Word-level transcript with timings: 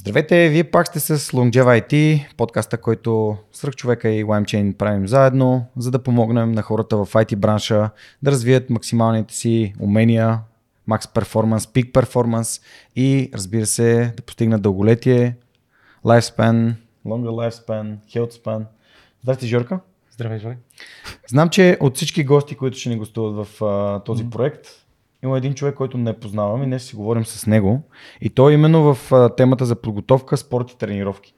Здравейте, 0.00 0.48
вие 0.48 0.64
пак 0.64 0.88
сте 0.88 1.00
с 1.00 1.18
Longeva 1.18 1.82
IT, 1.82 2.24
подкаста, 2.36 2.78
който 2.78 3.36
Сръх 3.52 3.76
човека 3.76 4.08
и 4.08 4.24
LimeChain 4.24 4.76
правим 4.76 5.08
заедно, 5.08 5.66
за 5.76 5.90
да 5.90 6.02
помогнем 6.02 6.52
на 6.52 6.62
хората 6.62 6.96
в 6.96 7.12
IT 7.12 7.36
бранша 7.36 7.90
да 8.22 8.30
развият 8.30 8.70
максималните 8.70 9.34
си 9.34 9.74
умения, 9.80 10.40
max 10.88 11.00
performance, 11.00 11.58
peak 11.58 11.92
performance 11.92 12.62
и 12.96 13.30
разбира 13.34 13.66
се 13.66 14.12
да 14.16 14.22
постигнат 14.22 14.62
дълголетие, 14.62 15.36
lifespan, 16.04 16.74
longer 17.06 17.50
lifespan, 17.50 17.96
health 18.14 18.44
span. 18.44 18.64
Здрасти, 19.22 19.46
Жорка. 19.46 19.80
Здравей, 20.10 20.38
Жори. 20.38 20.56
Знам, 21.28 21.48
че 21.48 21.76
от 21.80 21.96
всички 21.96 22.24
гости, 22.24 22.54
които 22.54 22.78
ще 22.78 22.88
ни 22.88 22.96
гостуват 22.96 23.46
в 23.46 23.64
а, 23.64 24.00
този 24.04 24.24
mm-hmm. 24.24 24.30
проект, 24.30 24.66
има 25.24 25.38
един 25.38 25.54
човек, 25.54 25.74
който 25.74 25.98
не 25.98 26.20
познавам 26.20 26.62
и 26.62 26.66
днес 26.66 26.84
си 26.84 26.96
говорим 26.96 27.24
с 27.24 27.46
него. 27.46 27.82
И 28.20 28.30
той 28.30 28.52
е 28.52 28.54
именно 28.54 28.94
в 28.94 29.12
темата 29.36 29.66
за 29.66 29.76
подготовка, 29.76 30.36
спорт 30.36 30.70
и 30.70 30.78
тренировки. 30.78 31.34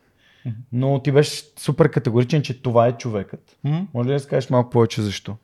Mm-hmm. 0.46 0.54
Но 0.72 1.02
ти 1.02 1.12
беше 1.12 1.42
супер 1.58 1.90
категоричен, 1.90 2.42
че 2.42 2.62
това 2.62 2.86
е 2.86 2.92
човекът. 2.92 3.56
Mm-hmm. 3.66 3.86
Може 3.94 4.08
ли 4.08 4.12
да 4.12 4.20
скажеш 4.20 4.50
малко 4.50 4.70
повече 4.70 5.02
защо? 5.02 5.36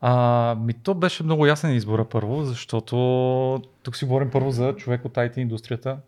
А, 0.00 0.54
ми 0.60 0.74
то 0.74 0.94
беше 0.94 1.22
много 1.22 1.46
ясен 1.46 1.74
избора 1.74 2.04
първо, 2.04 2.44
защото 2.44 3.62
тук 3.82 3.96
си 3.96 4.04
говорим 4.04 4.30
първо 4.30 4.50
за 4.50 4.76
човек 4.76 5.04
от 5.04 5.14
IT 5.14 5.38
индустрията. 5.38 5.98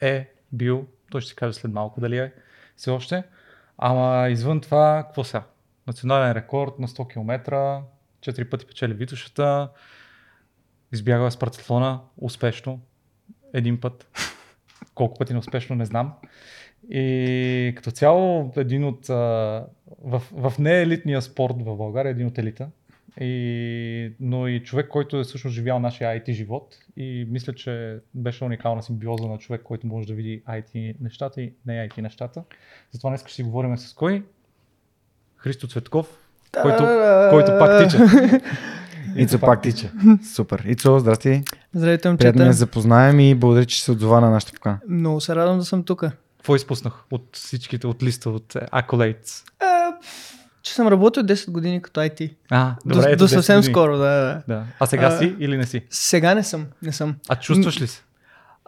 Е 0.00 0.28
бил, 0.52 0.86
той 1.10 1.20
ще 1.20 1.28
си 1.28 1.36
каже 1.36 1.52
след 1.52 1.72
малко 1.72 2.00
дали 2.00 2.18
е 2.18 2.32
все 2.76 2.90
още. 2.90 3.22
Ама 3.78 4.28
извън 4.28 4.60
това, 4.60 5.02
какво 5.06 5.24
сега? 5.24 5.42
Национален 5.86 6.32
рекорд 6.32 6.78
на 6.78 6.88
100 6.88 7.12
км, 7.12 7.50
4 8.22 8.50
пъти 8.50 8.66
печели 8.66 8.94
Витушата, 8.94 9.68
избягва 10.92 11.30
с 11.30 11.36
парцелона 11.36 12.00
успешно, 12.16 12.80
един 13.54 13.80
път. 13.80 14.06
Колко 14.94 15.18
пъти 15.18 15.32
неуспешно, 15.32 15.76
не 15.76 15.84
знам. 15.84 16.14
И 16.90 17.72
като 17.76 17.90
цяло 17.90 18.52
един 18.56 18.84
от, 18.84 19.06
в, 19.06 20.22
в 20.32 20.52
неелитния 20.58 21.22
спорт 21.22 21.54
в 21.58 21.76
България, 21.76 22.10
един 22.10 22.26
от 22.26 22.38
елита. 22.38 22.68
И, 23.20 24.12
но 24.20 24.48
и 24.48 24.62
човек, 24.62 24.88
който 24.88 25.16
е 25.16 25.24
всъщност 25.24 25.54
живял 25.54 25.78
нашия 25.78 26.20
IT 26.20 26.32
живот 26.32 26.78
и 26.96 27.26
мисля, 27.30 27.54
че 27.54 27.98
беше 28.14 28.44
уникална 28.44 28.82
симбиоза 28.82 29.28
на 29.28 29.38
човек, 29.38 29.62
който 29.62 29.86
може 29.86 30.06
да 30.06 30.14
види 30.14 30.42
IT 30.48 30.96
нещата 31.00 31.42
и 31.42 31.52
не 31.66 31.88
IT 31.88 31.98
нещата. 31.98 32.42
Затова 32.92 33.10
днес 33.10 33.22
ще 33.22 33.32
си 33.32 33.42
говорим 33.42 33.78
с 33.78 33.94
кой? 33.94 34.24
Христо 35.36 35.66
Цветков, 35.66 36.18
който, 36.62 36.84
който 37.30 37.58
пак 37.58 37.84
тича. 37.84 37.98
Ицо 39.16 39.38
пак 39.38 39.62
тича. 39.62 39.90
Супер. 40.34 40.64
Ицо, 40.66 40.98
здрасти. 40.98 41.42
Здравейте, 41.74 42.08
момчета. 42.08 42.32
Приятно 42.32 42.44
да 42.44 42.52
запознаем 42.52 43.20
и 43.20 43.34
благодаря, 43.34 43.64
че 43.64 43.82
се 43.82 43.92
отзова 43.92 44.20
на 44.20 44.30
нашата 44.30 44.52
покана. 44.52 44.78
Много 44.88 45.20
се 45.20 45.34
радвам 45.34 45.58
да 45.58 45.64
съм 45.64 45.82
тук. 45.82 46.04
Какво 46.36 46.56
изпуснах 46.56 47.04
от 47.10 47.28
всичките, 47.32 47.86
от 47.86 48.02
листа, 48.02 48.30
от 48.30 48.52
accolades? 48.52 49.44
че 50.62 50.74
съм 50.74 50.88
работил 50.88 51.22
10 51.22 51.50
години 51.50 51.82
като 51.82 52.00
IT. 52.00 52.34
А, 52.50 52.74
добре, 52.86 53.10
до, 53.10 53.24
до 53.24 53.28
съвсем 53.28 53.56
години. 53.56 53.72
скоро, 53.72 53.98
да, 53.98 54.02
да. 54.04 54.42
да. 54.48 54.64
А 54.80 54.86
сега 54.86 55.06
а, 55.06 55.18
си 55.18 55.36
или 55.38 55.56
не 55.56 55.66
си? 55.66 55.82
Сега 55.90 56.34
не 56.34 56.44
съм, 56.44 56.66
не 56.82 56.92
съм. 56.92 57.16
А 57.28 57.36
чувстваш 57.36 57.80
ли 57.80 57.86
се? 57.86 58.02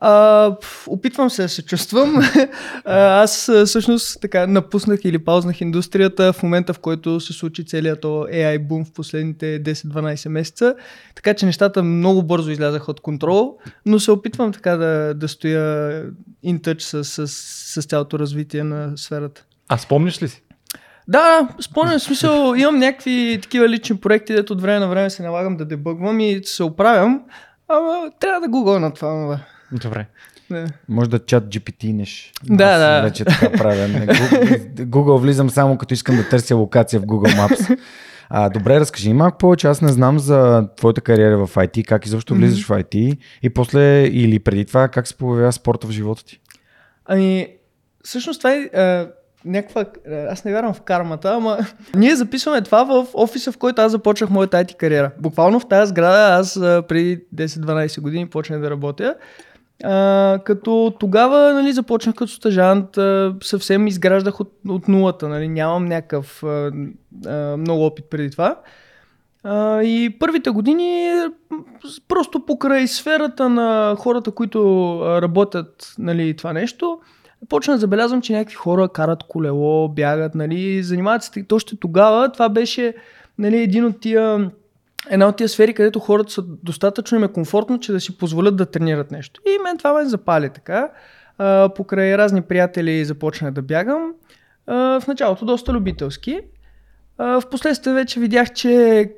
А, 0.05 0.57
опитвам 0.87 1.31
се 1.31 1.43
да 1.43 1.49
се 1.49 1.63
чувствам. 1.63 2.21
Аз 2.85 3.51
всъщност 3.67 4.21
така 4.21 4.47
напуснах 4.47 5.05
или 5.05 5.19
паузнах 5.19 5.61
индустрията 5.61 6.33
в 6.33 6.43
момента, 6.43 6.75
в 6.75 6.79
който 6.79 7.21
се 7.21 7.33
случи 7.33 7.67
целият 7.67 8.01
то 8.01 8.09
AI 8.09 8.59
бум 8.59 8.85
в 8.85 8.93
последните 8.93 9.63
10-12 9.63 10.29
месеца. 10.29 10.75
Така 11.15 11.35
че 11.35 11.47
нещата 11.47 11.83
много 11.83 12.23
бързо 12.23 12.51
излязаха 12.51 12.91
от 12.91 13.01
контрол, 13.01 13.59
но 13.87 14.01
се 14.01 14.11
опитвам 14.11 14.53
така 14.53 14.77
да, 14.77 15.15
да 15.15 15.29
стоя 15.29 16.05
in 16.45 16.61
touch 16.61 16.81
с, 16.81 17.05
с, 17.05 17.29
с 17.83 17.87
цялото 17.87 18.19
развитие 18.19 18.65
на 18.65 18.93
сферата. 18.97 19.45
А 19.69 19.79
спомняш 19.79 20.23
ли 20.23 20.29
си? 20.29 20.43
Да, 21.09 21.49
спомням, 21.61 21.99
в 21.99 22.03
смисъл, 22.03 22.55
имам 22.55 22.79
някакви 22.79 23.39
такива 23.43 23.69
лични 23.69 23.97
проекти, 23.97 24.35
дето 24.35 24.53
от 24.53 24.61
време 24.61 24.79
на 24.79 24.89
време 24.89 25.11
се 25.11 25.23
налагам 25.23 25.57
да 25.57 25.65
дебъгвам 25.65 26.21
и 26.21 26.41
се 26.45 26.63
оправям, 26.63 27.23
ама 27.69 28.11
трябва 28.21 28.41
да 28.41 28.49
гугъл 28.49 28.81
на 28.81 28.95
това. 28.95 29.09
Ама. 29.09 29.41
Добре. 29.73 30.07
Да. 30.51 30.67
Може 30.89 31.11
да 31.11 31.19
чат 31.19 31.45
GPT-неш. 31.45 32.33
Да, 32.45 32.79
да. 32.79 33.03
Вече 33.03 33.25
така 33.25 33.53
правя. 33.53 33.89
Google, 33.89 34.71
Google 34.75 35.21
влизам 35.21 35.51
само 35.51 35.79
като 35.79 35.95
искам 35.95 36.17
да 36.17 36.29
търся 36.29 36.57
локация 36.57 37.01
в 37.01 37.07
Google 37.07 37.37
Maps. 37.37 37.79
А, 38.35 38.49
добре, 38.49 38.81
разкажи 38.81 39.13
малко 39.13 39.39
повече. 39.39 39.67
Аз 39.67 39.83
не 39.83 39.89
знам 39.89 40.19
за 40.19 40.69
твоята 40.77 41.01
кариера 41.01 41.47
в 41.47 41.55
IT, 41.55 41.85
как 41.85 42.07
изобщо 42.07 42.35
влизаш 42.35 42.69
mm-hmm. 42.69 42.83
в 42.83 42.91
IT 42.93 43.19
и 43.43 43.51
после 43.51 44.03
или 44.07 44.39
преди 44.39 44.65
това 44.65 44.89
как 44.89 45.09
се 45.09 45.17
появява 45.17 45.53
спорта 45.53 45.87
в 45.87 45.91
живота 45.91 46.25
ти? 46.25 46.41
Ами, 47.07 47.49
всъщност 48.05 48.41
това 48.41 48.53
е 48.55 48.69
някаква... 49.45 49.85
Аз 50.31 50.45
не 50.45 50.53
вярвам 50.53 50.75
в 50.75 50.81
кармата, 50.81 51.35
ама 51.35 51.59
ние 51.95 52.17
записваме 52.17 52.61
това 52.61 52.85
в 52.85 53.07
офиса, 53.15 53.53
в 53.53 53.59
който 53.59 53.83
аз 53.83 53.93
започнах 53.93 54.31
моята 54.31 54.65
IT 54.65 54.77
кариера. 54.77 55.11
Буквално 55.19 55.61
в 55.61 55.69
тази 55.69 55.91
сграда 55.91 56.41
аз 56.41 56.55
преди 56.89 57.21
10-12 57.35 58.01
години 58.01 58.27
почнах 58.27 58.61
да 58.61 58.71
работя. 58.71 59.15
А, 59.85 60.39
като 60.45 60.95
тогава 61.01 61.55
нали, 61.55 61.73
започнах 61.73 62.15
като 62.15 62.33
стажант, 62.33 62.99
а, 62.99 63.35
съвсем 63.43 63.87
изграждах 63.87 64.41
от, 64.41 64.53
от 64.69 64.89
нулата, 64.89 65.29
нали, 65.29 65.49
нямам 65.49 65.85
някакъв 65.85 66.43
а, 66.43 66.73
а, 67.27 67.57
много 67.57 67.87
опит 67.87 68.05
преди 68.11 68.31
това. 68.31 68.61
А, 69.45 69.83
и 69.83 70.19
първите 70.19 70.51
години 70.51 71.13
просто 72.09 72.47
покрай 72.47 72.87
сферата 72.87 73.49
на 73.49 73.97
хората, 73.99 74.31
които 74.31 75.01
работят 75.23 75.95
нали, 75.99 76.37
това 76.37 76.53
нещо, 76.53 77.01
почна 77.49 77.75
да 77.75 77.79
забелязвам, 77.79 78.23
че 78.23 78.33
някакви 78.33 78.55
хора 78.55 78.89
карат 78.89 79.23
колело, 79.23 79.89
бягат, 79.89 80.35
нали, 80.35 80.83
занимават 80.83 81.23
се. 81.23 81.45
Точно 81.45 81.79
тогава 81.79 82.33
това 82.33 82.49
беше 82.49 82.95
нали, 83.39 83.63
един 83.63 83.85
от 83.85 84.01
тия, 84.01 84.51
една 85.11 85.29
от 85.29 85.37
тия 85.37 85.49
сфери, 85.49 85.75
където 85.75 86.01
хората 86.01 86.33
са 86.33 86.43
достатъчно 86.43 87.19
им 87.19 87.25
е 87.25 87.33
комфортно, 87.33 87.81
че 87.81 87.93
да 87.93 88.01
си 88.01 88.19
позволят 88.19 88.57
да 88.57 88.67
тренират 88.67 89.11
нещо. 89.11 89.41
И 89.47 89.59
мен 89.63 89.79
това 89.79 89.93
ме 89.93 90.05
запали 90.05 90.51
така. 90.51 90.91
А, 91.39 91.69
покрай 91.75 92.19
разни 92.19 92.43
приятели 92.43 93.05
започнах 93.05 93.51
да 93.51 93.63
бягам. 93.63 94.13
А, 94.67 95.01
в 95.01 95.07
началото 95.07 95.45
доста 95.45 95.73
любителски. 95.73 96.41
А, 97.19 97.41
впоследствие 97.41 97.95
вече 97.95 98.21
видях, 98.21 98.53
че 98.53 99.11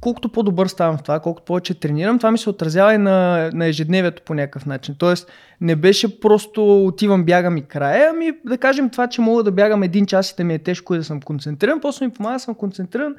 колкото 0.00 0.28
по-добър 0.28 0.66
ставам 0.66 0.98
в 0.98 1.02
това, 1.02 1.20
колкото 1.20 1.44
повече 1.44 1.80
тренирам, 1.80 2.18
това 2.18 2.30
ми 2.30 2.38
се 2.38 2.50
отразява 2.50 2.94
и 2.94 2.98
на, 2.98 3.50
на 3.54 3.66
ежедневието 3.66 4.22
по 4.22 4.34
някакъв 4.34 4.66
начин. 4.66 4.94
Тоест, 4.98 5.30
не 5.60 5.76
беше 5.76 6.20
просто 6.20 6.86
отивам, 6.86 7.24
бягам 7.24 7.56
и 7.56 7.62
края, 7.62 8.10
ами 8.10 8.32
да 8.44 8.58
кажем 8.58 8.90
това, 8.90 9.06
че 9.06 9.20
мога 9.20 9.42
да 9.42 9.52
бягам 9.52 9.82
един 9.82 10.06
час 10.06 10.30
и 10.30 10.34
да 10.36 10.44
ми 10.44 10.54
е 10.54 10.58
тежко 10.58 10.94
и 10.94 10.98
да 10.98 11.04
съм 11.04 11.22
концентриран, 11.22 11.80
после 11.80 12.06
ми 12.06 12.12
помага 12.12 12.34
да 12.34 12.40
съм 12.40 12.54
концентриран, 12.54 13.14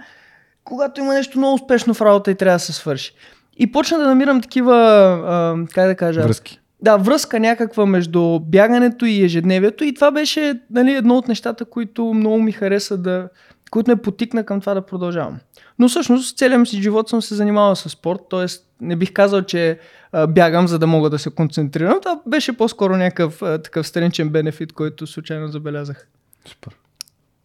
когато 0.67 1.01
има 1.01 1.13
нещо 1.13 1.37
много 1.37 1.53
успешно 1.53 1.93
в 1.93 2.01
работа 2.01 2.31
и 2.31 2.35
трябва 2.35 2.55
да 2.55 2.59
се 2.59 2.73
свърши. 2.73 3.13
И 3.57 3.71
почна 3.71 3.97
да 3.97 4.07
намирам 4.07 4.41
такива, 4.41 4.75
а, 4.75 5.65
как 5.73 5.87
да 5.87 5.95
кажа... 5.95 6.21
Връзки. 6.21 6.59
Да, 6.81 6.97
връзка 6.97 7.39
някаква 7.39 7.85
между 7.85 8.39
бягането 8.39 9.05
и 9.05 9.23
ежедневието 9.23 9.83
и 9.83 9.93
това 9.93 10.11
беше 10.11 10.59
нали, 10.71 10.93
едно 10.93 11.17
от 11.17 11.27
нещата, 11.27 11.65
които 11.65 12.05
много 12.05 12.41
ми 12.41 12.51
хареса 12.51 12.97
да, 12.97 13.29
които 13.71 13.91
ме 13.91 13.95
потикна 13.95 14.43
към 14.43 14.59
това 14.59 14.73
да 14.73 14.81
продължавам. 14.81 15.39
Но 15.79 15.89
всъщност 15.89 16.37
целият 16.37 16.67
си 16.67 16.81
живот 16.81 17.09
съм 17.09 17.21
се 17.21 17.35
занимавал 17.35 17.75
с 17.75 17.89
спорт, 17.89 18.19
т.е. 18.29 18.45
не 18.81 18.95
бих 18.95 19.13
казал, 19.13 19.41
че 19.41 19.79
а, 20.11 20.27
бягам, 20.27 20.67
за 20.67 20.79
да 20.79 20.87
мога 20.87 21.09
да 21.09 21.19
се 21.19 21.29
концентрирам. 21.29 21.99
Това 22.01 22.21
беше 22.27 22.57
по-скоро 22.57 22.97
някакъв 22.97 23.41
а, 23.41 23.61
такъв 23.61 23.87
страничен 23.87 24.29
бенефит, 24.29 24.73
който 24.73 25.07
случайно 25.07 25.47
забелязах. 25.47 26.07
Супер. 26.45 26.75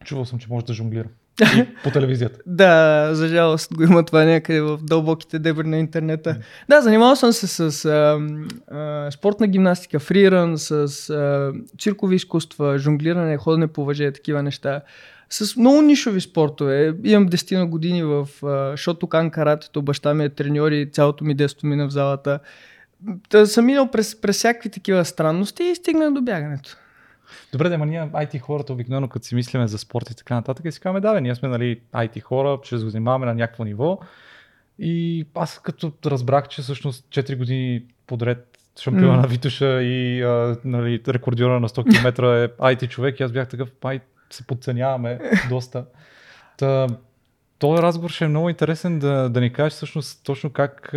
Чувал 0.05 0.25
съм, 0.25 0.38
че 0.38 0.47
може 0.50 0.66
да 0.66 0.72
по 1.84 1.91
телевизията. 1.91 2.38
да, 2.47 3.09
за 3.12 3.28
жалост 3.28 3.75
го 3.75 3.82
има 3.82 4.04
това 4.04 4.25
някъде 4.25 4.60
в 4.60 4.78
дълбоките 4.82 5.38
дебри 5.38 5.66
на 5.66 5.78
интернета. 5.78 6.37
Да, 6.69 6.82
занимавал 6.82 7.17
съм 7.17 7.32
се 7.32 7.46
с 7.46 7.84
а, 7.84 8.20
а, 8.76 9.11
спортна 9.11 9.46
гимнастика, 9.46 9.99
фриран, 9.99 10.58
с 10.58 10.70
а, 11.11 11.52
циркови 11.79 12.17
изкуства, 12.17 12.79
жонглиране, 12.79 13.37
ходене 13.37 13.67
по 13.67 13.84
въже, 13.84 14.12
такива 14.12 14.43
неща 14.43 14.82
с 15.32 15.56
много 15.56 15.82
нишови 15.82 16.20
спортове. 16.20 16.94
Имам 17.05 17.29
10 17.29 17.56
на 17.58 17.67
години 17.67 18.02
в 18.02 18.29
Шотокан 18.76 19.31
каратето, 19.31 19.82
баща 19.82 20.14
ми 20.14 20.25
е 20.25 20.29
треньор 20.29 20.70
и 20.70 20.90
цялото 20.93 21.25
ми 21.25 21.34
детство 21.34 21.67
мина 21.67 21.87
в 21.87 21.90
залата. 21.90 22.38
Та 23.29 23.46
съм 23.46 23.64
минал 23.64 23.90
през, 23.90 24.20
през 24.20 24.37
всякакви 24.37 24.70
такива 24.70 25.05
странности 25.05 25.64
и 25.64 25.75
стигнах 25.75 26.12
до 26.12 26.23
бягането. 26.23 26.76
Добре, 27.52 27.69
да, 27.69 27.79
ние 27.79 28.00
IT 28.00 28.38
хората 28.38 28.73
обикновено, 28.73 29.08
като 29.08 29.26
си 29.26 29.34
мислиме 29.34 29.69
за 29.69 29.79
спорт 29.79 30.11
и 30.11 30.14
така 30.14 30.34
нататък, 30.34 30.67
и 30.67 30.73
си 30.73 30.81
казваме, 30.81 31.00
да, 31.00 31.14
бе, 31.14 31.20
ние 31.20 31.34
сме 31.34 31.49
нали, 31.49 31.81
IT 31.94 32.20
хора, 32.20 32.58
ще 32.62 32.79
се 32.79 32.88
занимаваме 32.88 33.26
на 33.26 33.34
някакво 33.34 33.64
ниво. 33.64 33.99
И 34.79 35.26
аз 35.34 35.58
като 35.58 35.93
разбрах, 36.06 36.49
че 36.49 36.62
всъщност 36.62 37.05
4 37.08 37.37
години 37.37 37.82
подред 38.06 38.58
шампиона 38.81 39.19
mm. 39.19 39.20
на 39.20 39.26
Витуша 39.26 39.82
и 39.82 40.23
а, 40.23 40.56
нали, 40.64 41.02
рекордьора 41.08 41.61
на 41.61 41.69
100 41.69 41.90
км 41.90 42.25
е 42.25 42.49
IT 42.49 42.88
човек 42.88 43.20
и 43.20 43.23
аз 43.23 43.32
бях 43.32 43.49
такъв, 43.49 43.69
се 44.31 44.46
подценяваме 44.46 45.20
доста. 45.49 45.84
Та, 46.56 46.87
този 47.62 47.82
разговор 47.82 48.11
ще 48.11 48.25
е 48.25 48.29
много 48.29 48.49
интересен 48.49 48.99
да, 48.99 49.29
да 49.29 49.41
ни 49.41 49.53
кажеш 49.53 49.73
всъщност 49.73 50.25
точно 50.25 50.50
как, 50.50 50.88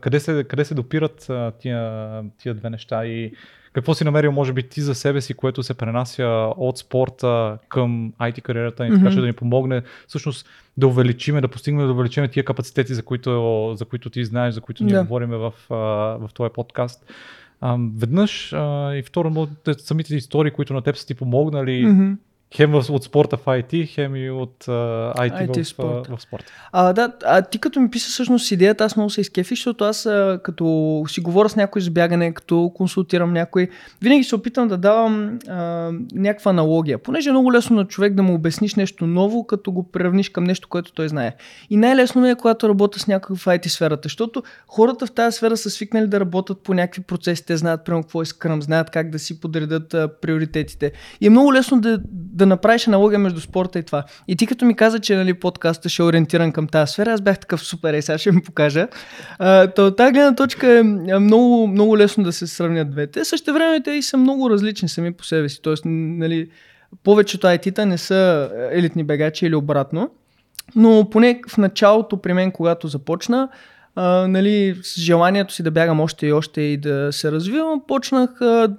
къде 0.00 0.20
се, 0.20 0.44
къде 0.44 0.64
се 0.64 0.74
допират 0.74 1.30
тия, 1.58 2.02
тия 2.38 2.54
две 2.54 2.70
неща 2.70 3.06
и 3.06 3.32
какво 3.72 3.94
си 3.94 4.04
намерил 4.04 4.32
може 4.32 4.52
би 4.52 4.62
ти 4.62 4.80
за 4.80 4.94
себе 4.94 5.20
си, 5.20 5.34
което 5.34 5.62
се 5.62 5.74
пренася 5.74 6.26
от 6.56 6.78
спорта 6.78 7.58
към 7.68 8.12
IT 8.12 8.42
кариерата 8.42 8.86
и 8.86 8.90
така 8.90 9.00
Мгм. 9.00 9.10
че 9.10 9.20
да 9.20 9.26
ни 9.26 9.32
помогне 9.32 9.82
всъщност 10.08 10.46
да 10.76 10.86
увеличиме, 10.86 11.40
да 11.40 11.48
постигнем 11.48 11.86
да 11.86 11.92
увеличиме 11.92 12.28
тия 12.28 12.44
капацитети, 12.44 12.94
за 12.94 13.02
които, 13.02 13.30
за 13.78 13.84
които 13.84 14.10
ти 14.10 14.24
знаеш, 14.24 14.54
за 14.54 14.60
които 14.60 14.84
ние 14.84 14.94
Да. 14.94 15.02
говорим 15.02 15.28
в, 15.30 15.52
в 15.68 16.28
този 16.34 16.50
подкаст. 16.54 17.12
А, 17.60 17.76
веднъж 17.96 18.52
а, 18.52 18.94
и 18.94 19.02
второ, 19.02 19.48
самите 19.78 20.16
истории, 20.16 20.50
които 20.50 20.74
на 20.74 20.82
теб 20.82 20.96
са 20.96 21.06
ти 21.06 21.14
помогнали, 21.14 21.86
Мгм. 21.86 22.12
Хем 22.56 22.74
от 22.74 23.04
спорта 23.04 23.36
в 23.36 23.44
IT, 23.44 23.88
хем 23.88 24.16
и 24.16 24.30
от 24.30 24.64
а, 24.68 24.72
IT, 25.14 25.48
IT 25.48 25.74
в, 25.74 26.08
а, 26.10 26.16
в 26.16 26.22
спорта. 26.22 26.52
А, 26.72 26.92
да, 26.92 27.12
а 27.24 27.42
ти 27.42 27.58
като 27.58 27.80
ми 27.80 27.90
писа 27.90 28.10
всъщност 28.10 28.50
идеята, 28.50 28.84
аз 28.84 28.96
много 28.96 29.10
се 29.10 29.20
изкефих, 29.20 29.58
защото 29.58 29.84
аз 29.84 30.06
а, 30.06 30.40
като 30.44 31.04
си 31.08 31.20
говоря 31.20 31.48
с 31.48 31.56
някой 31.56 31.82
за 31.82 31.90
бягане, 31.90 32.34
като 32.34 32.72
консултирам 32.74 33.32
някой, 33.32 33.68
винаги 34.02 34.24
се 34.24 34.34
опитам 34.34 34.68
да 34.68 34.76
давам 34.76 35.38
а, 35.48 35.90
някаква 36.12 36.50
аналогия. 36.50 36.98
Понеже 36.98 37.28
е 37.28 37.32
много 37.32 37.52
лесно 37.52 37.76
на 37.76 37.84
човек 37.84 38.14
да 38.14 38.22
му 38.22 38.34
обясниш 38.34 38.74
нещо 38.74 39.06
ново, 39.06 39.46
като 39.46 39.72
го 39.72 39.90
приравниш 39.90 40.28
към 40.28 40.44
нещо, 40.44 40.68
което 40.68 40.92
той 40.92 41.08
знае. 41.08 41.34
И 41.70 41.76
най-лесно 41.76 42.20
ми 42.20 42.30
е, 42.30 42.34
когато 42.34 42.68
работя 42.68 42.98
с 42.98 43.06
някой 43.06 43.36
в 43.36 43.44
IT 43.44 43.68
сферата, 43.68 44.00
защото 44.02 44.42
хората 44.68 45.06
в 45.06 45.12
тази 45.12 45.36
сфера 45.36 45.56
са 45.56 45.70
свикнали 45.70 46.06
да 46.06 46.20
работят 46.20 46.60
по 46.62 46.74
някакви 46.74 47.02
процеси, 47.02 47.46
те 47.46 47.56
знаят 47.56 47.84
прямо 47.84 48.02
какво 48.02 48.22
е 48.22 48.24
скръм, 48.24 48.62
знаят 48.62 48.90
как 48.90 49.10
да 49.10 49.18
си 49.18 49.40
подредят 49.40 49.94
а, 49.94 50.08
приоритетите. 50.20 50.92
И 51.20 51.26
е 51.26 51.30
много 51.30 51.52
лесно 51.52 51.80
да, 51.80 52.00
да 52.12 52.43
направиш 52.46 52.88
аналогия 52.88 53.18
между 53.18 53.40
спорта 53.40 53.78
и 53.78 53.82
това. 53.82 54.04
И 54.28 54.36
ти 54.36 54.46
като 54.46 54.64
ми 54.64 54.76
каза, 54.76 54.98
че 54.98 55.16
нали, 55.16 55.34
подкастът 55.34 55.92
ще 55.92 56.02
е 56.02 56.06
ориентиран 56.06 56.52
към 56.52 56.66
тази 56.66 56.92
сфера, 56.92 57.12
аз 57.12 57.20
бях 57.20 57.38
такъв 57.38 57.62
супер, 57.62 57.94
е, 57.94 58.02
сега 58.02 58.18
ще 58.18 58.32
ми 58.32 58.42
покажа. 58.42 58.88
А, 59.38 59.66
то, 59.66 59.86
от 59.86 59.96
тази 59.96 60.12
гледна 60.12 60.34
точка 60.34 60.72
е 60.72 60.78
а, 60.78 61.20
много, 61.20 61.66
много 61.66 61.98
лесно 61.98 62.24
да 62.24 62.32
се 62.32 62.46
сравнят 62.46 62.90
двете. 62.90 63.24
Също 63.24 63.52
време 63.52 63.82
те 63.82 63.90
и 63.90 64.02
са 64.02 64.16
много 64.16 64.50
различни 64.50 64.88
сами 64.88 65.12
по 65.12 65.24
себе 65.24 65.48
си. 65.48 65.62
Тоест, 65.62 65.82
нали, 65.86 66.48
повечето 67.04 67.46
IT-та 67.46 67.84
не 67.84 67.98
са 67.98 68.50
елитни 68.72 69.04
бегачи 69.04 69.46
или 69.46 69.54
обратно. 69.54 70.10
Но 70.76 71.10
поне 71.10 71.40
в 71.48 71.58
началото 71.58 72.16
при 72.16 72.32
мен, 72.32 72.52
когато 72.52 72.88
започна, 72.88 73.48
нали, 73.96 74.80
с 74.82 75.00
желанието 75.00 75.54
си 75.54 75.62
да 75.62 75.70
бягам 75.70 76.00
още 76.00 76.26
и 76.26 76.32
още 76.32 76.60
и 76.60 76.76
да 76.76 77.12
се 77.12 77.32
развивам, 77.32 77.82
почнах 77.88 78.30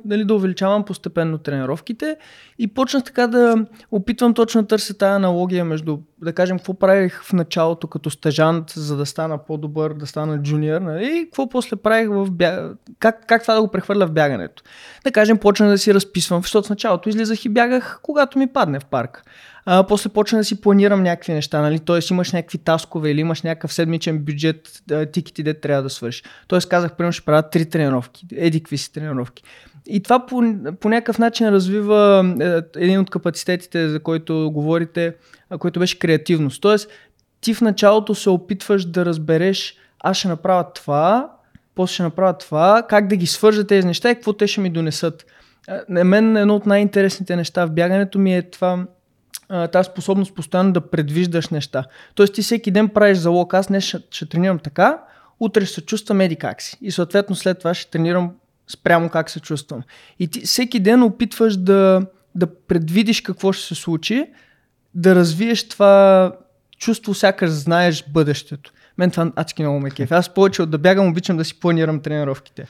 нали, 0.06 0.26
да 0.26 0.36
увеличавам 0.36 0.86
постепенно 0.86 1.38
тренировките 1.38 2.18
и 2.60 2.68
почнах 2.68 3.04
така 3.04 3.28
да 3.28 3.66
опитвам 3.92 4.34
точно 4.34 4.62
да 4.62 4.68
търся 4.68 4.98
тази 4.98 5.16
аналогия 5.16 5.66
между, 5.66 5.98
да 6.22 6.34
кажем, 6.34 6.58
какво 6.58 6.74
правих 6.74 7.24
в 7.24 7.34
началото 7.34 7.88
като 7.88 8.10
стажант, 8.10 8.70
за 8.70 8.98
да 8.98 9.06
стана 9.06 9.46
по-добър, 9.46 9.94
да 9.94 10.08
стана 10.08 10.42
джуниор, 10.42 10.82
нали, 10.82 11.06
и 11.06 11.24
какво 11.24 11.50
после 11.50 11.76
правих 11.76 12.10
в 12.10 12.32
бяг... 12.32 12.60
как, 13.00 13.28
как 13.28 13.42
това 13.42 13.54
да 13.54 13.62
го 13.62 13.72
прехвърля 13.72 14.08
в 14.08 14.12
бягането. 14.12 14.64
Да 15.04 15.12
кажем, 15.12 15.38
почнах 15.38 15.70
да 15.70 15.78
си 15.78 15.94
разписвам, 15.94 16.42
защото 16.42 16.68
в 16.68 16.70
началото 16.70 17.10
излизах 17.10 17.46
и 17.46 17.50
бягах, 17.50 18.00
когато 18.02 18.40
ми 18.40 18.48
падне 18.48 18.80
в 18.80 18.86
парк. 18.86 19.24
А, 19.66 19.88
после 19.88 20.10
почна 20.10 20.38
да 20.38 20.44
си 20.44 20.62
планирам 20.62 21.04
някакви 21.04 21.34
неща, 21.34 21.62
нали? 21.62 21.80
Тоест 21.80 22.10
имаш 22.10 22.32
някакви 22.32 22.58
таскове 22.58 23.12
или 23.12 23.20
имаш 23.22 23.42
някакъв 23.42 23.74
седмичен 23.74 24.20
бюджет, 24.20 24.84
тикети, 25.14 25.44
де 25.44 25.54
трябва 25.54 25.84
да 25.84 25.90
свършиш. 25.90 26.24
Тоест 26.48 26.70
казах, 26.70 26.96
примерно 26.96 27.12
ще 27.12 27.26
правя 27.26 27.50
три 27.50 27.70
тренировки, 27.70 28.28
еди 28.36 28.60
какви 28.60 28.78
си 28.78 28.94
тренировки. 28.94 29.44
И 29.88 30.04
това 30.04 30.26
по, 30.26 30.44
по 30.80 30.90
някакъв 30.90 31.20
начин 31.20 31.50
развива 31.50 32.34
е, 32.42 32.82
един 32.84 33.00
от 33.00 33.10
капацитетите, 33.10 33.90
за 33.90 34.00
който 34.00 34.52
говорите, 34.54 35.16
който 35.60 35.80
беше 35.80 36.00
креативност. 36.00 36.62
Тоест, 36.62 36.90
ти 37.42 37.54
в 37.54 37.62
началото 37.62 38.16
се 38.16 38.30
опитваш 38.30 38.86
да 38.86 39.06
разбереш, 39.06 39.78
аз 40.00 40.18
ще 40.18 40.28
направя 40.28 40.66
това, 40.74 41.32
после 41.76 41.94
ще 41.94 42.04
направя 42.04 42.38
това, 42.38 42.84
как 42.90 43.08
да 43.08 43.16
ги 43.16 43.28
свържа 43.28 43.68
тези 43.68 43.88
неща 43.88 44.12
и 44.12 44.16
какво 44.16 44.34
те 44.34 44.48
ще 44.48 44.62
ми 44.62 44.70
донесат. 44.70 45.26
На 45.90 46.04
мен 46.04 46.38
едно 46.38 46.56
от 46.56 46.66
най-интересните 46.66 47.36
неща 47.36 47.66
в 47.66 47.72
бягането 47.72 48.20
ми 48.20 48.36
е 48.36 48.42
това, 48.42 48.86
тази 49.72 49.90
способност 49.92 50.36
постоянно 50.36 50.74
да 50.74 50.82
предвиждаш 50.82 51.50
неща. 51.50 51.86
Тоест 52.16 52.34
ти 52.34 52.42
всеки 52.42 52.72
ден 52.72 52.90
правиш 52.90 53.18
залог, 53.18 53.54
аз 53.54 53.68
днес 53.68 53.84
ще, 53.84 53.98
ще 54.12 54.30
тренирам 54.30 54.60
така, 54.60 55.02
утре 55.40 55.66
ще 55.66 55.74
се 55.76 55.86
чувствам 55.86 56.22
еди 56.22 56.36
как 56.36 56.62
си. 56.62 56.78
И 56.82 56.92
съответно 56.92 57.36
след 57.36 57.60
това 57.60 57.74
ще 57.74 57.92
тренирам 57.92 58.32
спрямо 58.68 59.10
как 59.10 59.30
се 59.30 59.40
чувствам. 59.40 59.82
И 60.20 60.28
ти 60.28 60.42
всеки 60.42 60.80
ден 60.80 61.04
опитваш 61.04 61.58
да, 61.58 62.02
да 62.36 62.56
предвидиш 62.56 63.22
какво 63.22 63.52
ще 63.52 63.68
се 63.68 63.76
случи, 63.76 64.26
да 64.96 65.16
развиеш 65.16 65.70
това 65.70 66.32
чувство, 66.78 67.14
сякаш 67.14 67.50
знаеш 67.50 68.04
бъдещето. 68.10 68.72
Мен 68.98 69.12
това 69.12 69.32
адски 69.36 69.62
много 69.62 69.80
ме 69.80 69.92
кефи. 69.92 70.14
Аз 70.14 70.34
повече 70.34 70.62
от 70.62 70.70
да 70.70 70.78
бягам, 70.78 71.08
обичам 71.08 71.38
да 71.38 71.46
си 71.46 71.60
планирам 71.60 72.00
тренировките. 72.00 72.68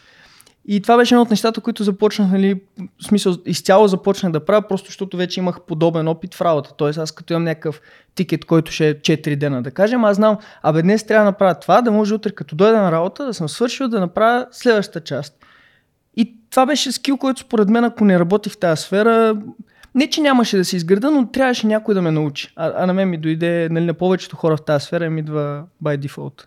И 0.68 0.82
това 0.82 0.98
беше 0.98 1.14
едно 1.16 1.22
от 1.22 1.30
нещата, 1.30 1.62
които 1.62 1.84
започнах, 1.84 2.32
нали, 2.32 2.62
в 2.80 3.06
смисъл, 3.08 3.36
изцяло 3.46 3.88
започнах 3.88 4.32
да 4.32 4.46
правя, 4.46 4.68
просто 4.68 4.88
защото 4.88 5.18
вече 5.18 5.40
имах 5.40 5.62
подобен 5.62 6.08
опит 6.08 6.36
в 6.36 6.42
работа. 6.42 6.74
Тоест, 6.78 7.00
аз 7.00 7.12
като 7.12 7.34
имам 7.34 7.44
някакъв 7.44 7.82
тикет, 8.16 8.46
който 8.46 8.72
ще 8.72 8.90
е 8.90 8.96
4 8.96 9.36
дена, 9.36 9.64
да 9.64 9.72
кажем, 9.72 10.06
аз 10.06 10.16
знам, 10.16 10.38
абе 10.64 10.82
днес 10.82 11.04
трябва 11.04 11.26
да 11.26 11.32
направя 11.32 11.60
това, 11.60 11.82
да 11.82 11.92
може 11.92 12.14
утре 12.14 12.32
като 12.32 12.56
дойда 12.56 12.82
на 12.82 12.92
работа, 12.92 13.26
да 13.26 13.34
съм 13.34 13.50
свършил, 13.50 13.88
да 13.88 14.00
направя 14.00 14.48
следващата 14.52 15.02
част. 15.02 15.46
И 16.18 16.36
това 16.50 16.66
беше 16.66 16.92
скил, 16.92 17.18
който 17.18 17.42
според 17.42 17.70
мен, 17.70 17.84
ако 17.84 18.06
не 18.06 18.20
работи 18.20 18.50
в 18.50 18.58
тази 18.58 18.82
сфера, 18.82 19.38
не, 19.96 20.10
че 20.10 20.22
нямаше 20.22 20.58
да 20.58 20.66
се 20.66 20.76
изграда, 20.76 21.12
но 21.12 21.28
трябваше 21.32 21.68
някой 21.68 21.94
да 21.94 22.02
ме 22.02 22.12
научи. 22.12 22.54
А, 22.56 22.74
а 22.78 22.86
на 22.86 22.94
мен 22.94 23.10
ми 23.10 23.18
дойде, 23.18 23.68
нали, 23.72 23.86
на 23.86 23.94
повечето 23.94 24.36
хора 24.36 24.58
в 24.58 24.66
тази 24.66 24.86
сфера 24.86 25.10
ми 25.10 25.20
идва 25.20 25.64
by 25.84 26.08
default. 26.08 26.44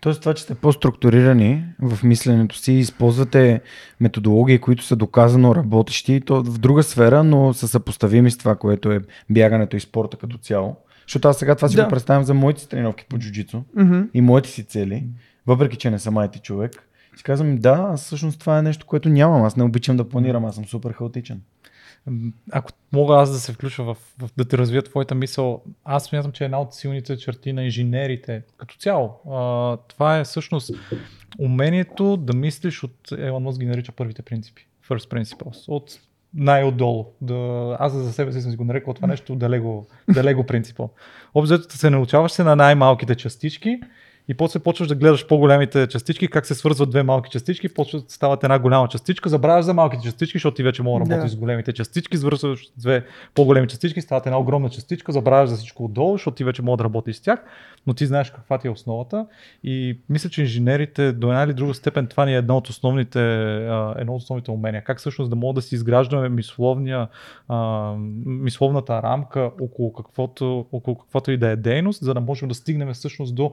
Тоест 0.00 0.20
това, 0.20 0.34
че 0.34 0.42
сте 0.42 0.54
по-структурирани 0.54 1.64
в 1.82 2.02
мисленето 2.04 2.56
си, 2.56 2.72
използвате 2.72 3.60
методологии, 4.00 4.58
които 4.58 4.84
са 4.84 4.96
доказано 4.96 5.54
работещи, 5.54 6.20
то 6.20 6.42
в 6.42 6.58
друга 6.58 6.82
сфера, 6.82 7.24
но 7.24 7.54
са 7.54 7.68
съпоставими 7.68 8.30
с 8.30 8.38
това, 8.38 8.56
което 8.56 8.92
е 8.92 9.00
бягането 9.30 9.76
и 9.76 9.80
спорта 9.80 10.16
като 10.16 10.38
цяло. 10.38 10.76
Защото 11.06 11.28
аз 11.28 11.38
сега 11.38 11.54
това 11.54 11.68
си 11.68 11.76
Да. 11.76 11.84
го 11.84 11.90
представям 11.90 12.24
за 12.24 12.34
моите 12.34 12.68
тренировки 12.68 13.04
по 13.08 13.18
джуджицу 13.18 13.62
Мгм. 13.76 14.00
и 14.14 14.20
моите 14.20 14.48
си 14.48 14.64
цели, 14.64 15.04
въпреки 15.46 15.76
че 15.76 15.90
не 15.90 15.98
съм 15.98 16.14
IT 16.14 16.42
човек. 16.42 16.87
Си 17.18 17.24
казвам, 17.24 17.56
да, 17.56 17.88
аз 17.92 18.04
всъщност 18.04 18.40
това 18.40 18.58
е 18.58 18.62
нещо, 18.62 18.86
което 18.86 19.08
нямам. 19.08 19.42
Аз 19.42 19.56
не 19.56 19.64
обичам 19.64 19.96
да 19.96 20.08
планирам, 20.08 20.44
аз 20.44 20.54
съм 20.54 20.64
супер 20.64 20.92
хаотичен. 20.92 21.42
Ако 22.52 22.70
мога 22.92 23.16
аз 23.16 23.32
да 23.32 23.38
се 23.38 23.52
включа 23.52 23.82
в, 23.82 23.96
в 24.18 24.30
да 24.36 24.44
те 24.44 24.58
развия 24.58 24.82
твоята 24.82 25.14
мисъл, 25.14 25.62
аз 25.84 26.04
смятам, 26.04 26.32
че 26.32 26.44
една 26.44 26.60
от 26.60 26.74
силните 26.74 27.16
черти 27.16 27.52
на 27.52 27.64
инженерите 27.64 28.42
като 28.56 28.76
цяло, 28.76 29.20
а, 29.30 29.76
това 29.76 30.18
е 30.18 30.24
всъщност 30.24 30.70
умението 31.38 32.16
да 32.16 32.36
мислиш 32.36 32.82
от, 32.82 33.12
Елон 33.12 33.42
Мъск 33.42 33.60
ги 33.60 33.66
нарича 33.66 33.92
първите 33.92 34.22
принципи, 34.22 34.66
first 34.88 35.10
principles, 35.10 35.68
от 35.68 36.00
най-отдолу. 36.34 37.06
Да, 37.20 37.76
аз 37.80 37.92
за 37.92 38.12
себе 38.12 38.32
си 38.32 38.40
съм 38.40 38.50
си 38.50 38.56
го 38.56 38.64
нарекал 38.64 38.94
това 38.94 39.08
нещо 39.08 39.34
да 39.34 39.50
лего, 39.50 39.86
да 40.14 40.24
лего 40.24 40.44
принципъл. 40.44 40.90
Общо 41.34 41.54
взето 41.54 41.76
се 41.76 41.90
научаваш 41.90 42.32
се 42.32 42.44
на 42.44 42.56
най-малките 42.56 43.14
частички 43.14 43.80
и 44.28 44.34
после 44.34 44.60
почваш 44.60 44.88
да 44.88 44.94
гледаш 44.94 45.26
по-големите 45.26 45.86
частички, 45.86 46.28
как 46.28 46.46
се 46.46 46.54
свързват 46.54 46.90
две 46.90 47.02
малки 47.02 47.30
частички, 47.30 47.68
почват 47.68 48.04
да 48.06 48.12
стават 48.12 48.44
една 48.44 48.58
голяма 48.58 48.88
частичка, 48.88 49.28
забравяш 49.28 49.64
за 49.64 49.74
малките 49.74 50.02
частички, 50.02 50.38
защото 50.38 50.54
ти 50.54 50.62
вече 50.62 50.82
мога 50.82 51.04
да 51.04 51.10
работиш 51.10 51.32
с 51.32 51.36
големите 51.36 51.72
частички, 51.72 52.16
свързваш 52.16 52.60
две 52.76 53.04
по-големи 53.34 53.68
частички, 53.68 54.00
стават 54.00 54.26
една 54.26 54.38
огромна 54.38 54.70
частичка, 54.70 55.12
забравяш 55.12 55.50
за 55.50 55.56
всичко 55.56 55.84
отдолу, 55.84 56.12
защото 56.12 56.34
ти 56.34 56.44
вече 56.44 56.62
мога 56.62 56.76
да 56.76 56.84
работиш 56.84 57.16
с 57.16 57.20
тях, 57.20 57.44
но 57.86 57.94
ти 57.94 58.06
знаеш 58.06 58.30
каква 58.30 58.58
ти 58.58 58.66
е 58.66 58.70
основата. 58.70 59.26
И 59.64 59.98
мисля, 60.08 60.30
че 60.30 60.40
инженерите 60.40 61.12
до 61.12 61.28
една 61.28 61.42
или 61.42 61.54
друга 61.54 61.74
степен 61.74 62.06
това 62.06 62.24
ни 62.24 62.34
е 62.34 62.38
едно 62.38 62.56
от 62.56 62.68
основните, 62.68 63.20
едно 63.96 64.14
от 64.14 64.22
основните 64.22 64.50
умения. 64.50 64.84
Как 64.84 64.98
всъщност 64.98 65.30
да 65.30 65.36
мога 65.36 65.54
да 65.54 65.62
си 65.62 65.74
изграждаме 65.74 66.28
мисловния, 66.28 67.08
мисловната 68.26 69.02
рамка 69.02 69.50
около 69.60 69.92
каквото, 69.92 70.66
около 70.72 70.98
каквото 70.98 71.30
и 71.30 71.36
да 71.36 71.48
е 71.48 71.56
дейност, 71.56 72.04
за 72.04 72.14
да 72.14 72.20
можем 72.20 72.48
да 72.48 72.54
стигнем 72.54 72.92
всъщност 72.92 73.34
до 73.34 73.52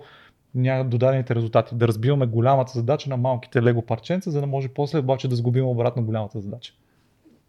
до 0.64 0.98
дадените 0.98 1.36
резултати, 1.36 1.76
да 1.76 1.88
разбиваме 1.88 2.26
голямата 2.26 2.72
задача 2.76 3.10
на 3.10 3.18
малките 3.18 3.62
лего 3.62 3.82
парченца, 3.82 4.32
за 4.32 4.42
да 4.42 4.48
може 4.48 4.68
после 4.68 5.00
обаче 5.00 5.28
да 5.28 5.36
сгубим 5.36 5.66
обратно 5.66 6.04
голямата 6.04 6.40
задача. 6.40 6.74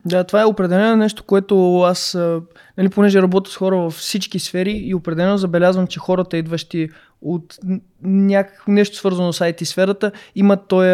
Да, 0.05 0.25
това 0.25 0.43
е 0.43 0.45
определено 0.45 0.97
нещо, 0.97 1.25
което 1.25 1.81
аз, 1.81 2.19
нали, 2.79 2.89
понеже 2.89 3.23
работя 3.23 3.51
с 3.51 3.57
хора 3.57 3.77
във 3.77 3.95
всички 3.95 4.39
сфери 4.39 4.71
и 4.71 4.95
определено 4.95 5.37
забелязвам, 5.37 5.87
че 5.87 6.01
хората, 6.01 6.37
идващи 6.37 6.89
от 7.23 7.57
някакво 8.03 8.73
нещо 8.73 8.97
свързано 8.97 9.33
с 9.33 9.41
IT 9.41 9.65
сферата, 9.65 10.13
имат 10.35 10.69
този, 10.69 10.89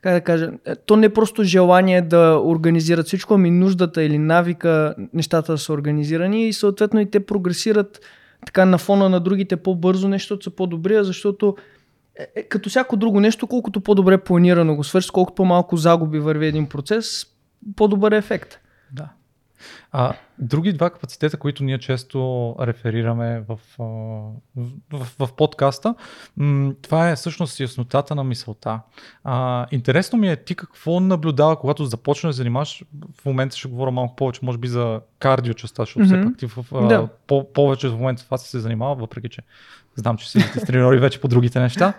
как 0.00 0.14
да 0.14 0.20
кажа, 0.20 0.50
е, 0.66 0.76
то 0.76 0.96
не 0.96 1.06
е 1.06 1.14
просто 1.14 1.44
желание 1.44 2.02
да 2.02 2.40
организират 2.44 3.06
всичко, 3.06 3.34
ами 3.34 3.50
нуждата 3.50 4.02
или 4.02 4.18
навика 4.18 4.94
нещата 5.14 5.52
да 5.52 5.58
са 5.58 5.72
организирани 5.72 6.48
и 6.48 6.52
съответно 6.52 7.00
и 7.00 7.10
те 7.10 7.26
прогресират 7.26 8.00
така 8.46 8.64
на 8.64 8.78
фона 8.78 9.08
на 9.08 9.20
другите 9.20 9.56
по-бързо, 9.56 10.08
нещо 10.08 10.42
са 10.42 10.50
по-добри, 10.50 11.04
защото 11.04 11.56
е, 12.18 12.26
е, 12.36 12.42
като 12.42 12.68
всяко 12.68 12.96
друго 12.96 13.20
нещо, 13.20 13.46
колкото 13.46 13.80
по-добре 13.80 14.18
планирано 14.18 14.76
го 14.76 14.84
свършиш, 14.84 15.10
колкото 15.10 15.34
по-малко 15.34 15.76
загуби 15.76 16.18
върви 16.18 16.46
един 16.46 16.66
процес, 16.66 17.26
по-добър 17.76 18.12
е 18.12 18.16
ефект. 18.16 18.58
Да. 18.92 19.08
А, 19.92 20.12
други 20.38 20.72
два 20.72 20.90
капацитета, 20.90 21.36
които 21.36 21.64
ние 21.64 21.78
често 21.78 22.54
реферираме 22.60 23.44
в, 23.48 23.58
в, 23.78 24.66
в, 24.92 25.26
в 25.26 25.32
подкаста, 25.32 25.94
това 26.82 27.10
е 27.10 27.16
всъщност 27.16 27.60
яснотата 27.60 28.14
на 28.14 28.24
мисълта. 28.24 28.80
А, 29.24 29.66
интересно 29.70 30.18
ми 30.18 30.28
е 30.28 30.36
ти 30.36 30.54
какво 30.54 31.00
наблюдава, 31.00 31.56
когато 31.56 31.84
започнеш 31.84 32.30
да 32.30 32.36
занимаваш, 32.36 32.84
в 33.20 33.24
момента 33.24 33.56
ще 33.56 33.68
говоря 33.68 33.90
малко 33.90 34.16
повече, 34.16 34.40
може 34.42 34.58
би 34.58 34.68
за 34.68 35.00
кардио 35.18 35.54
частта, 35.54 35.82
защото 35.82 36.06
mm-hmm. 36.06 36.20
все 36.20 36.24
пак 36.24 36.38
ти 36.38 36.46
в, 36.46 36.64
а, 36.74 36.86
Да. 36.86 37.08
по, 37.26 37.52
повече 37.52 37.88
в 37.88 37.96
момента 37.98 38.24
това 38.24 38.38
се 38.38 38.60
занимава, 38.60 38.94
въпреки 38.94 39.28
че 39.28 39.42
знам, 39.96 40.16
че 40.16 40.30
си 40.30 40.38
тренирали 40.66 40.98
вече 40.98 41.20
по 41.20 41.28
другите 41.28 41.60
неща. 41.60 41.92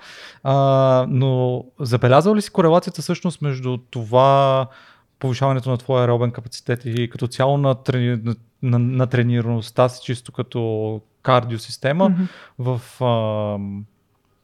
А, 0.44 1.06
но 1.10 1.64
забелязал 1.80 2.36
ли 2.36 2.42
си 2.42 2.52
корелацията 2.52 3.02
всъщност 3.02 3.42
между 3.42 3.78
това 3.78 4.68
повишаването 5.22 5.70
на 5.70 5.78
твоя 5.78 6.02
аеробен 6.02 6.32
капацитет 6.32 6.82
и 6.86 7.10
като 7.10 7.28
цяло 7.28 7.58
на, 7.58 7.76
трени, 7.76 8.22
на, 8.24 8.36
на, 8.64 8.80
на 8.80 9.08
тренираността 9.08 9.90
си, 9.90 10.02
чисто 10.04 10.32
като 10.32 11.02
кардиосистема, 11.22 12.10
Мгм. 12.10 12.24
в 12.60 12.82
а, 13.04 13.58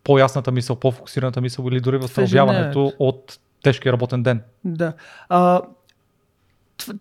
по-ясната 0.04 0.52
мисъл, 0.52 0.76
по-фокусираната 0.76 1.42
мисъл 1.42 1.68
или 1.68 1.80
дори 1.80 1.98
възстановяването 1.98 2.94
от 3.00 3.40
тежкия 3.64 3.94
работен 3.94 4.24
ден? 4.24 4.42
Да. 4.66 4.94
А, 5.30 5.62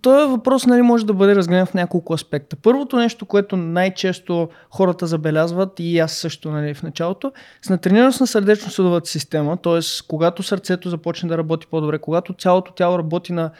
този 0.03 0.31
въпрос 0.31 0.67
нали, 0.67 0.83
може 0.83 1.07
да 1.07 1.15
бъде 1.15 1.35
разгледан 1.35 1.67
в 1.67 1.75
няколко 1.75 2.15
аспекта. 2.15 2.57
Първото 2.57 2.97
нещо, 2.97 3.27
което 3.27 3.57
най-често 3.57 4.49
хората 4.71 5.07
забелязват 5.07 5.73
и 5.79 5.99
аз 5.99 6.13
също 6.13 6.51
нали, 6.51 6.75
в 6.75 6.83
началото, 6.83 7.33
с 7.63 7.71
натренираност 7.71 8.21
на 8.21 8.27
сърдечно-съдовата 8.27 9.11
система, 9.11 9.57
т.е. 9.57 9.81
когато 10.09 10.43
сърцето 10.43 10.91
започне 10.91 11.29
да 11.29 11.39
работи 11.39 11.67
по-добре, 11.71 11.99
когато 11.99 12.33
цялото 12.33 12.73
тяло 12.73 12.99
работи 12.99 13.33
на 13.33 13.51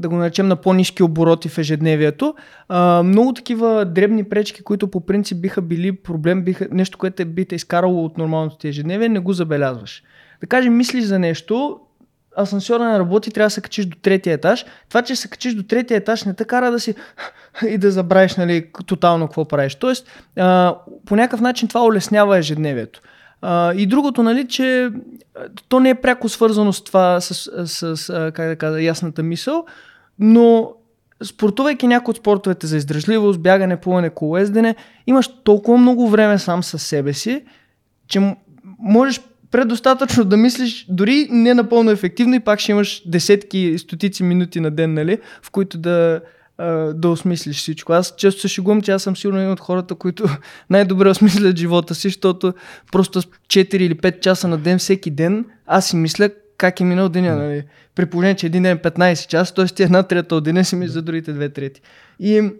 да 0.00 0.08
го 0.08 0.16
наречем 0.16 0.48
на 0.48 0.56
по-низки 0.56 1.02
обороти 1.02 1.48
в 1.48 1.58
ежедневието. 1.58 2.34
А, 2.68 3.02
много 3.02 3.32
такива 3.32 3.84
дребни 3.84 4.24
пречки, 4.24 4.62
които 4.62 4.88
по 4.88 5.00
принцип 5.00 5.40
биха 5.40 5.62
били 5.62 5.92
проблем, 5.92 6.44
биха, 6.44 6.68
нещо, 6.72 6.98
което 6.98 7.16
те 7.16 7.24
би 7.24 7.44
те 7.44 7.54
изкарало 7.54 8.04
от 8.04 8.18
нормалното 8.18 8.56
ти 8.56 8.68
ежедневие, 8.68 9.08
не 9.08 9.18
го 9.18 9.32
забелязваш. 9.32 10.02
Да 10.40 10.46
кажем, 10.46 10.76
мислиш 10.76 11.04
за 11.04 11.18
нещо, 11.18 11.80
асансьора 12.38 12.92
не 12.92 12.98
работи, 12.98 13.30
трябва 13.30 13.46
да 13.46 13.50
се 13.50 13.60
качиш 13.60 13.86
до 13.86 13.96
третия 14.02 14.34
етаж. 14.34 14.64
Това, 14.88 15.02
че 15.02 15.16
се 15.16 15.28
качиш 15.28 15.54
до 15.54 15.62
третия 15.62 15.96
етаж, 15.96 16.24
не 16.24 16.34
те 16.34 16.44
кара 16.44 16.70
да 16.70 16.80
си 16.80 16.94
и 17.68 17.78
да 17.78 17.90
забравиш 17.90 18.36
нали, 18.36 18.70
тотално 18.86 19.26
какво 19.26 19.44
правиш. 19.44 19.74
Тоест, 19.74 20.10
а, 20.36 20.76
по 21.06 21.16
някакъв 21.16 21.40
начин 21.40 21.68
това 21.68 21.84
улеснява 21.84 22.38
ежедневието. 22.38 23.00
А, 23.42 23.74
и 23.74 23.86
другото, 23.86 24.22
нали, 24.22 24.48
че 24.48 24.90
то 25.68 25.80
не 25.80 25.90
е 25.90 25.94
пряко 25.94 26.28
свързано 26.28 26.72
с 26.72 26.84
това, 26.84 27.20
с, 27.20 27.50
с, 27.66 27.96
с 27.96 28.32
как 28.34 28.48
да 28.48 28.56
кажа, 28.56 28.82
ясната 28.82 29.22
мисъл, 29.22 29.64
но 30.18 30.72
спортувайки 31.24 31.86
някои 31.86 32.12
от 32.12 32.16
спортовете 32.16 32.66
за 32.66 32.76
издръжливост, 32.76 33.40
бягане, 33.40 33.76
плуване, 33.76 34.10
колоездене, 34.10 34.74
имаш 35.06 35.30
толкова 35.44 35.78
много 35.78 36.08
време 36.08 36.38
сам 36.38 36.62
със 36.62 36.82
себе 36.82 37.12
си, 37.12 37.44
че 38.08 38.36
можеш 38.78 39.20
предостатъчно 39.50 40.24
да 40.24 40.36
мислиш, 40.36 40.86
дори 40.88 41.28
не 41.30 41.54
напълно 41.54 41.90
ефективно 41.90 42.34
и 42.34 42.40
пак 42.40 42.60
ще 42.60 42.72
имаш 42.72 43.02
десетки, 43.06 43.74
стотици 43.78 44.22
минути 44.22 44.60
на 44.60 44.70
ден, 44.70 44.94
нали, 44.94 45.18
в 45.42 45.50
които 45.50 45.78
да, 45.78 46.20
да 46.94 47.08
осмислиш 47.08 47.56
всичко. 47.56 47.92
Аз 47.92 48.14
често 48.16 48.40
се 48.40 48.48
шегувам, 48.48 48.82
че 48.82 48.92
аз 48.92 49.02
съм 49.02 49.16
сигурно 49.16 49.38
един 49.38 49.52
от 49.52 49.60
хората, 49.60 49.94
които 49.94 50.28
най-добре 50.70 51.08
осмислят 51.08 51.58
живота 51.58 51.94
си, 51.94 52.08
защото 52.08 52.52
просто 52.92 53.22
с 53.22 53.26
4 53.26 53.74
или 53.74 53.94
5 53.94 54.20
часа 54.20 54.48
на 54.48 54.58
ден 54.58 54.78
всеки 54.78 55.10
ден 55.10 55.44
аз 55.66 55.88
си 55.88 55.96
мисля 55.96 56.30
как 56.58 56.80
е 56.80 56.84
минал 56.84 57.08
деня, 57.08 57.36
нали? 57.36 57.62
При 57.94 58.06
положение, 58.06 58.36
че 58.36 58.46
един 58.46 58.62
ден 58.62 58.76
е 58.76 58.80
15 58.80 59.26
часа, 59.26 59.54
т.е. 59.54 59.64
ти 59.66 59.82
една 59.82 60.02
трета 60.02 60.34
от 60.34 60.44
деня 60.44 60.64
си 60.64 60.76
мисля 60.76 60.92
за 60.92 61.02
другите 61.02 61.32
две 61.32 61.48
трети. 61.48 61.80
И 62.20 62.50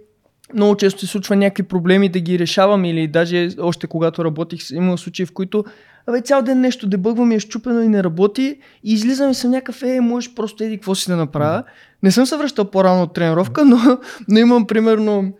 много 0.55 0.77
често 0.77 1.01
се 1.01 1.07
случва 1.07 1.37
някакви 1.37 1.63
проблеми 1.63 2.09
да 2.09 2.21
ги 2.21 2.39
решавам 2.39 2.85
или 2.85 3.07
даже 3.07 3.49
още 3.59 3.87
когато 3.87 4.25
работих, 4.25 4.71
има 4.71 4.99
случаи, 4.99 5.27
в 5.27 5.33
които 5.33 5.65
Абе, 6.09 6.21
цял 6.21 6.43
ден 6.43 6.61
нещо 6.61 6.87
дебъгвам 6.87 7.33
и 7.33 7.35
е 7.35 7.41
щупено 7.41 7.83
и 7.83 7.89
не 7.89 8.05
работи 8.05 8.59
и 8.85 8.93
излизам 8.93 9.31
и 9.31 9.35
съм 9.35 9.51
някакъв, 9.51 9.83
е, 9.83 10.01
можеш 10.01 10.35
просто 10.35 10.65
еди 10.65 10.77
какво 10.77 10.95
си 10.95 11.11
да 11.11 11.17
направя. 11.17 11.63
Не 12.03 12.11
съм 12.11 12.27
се 12.27 12.37
връщал 12.37 12.65
по-рано 12.65 13.03
от 13.03 13.15
тренировка, 13.15 13.65
но, 13.65 13.99
но 14.29 14.39
имам 14.39 14.67
примерно 14.67 15.33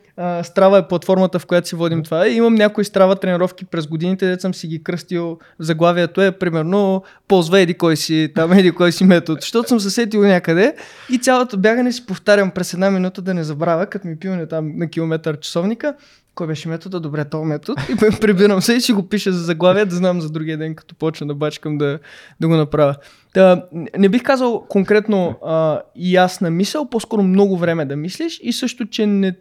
Страва 0.43 0.79
е 0.79 0.89
платформата, 0.89 1.39
в 1.39 1.47
която 1.47 1.69
си 1.69 1.77
водим 1.77 2.03
това. 2.03 2.29
И 2.29 2.35
имам 2.35 2.55
някои 2.55 2.85
Страва 2.85 3.17
тренировки 3.17 3.65
през 3.65 3.87
годините, 3.87 4.27
де 4.27 4.41
съм 4.41 4.55
си 4.55 4.67
ги 4.67 4.83
кръстил. 4.83 5.39
Заглавието 5.59 6.23
е 6.23 6.33
примерно 6.33 7.03
ползва 7.29 7.61
еди 7.61 7.75
кой 7.75 7.97
си, 7.97 8.33
там 8.35 8.53
еди 8.53 8.71
кой 8.71 8.93
си 8.93 9.05
метод. 9.05 9.39
Защото 9.41 9.69
съм 9.69 9.81
се 9.81 9.91
сетил 9.91 10.23
някъде 10.23 10.75
и 11.11 11.19
цялото 11.19 11.59
бягане 11.59 11.93
си 11.93 12.07
повтарям 12.07 12.51
през 12.51 12.75
една 12.75 12.91
минута 12.91 13.23
да 13.23 13.35
не 13.35 13.45
забравя, 13.45 13.87
като 13.87 14.09
ми 14.09 14.19
пилне 14.19 14.47
там 14.47 14.73
на 14.77 14.89
километър 14.89 15.41
часовника. 15.41 15.95
Кой 16.39 16.47
беше 16.47 16.69
метода? 16.69 17.01
Добре, 17.01 17.25
този 17.25 17.45
метод. 17.45 17.83
И 17.93 17.97
прибирам 18.21 18.63
се 18.63 18.75
и 18.75 18.81
си 18.81 18.93
го 18.93 19.09
пиша 19.09 19.33
за 19.33 19.45
заглавие, 19.45 19.85
да 19.85 19.97
знам 19.97 20.21
за 20.21 20.31
другия 20.31 20.59
ден, 20.59 20.75
като 20.75 20.95
почна 20.95 21.27
да 21.27 21.35
бачкам 21.35 21.79
да, 21.79 21.99
да 22.41 22.49
го 22.49 22.57
направя. 22.57 22.95
Та, 23.35 23.65
не 23.99 24.09
бих 24.09 24.23
казал 24.23 24.67
конкретно 24.69 25.39
а, 25.45 25.81
ясна 25.97 26.51
мисъл, 26.51 26.91
по-скоро 26.91 27.23
много 27.23 27.57
време 27.59 27.85
да 27.85 27.97
мислиш 27.97 28.41
и 28.43 28.53
също, 28.53 28.87
че 28.87 29.07
не, 29.07 29.37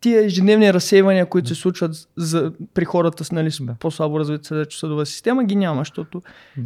тия 0.00 0.24
ежедневни 0.24 0.72
разсейвания, 0.72 1.26
които 1.26 1.48
се 1.48 1.54
случват 1.54 1.92
за, 2.16 2.52
при 2.74 2.84
хората 2.84 3.24
с 3.24 3.32
нали, 3.32 3.50
Да. 3.60 3.74
по-слабо 3.80 4.18
развита 4.18 4.44
сърдечно-съдова 4.44 5.04
система, 5.04 5.44
ги 5.44 5.56
няма, 5.56 5.80
защото 5.80 6.22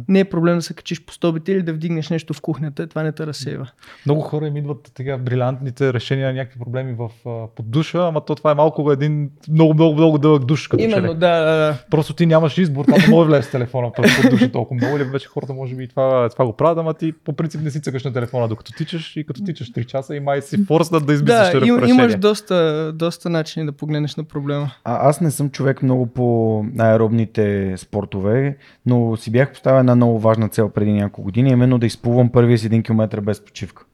не 0.07 0.19
е 0.19 0.25
проблем 0.25 0.55
да 0.55 0.61
се 0.61 0.73
качиш 0.73 1.05
по 1.05 1.13
стълбите 1.13 1.51
или 1.51 1.61
да 1.61 1.73
вдигнеш 1.73 2.09
нещо 2.09 2.33
в 2.33 2.41
кухнята, 2.41 2.87
това 2.87 3.03
не 3.03 3.11
те 3.11 3.27
разсейва. 3.27 3.69
Много 4.05 4.21
хора 4.21 4.47
им 4.47 4.57
идват 4.57 4.91
така 4.95 5.17
брилянтните 5.17 5.93
решения 5.93 6.27
на 6.27 6.33
някакви 6.33 6.59
проблеми 6.59 6.95
в 6.99 7.09
под 7.55 7.71
душа, 7.71 8.07
ама 8.07 8.25
то 8.25 8.35
това 8.35 8.51
е 8.51 8.55
малко 8.55 8.91
един 8.91 9.29
много, 9.49 9.73
много, 9.73 9.93
много 9.93 10.17
дълъг 10.17 10.45
душ. 10.45 10.67
Като. 10.67 10.83
Именно, 10.83 11.13
да, 11.13 11.39
да, 11.39 11.57
да. 11.57 11.77
Просто 11.91 12.13
ти 12.13 12.25
нямаш 12.25 12.57
избор, 12.57 12.85
там 12.85 12.97
не 13.01 13.07
може 13.07 13.27
да 13.27 13.35
влезеш 13.35 13.45
с 13.45 13.51
телефона 13.51 13.91
под 13.91 14.05
душа 14.29 14.51
толкова 14.51 14.75
много, 14.75 14.97
или 14.97 15.03
вече 15.03 15.27
хората 15.27 15.53
може 15.53 15.75
би 15.75 15.83
и 15.83 15.87
това, 15.87 16.29
това 16.29 16.45
го 16.45 16.53
правят, 16.53 16.77
ама 16.77 16.93
ти 16.93 17.11
по 17.11 17.33
принцип 17.33 17.61
не 17.61 17.71
си 17.71 17.81
цъкаш 17.81 18.03
на 18.03 18.13
телефона 18.13 18.47
докато 18.47 18.71
тичаш 18.71 19.15
и 19.15 19.25
като 19.25 19.43
тичаш 19.43 19.71
3 19.71 19.85
часа 19.85 20.15
и 20.15 20.19
май 20.19 20.41
си 20.41 20.65
форснат 20.65 21.05
да 21.05 21.13
измислиш 21.13 21.51
Да, 21.51 21.67
им, 21.67 21.77
решение. 21.79 21.93
имаш 22.03 22.15
доста, 22.15 22.91
доста 22.95 23.22
начини 23.29 23.65
да 23.65 23.71
погледнеш 23.71 24.15
на 24.15 24.23
проблема. 24.23 24.71
А, 24.83 25.09
аз 25.09 25.21
не 25.21 25.31
съм 25.31 25.49
човек 25.49 25.83
много 25.83 26.05
по 26.05 26.65
аеробните 26.77 27.73
спортове, 27.77 28.57
но 28.85 29.17
си 29.17 29.31
бях 29.31 29.51
поставил 29.51 29.79
една 29.79 29.95
много 29.95 30.19
важна 30.19 30.49
цел 30.49 30.69
преди 30.69 30.93
няколко 30.93 31.21
години, 31.21 31.49
именно 31.49 31.77
да 31.77 31.85
изплувам 31.85 32.29
първия 32.29 32.57
си 32.57 32.65
един 32.65 32.83
километър 32.83 33.21
без 33.21 33.45
почивка. 33.45 33.85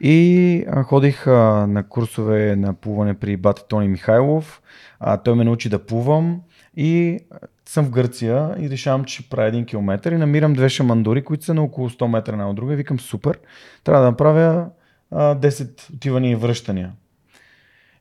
И 0.00 0.64
а, 0.70 0.82
ходих 0.82 1.26
а, 1.26 1.66
на 1.66 1.88
курсове 1.88 2.56
на 2.56 2.74
плуване 2.74 3.14
при 3.14 3.36
бати 3.36 3.62
Тони 3.68 3.88
Михайлов. 3.88 4.62
А, 5.00 5.16
той 5.16 5.34
ме 5.34 5.44
научи 5.44 5.68
да 5.68 5.86
плувам 5.86 6.40
и 6.76 7.20
съм 7.66 7.84
в 7.84 7.90
Гърция 7.90 8.54
и 8.58 8.70
решавам, 8.70 9.04
че 9.04 9.14
ще 9.14 9.28
правя 9.28 9.48
един 9.48 9.64
километър 9.64 10.12
и 10.12 10.18
намирам 10.18 10.52
две 10.52 10.68
шамандури, 10.68 11.24
които 11.24 11.44
са 11.44 11.54
на 11.54 11.62
около 11.62 11.90
100 11.90 12.06
метра 12.06 12.32
една 12.32 12.50
от 12.50 12.56
друга. 12.56 12.72
И 12.72 12.76
викам, 12.76 13.00
супер, 13.00 13.38
трябва 13.84 14.02
да 14.02 14.10
направя 14.10 14.68
а, 15.10 15.36
10 15.36 15.94
отивания 15.94 16.32
и 16.32 16.36
връщания. 16.36 16.92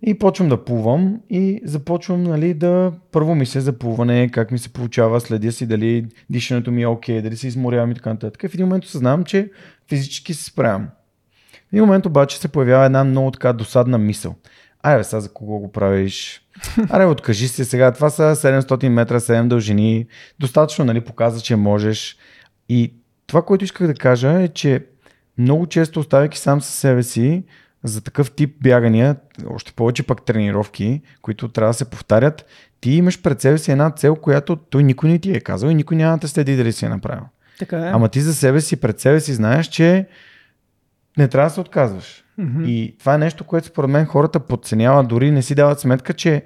И 0.05 0.19
почвам 0.19 0.49
да 0.49 0.65
плувам 0.65 1.21
и 1.29 1.61
започвам 1.63 2.23
нали, 2.23 2.53
да 2.53 2.91
първо 3.11 3.35
мисля 3.35 3.61
за 3.61 3.73
плуване, 3.73 4.29
как 4.29 4.51
ми 4.51 4.59
се 4.59 4.73
получава, 4.73 5.21
следя 5.21 5.51
си 5.51 5.67
дали 5.67 6.05
дишането 6.29 6.71
ми 6.71 6.81
е 6.81 6.87
окей, 6.87 7.21
дали 7.21 7.37
се 7.37 7.47
изморявам 7.47 7.91
и 7.91 7.95
така 7.95 8.09
нататък. 8.09 8.51
В 8.51 8.53
един 8.53 8.65
момент 8.65 8.83
осъзнавам, 8.83 9.23
че 9.23 9.51
физически 9.89 10.33
се 10.33 10.43
справям. 10.43 10.87
В 11.69 11.73
един 11.73 11.85
момент 11.85 12.05
обаче 12.05 12.37
се 12.37 12.47
появява 12.47 12.85
една 12.85 13.03
много 13.03 13.31
така 13.31 13.53
досадна 13.53 13.97
мисъл. 13.97 14.35
Бе, 14.83 15.03
сега 15.03 15.19
за 15.19 15.33
кого 15.33 15.59
го 15.59 15.71
правиш? 15.71 16.41
Аре, 16.89 17.05
откажи 17.05 17.47
се 17.47 17.65
сега. 17.65 17.91
Това 17.91 18.09
са 18.09 18.35
700 18.35 18.89
метра, 18.89 19.19
7 19.19 19.47
дължини. 19.47 20.05
Достатъчно, 20.39 20.85
нали, 20.85 21.01
показва, 21.01 21.41
че 21.41 21.55
можеш. 21.55 22.17
И 22.69 22.93
това, 23.27 23.41
което 23.41 23.65
исках 23.65 23.87
да 23.87 23.93
кажа 23.93 24.41
е, 24.41 24.47
че 24.47 24.85
много 25.37 25.67
често 25.67 25.99
оставяйки 25.99 26.39
сам 26.39 26.61
със 26.61 26.75
себе 26.75 27.03
си, 27.03 27.43
за 27.83 28.01
такъв 28.01 28.31
тип 28.31 28.55
бягания, 28.63 29.15
още 29.49 29.73
повече 29.73 30.03
пък 30.03 30.25
тренировки, 30.25 31.01
които 31.21 31.47
трябва 31.47 31.69
да 31.69 31.73
се 31.73 31.89
повтарят, 31.89 32.45
ти 32.81 32.91
имаш 32.91 33.21
пред 33.21 33.41
себе 33.41 33.57
си 33.57 33.71
една 33.71 33.91
цел, 33.91 34.15
която 34.15 34.55
той 34.55 34.83
никой 34.83 35.09
не 35.09 35.19
ти 35.19 35.31
е 35.31 35.39
казал 35.39 35.69
и 35.69 35.75
никой 35.75 35.97
няма 35.97 36.17
да 36.17 36.21
те 36.21 36.27
следи 36.27 36.55
дали 36.55 36.71
си 36.71 36.85
е 36.85 36.89
направил. 36.89 37.23
Така 37.59 37.77
е. 37.77 37.91
Ама 37.91 38.09
ти 38.09 38.21
за 38.21 38.33
себе 38.33 38.61
си, 38.61 38.75
пред 38.75 38.99
себе 38.99 39.19
си 39.19 39.33
знаеш, 39.33 39.67
че 39.67 40.07
не 41.17 41.27
трябва 41.27 41.49
да 41.49 41.53
се 41.53 41.59
отказваш. 41.59 42.23
Мгм. 42.37 42.63
И 42.65 42.95
това 42.99 43.15
е 43.15 43.17
нещо, 43.17 43.43
което 43.43 43.67
според 43.67 43.89
мен 43.89 44.05
хората 44.05 44.39
подценяват, 44.39 45.07
дори 45.07 45.31
не 45.31 45.41
си 45.41 45.55
дават 45.55 45.79
сметка, 45.79 46.13
че 46.13 46.45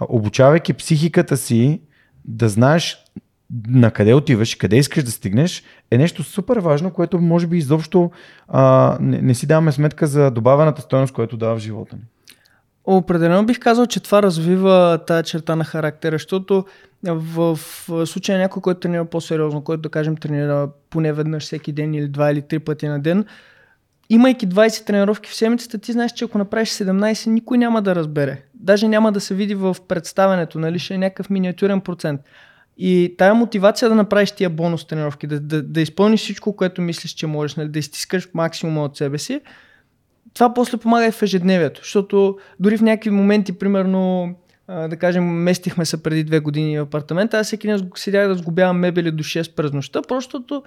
обучавайки 0.00 0.74
психиката 0.74 1.36
си 1.36 1.82
да 2.24 2.48
знаеш 2.48 3.04
на 3.68 3.90
къде 3.90 4.14
отиваш 4.14 4.54
къде 4.54 4.76
искаш 4.76 5.04
да 5.04 5.10
стигнеш, 5.10 5.62
е 5.90 5.98
нещо 5.98 6.22
супер 6.22 6.56
важно, 6.56 6.90
което 6.90 7.20
може 7.20 7.46
би 7.46 7.58
изобщо 7.58 8.10
а, 8.48 8.96
не, 9.00 9.22
не 9.22 9.34
си 9.34 9.46
даваме 9.46 9.72
сметка 9.72 10.06
за 10.06 10.30
добавената 10.30 10.82
стоеност, 10.82 11.14
която 11.14 11.36
дава 11.36 11.56
в 11.56 11.60
живота 11.60 11.96
ни. 11.96 12.02
Определено 12.84 13.46
бих 13.46 13.58
казал, 13.58 13.86
че 13.86 14.00
това 14.00 14.22
развива 14.22 14.98
тази 15.06 15.24
черта 15.24 15.56
на 15.56 15.64
характера, 15.64 16.14
защото 16.14 16.64
в, 17.04 17.58
в 17.88 18.06
случая 18.06 18.38
някой, 18.38 18.62
който 18.62 18.80
тренира 18.80 19.04
по-сериозно, 19.04 19.64
който 19.64 19.82
да 19.82 19.88
кажем 19.88 20.16
тренира 20.16 20.68
поне 20.90 21.12
веднъж 21.12 21.42
всеки 21.42 21.72
ден 21.72 21.94
или 21.94 22.08
два 22.08 22.30
или 22.30 22.42
три 22.42 22.58
пъти 22.58 22.88
на 22.88 23.00
ден, 23.00 23.24
имайки 24.08 24.48
20 24.48 24.86
тренировки 24.86 25.30
в 25.30 25.34
седмицата, 25.34 25.78
ти 25.78 25.92
знаеш, 25.92 26.12
че 26.12 26.24
ако 26.24 26.38
направиш 26.38 26.68
17, 26.68 27.26
никой 27.26 27.58
няма 27.58 27.82
да 27.82 27.94
разбере. 27.94 28.42
Даже 28.54 28.88
няма 28.88 29.12
да 29.12 29.20
се 29.20 29.34
види 29.34 29.54
в 29.54 29.76
представенето, 29.88 30.58
нали? 30.58 30.78
Ще 30.78 30.94
е 30.94 30.98
някакъв 30.98 31.30
миниатюрен 31.30 31.80
процент. 31.80 32.20
И 32.82 33.14
тая 33.18 33.34
мотивация 33.34 33.88
да 33.88 33.94
направиш 33.94 34.32
тия 34.32 34.50
бонус 34.50 34.86
тренировки, 34.86 35.26
да, 35.26 35.40
да, 35.40 35.62
да 35.62 35.80
изпълниш 35.80 36.20
всичко, 36.20 36.56
което 36.56 36.82
мислиш, 36.82 37.10
че 37.10 37.26
можеш, 37.26 37.56
нали? 37.56 37.68
да 37.68 37.78
изтискаш 37.78 38.28
максимума 38.34 38.84
от 38.84 38.96
себе 38.96 39.18
си, 39.18 39.40
това 40.34 40.54
после 40.54 40.78
помага 40.78 41.06
и 41.06 41.10
в 41.10 41.22
ежедневието, 41.22 41.80
защото 41.80 42.38
дори 42.60 42.76
в 42.76 42.82
някакви 42.82 43.10
моменти, 43.10 43.52
примерно, 43.52 44.34
да 44.68 44.96
кажем, 44.96 45.24
местихме 45.24 45.84
се 45.84 46.02
преди 46.02 46.24
две 46.24 46.40
години 46.40 46.78
в 46.78 46.82
апартамента, 46.82 47.38
аз 47.38 47.46
всеки 47.46 47.66
ден 47.66 47.90
седях 47.94 48.28
да 48.28 48.34
сгубявам 48.34 48.78
мебели 48.78 49.10
до 49.10 49.24
6 49.24 49.54
през 49.54 49.72
нощта, 49.72 50.02
просто 50.02 50.62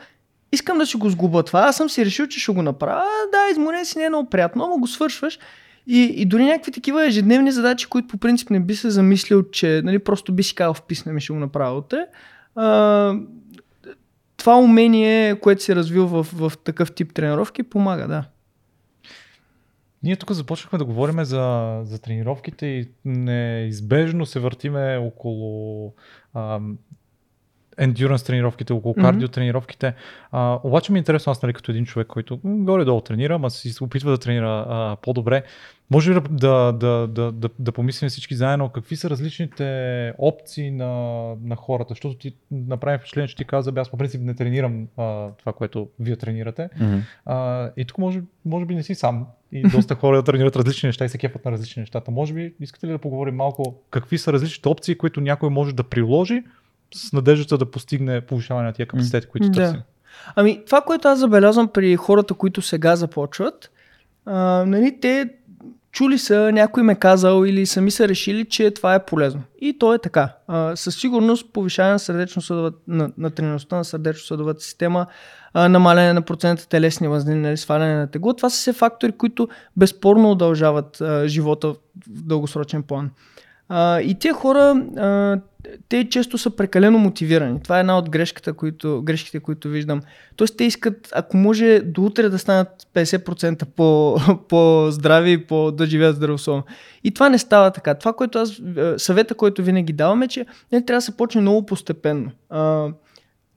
искам 0.51 0.77
да 0.77 0.85
си 0.85 0.97
го 0.97 1.09
сгуба 1.09 1.43
това, 1.43 1.61
аз 1.61 1.77
съм 1.77 1.89
си 1.89 2.05
решил, 2.05 2.27
че 2.27 2.39
ще 2.39 2.51
го 2.51 2.61
направя, 2.61 3.05
да, 3.31 3.51
изморен 3.51 3.85
си 3.85 3.97
не 3.97 4.05
е 4.05 4.09
много 4.09 4.29
приятно, 4.29 4.67
но 4.67 4.77
го 4.77 4.87
свършваш 4.87 5.39
и, 5.87 6.13
и 6.15 6.25
дори 6.25 6.45
някакви 6.45 6.71
такива 6.71 7.05
ежедневни 7.05 7.51
задачи, 7.51 7.87
които 7.87 8.07
по 8.07 8.17
принцип 8.17 8.49
не 8.49 8.59
би 8.59 8.75
се 8.75 8.89
замислил, 8.89 9.43
че 9.43 9.81
нали, 9.83 9.99
просто 9.99 10.33
би 10.33 10.43
си 10.43 10.55
казал 10.55 10.73
вписна 10.73 11.13
ми 11.13 11.21
ще 11.21 11.33
го 11.33 11.39
направя 11.39 11.77
утре. 11.77 12.05
А, 12.55 13.15
това 14.37 14.57
умение, 14.57 15.39
което 15.39 15.63
се 15.63 15.75
развил 15.75 16.07
в, 16.07 16.27
в 16.33 16.57
такъв 16.57 16.91
тип 16.91 17.13
тренировки, 17.13 17.63
помага, 17.63 18.07
да. 18.07 18.25
Ние 20.03 20.15
тук 20.15 20.31
започнахме 20.31 20.79
да 20.79 20.85
говорим 20.85 21.23
за, 21.23 21.79
за 21.83 22.01
тренировките 22.01 22.65
и 22.65 22.89
неизбежно 23.05 24.25
се 24.25 24.39
въртиме 24.39 24.97
около 24.97 25.93
ам, 26.33 26.77
endurance 27.79 28.25
тренировките, 28.25 28.73
около 28.73 28.93
кардио 28.93 29.27
тренировките. 29.27 29.93
А, 30.31 30.59
обаче 30.63 30.91
ми 30.91 30.97
е 30.97 30.99
интересно 30.99 31.31
аз, 31.31 31.41
нали, 31.41 31.53
като 31.53 31.71
един 31.71 31.85
човек, 31.85 32.07
който 32.07 32.39
горе-долу 32.43 33.01
тренира, 33.01 33.35
ама 33.35 33.49
си 33.49 33.69
се 33.69 33.83
опитва 33.83 34.11
да 34.11 34.17
тренира 34.17 34.65
а, 34.69 34.97
по-добре. 35.01 35.43
Може 35.91 36.11
ли 36.11 36.13
да, 36.29 36.71
да, 36.71 37.07
да, 37.07 37.31
да, 37.31 37.49
да 37.59 37.71
помислим 37.71 38.09
всички 38.09 38.35
заедно 38.35 38.69
какви 38.69 38.95
са 38.95 39.09
различните 39.09 40.13
опции 40.17 40.71
на, 40.71 40.91
на 41.43 41.55
хората? 41.55 41.89
Защото 41.89 42.15
ти 42.15 42.35
направи 42.51 42.97
впечатление, 42.97 43.27
че 43.27 43.35
ти 43.35 43.45
каза, 43.45 43.73
аз 43.75 43.89
по 43.89 43.97
принцип 43.97 44.21
не 44.21 44.35
тренирам 44.35 44.87
а, 44.97 45.29
това, 45.31 45.53
което 45.53 45.87
вие 45.99 46.15
тренирате. 46.15 46.69
Мгм. 46.79 46.97
А, 47.25 47.69
и 47.77 47.85
тук 47.85 47.97
може, 47.97 48.21
може 48.45 48.65
би 48.65 48.75
не 48.75 48.83
си 48.83 48.95
сам. 48.95 49.27
И 49.51 49.61
доста 49.61 49.95
хора 49.95 50.15
да 50.15 50.23
тренират 50.31 50.55
различни 50.55 50.87
неща 50.87 51.05
и 51.05 51.09
се 51.09 51.17
кефат 51.17 51.45
на 51.45 51.51
различни 51.51 51.79
нещата. 51.79 52.11
Може 52.11 52.33
би 52.33 52.53
искате 52.59 52.87
ли 52.87 52.91
да 52.91 52.97
поговорим 52.97 53.35
малко 53.35 53.75
какви 53.89 54.17
са 54.17 54.33
различните 54.33 54.69
опции, 54.69 54.95
които 54.95 55.21
някой 55.21 55.49
може 55.49 55.75
да 55.75 55.83
приложи 55.83 56.43
с 56.95 57.13
надеждата 57.13 57.57
да 57.57 57.71
постигне 57.71 58.21
повишаване 58.21 58.67
на 58.67 58.73
тия 58.73 58.85
капацитети, 58.85 59.27
които 59.27 59.49
Да. 59.49 59.53
търсим? 59.53 59.81
Ами, 60.35 60.61
това, 60.65 60.81
което 60.81 61.07
аз 61.07 61.19
забелязвам 61.19 61.67
при 61.67 61.95
хората, 61.95 62.33
които 62.33 62.61
сега 62.61 62.95
започват, 62.95 63.71
а, 64.25 64.65
нали, 64.67 64.97
те 65.01 65.29
чули 65.91 66.17
са, 66.17 66.51
някой 66.51 66.83
ме 66.83 66.95
казал 66.95 67.45
или 67.45 67.65
сами 67.65 67.91
са 67.91 68.07
решили, 68.07 68.45
че 68.45 68.71
това 68.71 68.95
е 68.95 69.05
полезно. 69.05 69.41
И 69.61 69.79
то 69.79 69.93
е 69.93 69.99
така. 69.99 70.35
А, 70.47 70.75
със 70.75 70.95
сигурност 70.95 71.53
повишаване 71.53 71.93
на 71.93 71.99
сърдечно-съдовата, 71.99 72.77
на, 72.87 73.11
на 73.17 73.29
тренирността 73.29 73.75
на 73.75 73.85
сърдечно-съдовата 73.85 74.61
система, 74.61 75.05
а, 75.53 75.69
намаляне 75.69 76.13
на 76.13 76.21
процента 76.21 76.67
телесни 76.67 77.07
мазнини, 77.07 77.41
нали, 77.41 77.57
сваляне 77.57 77.95
на 77.95 78.07
тегло, 78.07 78.33
това 78.33 78.49
са 78.49 78.57
все 78.57 78.73
фактори, 78.73 79.11
които 79.11 79.47
безспорно 79.77 80.31
удължават 80.31 81.01
а, 81.01 81.27
живота 81.27 81.67
в 81.67 81.75
дългосрочен 82.07 82.83
план. 82.83 83.11
А, 83.69 84.01
и 84.01 84.19
тези 84.19 84.33
хора, 84.33 84.85
а, 84.97 85.39
те 85.89 86.09
често 86.09 86.37
са 86.37 86.49
прекалено 86.49 86.99
мотивирани. 86.99 87.59
Това 87.63 87.77
е 87.77 87.79
една 87.79 87.97
от 87.97 88.09
грешката, 88.09 88.53
които, 88.53 89.01
грешките, 89.01 89.39
които 89.39 89.69
виждам. 89.69 90.01
Тоест 90.35 90.57
те 90.57 90.63
искат, 90.63 91.09
ако 91.15 91.37
може 91.37 91.79
до 91.79 92.03
утре 92.03 92.29
да 92.29 92.39
станат 92.39 92.69
50% 92.93 93.65
по, 93.65 94.17
по-здрави 94.49 95.31
и 95.31 95.37
по, 95.37 95.71
да 95.71 95.85
живеят 95.85 96.15
здравословно. 96.15 96.63
И 97.03 97.13
това 97.13 97.29
не 97.29 97.37
става 97.37 97.71
така. 97.71 97.93
Това, 97.93 98.13
което 98.13 98.39
аз, 98.39 98.61
съвета, 98.97 99.35
който 99.35 99.63
винаги 99.63 99.93
давам 99.93 100.23
е, 100.23 100.27
че 100.27 100.45
не 100.71 100.85
трябва 100.85 100.97
да 100.97 101.05
се 101.05 101.17
почне 101.17 101.41
много 101.41 101.65
постепенно. 101.65 102.31
А, 102.49 102.87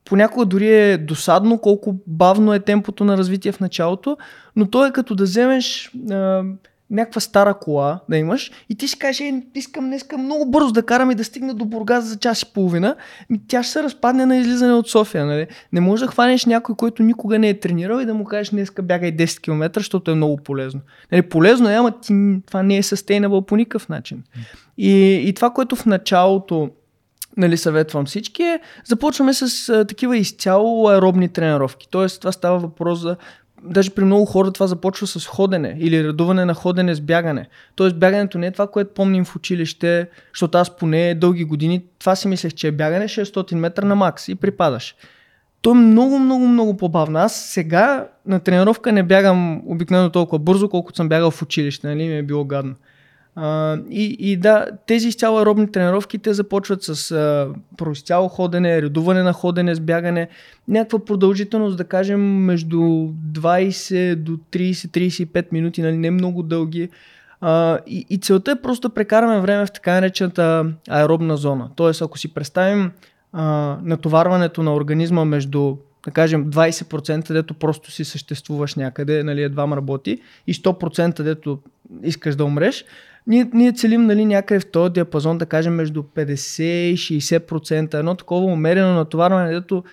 понякога 0.05 0.47
дори 0.47 0.75
е 0.75 0.99
досадно 0.99 1.59
колко 1.59 1.97
бавно 2.07 2.55
е 2.55 2.61
темпото 2.61 3.05
на 3.05 3.17
развитие 3.17 3.53
в 3.53 3.61
началото, 3.61 4.17
но 4.57 4.71
то 4.71 4.87
е 4.87 4.92
като 4.92 5.14
да 5.14 5.25
вземеш 5.25 5.90
а, 6.11 6.42
някаква 6.90 7.20
стара 7.20 7.55
кола 7.55 8.01
да 8.09 8.16
имаш 8.16 8.51
и 8.68 8.75
ти 8.75 8.88
си 8.88 8.99
кажеш, 8.99 9.20
е, 9.20 9.42
искам 9.55 9.85
днеска 9.85 10.18
много 10.18 10.51
бързо 10.51 10.72
да 10.72 10.83
карам 10.83 11.11
и 11.11 11.14
да 11.14 11.25
стигна 11.25 11.55
до 11.55 11.64
Бургас 11.64 12.05
за 12.05 12.16
час 12.16 12.42
и 12.42 12.53
половина, 12.53 12.96
ми 13.31 13.40
тя 13.49 13.62
ще 13.62 13.72
се 13.72 13.83
разпадне 13.83 14.27
на 14.27 14.37
излизане 14.37 14.72
от 14.72 14.88
София. 14.88 15.27
Нали? 15.27 15.46
Не 15.72 15.81
можеш 15.81 16.07
да 16.07 16.12
хванеш 16.12 16.44
някой, 16.44 16.75
който 16.75 17.03
никога 17.03 17.38
не 17.38 17.49
е 17.49 17.61
тренирал 17.61 18.01
и 18.01 18.07
да 18.07 18.14
му 18.14 18.25
кажеш 18.25 18.51
днеска 18.51 18.83
бягай 18.83 19.16
10 19.16 19.40
км, 19.40 19.70
защото 19.75 20.11
е 20.11 20.14
много 20.14 20.37
полезно. 20.37 20.81
Нали, 21.12 21.22
полезно 21.22 21.70
е, 21.70 21.75
ама 21.75 22.01
ти, 22.01 22.40
това 22.46 22.62
не 22.62 22.77
е 22.77 22.83
sustainable 22.83 23.46
по 23.46 23.57
никакъв 23.57 23.88
начин. 23.88 24.22
И, 24.79 25.22
и 25.29 25.33
това, 25.33 25.51
което 25.51 25.77
в 25.77 25.87
началото 25.87 26.70
нали, 27.37 27.57
съветвам 27.57 28.07
всички 28.07 28.42
е, 28.42 28.61
започваме 28.85 29.35
с 29.35 29.68
а, 29.68 29.85
такива 29.85 30.16
изцяло 30.16 30.88
аеробни 30.88 31.29
тренировки. 31.29 31.88
Тоест, 31.90 32.20
това 32.20 32.33
става 32.33 32.59
въпрос 32.59 33.01
за 33.01 33.16
даже 33.62 33.90
при 33.90 34.05
много 34.05 34.25
хора 34.25 34.53
това 34.53 34.66
започва 34.66 35.07
с 35.07 35.27
ходене 35.27 35.77
или 35.81 36.05
редуване 36.05 36.45
на 36.45 36.55
ходене 36.55 36.95
с 36.95 37.01
бягане. 37.01 37.49
Тоест 37.77 37.99
бягането 37.99 38.38
не 38.38 38.47
е 38.47 38.51
това, 38.51 38.66
което 38.66 38.95
помним 38.95 39.25
в 39.25 39.37
училище, 39.37 40.09
защото 40.35 40.59
аз 40.59 40.77
поне 40.77 41.14
дълги 41.14 41.45
години 41.45 41.85
това 41.99 42.16
си 42.16 42.29
мислех, 42.29 42.55
че 42.55 42.69
е 42.69 42.73
бягане 42.73 43.09
600 43.09 43.55
метра 43.55 43.85
на 43.85 43.95
макс 43.95 44.29
и 44.29 44.35
припадаш. 44.35 44.95
То 45.62 45.71
е 45.71 45.75
много, 45.75 46.19
много, 46.19 46.49
много 46.49 46.77
по-бавно. 46.77 47.19
Аз 47.19 47.37
сега 47.37 48.09
на 48.27 48.40
тренировка 48.40 48.92
не 48.92 49.03
бягам 49.03 49.62
обикновено 49.66 50.11
толкова 50.11 50.38
бързо, 50.38 50.69
колкото 50.69 50.97
съм 50.97 51.09
бягал 51.09 51.31
в 51.31 51.42
училище, 51.42 51.87
нали 51.87 52.09
ми 52.09 52.19
е 52.19 52.23
било 52.23 52.45
гадно. 52.45 52.75
И, 53.90 54.16
и 54.18 54.37
да, 54.37 54.66
тези 54.87 55.09
изцяло 55.09 55.38
аеробни 55.38 55.72
тренировки, 55.72 56.18
те 56.18 56.35
започват 56.35 56.83
с 56.83 57.11
а, 58.11 58.29
ходене, 58.29 58.83
редуване 58.83 59.22
на 59.22 59.33
ходене 59.33 59.75
с 59.75 59.81
бягане, 59.81 60.29
някаква 60.68 61.05
продължителност, 61.05 61.77
да 61.77 61.85
кажем, 61.85 62.20
между 62.20 62.77
20 62.77 64.14
до 64.14 64.33
30-35 64.33 65.46
минути, 65.53 65.83
нали, 65.83 65.96
не 65.96 66.11
много 66.11 66.42
дълги. 66.42 66.88
А, 67.40 67.79
и, 67.87 68.07
и 68.11 68.18
целта 68.18 68.51
е 68.51 68.62
просто 68.62 68.88
да 68.88 68.94
прекараме 68.94 69.40
време 69.40 69.66
в 69.66 69.72
така 69.72 69.92
наречената 69.92 70.66
аеробна 70.88 71.37
зона. 71.37 71.70
Тоест, 71.77 72.03
ако 72.03 72.18
си 72.18 72.35
представим 72.35 72.90
а, 73.33 73.77
натоварването 73.83 74.62
на 74.62 74.75
организма 74.75 75.25
между 75.25 75.77
да 76.05 76.11
кажем 76.11 76.51
20% 76.51 77.33
дето 77.33 77.55
просто 77.55 77.90
си 77.90 78.05
съществуваш 78.05 78.75
някъде, 78.75 79.22
нали, 79.22 79.42
едва 79.42 79.77
работи 79.77 80.20
и 80.46 80.55
100% 80.55 81.22
дето 81.22 81.59
искаш 82.03 82.37
да 82.37 82.44
умреш, 82.44 82.85
ние, 83.27 83.51
ние 83.55 83.73
целим 83.73 84.07
нали, 84.07 84.25
някъде 84.25 84.61
в 84.61 84.67
този 84.67 84.93
диапазон, 84.93 85.39
да 85.39 85.47
кажем 85.47 85.75
между 85.75 86.03
50 86.03 86.62
и 86.62 86.97
60%, 86.97 87.95
едно 87.95 88.15
такова 88.15 88.47
умерено 88.47 88.95
натоварване, 88.95 89.53
дето 89.53 89.85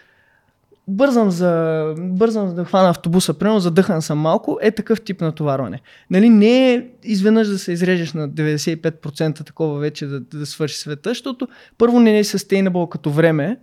бързам, 0.87 1.31
за, 1.31 1.93
бързам 1.97 2.47
за 2.47 2.55
да 2.55 2.65
хвана 2.65 2.89
автобуса, 2.89 3.33
примерно 3.33 3.59
задъхан 3.59 4.01
съм 4.01 4.17
малко, 4.17 4.59
е 4.61 4.71
такъв 4.71 5.01
тип 5.01 5.21
натоварване. 5.21 5.81
Нали, 6.09 6.29
не 6.29 6.73
е 6.73 6.85
изведнъж 7.03 7.47
да 7.47 7.59
се 7.59 7.71
изрежеш 7.71 8.13
на 8.13 8.29
95% 8.29 9.45
такова 9.45 9.79
вече 9.79 10.05
да, 10.05 10.19
да 10.19 10.45
свърши 10.45 10.77
света, 10.77 11.09
защото 11.09 11.47
първо 11.77 11.99
не 11.99 12.19
е 12.19 12.23
sustainable 12.23 12.89
като 12.89 13.09
време, 13.09 13.57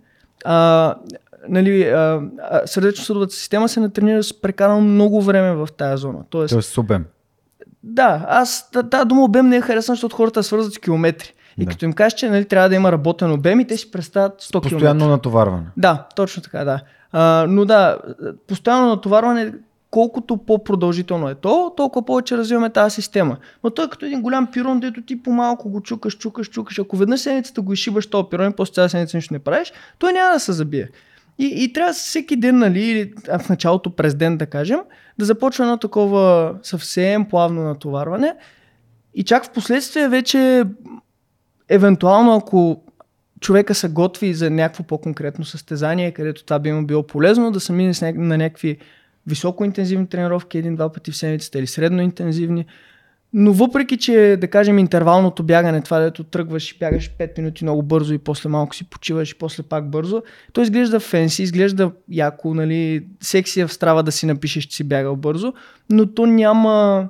а, 0.45 0.95
нали, 1.49 1.83
а, 1.83 2.21
сърдечно-съдовата 2.65 3.33
система 3.33 3.69
се 3.69 3.79
натренира 3.79 4.23
с 4.23 4.41
прекарано 4.41 4.81
много 4.81 5.21
време 5.21 5.53
в 5.53 5.67
тази 5.77 6.01
зона. 6.01 6.19
Тоест, 6.29 6.51
Тоест 6.51 6.69
субем. 6.69 7.05
Да, 7.83 8.25
аз 8.27 8.71
тази 8.91 9.05
дума 9.05 9.23
обем 9.23 9.47
не 9.47 9.57
е 9.57 9.61
харесвам, 9.61 9.95
защото 9.95 10.15
хората 10.15 10.43
свързват 10.43 10.73
с 10.73 10.79
километри. 10.79 11.33
И 11.57 11.65
Да. 11.65 11.71
като 11.71 11.85
им 11.85 11.93
кажеш, 11.93 12.13
че 12.13 12.29
нали, 12.29 12.45
трябва 12.45 12.69
да 12.69 12.75
има 12.75 12.91
работен 12.91 13.31
обем 13.31 13.59
и 13.59 13.67
те 13.67 13.77
си 13.77 13.91
представят 13.91 14.41
100 14.41 14.51
км. 14.51 14.69
Постоянно 14.69 15.07
натоварване. 15.07 15.65
Да, 15.77 16.07
точно 16.15 16.43
така, 16.43 16.63
да. 16.63 16.81
А, 17.11 17.45
но 17.49 17.65
да, 17.65 17.97
постоянно 18.47 18.87
натоварване, 18.87 19.53
колкото 19.91 20.37
по-продължително 20.37 21.29
е 21.29 21.35
то, 21.35 21.73
толкова 21.77 22.05
повече 22.05 22.37
развиваме 22.37 22.69
тази 22.69 22.95
система. 22.95 23.37
Но 23.63 23.69
той 23.69 23.85
е 23.85 23.89
като 23.89 24.05
един 24.05 24.21
голям 24.21 24.47
пирон, 24.51 24.79
дето 24.79 25.01
ти 25.01 25.23
по-малко 25.23 25.69
го 25.69 25.81
чукаш, 25.81 26.17
чукаш, 26.17 26.49
чукаш. 26.49 26.79
Ако 26.79 26.97
веднъж 26.97 27.19
седмицата 27.19 27.61
го 27.61 27.73
изшибаш 27.73 28.07
този 28.07 28.25
пирон 28.31 28.49
и 28.51 28.55
после 28.55 28.73
цяла 28.73 28.89
седмица 28.89 29.17
нищо 29.17 29.33
не 29.33 29.39
правиш, 29.39 29.73
той 29.99 30.13
няма 30.13 30.33
да 30.33 30.39
се 30.39 30.51
забие. 30.51 30.89
И, 31.39 31.63
и 31.63 31.73
трябва 31.73 31.93
всеки 31.93 32.35
ден, 32.35 32.57
нали, 32.57 32.81
или 32.81 33.13
в 33.39 33.49
началото 33.49 33.89
през 33.89 34.15
ден, 34.15 34.37
да 34.37 34.45
кажем, 34.45 34.79
да 35.21 35.25
започва 35.25 35.63
едно 35.63 35.77
такова 35.77 36.55
съвсем 36.63 37.25
плавно 37.25 37.63
натоварване. 37.63 38.35
И 39.13 39.23
чак 39.23 39.45
в 39.45 39.51
последствие 39.51 40.09
вече, 40.09 40.63
евентуално 41.69 42.35
ако 42.35 42.83
човека 43.39 43.75
се 43.75 43.89
готви 43.89 44.33
за 44.33 44.49
някакво 44.49 44.83
по-конкретно 44.83 45.45
състезание, 45.45 46.11
където 46.11 46.43
това 46.43 46.59
би 46.59 46.71
му 46.71 46.85
било 46.85 47.07
полезно, 47.07 47.51
да 47.51 47.59
се 47.59 47.73
мине 47.73 47.93
на 48.01 48.37
някакви 48.37 48.77
високоинтензивни 49.27 50.07
тренировки 50.07 50.57
един-два 50.57 50.91
пъти 50.91 51.11
в 51.11 51.17
седмицата 51.17 51.59
или 51.59 51.67
средно 51.67 52.01
интензивни, 52.01 52.65
Но 53.33 53.53
въпреки, 53.53 53.97
че 53.97 54.37
да 54.41 54.47
кажем 54.47 54.79
интервалното 54.79 55.43
бягане, 55.43 55.81
това 55.81 55.99
дето 55.99 56.23
тръгваш 56.23 56.71
и 56.71 56.77
бягаш 56.77 57.15
5 57.19 57.37
минути 57.37 57.63
много 57.63 57.83
бързо 57.83 58.13
и 58.13 58.17
после 58.17 58.49
малко 58.49 58.75
си 58.75 58.89
почиваш 58.89 59.31
и 59.31 59.37
после 59.37 59.63
пак 59.63 59.89
бързо, 59.89 60.23
то 60.53 60.61
изглежда 60.61 60.99
фенси, 60.99 61.43
изглежда 61.43 61.91
яко, 62.09 62.53
нали, 62.53 63.05
секси 63.21 63.61
е 63.61 63.67
в 63.67 63.73
страва 63.73 64.03
да 64.03 64.11
си 64.11 64.25
напишеш, 64.25 64.63
че 64.63 64.75
си 64.75 64.83
бягал 64.83 65.15
бързо, 65.15 65.53
но 65.89 66.13
то 66.13 66.25
няма, 66.25 67.09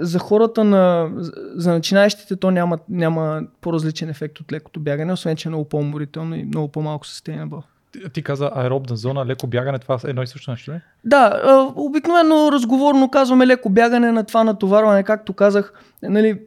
за 0.00 0.18
хората 0.18 0.64
на, 0.64 1.10
за 1.54 1.72
начинаещите 1.72 2.36
то 2.36 2.50
няма, 2.50 2.78
няма 2.88 3.42
по-различен 3.60 4.08
ефект 4.08 4.40
от 4.40 4.52
лекото 4.52 4.80
бягане, 4.80 5.12
освен 5.12 5.36
че 5.36 5.48
е 5.48 5.50
много 5.50 5.68
по-уморително 5.68 6.36
и 6.36 6.44
много 6.44 6.68
по-малко 6.68 7.06
sustainable. 7.06 7.62
Ти, 7.62 7.71
ти 8.12 8.22
каза 8.22 8.50
аеробна 8.54 8.96
зона, 8.96 9.26
леко 9.26 9.46
бягане, 9.46 9.78
това 9.78 9.98
е 10.04 10.10
едно 10.10 10.22
и 10.22 10.26
също 10.26 10.50
нещо 10.50 10.72
ли? 10.72 10.80
Да, 11.04 11.42
обикновено 11.76 12.52
разговорно 12.52 13.10
казваме 13.10 13.46
леко 13.46 13.68
бягане 13.70 14.12
на 14.12 14.24
това 14.24 14.44
натоварване, 14.44 15.02
както 15.02 15.32
казах, 15.32 15.72
нали, 16.02 16.40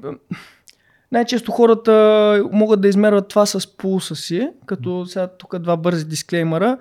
най-често 1.12 1.52
хората 1.52 2.44
могат 2.52 2.82
да 2.82 2.88
измерват 2.88 3.28
това 3.28 3.46
с 3.46 3.78
пулса 3.78 4.16
си, 4.16 4.50
като 4.66 5.06
сега 5.06 5.28
тук 5.28 5.60
два 5.60 5.78
бързи 5.78 6.06
дисклеймера. 6.06 6.78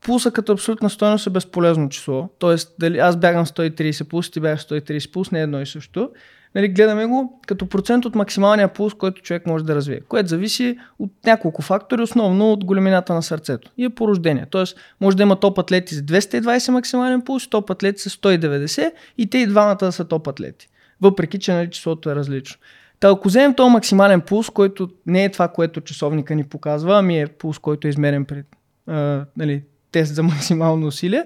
Пулса 0.00 0.30
като 0.30 0.52
абсолютна 0.52 0.90
стоеност 0.90 1.26
е 1.26 1.30
безполезно 1.30 1.88
число. 1.88 2.28
Тоест, 2.38 2.74
дали 2.78 2.98
аз 2.98 3.16
бягам 3.16 3.46
130 3.46 4.08
пулс, 4.08 4.30
ти 4.30 4.40
бягаш 4.40 4.66
130 4.66 5.12
пулс, 5.12 5.30
не 5.30 5.38
е 5.38 5.42
едно 5.42 5.60
и 5.60 5.66
също. 5.66 6.10
Нали, 6.56 6.68
гледаме 6.68 7.06
го 7.06 7.40
като 7.46 7.66
процент 7.66 8.04
от 8.04 8.14
максималния 8.14 8.68
пулс, 8.68 8.94
който 8.94 9.22
човек 9.22 9.46
може 9.46 9.64
да 9.64 9.74
развие, 9.74 10.00
което 10.00 10.28
зависи 10.28 10.78
от 10.98 11.10
няколко 11.26 11.62
фактори, 11.62 12.02
основно 12.02 12.52
от 12.52 12.64
големината 12.64 13.14
на 13.14 13.22
сърцето 13.22 13.70
и 13.78 13.84
е 13.84 13.90
по 13.90 14.08
рождение. 14.08 14.46
Тоест, 14.50 14.78
може 15.00 15.16
да 15.16 15.22
има 15.22 15.40
топ 15.40 15.58
атлети 15.58 15.94
с 15.94 16.02
220 16.02 16.70
максимален 16.70 17.22
пулс, 17.22 17.48
топ 17.48 17.70
атлети 17.70 18.02
с 18.02 18.10
190 18.10 18.90
и 19.18 19.30
те 19.30 19.38
и 19.38 19.46
двамата 19.46 19.92
са 19.92 20.04
топ 20.04 20.28
атлети. 20.28 20.68
Въпреки, 21.00 21.38
че 21.38 21.52
нали, 21.52 21.70
числото 21.70 22.10
е 22.10 22.14
различно. 22.14 22.60
Та 23.00 23.10
ако 23.10 23.28
вземем 23.28 23.54
този 23.54 23.72
максимален 23.72 24.20
пулс, 24.20 24.50
който 24.50 24.88
не 25.06 25.24
е 25.24 25.30
това, 25.30 25.48
което 25.48 25.80
часовника 25.80 26.34
ни 26.34 26.44
показва, 26.44 26.98
ами 26.98 27.20
е 27.20 27.26
пулс, 27.26 27.58
който 27.58 27.86
е 27.86 27.90
измерен 27.90 28.24
пред 28.24 28.46
а, 28.86 29.24
нали, 29.36 29.62
тест 29.92 30.14
за 30.14 30.22
максимално 30.22 30.86
усилие, 30.86 31.24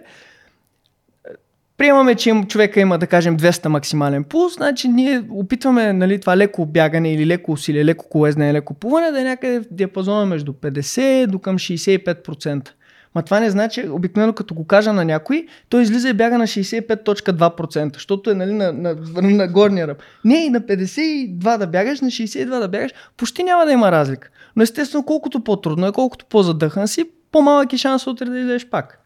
приемаме, 1.81 2.15
че 2.15 2.45
човека 2.49 2.81
има, 2.81 2.99
да 2.99 3.07
кажем, 3.07 3.37
200 3.39 3.69
максимален 3.69 4.25
пулс, 4.25 4.55
значи 4.55 4.89
ние 4.89 5.23
опитваме 5.31 5.93
нали, 5.93 6.21
това 6.21 6.37
леко 6.37 6.67
бягане 6.67 7.13
или 7.13 7.27
леко 7.27 7.53
усилие, 7.53 7.85
леко 7.85 8.09
колезне, 8.09 8.53
леко 8.53 8.75
плуване 8.75 9.11
да 9.11 9.21
е 9.21 9.25
някъде 9.25 9.61
в 9.61 9.65
диапазона 9.71 10.27
между 10.27 10.53
50 10.53 11.27
до 11.27 11.39
към 11.39 11.59
65%. 11.59 12.69
Ма 13.15 13.23
това 13.23 13.41
не 13.41 13.51
значи, 13.51 13.89
обикновено 13.89 14.33
като 14.33 14.55
го 14.55 14.67
кажа 14.67 14.93
на 14.93 15.05
някой, 15.05 15.47
той 15.69 15.83
излиза 15.83 16.09
и 16.09 16.13
бяга 16.13 16.39
на 16.39 16.47
65.2%, 16.47 17.95
защото 17.95 18.31
е 18.31 18.35
нали, 18.35 18.53
на, 18.53 18.73
на, 18.73 18.95
на, 18.95 19.31
на 19.31 19.49
горния 19.49 19.89
ръб. 19.89 20.03
Не, 20.25 20.45
и 20.45 20.51
на 20.51 20.61
52 20.61 21.59
да 21.59 21.67
бягаш, 21.67 22.01
на 22.01 22.09
62 22.09 22.61
да 22.61 22.69
бягаш, 22.69 22.93
почти 23.17 23.43
няма 23.43 23.65
да 23.67 23.73
има 23.73 23.93
разлика. 23.93 24.29
Но 24.57 24.63
естествено, 24.63 25.05
колкото 25.05 25.45
по-трудно 25.45 25.87
е, 25.87 25.93
колкото 25.93 26.27
по-задъхан 26.27 26.89
си, 26.89 27.05
по-малък 27.33 27.73
е 27.73 27.77
шанс 27.77 28.07
утре 28.07 28.25
да 28.25 28.39
излезеш 28.39 28.67
пак. 28.67 28.97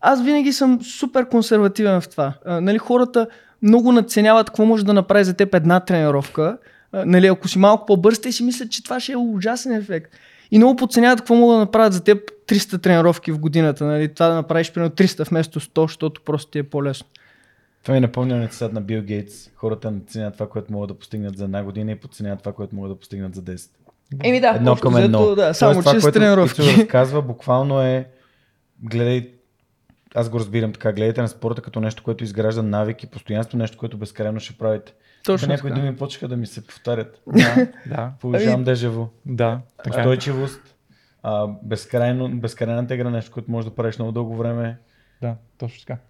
Аз 0.00 0.22
винаги 0.22 0.52
съм 0.52 0.80
супер 0.82 1.28
консервативен 1.28 2.00
в 2.00 2.08
това. 2.08 2.32
А, 2.44 2.60
нали, 2.60 2.78
хората 2.78 3.26
много 3.62 3.92
надценяват 3.92 4.46
какво 4.46 4.64
може 4.64 4.84
да 4.84 4.94
направи 4.94 5.24
за 5.24 5.34
теб 5.34 5.54
една 5.54 5.80
тренировка. 5.80 6.58
А, 6.92 7.04
нали, 7.06 7.26
ако 7.26 7.48
си 7.48 7.58
малко 7.58 7.86
по-бърз, 7.86 8.20
те 8.20 8.32
си 8.32 8.44
мислят, 8.44 8.70
че 8.70 8.84
това 8.84 9.00
ще 9.00 9.12
е 9.12 9.16
ужасен 9.16 9.72
ефект. 9.72 10.12
И 10.50 10.58
много 10.58 10.76
подценяват 10.76 11.20
какво 11.20 11.34
могат 11.34 11.54
да 11.54 11.60
направят 11.60 11.92
за 11.92 12.04
теб 12.04 12.18
300 12.48 12.82
тренировки 12.82 13.32
в 13.32 13.38
годината. 13.38 13.84
Нали? 13.84 14.14
Това 14.14 14.28
да 14.28 14.34
направиш 14.34 14.72
примерно 14.72 14.92
300 14.92 15.28
вместо 15.28 15.60
100, 15.60 15.82
защото 15.82 16.20
просто 16.20 16.50
ти 16.50 16.58
е 16.58 16.62
по-лесно. 16.62 17.06
Това 17.82 17.94
ми 17.94 18.00
напомня 18.00 18.36
на 18.36 18.48
цитат 18.48 18.72
на 18.72 18.80
Бил 18.80 19.02
Гейтс. 19.02 19.50
Хората 19.54 19.90
надценяват 19.90 20.34
това, 20.34 20.48
което 20.48 20.72
могат 20.72 20.88
да 20.88 20.94
постигнат 20.94 21.38
за 21.38 21.44
една 21.44 21.64
година 21.64 21.92
и 21.92 21.96
подценяват 21.96 22.38
това, 22.38 22.52
което 22.52 22.76
могат 22.76 22.90
да 22.90 22.98
постигнат 22.98 23.34
за 23.34 23.42
10. 23.42 23.70
Еми 24.24 24.40
да, 24.40 24.48
Едно 24.48 24.76
към 24.76 24.96
едно. 24.96 25.34
да, 25.34 25.54
само 25.54 25.72
Тоест, 25.72 25.84
това, 25.84 25.94
че 25.94 26.00
с 26.00 26.02
което 26.02 26.18
тренировки. 26.18 26.62
Ицо 26.62 26.80
разказва, 26.80 27.22
буквално 27.22 27.82
е 27.82 28.08
гледай 28.82 29.30
аз 30.14 30.28
го 30.28 30.38
разбирам 30.38 30.72
така, 30.72 30.92
гледайте 30.92 31.22
на 31.22 31.28
спорта 31.28 31.62
като 31.62 31.80
нещо, 31.80 32.02
което 32.02 32.24
изгражда 32.24 32.62
навики, 32.62 33.06
постоянство, 33.06 33.58
нещо, 33.58 33.78
което 33.78 33.96
безкрайно 33.98 34.40
ще 34.40 34.58
правите. 34.58 34.94
Точно 35.24 35.48
някои 35.48 35.70
така. 35.70 35.80
думи 35.80 35.96
почнаха 35.96 36.28
да 36.28 36.36
ми 36.36 36.46
се 36.46 36.66
повтарят. 36.66 37.22
Да, 37.26 37.66
да, 37.86 38.12
Получавам 38.20 38.54
Ами- 38.54 38.64
дежаво. 38.64 39.10
да. 39.26 39.60
Така 39.84 39.96
е. 39.96 40.00
Устойчивост, 40.00 40.74
а, 41.22 41.46
безкрайно, 41.62 42.28
безкрайната 42.40 42.94
игра, 42.94 43.10
нещо, 43.10 43.32
което 43.32 43.50
можеш 43.50 43.70
да 43.70 43.74
правиш 43.76 43.98
много 43.98 44.12
дълго 44.12 44.36
време. 44.36 44.78
Да, 45.22 45.34
точно 45.58 45.80
така. 45.86 46.00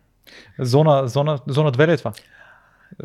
Зона, 0.58 1.08
зона, 1.08 1.38
зона 1.46 1.72
2 1.72 1.86
ли 1.86 1.92
е 1.92 1.96
това? 1.96 2.12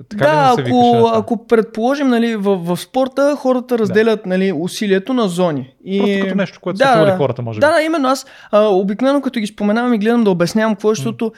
Така 0.10 0.26
да, 0.26 0.64
ли 0.64 0.68
ако, 0.68 1.12
ако 1.14 1.48
предположим, 1.48 2.08
нали, 2.08 2.36
в, 2.36 2.56
в 2.56 2.78
спорта 2.78 3.36
хората 3.36 3.78
разделят 3.78 4.26
нали, 4.26 4.54
усилието 4.56 5.14
на 5.14 5.28
зони. 5.28 5.74
И... 5.86 6.00
Просто 6.00 6.20
като 6.24 6.36
нещо, 6.36 6.60
което 6.62 6.78
да, 6.78 6.86
са 6.86 6.94
чували 6.94 7.12
да. 7.12 7.18
хората, 7.18 7.42
може 7.42 7.58
би. 7.58 7.62
Да, 7.62 7.72
да, 7.72 7.82
именно 7.82 8.08
аз 8.08 8.26
а, 8.52 8.68
обикновено 8.68 9.22
като 9.22 9.40
ги 9.40 9.48
споменавам 9.48 9.94
и 9.94 9.98
гледам 9.98 10.24
да 10.24 10.30
обяснявам 10.30 10.76
какво 10.76 10.92
е, 10.92 10.96
защото 10.96 11.32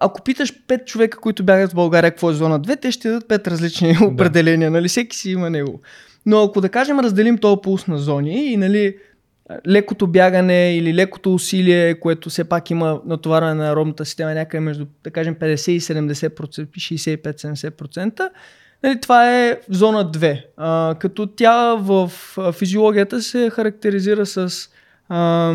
ако 0.00 0.22
питаш 0.22 0.54
пет 0.66 0.86
човека, 0.86 1.18
които 1.18 1.44
бягат 1.44 1.72
в 1.72 1.74
България 1.74 2.10
какво 2.10 2.30
е 2.30 2.34
зона 2.34 2.60
2, 2.60 2.80
те 2.80 2.92
ще 2.92 3.08
дадат 3.08 3.28
пет 3.28 3.48
различни 3.48 3.96
определения, 4.12 4.70
нали? 4.70 4.88
Всеки 4.88 5.16
си 5.16 5.30
има 5.30 5.50
него. 5.50 5.80
Но 6.26 6.42
ако 6.42 6.60
да 6.60 6.68
кажем 6.68 7.00
разделим 7.00 7.38
този 7.38 7.60
пулс 7.62 7.86
на 7.86 7.98
зони 7.98 8.52
и 8.52 8.56
нали, 8.56 8.96
лекото 9.68 10.06
бягане 10.06 10.76
или 10.76 10.94
лекото 10.94 11.34
усилие, 11.34 11.94
което 12.00 12.30
все 12.30 12.44
пак 12.44 12.70
има 12.70 13.00
натоварване 13.06 13.54
на 13.54 13.68
аеробната 13.68 14.04
система 14.04 14.34
някъде 14.34 14.60
между, 14.60 14.86
да 15.04 15.10
кажем, 15.10 15.34
50 15.34 15.70
и 15.70 15.80
70%, 15.80 16.66
65-70%, 16.66 18.30
нали, 18.82 19.00
това 19.00 19.36
е 19.36 19.60
зона 19.68 20.10
2. 20.10 20.44
А, 20.56 20.94
като 20.98 21.26
тя 21.26 21.74
в 21.74 22.12
физиологията 22.52 23.22
се 23.22 23.50
характеризира 23.50 24.26
с 24.26 24.68
а- 25.08 25.54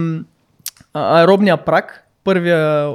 аеробния 0.93 1.57
прак, 1.57 2.03
първия 2.23 2.89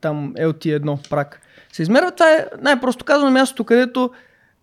там 0.00 0.34
LT1 0.34 1.10
прак 1.10 1.40
се 1.72 1.82
измерва. 1.82 2.10
Това 2.10 2.32
е 2.32 2.46
най-просто 2.62 3.04
казано 3.04 3.30
мястото, 3.30 3.64
където 3.64 4.10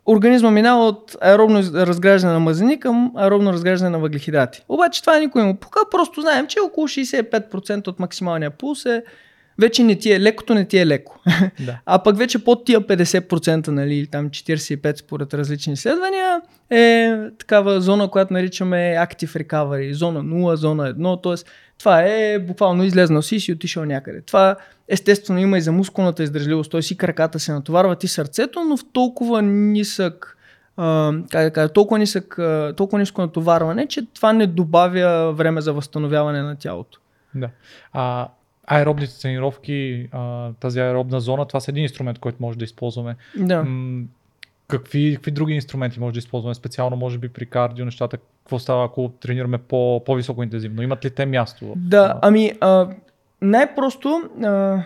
организма 0.06 0.52
минава 0.52 0.88
от 0.88 1.16
аеробно 1.22 1.64
разграждане 1.74 2.34
на 2.34 2.40
мазнини 2.40 2.80
към 2.80 3.12
аеробно 3.16 3.54
разграждане 3.54 3.90
на 3.90 4.00
въглехидрати. 4.00 4.62
Обаче 4.70 5.02
това 5.02 5.20
никой 5.20 5.42
не 5.42 5.48
му 5.48 5.56
пука, 5.56 5.80
просто 5.92 6.22
знаем, 6.22 6.48
че 6.48 6.60
около 6.60 6.88
65% 6.88 7.88
от 7.88 8.00
максималния 8.00 8.52
пулс 8.52 8.86
е 8.86 9.04
вече 9.60 9.84
не 9.84 9.96
ти 9.96 10.12
е 10.12 10.20
лекото, 10.20 10.54
не 10.54 10.66
ти 10.66 10.78
е 10.78 10.88
леко. 10.88 11.20
Да. 11.66 11.80
А 11.86 12.04
пък 12.04 12.18
вече 12.18 12.44
под 12.44 12.66
тия 12.66 12.82
50%, 12.82 13.68
нали, 13.68 13.96
или 13.96 14.08
там 14.08 14.30
45% 14.30 14.96
според 15.00 15.34
различни 15.34 15.74
изследвания, 15.74 16.42
е 16.70 17.14
такава 17.40 17.82
зона, 17.82 18.08
която 18.08 18.34
наричаме 18.34 18.96
Active 19.00 19.44
Recovery, 19.44 19.92
зона 19.92 20.24
0, 20.24 20.54
зона 20.56 20.94
1, 20.94 21.24
т.е. 21.24 21.50
това 21.78 22.02
е 22.02 22.40
буквално 22.40 22.84
излезнал 22.84 23.22
си 23.22 23.36
и 23.36 23.40
си 23.40 23.52
отишъл 23.52 23.86
някъде. 23.86 24.22
Това 24.22 24.56
естествено 24.88 25.40
има 25.40 25.58
и 25.58 25.62
за 25.62 25.72
мускулната 25.72 26.24
издържливост, 26.24 26.72
т.е. 26.72 26.82
и 26.92 26.98
краката 26.98 27.40
се 27.40 27.54
натоварват 27.54 28.04
и 28.04 28.08
сърцето, 28.08 28.64
но 28.64 28.78
в 28.78 28.82
толкова 28.94 29.42
нисък 29.42 30.32
как 31.30 31.44
да 31.44 31.52
кажа, 31.52 31.74
толкова, 31.74 32.00
нисък, 32.00 32.40
толкова 32.78 33.00
ниско 33.00 33.22
натоварване, 33.22 33.88
че 33.88 34.06
това 34.06 34.34
не 34.34 34.48
добавя 34.48 35.34
време 35.34 35.62
за 35.62 35.74
възстановяване 35.74 36.42
на 36.42 36.56
тялото. 36.56 37.00
Да. 37.36 37.50
А, 37.94 38.28
аеробните 38.68 39.22
тренировки, 39.22 40.10
а, 40.12 40.52
тази 40.54 40.80
аеробна 40.80 41.22
зона, 41.22 41.46
това 41.46 41.60
са 41.60 41.72
един 41.72 41.84
инструмент, 41.84 42.20
който 42.20 42.38
може 42.42 42.58
да 42.58 42.66
използваме. 42.66 43.16
Да. 43.38 43.64
М- 43.64 44.04
какви, 44.68 45.16
какви 45.16 45.32
други 45.32 45.54
инструменти 45.54 46.00
може 46.00 46.14
да 46.14 46.20
използваме? 46.20 46.56
Специално, 46.56 46.98
може 46.98 47.18
би 47.18 47.30
при 47.30 47.46
кардио 47.46 47.86
нещата. 47.86 48.18
Какво 48.18 48.60
става, 48.60 48.86
ако 48.86 49.12
тренираме 49.22 49.58
по, 49.58 50.04
по-високо 50.06 50.44
интензивно? 50.44 50.82
Имат 50.82 51.06
ли 51.06 51.10
те 51.10 51.26
място? 51.26 51.74
Да, 51.76 52.20
ами 52.22 52.54
а, 52.62 52.88
най-просто 53.42 54.24
а, 54.44 54.80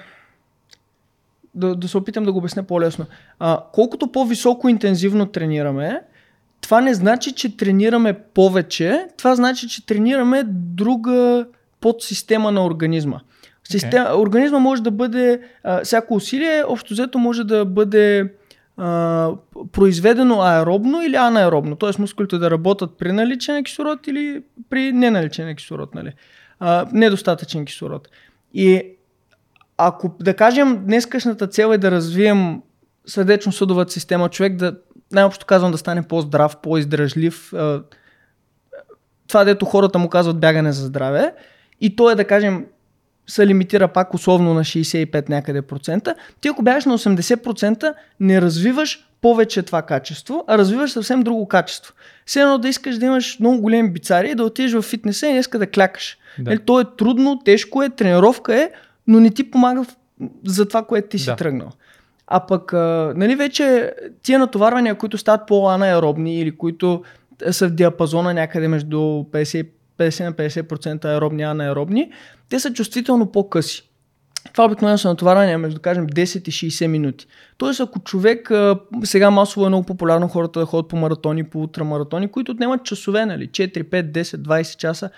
да, 1.56 1.76
да 1.76 1.88
се 1.88 1.98
опитам 1.98 2.24
да 2.24 2.32
го 2.32 2.38
обясня 2.38 2.64
по-лесно. 2.64 3.06
А, 3.40 3.64
колкото 3.74 4.12
по-високо 4.12 4.70
интензивно 4.70 5.26
тренираме, 5.26 6.02
това 6.62 6.82
не 6.82 6.94
значи, 6.94 7.32
че 7.32 7.58
тренираме 7.58 8.14
повече, 8.14 9.08
това 9.18 9.36
значи, 9.36 9.68
че 9.68 9.86
тренираме 9.86 10.44
друга 10.48 11.46
подсистема 11.82 12.52
на 12.52 12.66
организма. 12.66 13.20
Система, 13.64 14.10
Организма 14.18 14.60
може 14.60 14.84
да 14.84 14.92
бъде, 14.92 15.42
а, 15.64 15.84
всяко 15.84 16.16
усилие, 16.16 16.64
общо 16.68 16.94
взето 16.94 17.20
може 17.20 17.44
да 17.44 17.66
бъде 17.66 18.34
а, 18.78 19.32
произведено 19.72 20.42
аеробно 20.42 21.02
или 21.02 21.16
анаеробно, 21.16 21.76
т.е. 21.76 22.02
мускулите 22.02 22.38
да 22.38 22.52
работят 22.52 22.98
при 22.98 23.12
наличие 23.12 23.54
на 23.54 23.64
кислород 23.64 24.08
или 24.08 24.44
при 24.70 24.92
неналичие 24.92 25.46
на 25.46 25.56
кислород, 25.56 25.96
нали? 25.96 26.14
а, 26.60 26.88
недостатъчен 26.94 27.66
кислород. 27.66 28.08
И 28.54 28.96
ако, 29.78 30.16
да 30.20 30.34
кажем, 30.34 30.86
днескашната 30.86 31.48
цел 31.48 31.74
е 31.74 31.78
да 31.78 31.92
развием 31.92 32.62
сърдечно-съдовата 33.08 33.92
система, 33.92 34.30
човек 34.30 34.56
да, 34.56 34.76
най-общо 35.12 35.46
казвам, 35.46 35.72
да 35.72 35.78
стане 35.78 36.08
по-здрав, 36.08 36.58
по-издръжлив, 36.58 37.54
това 39.28 39.44
дето 39.44 39.66
хората 39.66 40.00
му 40.00 40.10
казват 40.10 40.40
бягане 40.40 40.72
за 40.72 40.86
здраве, 40.86 41.34
и 41.82 41.96
то 41.96 42.10
е 42.10 42.16
да 42.16 42.26
кажем 42.26 42.66
се 43.28 43.48
лимитира 43.48 43.88
пак 43.88 44.14
условно 44.14 44.54
на 44.54 44.62
65 44.62 45.30
някъде 45.30 45.62
процента, 45.62 46.16
ти 46.42 46.48
ако 46.48 46.64
бягаш 46.64 46.86
на 46.86 46.98
80%, 46.98 47.94
не 48.20 48.42
развиваш 48.42 49.09
повече 49.22 49.64
това 49.64 49.82
качество, 49.82 50.44
а 50.48 50.58
развиваш 50.58 50.92
съвсем 50.92 51.22
друго 51.22 51.48
качество. 51.48 51.94
Все 52.26 52.42
едно 52.42 52.58
да 52.58 52.70
искаш 52.70 52.98
да 52.98 53.06
имаш 53.06 53.40
много 53.40 53.62
големи 53.62 53.92
бицари 53.92 54.32
и 54.32 54.36
да 54.36 54.44
отидеш 54.44 54.74
в 54.74 54.82
фитнеса 54.82 55.28
и 55.28 55.32
днеска 55.32 55.60
да 55.60 55.68
клякаш. 55.68 56.18
Да. 56.40 56.50
Нали, 56.52 56.60
то 56.66 56.80
е 56.80 56.84
трудно, 56.98 57.40
тежко 57.46 57.84
е, 57.84 57.90
тренировка 57.90 58.56
е, 58.56 58.72
но 59.08 59.20
не 59.20 59.30
ти 59.30 59.52
помага 59.52 59.86
за 60.46 60.68
това, 60.68 60.86
което 60.86 61.08
ти 61.08 61.20
си 61.20 61.26
Да. 61.26 61.36
тръгнал. 61.36 61.70
А 62.28 62.40
пък, 62.40 62.74
а, 62.74 63.14
нали 63.16 63.36
вече 63.36 63.94
тия 64.24 64.40
натоварвания, 64.40 64.96
които 64.96 65.18
стават 65.18 65.48
по-анаеробни 65.48 66.40
или 66.40 66.58
които 66.58 67.04
са 67.52 67.68
в 67.68 67.72
диапазона 67.72 68.34
някъде 68.34 68.68
между 68.68 68.98
50, 68.98 69.68
50 69.98 70.24
на 70.24 70.34
50% 70.34 71.06
аеробни 71.06 71.44
анаеробни, 71.44 72.12
те 72.50 72.60
са 72.60 72.74
чувствително 72.74 73.32
по-къси. 73.32 73.89
Това 74.54 74.66
обикновено 74.66 74.98
са 74.98 75.08
натоварвания 75.08 75.58
между, 75.58 75.80
кажем, 75.80 76.08
10 76.08 76.48
и 76.48 76.72
60 76.72 76.88
минути. 76.88 77.28
Тоест, 77.58 77.80
ако 77.80 78.00
човек, 78.00 78.52
сега 79.04 79.32
масово 79.32 79.66
е 79.66 79.70
много 79.70 79.86
популярно 79.86 80.28
хората 80.28 80.60
да 80.60 80.66
ходят 80.66 80.90
по 80.90 80.96
маратони, 80.96 81.44
по 81.44 81.60
ултрамаратони, 81.60 82.28
които 82.28 82.52
отнемат 82.52 82.84
часове, 82.84 83.26
нали, 83.26 83.48
4, 83.48 83.84
5, 83.84 84.12
10, 84.12 84.24
20 84.38 84.78
часа, 84.78 85.10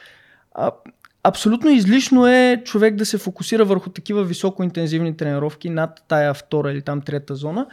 абсолютно 1.23 1.69
излишно 1.69 2.27
е 2.27 2.61
човек 2.65 2.95
да 2.95 3.05
се 3.05 3.17
фокусира 3.17 3.65
върху 3.65 3.89
такива 3.89 4.23
високоинтензивни 4.23 5.17
тренировки 5.17 5.69
над 5.69 6.03
тая 6.07 6.33
втора 6.33 6.71
или 6.71 6.81
там 6.81 7.01
трета 7.01 7.35
зона, 7.35 7.65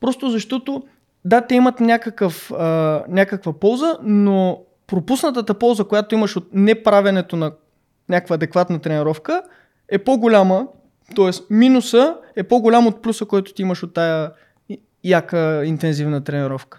просто 0.00 0.30
защото 0.30 0.82
да, 1.24 1.40
те 1.40 1.54
имат 1.54 1.80
някакъв, 1.80 2.52
а, 2.52 3.04
някаква 3.08 3.52
полза, 3.52 3.96
но 4.02 4.60
пропуснатата 4.86 5.54
полза, 5.54 5.84
която 5.84 6.14
имаш 6.14 6.36
от 6.36 6.48
неправенето 6.52 7.36
на 7.36 7.52
някаква 8.08 8.34
адекватна 8.34 8.78
тренировка 8.78 9.42
е 9.88 9.98
по-голяма, 9.98 10.66
т.е. 11.14 11.30
минуса 11.50 12.16
е 12.36 12.42
по-голям 12.42 12.86
от 12.86 13.02
плюса, 13.02 13.24
който 13.24 13.54
ти 13.54 13.62
имаш 13.62 13.82
от 13.82 13.94
тая 13.94 14.30
яка 15.04 15.64
интензивна 15.64 16.24
тренировка. 16.24 16.78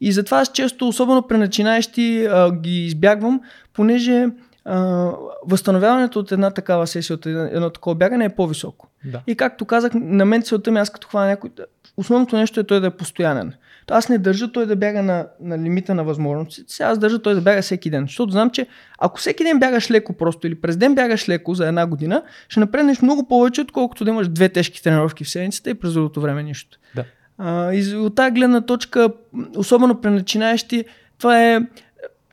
И 0.00 0.12
затова 0.12 0.40
аз 0.40 0.52
често, 0.52 0.88
особено 0.88 1.22
при 1.22 1.38
начинаещи, 1.38 2.26
а, 2.30 2.52
ги 2.52 2.84
избягвам, 2.84 3.40
понеже 3.72 4.28
а, 4.64 5.10
възстановяването 5.46 6.18
от 6.18 6.32
една 6.32 6.50
такава 6.50 6.86
сесия, 6.86 7.14
от 7.14 7.26
едно, 7.26 7.44
едно 7.44 7.70
такова 7.70 7.94
бягане 7.94 8.24
е 8.24 8.34
по-високо. 8.34 8.88
Да. 9.04 9.20
И 9.26 9.36
както 9.36 9.64
казах, 9.64 9.92
на 9.94 10.24
мен 10.24 10.42
целта 10.42 10.70
ми, 10.70 10.78
аз 10.78 10.90
като 10.90 11.08
хвана 11.08 11.26
някой, 11.26 11.50
основното 11.96 12.36
нещо 12.36 12.60
е 12.60 12.64
той 12.64 12.80
да 12.80 12.86
е 12.86 12.90
постоянен. 12.90 13.52
То 13.86 13.94
Аз 13.94 14.08
не 14.08 14.18
държа 14.18 14.52
той 14.52 14.66
да 14.66 14.76
бяга 14.76 15.02
на, 15.02 15.26
на 15.40 15.58
лимита 15.58 15.94
на 15.94 16.04
възможностите, 16.04 16.72
си, 16.72 16.82
аз 16.82 16.98
държа 16.98 17.22
той 17.22 17.34
да 17.34 17.40
бяга 17.40 17.62
всеки 17.62 17.90
ден. 17.90 18.04
Защото 18.06 18.32
знам, 18.32 18.50
че 18.50 18.66
ако 18.98 19.18
всеки 19.18 19.44
ден 19.44 19.58
бягаш 19.58 19.90
леко 19.90 20.12
просто 20.12 20.46
или 20.46 20.54
през 20.54 20.76
ден 20.76 20.94
бягаш 20.94 21.28
леко 21.28 21.54
за 21.54 21.68
една 21.68 21.86
година, 21.86 22.22
ще 22.48 22.60
напреднеш 22.60 23.02
много 23.02 23.28
повече, 23.28 23.60
отколкото 23.60 24.04
да 24.04 24.10
имаш 24.10 24.28
две 24.28 24.48
тежки 24.48 24.82
тренировки 24.82 25.24
в 25.24 25.30
седмицата 25.30 25.70
и 25.70 25.74
през 25.74 25.92
другото 25.92 26.20
време 26.20 26.42
нищо. 26.42 26.78
Да. 26.94 27.04
А, 27.38 27.72
и 27.72 27.96
от 27.96 28.14
тази 28.14 28.30
гледна 28.30 28.60
точка, 28.60 29.08
особено 29.56 30.00
при 30.00 30.10
начинаещи, 30.10 30.84
това 31.18 31.42
е 31.42 31.60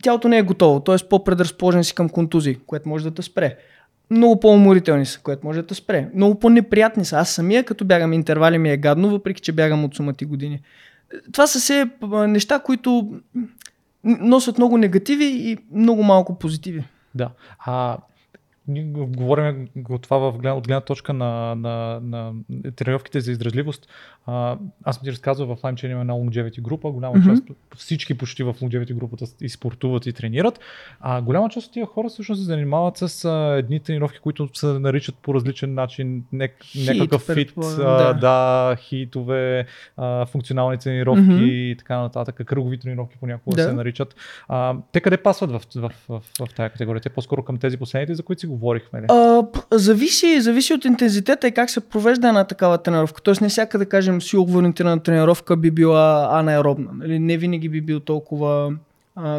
тялото 0.04 0.28
не 0.28 0.38
е 0.38 0.42
готово, 0.42 0.80
т.е. 0.80 0.96
по-предразположен 1.10 1.84
си 1.84 1.96
към 1.96 2.10
контузии, 2.10 2.58
което 2.68 2.90
може 2.90 3.04
да 3.04 3.12
те 3.12 3.22
спре. 3.22 3.58
Много 4.12 4.40
по-уморителни 4.40 5.06
са, 5.06 5.20
което 5.20 5.48
може 5.48 5.62
да 5.62 5.76
спре. 5.76 6.10
Много 6.16 6.40
по-неприятни 6.40 7.06
са. 7.06 7.18
Аз 7.18 7.30
самия, 7.30 7.64
като 7.64 7.86
бягам 7.86 8.14
интервали, 8.14 8.58
ми 8.58 8.72
е 8.72 8.78
гадно, 8.78 9.10
въпреки 9.10 9.42
че 9.42 9.52
бягам 9.52 9.86
от 9.86 9.96
сумати 9.96 10.26
години. 10.26 10.62
Това 11.32 11.48
са 11.48 11.60
все 11.60 11.90
неща, 12.28 12.60
които 12.60 13.20
носят 14.04 14.58
много 14.58 14.78
негативи 14.78 15.26
и 15.26 15.58
много 15.74 16.04
малко 16.04 16.40
позитиви. 16.40 16.84
Да. 17.16 17.30
А, 17.60 17.98
говорим 18.68 19.68
го 19.76 19.98
това 19.98 20.18
в 20.18 20.34
от 20.36 20.68
гледна 20.68 20.82
точка 20.82 21.14
на, 21.14 21.56
на, 21.56 22.00
на 22.04 22.34
тренировките 22.76 23.22
за 23.22 23.32
издръжливост. 23.32 23.88
А, 24.26 24.58
аз 24.84 24.96
съм 24.96 25.04
ти 25.04 25.12
разказвал, 25.12 25.56
в 25.56 25.62
LimeChain 25.62 25.92
има 25.92 26.02
една 26.02 26.14
longevity 26.14 26.62
група, 26.62 26.92
голяма 26.92 27.18
Мгм. 27.18 27.30
част, 27.30 27.44
всички 27.76 28.18
почти 28.18 28.44
в 28.44 28.54
longevity 28.54 28.94
групата 28.94 29.26
и 29.42 29.50
спортуват 29.50 30.06
и 30.06 30.14
тренират. 30.14 30.60
А 31.00 31.22
голяма 31.22 31.50
част 31.50 31.68
от 31.68 31.74
тия 31.74 31.86
хора 31.86 32.10
всъщност 32.10 32.42
се 32.42 32.46
занимават 32.46 32.98
с 32.98 33.26
а, 33.26 33.56
едни 33.58 33.80
тренировки, 33.80 34.20
които 34.20 34.50
се 34.54 34.66
наричат 34.66 35.16
по 35.16 35.34
различен 35.34 35.74
начин, 35.74 36.24
Хит, 36.64 36.88
някакъв 36.88 37.22
фит, 37.22 37.36
предполагам, 37.36 37.88
а, 37.88 37.98
да. 37.98 38.14
да, 38.14 38.76
хитове, 38.76 39.66
а, 39.98 40.26
функционални 40.26 40.78
тренировки 40.78 41.22
Мгм. 41.22 41.44
и 41.44 41.76
така 41.80 42.00
нататък, 42.00 42.42
кръгови 42.46 42.80
тренировки 42.80 43.18
понякога 43.20 43.56
Да. 43.56 43.64
се 43.64 43.74
наричат. 43.74 44.16
А, 44.48 44.76
те 44.92 45.00
къде 45.00 45.18
пасват 45.18 45.52
в, 45.52 45.62
в, 45.76 45.76
в, 45.76 45.92
в, 46.10 46.22
в 46.50 46.54
тази 46.56 46.70
категория? 46.70 47.02
Те 47.02 47.10
по-скоро 47.10 47.44
към 47.44 47.58
тези 47.58 47.78
последните, 47.78 48.16
за 48.16 48.24
които 48.24 48.40
си 48.40 48.51
говорихме. 48.52 49.02
Ли? 49.02 49.06
А, 49.10 49.44
зависи, 49.72 50.42
зависи 50.42 50.74
от 50.74 50.86
интензитета 50.86 51.48
и 51.48 51.52
как 51.52 51.70
се 51.70 51.80
провежда 51.80 52.28
една 52.28 52.44
такава 52.44 52.78
тренировка. 52.78 53.22
Тоест 53.22 53.42
не 53.42 53.50
всяка, 53.50 53.78
да 53.78 53.86
кажем, 53.86 54.22
силово 54.22 54.60
ориентирана 54.60 55.04
тренировка 55.04 55.58
би 55.58 55.72
била 55.72 56.30
анаеробна. 56.32 56.90
Нали? 56.94 57.20
Не 57.20 57.38
винаги 57.38 57.70
би 57.70 57.82
бил 57.82 58.00
толкова, 58.00 58.74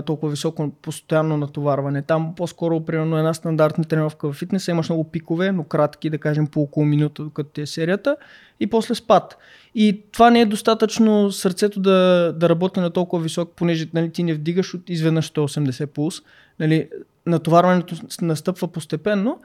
толкова 0.06 0.30
високо 0.30 0.70
постоянно 0.82 1.36
натоварване. 1.36 2.02
Там 2.02 2.34
по-скоро, 2.36 2.80
примерно, 2.80 3.18
една 3.18 3.34
стандартна 3.34 3.84
тренировка 3.84 4.32
в 4.32 4.36
фитнеса 4.36 4.70
имаш 4.70 4.88
много 4.88 5.04
пикове, 5.04 5.52
но 5.52 5.64
кратки, 5.64 6.10
да 6.10 6.18
кажем 6.18 6.46
по 6.46 6.60
около 6.60 6.86
минута, 6.86 7.22
докато 7.22 7.50
ти 7.50 7.60
е 7.60 7.66
серията, 7.66 8.16
и 8.60 8.66
после 8.66 8.94
спад. 8.94 9.38
И 9.74 10.00
това 10.12 10.30
не 10.30 10.40
е 10.40 10.46
достатъчно 10.46 11.32
сърцето 11.32 11.80
да, 11.80 12.32
да 12.36 12.48
работи 12.48 12.80
на 12.80 12.90
толкова 12.90 13.22
висок, 13.22 13.52
понеже 13.56 13.88
нали, 13.94 14.10
ти 14.10 14.22
не 14.22 14.34
вдигаш 14.34 14.74
от 14.74 14.90
изведнъж 14.90 15.32
180 15.32 15.86
пулс. 15.86 16.22
Нали, 16.60 16.88
натоварването 17.26 17.96
настъпва 18.22 18.68
постепенно. 18.68 19.40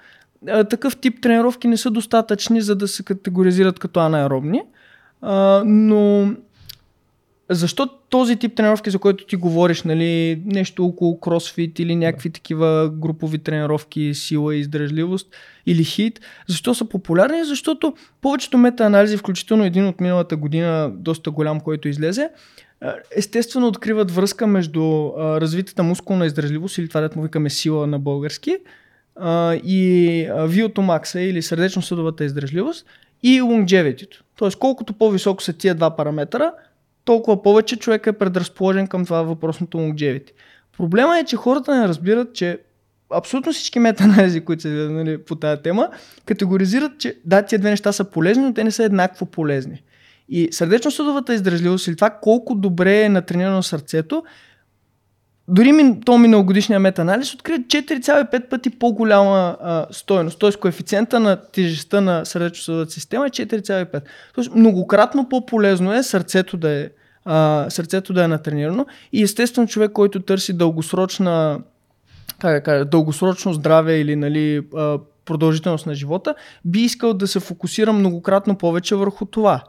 Такъв 0.69 0.97
тип 0.97 1.21
тренировки 1.21 1.67
не 1.67 1.77
са 1.77 1.91
достатъчни, 1.91 2.61
за 2.61 2.75
да 2.75 2.87
се 2.87 3.03
категоризират 3.03 3.79
като 3.79 3.99
анаеробни. 3.99 4.61
А, 5.21 5.63
но 5.65 6.31
защо 7.49 7.89
този 8.09 8.35
тип 8.35 8.55
тренировки, 8.55 8.89
за 8.89 8.99
който 8.99 9.25
ти 9.25 9.35
говориш, 9.35 9.83
нали, 9.83 10.41
нещо 10.45 10.85
около 10.85 11.19
кросфит 11.19 11.79
или 11.79 11.95
някакви 11.95 12.29
такива 12.29 12.91
групови 12.93 13.37
тренировки, 13.37 14.13
сила 14.13 14.55
и 14.55 14.59
издръжливост 14.59 15.27
или 15.65 15.83
хит, 15.83 16.19
защо 16.47 16.73
са 16.73 16.85
популярни? 16.85 17.45
Защото 17.45 17.93
повечето 18.21 18.57
метаанализи, 18.57 19.17
включително 19.17 19.63
един 19.63 19.87
от 19.87 20.01
миналата 20.01 20.35
година, 20.35 20.91
доста 20.93 21.31
голям, 21.31 21.59
който 21.59 21.87
излезе, 21.87 22.29
естествено 23.15 23.67
откриват 23.67 24.11
връзка 24.11 24.47
между 24.47 25.07
а, 25.07 25.41
развитата 25.41 25.83
мускулна 25.83 26.25
издържливост 26.25 26.77
или 26.77 26.87
това, 26.87 27.01
да 27.01 27.09
му 27.15 27.21
викаме 27.21 27.49
сила 27.49 27.87
на 27.87 27.99
български, 27.99 28.57
и 29.63 30.29
виотомакса 30.47 31.21
или 31.21 31.41
сърдечно-съдовата 31.41 32.25
издържливост 32.25 32.85
и 33.23 33.41
longevity. 33.41 34.07
Тоест, 34.35 34.59
колкото 34.59 34.93
по-високо 34.93 35.43
са 35.43 35.53
тия 35.53 35.75
два 35.75 35.95
параметъра, 35.95 36.53
толкова 37.05 37.43
повече 37.43 37.75
човек 37.75 38.07
е 38.07 38.13
предразположен 38.13 38.87
към 38.87 39.05
това 39.05 39.21
въпросното 39.21 39.77
longevity. 39.77 40.31
Проблема 40.77 41.19
е, 41.19 41.25
че 41.25 41.35
хората 41.35 41.75
не 41.75 41.87
разбират, 41.87 42.33
че 42.33 42.59
абсолютно 43.13 43.53
всички 43.53 43.79
метаанализи, 43.79 44.41
които 44.41 44.61
са 44.61 44.69
нали, 44.69 45.17
по 45.17 45.35
тази 45.35 45.61
тема, 45.61 45.89
категоризират, 46.25 46.91
че 46.99 47.17
да, 47.25 47.41
тия 47.41 47.59
две 47.59 47.69
неща 47.69 47.91
са 47.91 48.03
полезни, 48.03 48.43
но 48.43 48.53
те 48.53 48.63
не 48.63 48.71
са 48.71 48.83
еднакво 48.83 49.25
полезни. 49.25 49.83
И 50.29 50.47
сърдечно-съдовата 50.51 51.33
издържливост 51.33 51.87
или 51.87 51.95
това 51.95 52.09
колко 52.09 52.55
добре 52.55 53.01
е 53.01 53.09
натренирано 53.09 53.63
сърцето, 53.63 54.23
дори 55.47 55.71
ми, 55.71 55.99
то 56.05 56.17
миналогодишния 56.17 56.79
метаанализ 56.79 57.33
открие 57.33 57.57
4,5 57.57 58.49
пъти 58.49 58.69
по-голяма 58.69 59.57
а, 59.61 59.85
стойност. 59.91 60.39
Т.е. 60.39 60.51
коефициента 60.51 61.19
на 61.19 61.41
тежестта 61.51 62.01
на 62.01 62.25
сърдечно-съдовата 62.25 62.91
система 62.91 63.25
е 63.25 63.29
4,5. 63.29 64.01
Тоест 64.35 64.55
многократно 64.55 65.29
по-полезно 65.29 65.93
е 65.93 66.03
сърцето 66.03 66.57
да 66.57 66.69
е, 66.69 66.89
а, 67.25 67.65
сърцето 67.69 68.13
да 68.13 68.23
е 68.23 68.27
натренирано 68.27 68.85
и 69.13 69.23
естествено 69.23 69.67
човек, 69.67 69.91
който 69.91 70.19
търси 70.19 70.53
дългосрочна 70.53 71.59
как 72.39 72.53
да 72.53 72.61
кажа, 72.61 72.85
дългосрочно 72.85 73.53
здраве 73.53 73.99
или 73.99 74.15
нали, 74.15 74.61
продължителност 75.25 75.85
на 75.85 75.95
живота, 75.95 76.35
би 76.65 76.79
искал 76.79 77.13
да 77.13 77.27
се 77.27 77.39
фокусира 77.39 77.93
многократно 77.93 78.57
повече 78.57 78.95
върху 78.95 79.25
това. 79.25 79.63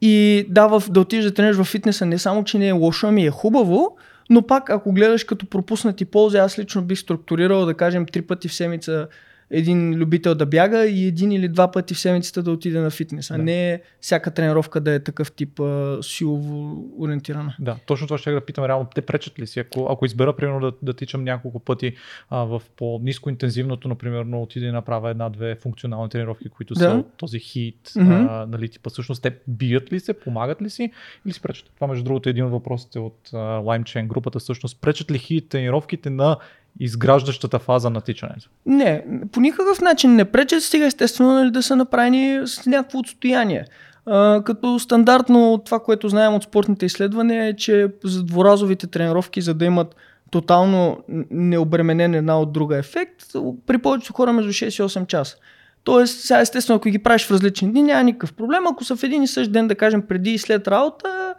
И 0.00 0.46
да, 0.48 0.66
в, 0.66 0.82
да 0.90 1.00
отидеш 1.00 1.24
да 1.24 1.34
тренираш 1.34 1.56
в 1.56 1.64
фитнеса 1.64 2.06
не 2.06 2.18
само, 2.18 2.44
че 2.44 2.58
не 2.58 2.68
е 2.68 2.72
лошо, 2.72 3.06
ами 3.06 3.26
е 3.26 3.30
хубаво, 3.30 3.96
но 4.30 4.46
пак 4.46 4.70
ако 4.70 4.92
гледаш 4.92 5.24
като 5.24 5.46
пропуснати 5.46 6.04
ползи, 6.04 6.36
аз 6.36 6.58
лично 6.58 6.82
бих 6.82 6.98
структурирал 6.98 7.66
да 7.66 7.74
кажем 7.74 8.06
три 8.06 8.22
пъти 8.22 8.48
в 8.48 8.54
седмица 8.54 9.08
един 9.50 9.94
любител 9.94 10.34
да 10.34 10.46
бяга 10.46 10.86
и 10.86 11.06
един 11.06 11.32
или 11.32 11.48
два 11.48 11.70
пъти 11.70 11.94
в 11.94 11.98
седмицата 11.98 12.42
да 12.42 12.50
отиде 12.50 12.80
на 12.80 12.90
фитнес, 12.90 13.30
а 13.30 13.36
Да. 13.36 13.42
не 13.42 13.80
всяка 14.00 14.30
тренировка 14.30 14.80
да 14.80 14.92
е 14.92 15.00
такъв 15.00 15.32
тип 15.32 15.60
а, 15.60 15.98
силово 16.02 16.84
ориентирана. 16.98 17.54
Да, 17.58 17.76
точно 17.86 18.06
това 18.06 18.18
ще 18.18 18.30
да 18.32 18.40
питам 18.40 18.64
реално. 18.64 18.86
Те 18.94 19.00
пречат 19.02 19.38
ли 19.38 19.46
си? 19.46 19.60
Ако, 19.60 19.86
ако 19.90 20.06
избера, 20.06 20.36
примерно, 20.36 20.60
да, 20.60 20.72
да 20.82 20.92
тичам 20.94 21.24
няколко 21.24 21.58
пъти 21.58 21.94
а, 22.30 22.38
в 22.38 22.62
по-низко 22.76 23.30
интензивното, 23.30 23.88
например, 23.88 24.22
но 24.22 24.42
отида 24.42 24.66
и 24.66 24.70
направя 24.72 25.10
една-две 25.10 25.54
функционални 25.54 26.10
тренировки, 26.10 26.48
които 26.48 26.74
са 26.74 26.88
Да. 26.90 26.96
от 26.96 27.12
този 27.16 27.38
хит, 27.38 27.90
Мгм. 27.96 28.12
а, 28.12 28.46
нали, 28.46 28.68
типа, 28.68 28.90
всъщност 28.90 29.22
те 29.22 29.36
бият 29.48 29.92
ли 29.92 30.00
се, 30.00 30.12
помагат 30.12 30.62
ли 30.62 30.70
си 30.70 30.90
или 31.26 31.32
си 31.32 31.42
пречат? 31.42 31.70
Това, 31.74 31.86
между 31.86 32.04
другото, 32.04 32.28
е 32.28 32.30
един 32.30 32.44
от 32.44 32.50
въпросите 32.52 32.98
от 32.98 33.30
а, 33.32 33.36
LimeChain 33.36 34.06
групата, 34.06 34.38
всъщност, 34.38 34.80
пречат 34.80 35.10
ли 35.10 35.18
хит 35.18 35.48
тренировките 35.48 36.10
на 36.10 36.36
изграждащата 36.80 37.58
фаза 37.58 37.90
на 37.90 38.00
тичането? 38.00 38.48
Не, 38.66 39.04
по 39.32 39.40
никакъв 39.40 39.80
начин 39.80 40.14
не 40.14 40.24
пречат, 40.24 40.62
стига 40.62 40.86
естествено 40.86 41.34
нали, 41.34 41.50
да 41.50 41.62
са 41.62 41.76
направени 41.76 42.46
с 42.46 42.66
някакво 42.66 42.98
отстояние. 42.98 43.64
А, 44.06 44.42
като 44.44 44.78
стандартно 44.78 45.62
това, 45.64 45.78
което 45.78 46.08
знаем 46.08 46.34
от 46.34 46.42
спортните 46.42 46.86
изследвания 46.86 47.44
е, 47.44 47.56
че 47.56 47.88
за 48.04 48.24
дворазовите 48.24 48.86
тренировки, 48.86 49.40
за 49.40 49.54
да 49.54 49.64
имат 49.64 49.96
тотално 50.30 50.98
необременен 51.30 52.14
една 52.14 52.40
от 52.40 52.52
друга 52.52 52.76
ефект, 52.76 53.24
при 53.66 53.78
повечето 53.78 54.12
хора 54.12 54.32
между 54.32 54.52
6 54.52 54.66
и 54.66 54.88
8 54.88 55.06
часа. 55.06 55.36
Тоест, 55.84 56.20
сега 56.20 56.40
естествено, 56.40 56.76
ако 56.76 56.88
ги 56.88 56.98
правиш 56.98 57.26
в 57.26 57.30
различни 57.30 57.70
дни, 57.70 57.82
няма 57.82 58.02
никакъв 58.02 58.32
проблем. 58.32 58.66
Ако 58.66 58.84
са 58.84 58.96
в 58.96 59.02
един 59.02 59.22
и 59.22 59.26
същ 59.26 59.52
ден, 59.52 59.68
да 59.68 59.74
кажем, 59.74 60.02
преди 60.02 60.30
и 60.30 60.38
след 60.38 60.68
работа, 60.68 61.34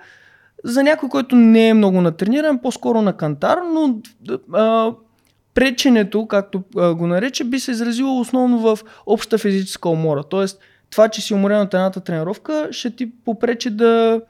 за 0.64 0.84
някой, 0.84 1.10
който 1.10 1.36
не 1.36 1.68
е 1.68 1.74
много 1.74 2.02
натрениран, 2.02 2.60
по-скоро 2.60 3.02
на 3.02 3.14
кантар, 3.14 3.58
но 3.74 4.00
а, 4.54 4.92
преченето, 5.54 6.28
както 6.28 6.64
а, 6.78 6.94
го 6.94 7.08
нарече, 7.08 7.44
би 7.44 7.60
се 7.60 7.72
изразило 7.72 8.20
основно 8.20 8.60
в 8.60 8.80
обща 9.06 9.38
физическа 9.38 9.90
умора. 9.90 10.24
Тоест, 10.24 10.60
това, 10.90 11.10
че 11.10 11.22
си 11.22 11.34
уморен 11.34 11.62
от 11.62 11.74
едната 11.74 12.00
тренировка, 12.00 12.68
ще 12.72 12.96
ти 12.96 13.12
попречи 13.26 13.70
да 13.70 14.22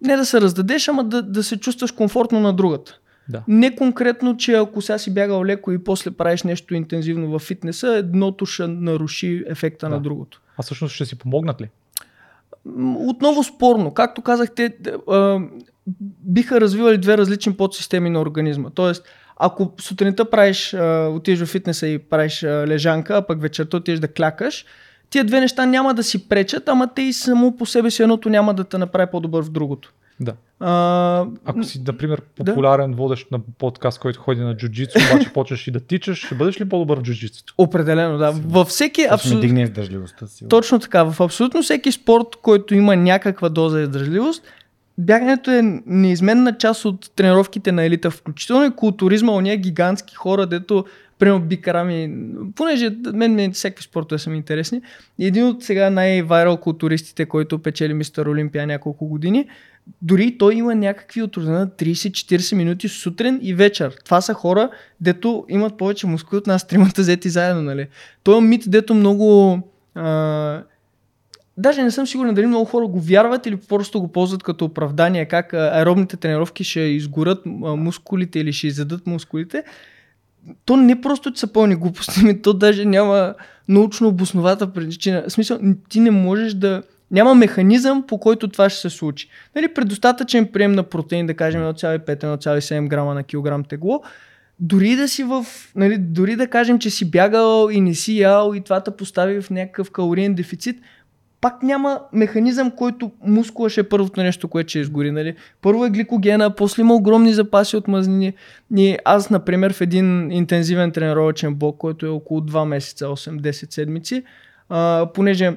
не 0.00 0.16
да 0.16 0.24
се 0.24 0.40
раздадеш, 0.40 0.88
ама 0.88 1.04
да, 1.04 1.22
да 1.22 1.42
се 1.42 1.56
чувстваш 1.56 1.92
комфортно 1.92 2.40
на 2.40 2.52
другата. 2.52 2.98
Да. 3.28 3.42
Не 3.48 3.76
конкретно, 3.76 4.36
че 4.36 4.52
ако 4.52 4.82
сега 4.82 4.98
си 4.98 5.14
бягал 5.14 5.44
леко 5.44 5.72
и 5.72 5.84
после 5.84 6.10
правиш 6.10 6.42
нещо 6.42 6.74
интензивно 6.74 7.30
във 7.30 7.42
фитнеса, 7.42 7.96
едното 7.96 8.46
ще 8.46 8.66
наруши 8.66 9.44
ефекта 9.46 9.88
Да. 9.88 9.94
на 9.94 10.00
другото. 10.00 10.40
А 10.58 10.62
всъщност 10.62 10.94
ще 10.94 11.04
си 11.04 11.18
помогнат 11.18 11.60
ли? 11.60 11.68
Отново 12.96 13.44
спорно. 13.44 13.94
Както 13.94 14.22
казахте, 14.22 14.76
биха 16.24 16.60
развивали 16.60 16.98
две 16.98 17.18
различни 17.18 17.54
подсистеми 17.54 18.10
на 18.10 18.20
организма. 18.20 18.70
Тоест, 18.70 19.04
ако 19.36 19.72
сутринта 19.80 20.30
правиш, 20.30 20.74
а, 20.74 21.08
отидеш 21.08 21.40
в 21.40 21.50
фитнеса 21.50 21.86
и 21.86 21.98
правиш 21.98 22.42
а, 22.42 22.66
лежанка, 22.66 23.16
а 23.16 23.22
пък 23.22 23.40
вечерта 23.40 23.76
отидеш 23.76 24.00
да 24.00 24.08
клякаш, 24.08 24.64
тия 25.10 25.24
две 25.24 25.40
неща 25.40 25.66
няма 25.66 25.94
да 25.94 26.02
си 26.02 26.28
пречат, 26.28 26.68
ама 26.68 26.88
те 26.94 27.02
и 27.02 27.12
само 27.12 27.56
по 27.56 27.66
себе 27.66 27.90
си 27.90 28.02
едното 28.02 28.28
няма 28.28 28.54
да 28.54 28.64
те 28.64 28.78
направи 28.78 29.10
по-добър 29.10 29.42
в 29.42 29.50
другото. 29.50 29.92
Да. 30.20 30.32
А, 30.60 31.26
Ако 31.44 31.64
си, 31.64 31.82
например, 31.86 32.22
Да. 32.40 32.44
популярен 32.52 32.94
водещ 32.94 33.30
на 33.30 33.38
подкаст, 33.58 33.98
който 33.98 34.20
ходи 34.20 34.40
на 34.40 34.56
джуджицу, 34.56 34.98
обаче 35.12 35.32
почваш 35.32 35.66
и 35.66 35.70
да 35.70 35.80
тичаш, 35.80 36.24
ще 36.26 36.34
бъдеш 36.34 36.60
ли 36.60 36.68
по-добър 36.68 36.98
в 36.98 37.02
джуджицуто? 37.02 37.54
определено, 37.58 38.18
да. 38.18 38.30
Във 38.46 38.68
всеки 38.68 39.06
абсолютно. 39.10 39.40
дигне 39.40 39.62
издържливостта 39.62 40.26
си. 40.26 40.48
Точно 40.48 40.78
така. 40.78 41.04
В 41.04 41.20
абсолютно 41.20 41.62
всеки 41.62 41.92
спорт, 41.92 42.26
който 42.42 42.74
има 42.74 42.96
някаква 42.96 43.48
доза 43.48 43.80
издържливост, 43.80 44.42
бягането 44.98 45.50
е 45.50 45.62
неизменна 45.86 46.58
част 46.58 46.84
от 46.84 47.10
тренировките 47.16 47.72
на 47.72 47.84
елита, 47.84 48.10
включително 48.10 48.64
и 48.64 48.76
културизма, 48.76 49.32
ония 49.32 49.56
гигантски 49.56 50.14
хора, 50.14 50.46
дето 50.46 50.84
Примерно 51.18 51.40
бикарами, 51.40 52.10
понеже 52.54 52.90
мен, 53.12 53.34
мен 53.34 53.52
всякакви 53.52 53.84
спортове 53.84 54.18
са 54.18 54.30
ми 54.30 54.36
интересни. 54.36 54.80
Един 55.18 55.46
от 55.46 55.64
сега 55.64 55.90
най-вайрал 55.90 56.56
културистите, 56.56 57.26
който 57.26 57.58
печели 57.58 57.94
мистер 57.94 58.26
Олимпия 58.26 58.66
няколко 58.66 59.06
години, 59.06 59.48
дори 60.02 60.38
той 60.38 60.54
има 60.54 60.74
някакви 60.74 61.22
от 61.22 61.36
на 61.36 61.66
30-40 61.66 62.56
минути 62.56 62.88
сутрин 62.88 63.38
и 63.42 63.54
вечер. 63.54 63.96
Това 64.04 64.20
са 64.20 64.34
хора, 64.34 64.70
дето 65.00 65.44
имат 65.48 65.76
повече 65.76 66.06
мускули 66.06 66.38
от 66.38 66.46
нас, 66.46 66.66
тримата 66.66 67.02
взети 67.02 67.28
заедно, 67.28 67.62
нали? 67.62 67.88
Той 68.22 68.38
е 68.38 68.40
мит, 68.40 68.62
дето 68.66 68.94
много... 68.94 69.58
А, 69.94 70.62
Даже 71.56 71.82
не 71.82 71.90
съм 71.90 72.06
сигурен 72.06 72.34
дали 72.34 72.46
много 72.46 72.64
хора 72.64 72.86
го 72.86 73.00
вярват 73.00 73.46
или 73.46 73.56
просто 73.56 74.00
го 74.00 74.08
ползват 74.08 74.42
като 74.42 74.64
оправдание, 74.64 75.24
как 75.24 75.54
аеробните 75.54 76.16
тренировки 76.16 76.64
ще 76.64 76.80
изгорят 76.80 77.42
мускулите 77.46 78.38
или 78.38 78.52
ще 78.52 78.66
изядат 78.66 79.06
мускулите. 79.06 79.64
То 80.64 80.76
не 80.76 81.00
просто, 81.00 81.32
че 81.32 81.40
са 81.40 81.52
пълни 81.52 81.74
глупости, 81.74 82.20
ми 82.24 82.42
то 82.42 82.52
даже 82.52 82.84
няма 82.84 83.34
научно 83.68 84.08
обосновата 84.08 84.72
причина. 84.72 85.24
В 85.28 85.32
смисъл, 85.32 85.58
ти 85.88 86.00
не 86.00 86.10
можеш 86.10 86.54
да... 86.54 86.82
Няма 87.10 87.34
механизъм, 87.34 88.04
по 88.06 88.18
който 88.18 88.48
това 88.48 88.70
ще 88.70 88.80
се 88.80 88.90
случи. 88.90 89.28
Нали, 89.54 89.74
при 89.74 89.84
достатъчен 89.84 90.46
прием 90.52 90.72
на 90.72 90.82
протеин, 90.82 91.26
да 91.26 91.34
кажем 91.34 91.60
1,5-1,7 91.60 92.88
грама 92.88 93.14
на 93.14 93.22
килограм 93.22 93.64
тегло, 93.64 94.02
дори 94.60 94.96
да 94.96 95.08
си 95.08 95.22
в, 95.22 95.46
нали, 95.76 95.98
дори 95.98 96.36
да 96.36 96.46
кажем, 96.46 96.78
че 96.78 96.90
си 96.90 97.10
бягал 97.10 97.68
и 97.72 97.80
не 97.80 97.94
си 97.94 98.18
ял 98.18 98.52
и 98.54 98.60
това 98.60 98.80
те 98.80 98.90
постави 98.90 99.40
в 99.40 99.50
някакъв 99.50 99.90
калориен 99.90 100.34
дефицит, 100.34 100.80
пак 101.40 101.62
няма 101.62 102.00
механизъм, 102.12 102.70
който 102.70 103.10
мускула 103.24 103.70
ще 103.70 103.80
е 103.80 103.88
първото 103.88 104.22
нещо, 104.22 104.48
което 104.48 104.68
ще 104.68 104.78
изгори. 104.78 105.10
Нали? 105.10 105.34
Първо 105.62 105.84
е 105.84 105.90
гликогена, 105.90 106.50
после 106.50 106.80
има 106.80 106.94
огромни 106.94 107.34
запаси 107.34 107.76
от 107.76 107.88
мазнини. 107.88 108.32
И 108.76 108.96
аз, 109.04 109.30
например, 109.30 109.72
в 109.72 109.80
един 109.80 110.32
интензивен 110.32 110.92
тренировъчен 110.92 111.54
блок, 111.54 111.76
който 111.78 112.06
е 112.06 112.08
около 112.08 112.40
2 112.40 112.64
месеца, 112.64 113.06
8-10 113.06 113.74
седмици, 113.74 114.22
а, 114.68 115.08
понеже 115.14 115.56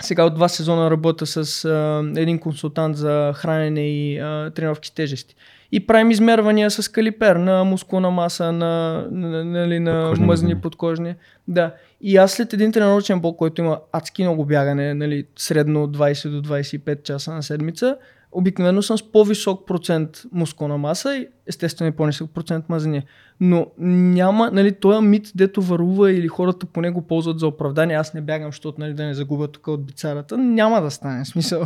сега 0.00 0.24
от 0.24 0.34
два 0.34 0.48
сезона 0.48 0.90
работя 0.90 1.26
с 1.26 1.64
а, 1.64 2.02
един 2.16 2.38
консултант 2.38 2.96
за 2.96 3.32
хранене 3.36 3.88
и 3.88 4.18
а, 4.18 4.50
тренировки 4.50 4.88
с 4.88 4.90
тежести. 4.90 5.34
И 5.72 5.86
правим 5.86 6.10
измервания 6.10 6.70
с 6.70 6.88
калипер 6.88 7.36
на 7.36 7.64
мускулна 7.64 8.10
маса, 8.10 8.52
на, 8.52 9.04
на, 9.10 9.44
нали, 9.44 9.78
на 9.80 9.92
Подкожни 9.92 10.26
мъзни, 10.26 10.46
мазнини. 10.46 10.60
подкожни. 10.60 11.14
Да. 11.48 11.74
И 12.00 12.16
аз 12.16 12.32
след 12.32 12.52
един 12.52 12.72
тренировъчен 12.72 13.20
блок, 13.20 13.36
който 13.36 13.60
има 13.60 13.80
адски 13.92 14.22
много 14.22 14.44
бягане, 14.44 14.94
нали, 14.94 15.24
средно 15.36 15.88
20 15.88 16.40
до 16.40 16.48
25 16.48 17.02
часа 17.02 17.34
на 17.34 17.42
седмица, 17.42 17.96
обикновено 18.32 18.82
съм 18.82 18.98
с 18.98 19.12
по-висок 19.12 19.66
процент 19.66 20.22
мускулна 20.32 20.78
маса 20.78 21.16
и 21.16 21.28
естествено 21.46 21.88
и 21.88 21.92
по-нисък 21.92 22.30
процент 22.34 22.68
мазнини. 22.68 23.02
Но 23.40 23.66
няма, 23.78 24.50
нали, 24.52 24.72
този 24.72 25.06
мит, 25.06 25.32
дето 25.34 25.62
вървува 25.62 26.12
или 26.12 26.28
хората 26.28 26.66
по 26.66 26.80
него 26.80 27.02
ползват 27.02 27.38
за 27.38 27.46
оправдание, 27.46 27.96
аз 27.96 28.14
не 28.14 28.20
бягам, 28.20 28.48
защото 28.48 28.80
нали, 28.80 28.94
да 28.94 29.04
не 29.04 29.14
загубя 29.14 29.48
тук 29.48 29.68
от 29.68 29.86
бицарата, 29.86 30.38
няма 30.38 30.80
да 30.80 30.90
стане 30.90 31.24
смисъл. 31.24 31.62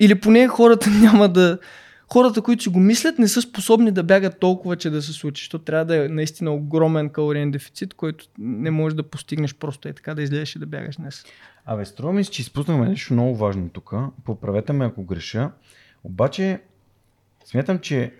Или 0.00 0.14
поне 0.14 0.48
хората 0.48 0.90
няма 1.02 1.28
да... 1.28 1.58
Хората, 2.12 2.42
които 2.42 2.62
си 2.62 2.68
го 2.68 2.80
мислят, 2.80 3.18
не 3.18 3.28
са 3.28 3.42
способни 3.42 3.90
да 3.90 4.02
бягат 4.02 4.40
толкова, 4.40 4.76
че 4.76 4.90
да 4.90 5.02
се 5.02 5.12
случи. 5.12 5.42
Защото 5.42 5.64
трябва 5.64 5.84
да 5.84 6.04
е 6.04 6.08
наистина 6.08 6.50
огромен 6.50 7.08
калориен 7.08 7.50
дефицит, 7.50 7.94
който 7.94 8.26
не 8.38 8.70
можеш 8.70 8.96
да 8.96 9.02
постигнеш 9.02 9.54
просто 9.54 9.88
е 9.88 9.92
така 9.92 10.14
да 10.14 10.22
излезеш 10.22 10.56
и 10.56 10.58
да 10.58 10.66
бягаш 10.66 10.96
днес. 10.96 11.24
Абе, 11.66 11.84
струва 11.84 12.12
ми 12.12 12.24
се, 12.24 12.30
че 12.30 12.42
изпуснахме 12.42 12.88
нещо 12.88 13.12
много 13.12 13.36
важно 13.36 13.68
тук. 13.68 13.92
Поправете 14.24 14.72
ме 14.72 14.84
ако 14.84 15.04
греша. 15.04 15.50
Обаче, 16.04 16.60
смятам, 17.44 17.78
че 17.78 18.12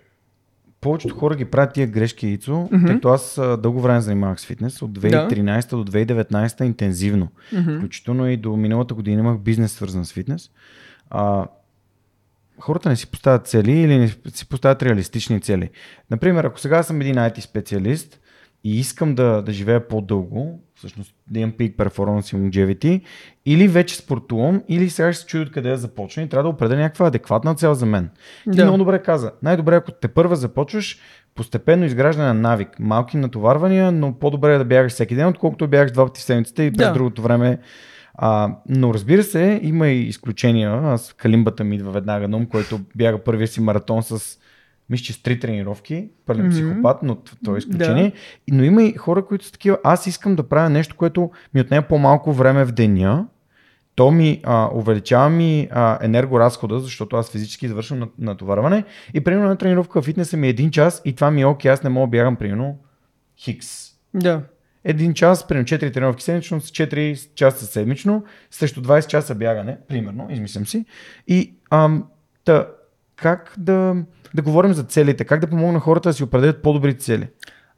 повечето 0.80 1.14
хора 1.14 1.36
ги 1.36 1.44
правят 1.44 1.74
тия 1.74 1.86
грешки, 1.86 2.26
Ицо, 2.26 2.68
Мгм. 2.72 2.86
тъй 2.86 2.94
като 2.94 3.08
аз 3.08 3.40
дълго 3.58 3.80
време 3.80 4.00
занимавах 4.00 4.40
с 4.40 4.46
фитнес, 4.46 4.82
от 4.82 4.98
2013 4.98 5.70
до 5.70 5.84
2019 5.84 6.64
интензивно. 6.64 7.28
Mm-hmm. 7.52 7.78
Включително 7.78 8.28
и 8.28 8.36
до 8.36 8.56
миналата 8.56 8.94
година 8.94 9.20
имах 9.20 9.38
бизнес 9.38 9.72
свързан 9.72 10.04
с 10.04 10.12
фитнес. 10.12 10.50
А, 11.10 11.46
хората 12.62 12.88
не 12.88 12.96
си 12.96 13.06
поставят 13.10 13.46
цели 13.46 13.72
или 13.72 13.98
не 13.98 14.08
си 14.34 14.48
поставят 14.48 14.82
реалистични 14.82 15.40
цели. 15.40 15.70
Например, 16.10 16.44
ако 16.44 16.60
сега 16.60 16.82
съм 16.82 17.00
един 17.00 17.14
IT 17.14 17.40
специалист 17.40 18.20
и 18.64 18.78
искам 18.80 19.14
да, 19.14 19.42
да 19.42 19.52
живея 19.52 19.88
по-дълго, 19.88 20.60
всъщност 20.74 21.14
да 21.30 21.40
имам 21.40 21.52
peak 21.52 21.76
performance 21.76 22.36
и 22.36 22.40
longevity, 22.40 23.00
или 23.46 23.68
вече 23.68 23.96
спортувам, 23.96 24.62
или 24.68 24.90
сега 24.90 25.12
ще 25.12 25.20
се 25.20 25.26
чуя 25.26 25.42
откъде 25.42 25.70
да 25.70 25.76
започна 25.76 26.22
и 26.22 26.28
трябва 26.28 26.42
да 26.42 26.48
определя 26.48 26.80
някаква 26.80 27.06
адекватна 27.06 27.54
цел 27.54 27.74
за 27.74 27.86
мен. 27.86 28.10
Ти 28.44 28.56
Да. 28.56 28.64
много 28.64 28.78
добре 28.78 29.02
каза. 29.02 29.32
Най-добре, 29.42 29.76
ако 29.76 29.92
те 29.92 30.08
първа 30.08 30.36
започваш, 30.36 30.98
постепенно 31.34 31.84
изграждане 31.84 32.28
на 32.28 32.34
навик. 32.34 32.68
Малки 32.80 33.16
натоварвания, 33.16 33.92
но 33.92 34.18
по-добре 34.18 34.54
е 34.54 34.58
да 34.58 34.64
бягаш 34.64 34.92
всеки 34.92 35.14
ден, 35.14 35.26
отколкото 35.28 35.68
бягаш 35.68 35.92
два 35.92 36.06
пъти 36.06 36.20
в 36.20 36.24
седмицата 36.24 36.64
и 36.64 36.72
през 36.72 36.86
Да. 36.86 36.92
другото 36.92 37.22
време 37.22 37.58
а, 38.24 38.56
но 38.68 38.94
разбира 38.94 39.22
се, 39.22 39.60
има 39.62 39.88
и 39.88 40.00
изключения. 40.00 40.70
Аз 40.74 41.12
калимбата 41.12 41.64
ми 41.64 41.76
идва 41.76 41.90
веднага 41.90 42.28
на 42.28 42.36
ум, 42.36 42.46
който 42.46 42.80
бяга 42.96 43.18
първия 43.18 43.48
си 43.48 43.60
маратон 43.60 44.02
с 44.02 44.38
мисля, 44.90 45.04
че 45.04 45.12
с 45.12 45.22
три 45.22 45.40
тренировки, 45.40 46.08
пълен 46.26 46.42
Мгм. 46.42 46.50
психопат, 46.50 47.02
но 47.02 47.14
т- 47.14 47.32
то 47.44 47.54
е 47.54 47.58
изключение. 47.58 48.12
И- 48.48 48.52
Но 48.52 48.64
има 48.64 48.82
и 48.82 48.92
хора, 48.92 49.26
които 49.26 49.44
са 49.44 49.52
такива, 49.52 49.78
аз 49.84 50.06
искам 50.06 50.36
да 50.36 50.42
правя 50.42 50.70
нещо, 50.70 50.96
което 50.96 51.30
ми 51.54 51.60
отнема 51.60 51.82
по-малко 51.82 52.32
време 52.32 52.64
в 52.64 52.72
деня, 52.72 53.26
то 53.94 54.10
ми 54.10 54.40
а, 54.44 54.68
увеличава 54.74 55.28
ми 55.30 55.68
а, 55.70 55.98
енергоразхода, 56.02 56.80
защото 56.80 57.16
аз 57.16 57.30
физически 57.30 57.66
извършвам 57.66 57.98
на- 57.98 58.08
натоварване 58.20 58.84
и 59.14 59.20
примерно 59.20 59.48
на 59.48 59.56
тренировка 59.56 60.02
в 60.02 60.04
фитнеса 60.04 60.36
ми 60.36 60.46
е 60.46 60.50
един 60.50 60.70
час 60.70 61.02
и 61.04 61.12
това 61.12 61.30
ми 61.30 61.42
е 61.42 61.46
окей, 61.46 61.70
аз 61.70 61.82
не 61.82 61.90
мога 61.90 62.06
да 62.06 62.10
бягам 62.10 62.36
примерно 62.36 62.78
хикс. 63.38 63.68
Да. 64.14 64.40
Един 64.84 65.14
час, 65.14 65.46
примерно 65.46 65.66
4 65.66 65.94
тренировки 65.94 66.22
седмично, 66.22 66.60
с 66.60 66.70
4 66.70 67.34
часа 67.34 67.66
седмично, 67.66 68.24
срещу 68.50 68.82
20 68.82 69.06
часа 69.06 69.34
бягане, 69.34 69.78
примерно, 69.88 70.26
измислям 70.30 70.66
си. 70.66 70.84
И 71.28 71.54
ам, 71.70 72.04
та, 72.44 72.66
как 73.16 73.54
да, 73.58 73.96
да 74.34 74.42
говорим 74.42 74.72
за 74.72 74.82
целите, 74.82 75.24
как 75.24 75.40
да 75.40 75.46
помогна 75.46 75.80
хората 75.80 76.08
да 76.08 76.12
си 76.12 76.24
определят 76.24 76.62
по-добри 76.62 76.98
цели? 76.98 77.28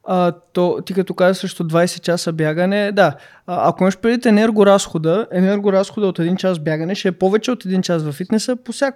А, 0.07 0.31
то, 0.31 0.81
ти 0.85 0.93
като 0.93 1.13
каза 1.13 1.35
също 1.35 1.67
20 1.67 1.99
часа 1.99 2.33
бягане, 2.33 2.91
да. 2.91 3.15
А, 3.47 3.69
ако 3.69 3.83
имаш 3.83 3.97
предвид 3.97 4.25
енергоразхода, 4.25 5.27
енергоразхода 5.31 6.07
от 6.07 6.19
един 6.19 6.35
час 6.35 6.59
бягане 6.59 6.95
ще 6.95 7.07
е 7.07 7.11
повече 7.11 7.51
от 7.51 7.65
един 7.65 7.81
час 7.81 8.03
във 8.03 8.15
фитнеса, 8.15 8.55
по 8.55 8.71
всяк... 8.71 8.95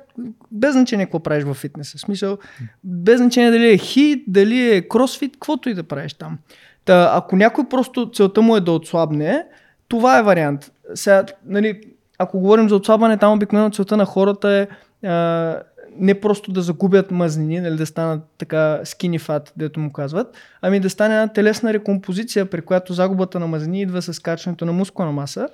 без 0.51 0.73
значение 0.73 1.05
какво 1.05 1.19
правиш 1.19 1.43
във 1.43 1.57
фитнеса. 1.57 1.97
В 1.97 2.01
смисъл, 2.01 2.37
без 2.83 3.17
значение 3.17 3.51
дали 3.51 3.71
е 3.71 3.77
хит, 3.77 4.23
дали 4.27 4.75
е 4.75 4.87
кросфит, 4.87 5.33
каквото 5.33 5.69
и 5.69 5.73
да 5.73 5.83
правиш 5.83 6.13
там. 6.13 6.37
Та, 6.85 7.11
ако 7.13 7.35
някой 7.35 7.69
просто 7.69 8.11
целта 8.13 8.41
му 8.41 8.55
е 8.55 8.61
да 8.61 8.71
отслабне, 8.71 9.45
това 9.87 10.19
е 10.19 10.23
вариант. 10.23 10.71
Сега, 10.93 11.25
нали, 11.45 11.81
ако 12.17 12.39
говорим 12.39 12.69
за 12.69 12.75
отслабване, 12.75 13.17
там 13.17 13.33
обикновено 13.33 13.71
целта 13.71 13.97
на 13.97 14.05
хората 14.05 14.49
е 14.49 14.67
а, 15.07 15.61
не 15.95 16.21
просто 16.21 16.51
да 16.51 16.61
загубят 16.61 17.11
мазнини, 17.11 17.59
нали, 17.59 17.75
да 17.75 17.85
станат 17.85 18.21
така 18.37 18.79
skinny 18.83 19.19
fat, 19.19 19.51
дето 19.57 19.79
му 19.79 19.91
казват, 19.91 20.37
ами 20.61 20.79
да 20.79 20.89
стане 20.89 21.15
една 21.15 21.27
телесна 21.27 21.73
рекомпозиция, 21.73 22.45
при 22.45 22.61
която 22.61 22.93
загубата 22.93 23.39
на 23.39 23.47
мазнини 23.47 23.81
идва 23.81 24.01
с 24.01 24.19
качването 24.19 24.65
на 24.65 24.73
мускулна 24.73 25.11
маса. 25.11 25.49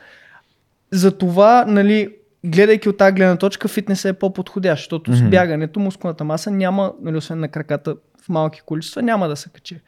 Затова, 0.91 1.65
нали, 1.67 2.15
гледайки 2.45 2.89
от 2.89 2.97
тази 2.97 3.15
гледна 3.15 3.37
точка, 3.37 3.67
фитнесът 3.67 4.15
е 4.15 4.19
по-подходящ, 4.19 4.81
защото 4.81 5.11
mm-hmm. 5.11 5.27
с 5.27 5.29
бягането 5.29 5.79
мускулната 5.79 6.23
маса 6.23 6.51
няма, 6.51 6.93
нали, 7.01 7.17
освен 7.17 7.39
на 7.39 7.47
краката 7.47 7.95
в 8.25 8.29
малки 8.29 8.61
количества, 8.65 9.01
няма 9.01 9.27
да 9.27 9.35
се 9.35 9.49
качи. 9.49 9.79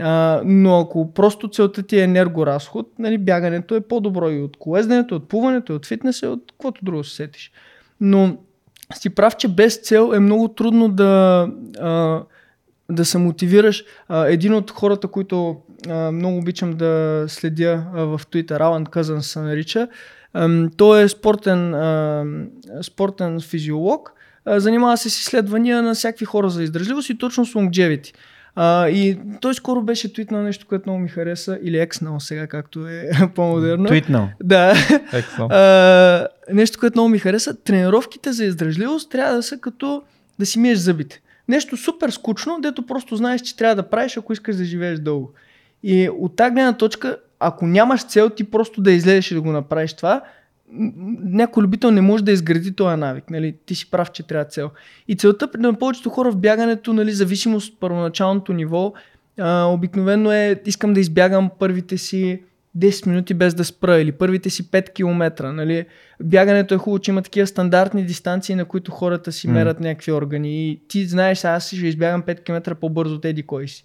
А, 0.00 0.42
но 0.44 0.80
ако 0.80 1.14
просто 1.14 1.48
целта 1.48 1.82
ти 1.82 1.98
е 1.98 2.02
енергоразход, 2.02 2.88
нали, 2.98 3.18
бягането 3.18 3.74
е 3.74 3.80
по-добро 3.80 4.30
и 4.30 4.40
от 4.40 4.56
колезденето, 4.56 5.16
от 5.16 5.28
плуването, 5.28 5.74
от 5.74 5.86
фитнеса, 5.86 6.28
от 6.28 6.42
каквото 6.52 6.84
друго 6.84 7.04
се 7.04 7.16
сетиш. 7.16 7.52
Но 8.00 8.36
си 8.94 9.10
прав, 9.10 9.36
че 9.36 9.48
без 9.48 9.76
цел 9.76 10.12
е 10.14 10.20
много 10.20 10.48
трудно 10.48 10.88
да, 10.88 11.48
а, 11.80 12.22
да 12.90 13.04
се 13.04 13.18
мотивираш. 13.18 13.84
А, 14.08 14.26
един 14.26 14.54
от 14.54 14.70
хората, 14.70 15.08
които 15.08 15.56
а, 15.88 16.12
много 16.12 16.38
обичам 16.38 16.72
да 16.72 17.24
следя 17.28 17.84
а, 17.94 18.04
в 18.04 18.20
Twitter, 18.32 18.60
Алан 18.60 18.86
Къзън 18.86 19.22
се 19.22 19.40
нарича, 19.40 19.88
а, 20.34 20.68
той 20.76 21.02
е 21.02 21.08
спортен, 21.08 21.74
а, 21.74 22.24
спортен 22.82 23.40
физиолог, 23.40 24.12
а, 24.44 24.60
занимава 24.60 24.96
се 24.96 25.10
с 25.10 25.18
изследвания 25.18 25.82
на 25.82 25.94
всякакви 25.94 26.24
хора 26.24 26.50
за 26.50 26.62
издържливост 26.62 27.10
и 27.10 27.18
точно 27.18 27.46
с 27.46 27.54
longevity. 27.54 28.14
А, 28.58 28.88
и 28.88 29.18
той 29.40 29.54
скоро 29.54 29.82
беше 29.82 30.12
твитнал 30.12 30.42
нещо, 30.42 30.66
което 30.68 30.88
много 30.88 31.02
ми 31.02 31.08
хареса, 31.08 31.58
или 31.62 31.78
екснал 31.78 32.20
сега, 32.20 32.46
както 32.46 32.88
е 32.88 33.10
по-модерно. 33.34 33.84
Твитнал. 33.84 34.28
Да. 34.42 34.74
Екснал. 35.12 35.48
А, 35.50 36.28
нещо, 36.52 36.78
което 36.80 36.98
много 36.98 37.08
ми 37.08 37.18
хареса. 37.18 37.56
Тренировките 37.56 38.32
за 38.32 38.44
издръжливост 38.44 39.10
трябва 39.10 39.34
да 39.34 39.42
са 39.42 39.58
като 39.58 40.02
да 40.38 40.46
си 40.46 40.58
миеш 40.58 40.78
зъбите. 40.78 41.20
Нещо 41.48 41.76
супер 41.76 42.10
скучно, 42.10 42.60
дето 42.60 42.86
просто 42.86 43.16
знаеш, 43.16 43.40
че 43.40 43.56
трябва 43.56 43.74
да 43.74 43.82
правиш, 43.82 44.16
ако 44.16 44.32
искаш 44.32 44.56
да 44.56 44.64
живееш 44.64 44.98
дълго. 44.98 45.32
И 45.82 46.08
от 46.08 46.36
тази 46.36 46.54
гледна 46.54 46.72
точка, 46.72 47.16
ако 47.40 47.66
нямаш 47.66 48.04
цел 48.04 48.30
ти 48.30 48.44
просто 48.44 48.80
да 48.80 48.92
излезеш 48.92 49.30
и 49.30 49.34
да 49.34 49.40
го 49.40 49.52
направиш 49.52 49.92
това, 49.92 50.22
някой 50.68 51.62
любител 51.62 51.90
не 51.90 52.00
може 52.00 52.24
да 52.24 52.32
изгради 52.32 52.72
този 52.72 52.96
навик. 52.96 53.30
Нали? 53.30 53.54
Ти 53.66 53.74
си 53.74 53.90
прав, 53.90 54.12
че 54.12 54.22
трябва 54.22 54.44
цел. 54.44 54.70
И 55.08 55.16
целта 55.16 55.48
на 55.58 55.78
повечето 55.78 56.10
хора 56.10 56.32
в 56.32 56.36
бягането, 56.36 56.92
нали, 56.92 57.12
зависимост 57.12 57.72
от 57.72 57.80
първоначалното 57.80 58.52
ниво, 58.52 58.92
а, 59.38 59.64
обикновено 59.64 60.32
е 60.32 60.62
искам 60.66 60.92
да 60.92 61.00
избягам 61.00 61.50
първите 61.58 61.98
си 61.98 62.42
10 62.78 63.06
минути 63.06 63.34
без 63.34 63.54
да 63.54 63.64
спра 63.64 63.98
или 63.98 64.12
първите 64.12 64.50
си 64.50 64.70
5 64.70 64.94
км. 64.94 65.52
Нали? 65.52 65.86
Бягането 66.22 66.74
е 66.74 66.78
хубаво, 66.78 66.98
че 66.98 67.10
има 67.10 67.22
такива 67.22 67.46
стандартни 67.46 68.04
дистанции, 68.04 68.54
на 68.54 68.64
които 68.64 68.90
хората 68.90 69.32
си 69.32 69.48
мерят 69.48 69.80
някакви 69.80 70.12
органи. 70.12 70.70
И 70.70 70.80
ти 70.88 71.06
знаеш, 71.06 71.44
аз 71.44 71.66
ще 71.66 71.86
избягам 71.86 72.22
5 72.22 72.44
км 72.44 72.74
по-бързо 72.74 73.14
от 73.14 73.24
еди 73.24 73.42
кой 73.42 73.68
си. 73.68 73.84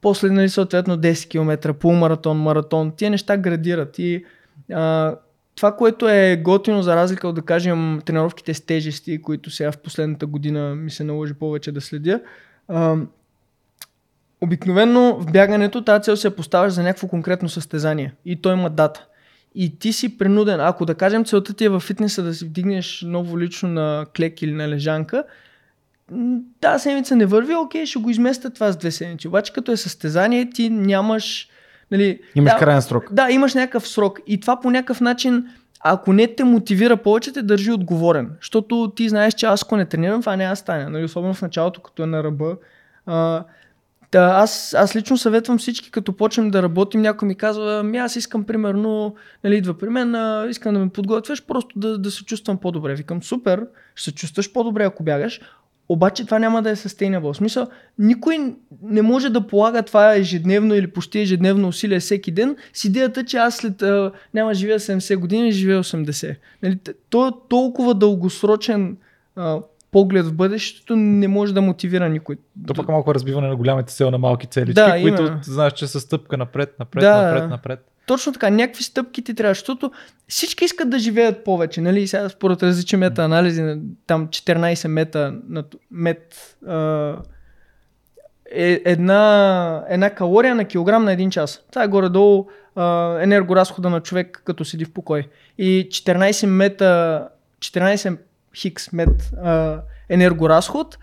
После, 0.00 0.30
нали, 0.30 0.48
съответно 0.48 0.96
10 0.98 1.28
км, 1.28 1.74
полумаратон, 1.74 2.38
маратон. 2.38 2.92
Тия 2.96 3.10
неща 3.10 3.36
градират. 3.36 3.98
И 3.98 4.24
а, 4.72 5.14
това, 5.58 5.76
което 5.76 6.08
е 6.08 6.40
готино 6.44 6.82
за 6.82 6.96
разлика 6.96 7.28
от, 7.28 7.34
да 7.34 7.42
кажем, 7.42 8.00
тренировките 8.04 8.54
с 8.54 8.60
тежести, 8.60 9.22
които 9.22 9.50
сега 9.50 9.72
в 9.72 9.78
последната 9.78 10.26
година 10.26 10.74
ми 10.74 10.90
се 10.90 11.04
наложи 11.04 11.34
повече 11.34 11.72
да 11.72 11.80
следя, 11.80 12.20
а, 12.68 12.96
обикновено 14.40 15.20
в 15.20 15.32
бягането 15.32 15.84
тази 15.84 16.02
цел 16.02 16.16
се 16.16 16.36
поставяш 16.36 16.72
за 16.72 16.82
някакво 16.82 17.08
конкретно 17.08 17.48
състезание 17.48 18.14
и 18.24 18.36
той 18.36 18.52
има 18.52 18.70
дата. 18.70 19.06
И 19.54 19.78
ти 19.78 19.92
си 19.92 20.18
принуден, 20.18 20.60
ако 20.60 20.86
да 20.86 20.94
кажем 20.94 21.24
целта 21.24 21.54
ти 21.54 21.64
е 21.64 21.68
във 21.68 21.82
фитнеса 21.82 22.22
да 22.22 22.34
си 22.34 22.44
вдигнеш 22.44 23.04
ново 23.06 23.40
лично 23.40 23.68
на 23.68 24.06
клек 24.16 24.42
или 24.42 24.52
на 24.52 24.68
лежанка, 24.68 25.24
тази 26.60 26.82
седмица 26.82 27.16
не 27.16 27.26
върви, 27.26 27.54
окей, 27.54 27.86
ще 27.86 27.98
го 27.98 28.10
изместя 28.10 28.50
това 28.50 28.72
с 28.72 28.76
две 28.76 28.90
седмици. 28.90 29.28
Обаче 29.28 29.52
като 29.52 29.72
е 29.72 29.76
състезание, 29.76 30.50
ти 30.50 30.70
нямаш... 30.70 31.48
Нали, 31.90 32.20
Имаш 32.34 32.52
да, 32.52 32.58
крайен 32.58 32.82
срок. 32.82 33.12
да, 33.12 33.30
имаш 33.30 33.54
някакъв 33.54 33.88
срок. 33.88 34.20
И 34.26 34.40
това 34.40 34.60
по 34.60 34.70
някакъв 34.70 35.00
начин, 35.00 35.46
ако 35.80 36.12
не 36.12 36.26
те 36.26 36.44
мотивира 36.44 36.96
повече, 36.96 37.32
те 37.32 37.42
държи 37.42 37.72
отговорен. 37.72 38.30
Защото 38.40 38.92
ти 38.96 39.08
знаеш, 39.08 39.34
че 39.34 39.46
аз 39.46 39.62
ако 39.62 39.76
не 39.76 39.84
тренирам, 39.84 40.20
това 40.20 40.36
няма 40.36 40.56
стане. 40.56 40.88
Нали? 40.88 41.04
Особено 41.04 41.34
в 41.34 41.42
началото, 41.42 41.80
като 41.80 42.02
е 42.02 42.06
на 42.06 42.24
ръба. 42.24 42.56
А, 43.06 43.44
да, 44.12 44.32
аз, 44.34 44.74
аз 44.74 44.96
лично 44.96 45.16
съветвам 45.16 45.58
всички, 45.58 45.90
като 45.90 46.12
почнем 46.12 46.50
да 46.50 46.62
работим, 46.62 47.02
някой 47.02 47.28
ми 47.28 47.34
казва, 47.34 47.82
ми 47.82 47.98
аз 47.98 48.16
искам 48.16 48.44
примерно, 48.44 49.14
нали, 49.44 49.56
идва 49.56 49.78
при 49.78 49.88
мен, 49.88 50.14
а, 50.14 50.46
искам 50.50 50.74
да 50.74 50.80
ме 50.80 50.88
подготвяш, 50.88 51.46
просто 51.46 51.78
да, 51.78 51.98
да 51.98 52.10
се 52.10 52.24
чувствам 52.24 52.58
по-добре. 52.58 52.94
Викам, 52.94 53.22
супер, 53.22 53.66
ще 53.94 54.10
се 54.10 54.14
чувстваш 54.14 54.52
по-добре, 54.52 54.84
ако 54.84 55.02
бягаш, 55.02 55.40
обаче 55.88 56.24
това 56.24 56.38
няма 56.38 56.62
да 56.62 56.70
е 56.70 56.76
sustainable. 56.76 57.32
В 57.32 57.36
смисъл, 57.36 57.66
никой 57.98 58.54
не 58.82 59.02
може 59.02 59.28
да 59.28 59.46
полага 59.46 59.82
това 59.82 60.14
ежедневно 60.14 60.74
или 60.74 60.86
почти 60.86 61.20
ежедневно 61.20 61.68
усилие 61.68 62.00
всеки 62.00 62.30
ден 62.30 62.56
с 62.72 62.84
идеята, 62.84 63.24
че 63.24 63.36
аз 63.36 63.56
след 63.56 63.82
а, 63.82 64.12
няма 64.34 64.54
живея 64.54 64.78
70 64.80 65.16
години, 65.16 65.52
живея 65.52 65.82
80. 65.82 66.36
Нали, 66.62 66.78
то 67.10 67.28
е 67.28 67.30
толкова 67.48 67.94
дългосрочен 67.94 68.96
а, 69.36 69.58
поглед 69.92 70.26
в 70.26 70.34
бъдещето 70.34 70.96
не 70.96 71.28
може 71.28 71.54
да 71.54 71.60
мотивира 71.62 72.08
никой. 72.08 72.36
То 72.66 72.74
пък 72.74 72.88
е 72.88 72.92
малко 72.92 73.14
разбиване 73.14 73.48
на 73.48 73.56
голямите 73.56 73.94
цел 73.94 74.10
на 74.10 74.18
малки 74.18 74.46
целички, 74.46 74.74
Да, 74.74 74.98
които 75.02 75.22
именно. 75.22 75.40
знаеш, 75.42 75.72
че 75.72 75.86
са 75.86 76.00
стъпка 76.00 76.36
напред, 76.36 76.74
напред, 76.78 77.00
Да. 77.00 77.22
напред, 77.22 77.50
напред. 77.50 77.87
Точно 78.08 78.32
така, 78.32 78.50
някакви 78.50 78.82
стъпки 78.82 79.24
ти 79.24 79.34
трябва, 79.34 79.54
защото 79.54 79.92
всички 80.28 80.64
искат 80.64 80.90
да 80.90 80.98
живеят 80.98 81.44
повече, 81.44 81.80
нали? 81.80 82.06
Сега 82.06 82.28
според 82.28 82.62
различни 82.62 82.98
мета-анализи, 82.98 83.62
на- 83.62 83.78
там 84.06 84.28
14 84.28 84.88
мета, 84.88 85.34
на 85.48 85.64
мет, 85.90 86.56
е 88.52 88.82
една, 88.84 89.84
една 89.88 90.10
калория 90.10 90.54
на 90.54 90.64
килограм 90.64 91.04
на 91.04 91.12
един 91.12 91.30
час. 91.30 91.64
Това 91.70 91.84
е 91.84 91.88
горе-долу 91.88 92.46
енергоразхода 93.20 93.90
на 93.90 94.00
човек, 94.00 94.42
като 94.44 94.64
седи 94.64 94.84
в 94.84 94.92
покой. 94.92 95.28
И 95.58 95.88
14 95.90 96.46
мета, 96.46 97.28
14 97.60 98.18
хикс 98.54 98.92
мет 98.92 99.30
енергоразход, 100.08 100.98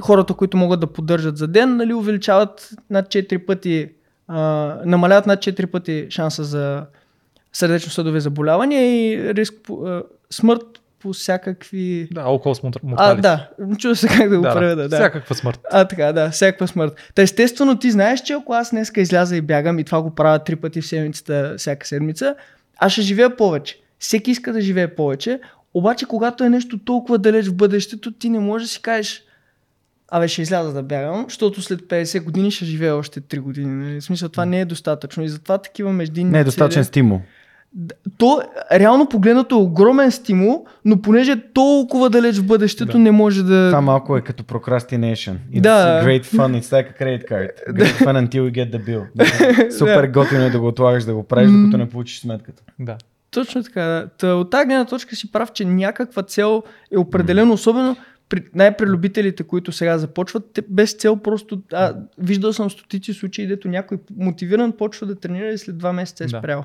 хората, 0.00 0.34
които 0.34 0.56
могат 0.56 0.80
да 0.80 0.86
поддържат 0.86 1.36
за 1.36 1.48
ден, 1.48 1.76
нали, 1.76 1.94
увеличават 1.94 2.70
над 2.90 3.06
4 3.08 3.46
пъти, 3.46 3.88
а, 4.28 4.38
намаляват 4.84 5.26
над 5.26 5.40
4 5.40 5.66
пъти 5.66 6.06
шанса 6.10 6.44
за 6.44 6.82
сърдечно-съдови 7.52 8.20
заболявания 8.20 8.82
и 8.82 9.34
риск 9.34 9.54
по, 9.62 9.86
а, 9.86 10.02
смърт 10.30 10.62
по 10.98 11.12
всякакви... 11.12 12.08
Да, 12.12 12.24
около 12.24 12.54
мутр- 12.54 12.80
А, 12.82 12.86
морталити. 12.86 13.22
да, 13.22 13.48
чува 13.78 13.96
се 13.96 14.08
как 14.08 14.28
да 14.30 14.36
го 14.36 14.42
преведа. 14.42 14.88
Да. 14.88 14.96
Всякаква 14.96 15.34
смърт. 15.34 15.60
А, 15.72 15.84
така, 15.84 16.12
да, 16.12 16.30
всякаква 16.30 16.68
смърт. 16.68 17.10
Та 17.14 17.22
естествено 17.22 17.78
ти 17.78 17.90
знаеш, 17.90 18.20
че 18.22 18.32
ако 18.32 18.52
аз 18.52 18.70
днеска 18.70 19.00
изляза 19.00 19.36
и 19.36 19.40
бягам 19.40 19.78
и 19.78 19.84
това 19.84 20.02
го 20.02 20.14
правя 20.14 20.38
три 20.38 20.56
пъти 20.56 20.80
в 20.80 20.86
седмицата, 20.86 21.54
всяка 21.58 21.86
седмица, 21.86 22.34
аз 22.78 22.92
ще 22.92 23.02
живея 23.02 23.36
повече. 23.36 23.80
Всеки 23.98 24.30
иска 24.30 24.52
да 24.52 24.60
живее 24.60 24.94
повече, 24.94 25.40
обаче 25.74 26.06
когато 26.06 26.44
е 26.44 26.48
нещо 26.48 26.78
толкова 26.78 27.18
далеч 27.18 27.46
в 27.48 27.54
бъдещето, 27.54 28.12
ти 28.12 28.30
не 28.30 28.38
можеш 28.38 28.68
да 28.68 28.72
си 28.72 28.82
кажеш 28.82 29.22
Абе, 30.10 30.28
ще 30.28 30.42
изляза 30.42 30.72
да 30.72 30.82
бягам, 30.82 31.24
защото 31.24 31.62
след 31.62 31.80
50 31.80 32.22
години 32.22 32.50
ще 32.50 32.64
живея 32.64 32.96
още 32.96 33.20
3 33.20 33.40
години. 33.40 33.84
Нали? 33.84 34.00
В 34.00 34.04
смисъл, 34.04 34.28
това 34.28 34.44
не 34.44 34.60
е 34.60 34.64
достатъчно. 34.64 35.24
И 35.24 35.28
затова 35.28 35.58
такива 35.58 35.92
междинни 35.92 36.30
Не 36.32 36.40
е 36.40 36.44
достатъчен 36.44 36.82
цели- 36.82 36.88
стимул. 36.88 37.20
То, 38.18 38.40
реално 38.72 39.08
погледнато 39.08 39.54
е 39.54 39.58
огромен 39.58 40.10
стимул, 40.10 40.64
но 40.84 41.02
понеже 41.02 41.32
е 41.32 41.52
толкова 41.54 42.10
далеч 42.10 42.36
в 42.36 42.46
бъдещето, 42.46 42.92
Да. 42.92 42.98
не 42.98 43.10
може 43.10 43.42
да... 43.42 43.68
Това 43.68 43.80
малко 43.80 44.16
е 44.16 44.20
като 44.20 44.42
procrastination. 44.42 45.34
It's 45.52 45.60
Да. 45.60 46.02
great 46.04 46.24
fun, 46.24 46.60
it's 46.60 46.64
like 46.64 46.92
a 46.92 47.02
credit 47.02 47.28
card. 47.30 47.48
Great 47.72 47.98
fun 47.98 48.28
until 48.28 48.42
you 48.42 48.52
get 48.52 48.72
the 48.72 48.84
bill. 48.86 49.70
Супер 49.78 50.06
готино 50.06 50.42
е 50.42 50.50
да 50.50 50.60
го 50.60 50.66
отлагаш 50.66 51.04
да 51.04 51.14
го 51.14 51.22
правиш, 51.22 51.50
докато 51.52 51.78
не 51.78 51.88
получиш 51.88 52.20
сметката. 52.20 52.62
Да. 52.78 52.96
Точно 53.30 53.62
така. 53.62 53.82
Да. 53.82 54.08
Та, 54.18 54.26
от 54.28 54.50
тази 54.50 54.66
гледна 54.66 54.84
точка 54.84 55.16
си 55.16 55.32
прав, 55.32 55.52
че 55.52 55.64
някаква 55.64 56.22
цел 56.22 56.62
е 56.92 56.98
определено, 56.98 57.52
особено 57.52 57.96
при 58.28 58.44
най-прелюбителите, 58.54 59.42
които 59.44 59.72
сега 59.72 59.98
започват, 59.98 60.50
те 60.52 60.62
без 60.68 60.92
цел 60.92 61.16
просто... 61.16 61.62
А, 61.72 61.94
виждал 62.18 62.52
съм 62.52 62.70
стотици 62.70 63.14
случаи, 63.14 63.46
дето 63.46 63.68
някой 63.68 63.98
мотивиран 64.16 64.72
почва 64.72 65.06
да 65.06 65.14
тренира 65.20 65.48
и 65.48 65.58
след 65.58 65.78
два 65.78 65.92
месеца 65.92 66.24
е 66.24 66.26
Да. 66.26 66.38
спрял. 66.38 66.64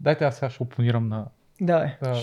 Дайте 0.00 0.24
аз 0.24 0.34
сега 0.36 0.50
ще 0.50 0.62
опонирам 0.62 1.08
на 1.08 1.24
Да, 1.60 1.78
е. 1.78 1.98
а, 2.02 2.16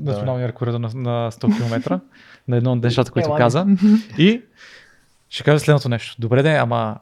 националния 0.00 0.48
рекорд 0.48 0.72
на, 0.72 0.78
на 0.78 1.30
100 1.32 1.56
км, 1.56 2.00
на 2.48 2.56
едно 2.56 2.72
от 2.72 2.82
нещата, 2.82 3.10
които 3.10 3.34
каза. 3.34 3.66
И 4.18 4.42
ще 5.28 5.44
кажа 5.44 5.58
следното 5.58 5.88
нещо. 5.88 6.16
Добре 6.18 6.42
де, 6.42 6.54
ама 6.54 6.96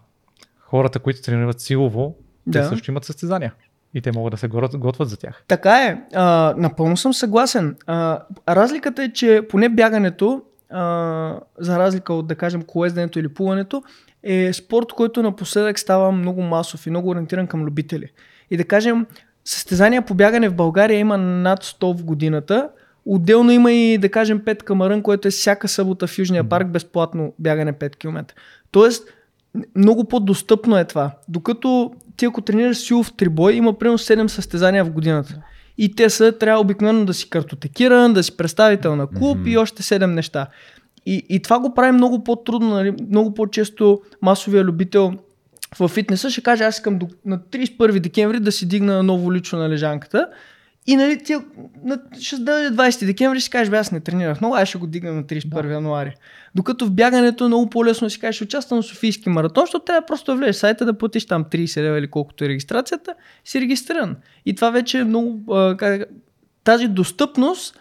хората, 0.58 0.98
които 0.98 1.22
тренират 1.22 1.60
силово, 1.60 2.16
те 2.52 2.58
Да. 2.58 2.68
също 2.68 2.90
имат 2.90 3.04
състезания. 3.04 3.54
И 3.94 4.00
те 4.00 4.12
могат 4.12 4.30
да 4.30 4.36
се 4.36 4.48
готвят 4.48 5.08
за 5.08 5.16
тях. 5.16 5.44
Така 5.48 5.86
е. 5.86 6.02
А, 6.14 6.54
напълно 6.56 6.96
съм 6.96 7.14
съгласен. 7.14 7.76
А, 7.86 8.22
разликата 8.48 9.02
е, 9.02 9.12
че 9.12 9.42
поне 9.48 9.68
бягането, 9.68 10.42
а, 10.72 11.40
за 11.58 11.78
разлика 11.78 12.14
от, 12.14 12.26
да 12.26 12.34
кажем, 12.34 12.62
колезденето 12.62 13.18
или 13.18 13.28
плуването, 13.28 13.82
е 14.22 14.52
спорт, 14.52 14.92
който 14.92 15.22
напоследък 15.22 15.78
става 15.78 16.12
много 16.12 16.42
масов 16.42 16.86
и 16.86 16.90
много 16.90 17.10
ориентиран 17.10 17.46
към 17.46 17.64
любители. 17.64 18.08
И 18.50 18.56
да 18.56 18.64
кажем, 18.64 19.06
състезания 19.44 20.02
по 20.02 20.14
бягане 20.14 20.48
в 20.48 20.54
България 20.54 20.98
има 20.98 21.18
над 21.18 21.64
100 21.64 21.98
в 21.98 22.04
годината, 22.04 22.68
Отделно 23.06 23.50
има 23.50 23.72
и, 23.72 23.98
да 23.98 24.08
кажем, 24.08 24.40
5 24.40 24.62
камарън, 24.62 25.02
което 25.02 25.28
е 25.28 25.30
всяка 25.30 25.68
събота 25.68 26.06
в 26.06 26.18
Южния 26.18 26.48
парк, 26.48 26.68
безплатно 26.68 27.34
бягане 27.38 27.72
5 27.72 27.96
км. 27.96 28.34
Тоест, 28.70 29.08
много 29.76 30.04
по-достъпно 30.04 30.78
е 30.78 30.84
това. 30.84 31.10
Докато 31.28 31.92
ти 32.16 32.24
ако 32.24 32.40
тренираш 32.40 32.76
силов 32.76 33.12
трибой, 33.16 33.52
има 33.52 33.78
примерно 33.78 33.98
7 33.98 34.26
състезания 34.26 34.84
в 34.84 34.90
годината. 34.90 35.42
И 35.78 35.94
те 35.94 36.10
са, 36.10 36.38
трябва 36.38 36.60
обикновено 36.60 37.04
да 37.04 37.14
си 37.14 37.30
картотекиран, 37.30 38.12
да 38.12 38.22
си 38.22 38.36
представител 38.36 38.96
на 38.96 39.06
клуб 39.06 39.38
mm-hmm. 39.38 39.50
и 39.50 39.58
още 39.58 39.82
7 39.82 40.06
неща. 40.06 40.46
И, 41.06 41.26
и 41.28 41.42
това 41.42 41.58
го 41.58 41.74
прави 41.74 41.92
много 41.92 42.24
по-трудно, 42.24 42.68
нали? 42.68 42.94
много 43.08 43.34
по-често 43.34 44.00
масовия 44.22 44.64
любител 44.64 45.12
в 45.78 45.88
фитнеса 45.88 46.30
ще 46.30 46.40
каже, 46.40 46.64
аз 46.64 46.74
искам 46.74 46.98
до, 46.98 47.08
на 47.26 47.38
31 47.38 48.00
декември 48.00 48.40
да 48.40 48.52
си 48.52 48.68
дигна 48.68 49.02
ново 49.02 49.32
лично 49.32 49.58
на 49.58 49.68
лежанката. 49.68 50.28
И 50.86 50.96
нали, 50.96 51.24
ти, 51.24 51.36
на, 51.84 51.98
ще 52.20 52.36
даде 52.36 52.76
20 52.76 53.06
декември 53.06 53.40
ще 53.40 53.50
кажеш, 53.50 53.70
бе, 53.70 53.76
аз 53.76 53.92
не 53.92 54.00
тренирах 54.00 54.40
много, 54.40 54.56
аз 54.56 54.68
ще 54.68 54.78
го 54.78 54.86
дигна 54.86 55.12
на 55.12 55.24
31 55.24 55.62
да. 55.62 55.72
януари. 55.72 56.14
Докато 56.54 56.86
в 56.86 56.90
бягането 56.90 57.44
е 57.44 57.46
много 57.46 57.70
по-лесно 57.70 58.10
си 58.10 58.20
кажеш, 58.20 58.42
участвам 58.42 58.82
в 58.82 58.86
Софийски 58.86 59.28
маратон, 59.28 59.62
защото 59.62 59.84
трябва 59.84 60.06
просто 60.06 60.32
да 60.32 60.38
влезеш 60.38 60.56
в 60.56 60.58
сайта 60.58 60.84
да 60.84 60.98
платиш 60.98 61.26
там 61.26 61.44
30 61.44 61.82
лева 61.82 61.98
или 61.98 62.10
колкото 62.10 62.44
е 62.44 62.48
регистрацията, 62.48 63.14
си 63.44 63.60
регистриран. 63.60 64.16
И 64.46 64.54
това 64.54 64.70
вече 64.70 64.98
е 64.98 65.04
много, 65.04 65.56
тази 66.64 66.88
достъпност 66.88 67.78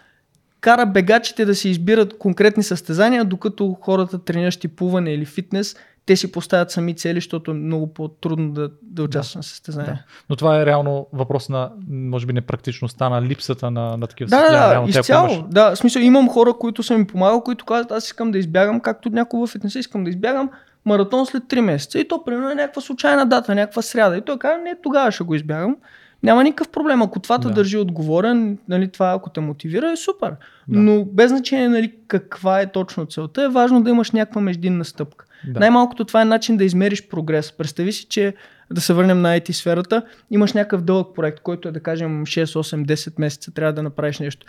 кара 0.60 0.86
бегачите 0.86 1.44
да 1.44 1.54
си 1.54 1.68
избират 1.68 2.18
конкретни 2.18 2.62
състезания, 2.62 3.24
докато 3.24 3.76
хората 3.80 4.24
трениращи 4.24 4.68
плуване 4.68 5.14
или 5.14 5.24
фитнес– 5.24 5.76
те 6.06 6.16
си 6.16 6.32
поставят 6.32 6.70
сами 6.70 6.96
цели, 6.96 7.16
защото 7.16 7.50
е 7.50 7.54
много 7.54 7.94
по-трудно 7.94 8.52
да, 8.52 8.70
да 8.82 9.02
участват 9.02 9.34
да. 9.34 9.38
на 9.38 9.42
състезания. 9.42 9.92
Да. 9.92 10.04
Но 10.30 10.36
това 10.36 10.60
е 10.60 10.66
реално 10.66 11.06
въпрос 11.12 11.48
на, 11.48 11.70
може 11.90 12.26
би, 12.26 12.32
непрактичността, 12.32 13.08
на 13.08 13.22
липсата 13.22 13.70
на, 13.70 13.96
на 13.96 14.06
такива 14.06 14.28
да, 14.28 14.36
състезания. 14.36 14.80
Да, 14.80 14.92
да, 14.92 15.00
изцяло. 15.00 15.28
Помаш... 15.28 15.44
Да, 15.50 15.74
в 15.74 15.78
смисъл 15.78 16.00
имам 16.00 16.28
хора, 16.28 16.52
които 16.52 16.82
са 16.82 16.98
ми 16.98 17.06
помагали, 17.06 17.40
които 17.44 17.64
казват, 17.64 17.92
аз 17.92 18.06
искам 18.06 18.30
да 18.30 18.38
избягам, 18.38 18.80
както 18.80 19.10
някой 19.10 19.40
в 19.40 19.50
фитнеса, 19.50 19.78
искам 19.78 20.04
да 20.04 20.10
избягам 20.10 20.50
маратон 20.84 21.26
след 21.26 21.42
3 21.42 21.60
месеца. 21.60 21.98
И 21.98 22.08
то, 22.08 22.24
примерно, 22.24 22.50
е 22.50 22.54
някаква 22.54 22.82
случайна 22.82 23.26
дата, 23.26 23.54
някаква 23.54 23.82
сряда. 23.82 24.16
И 24.16 24.20
той 24.20 24.38
казва, 24.38 24.62
не, 24.62 24.76
тогава 24.82 25.12
ще 25.12 25.24
го 25.24 25.34
избягам. 25.34 25.76
Няма 26.22 26.44
никакъв 26.44 26.68
проблем. 26.68 27.02
Ако 27.02 27.20
това 27.20 27.38
те 27.38 27.48
да. 27.48 27.54
държи 27.54 27.78
отговорен, 27.78 28.58
нали, 28.68 28.88
това 28.88 29.12
ако 29.12 29.30
те 29.30 29.40
мотивира, 29.40 29.90
е 29.90 29.96
супер. 29.96 30.30
Да. 30.30 30.78
Но 30.78 31.04
без 31.04 31.30
значение 31.30 31.68
нали, 31.68 31.94
каква 32.08 32.60
е 32.60 32.72
точно 32.72 33.06
целта, 33.06 33.42
е 33.42 33.48
важно 33.48 33.82
да 33.82 33.90
имаш 33.90 34.10
някаква 34.10 34.40
междинна 34.40 34.84
стъпка. 34.84 35.24
Да. 35.48 35.60
Най-малкото 35.60 36.04
това 36.04 36.22
е 36.22 36.24
начин 36.24 36.56
да 36.56 36.64
измериш 36.64 37.08
прогрес. 37.08 37.52
Представи 37.52 37.92
си, 37.92 38.06
че 38.08 38.34
да 38.70 38.80
се 38.80 38.92
върнем 38.94 39.20
на 39.20 39.40
IT 39.40 39.52
сферата, 39.52 40.02
имаш 40.30 40.52
някакъв 40.52 40.82
дълъг 40.82 41.14
проект, 41.14 41.40
който 41.40 41.68
е 41.68 41.72
да 41.72 41.80
кажем 41.80 42.26
6, 42.26 42.44
8, 42.44 42.86
10 42.86 43.12
месеца, 43.18 43.54
трябва 43.54 43.72
да 43.72 43.82
направиш 43.82 44.18
нещо. 44.18 44.46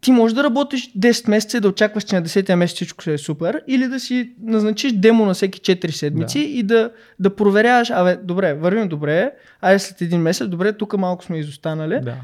Ти 0.00 0.12
можеш 0.12 0.34
да 0.34 0.44
работиш 0.44 0.92
10 0.98 1.30
месеца 1.30 1.56
и 1.56 1.60
да 1.60 1.68
очакваш, 1.68 2.04
че 2.04 2.14
на 2.14 2.22
10 2.22 2.54
месец 2.54 2.76
всичко 2.76 3.02
ще 3.02 3.12
е 3.12 3.18
супер, 3.18 3.62
или 3.66 3.88
да 3.88 4.00
си 4.00 4.32
назначиш 4.42 4.92
демо 4.92 5.26
на 5.26 5.34
всеки 5.34 5.60
4 5.60 5.90
седмици 5.90 6.38
да. 6.38 6.44
и 6.44 6.62
да, 6.62 6.90
да 7.18 7.36
проверяваш, 7.36 7.90
абе, 7.90 8.16
добре, 8.16 8.54
вървим 8.54 8.88
добре, 8.88 9.32
айде 9.60 9.78
след 9.78 10.00
един 10.00 10.20
месец, 10.20 10.48
добре, 10.48 10.72
тук 10.72 10.98
малко 10.98 11.24
сме 11.24 11.38
изостанали. 11.38 12.00
Да 12.02 12.16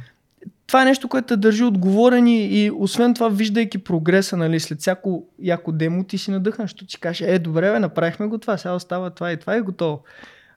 това 0.69 0.83
е 0.83 0.85
нещо, 0.85 1.09
което 1.09 1.27
те 1.27 1.37
държи 1.37 1.65
отговорен 1.65 2.27
и, 2.27 2.65
и 2.65 2.71
освен 2.71 3.15
това, 3.15 3.29
виждайки 3.29 3.79
прогреса, 3.79 4.37
нали, 4.37 4.61
след 4.61 4.81
всяко 4.81 5.27
яко 5.43 5.73
демо, 5.73 6.05
ти 6.05 6.19
си 6.19 6.31
надъхан, 6.31 6.65
защото 6.65 6.91
си 6.91 7.01
кажеш, 7.01 7.29
е, 7.29 7.39
добре, 7.39 7.73
бе, 7.73 7.79
направихме 7.79 8.27
го 8.27 8.39
това, 8.39 8.57
сега 8.57 8.75
остава 8.75 9.11
това 9.11 9.33
и 9.33 9.37
това 9.37 9.57
и 9.57 9.61
готово. 9.61 10.03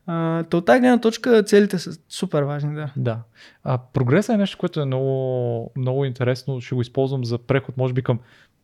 А, 0.08 0.44
то 0.44 0.58
от 0.58 0.66
тази 0.66 0.80
гледна 0.80 1.00
точка 1.00 1.44
целите 1.44 1.80
са 1.80 1.92
супер 2.10 2.44
важни, 2.44 2.76
да. 2.76 2.90
Да. 2.98 3.20
А, 3.64 3.78
прогресът 3.94 4.34
е 4.34 4.38
нещо, 4.38 4.58
което 4.58 4.82
е 4.82 4.86
много, 4.86 5.72
много 5.78 6.06
интересно. 6.06 6.62
Ще 6.62 6.76
го 6.76 6.82
използвам 6.82 7.26
за 7.26 7.38
преход, 7.38 7.78
може 7.78 7.94
би 7.94 8.02
към 8.02 8.20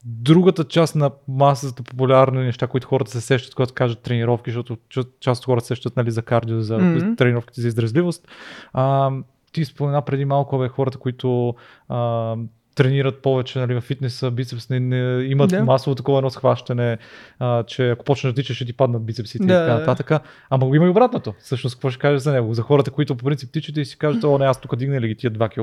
другата 0.06 0.64
част 0.64 0.96
на 0.96 1.12
масата 1.28 1.84
популярни 1.84 2.46
неща, 2.46 2.68
които 2.68 2.88
хората 2.88 3.12
се 3.12 3.22
сещат, 3.22 3.56
когато 3.56 3.74
кажат 3.74 4.00
тренировки, 4.00 4.50
защото 4.52 4.78
част 5.20 5.42
от 5.42 5.46
хората 5.46 5.66
се 5.66 5.68
сещат 5.68 5.96
нали, 5.96 6.12
за 6.12 6.22
кардио, 6.22 6.62
за 6.62 6.80
mm-hmm. 6.80 7.18
тренировките 7.18 7.62
за 7.62 7.68
издръжливост. 7.68 8.28
А, 8.74 9.12
ти 9.52 9.66
спомена 9.66 10.02
преди 10.02 10.26
малко 10.26 10.58
бе, 10.58 10.68
хората, 10.68 10.98
които 10.98 11.56
а, 11.90 12.36
тренират 12.78 13.22
повече 13.22 13.60
нали, 13.60 13.74
в 13.74 13.82
фитнеса, 13.82 14.32
бицепс, 14.32 14.70
не, 14.70 14.80
не, 14.80 15.24
имат 15.24 15.50
да. 15.50 15.64
масово 15.64 15.96
такова 15.96 16.18
едно 16.18 16.30
схващане, 16.30 16.98
а, 17.40 17.64
че 17.64 17.90
ако 17.90 18.06
почнеш 18.06 18.34
да 18.34 18.42
тичаш, 18.42 18.56
ще 18.56 18.66
ти 18.66 18.74
паднат 18.74 19.06
бицепсите 19.06 19.46
да, 19.46 19.54
и 19.54 19.58
така 19.58 19.80
нататък. 19.80 20.12
Ама 20.50 20.76
има 20.76 20.86
и 20.86 20.90
обратното. 20.90 21.34
Всъщност, 21.40 21.76
какво 21.76 21.90
ще 21.90 22.00
кажеш 22.00 22.22
за 22.22 22.34
него? 22.34 22.54
За 22.54 22.62
хората, 22.62 22.92
които 22.92 23.16
по 23.16 23.26
принцип 23.26 23.52
тичат 23.52 23.78
и 23.78 23.86
си 23.86 23.98
кажат, 23.98 24.24
о, 24.24 24.38
не, 24.38 24.46
аз 24.46 24.62
тук 24.62 24.76
дигна 24.76 25.02
ли 25.02 25.08
ги 25.08 25.16
тия 25.16 25.32
2 25.32 25.50
кг, 25.50 25.60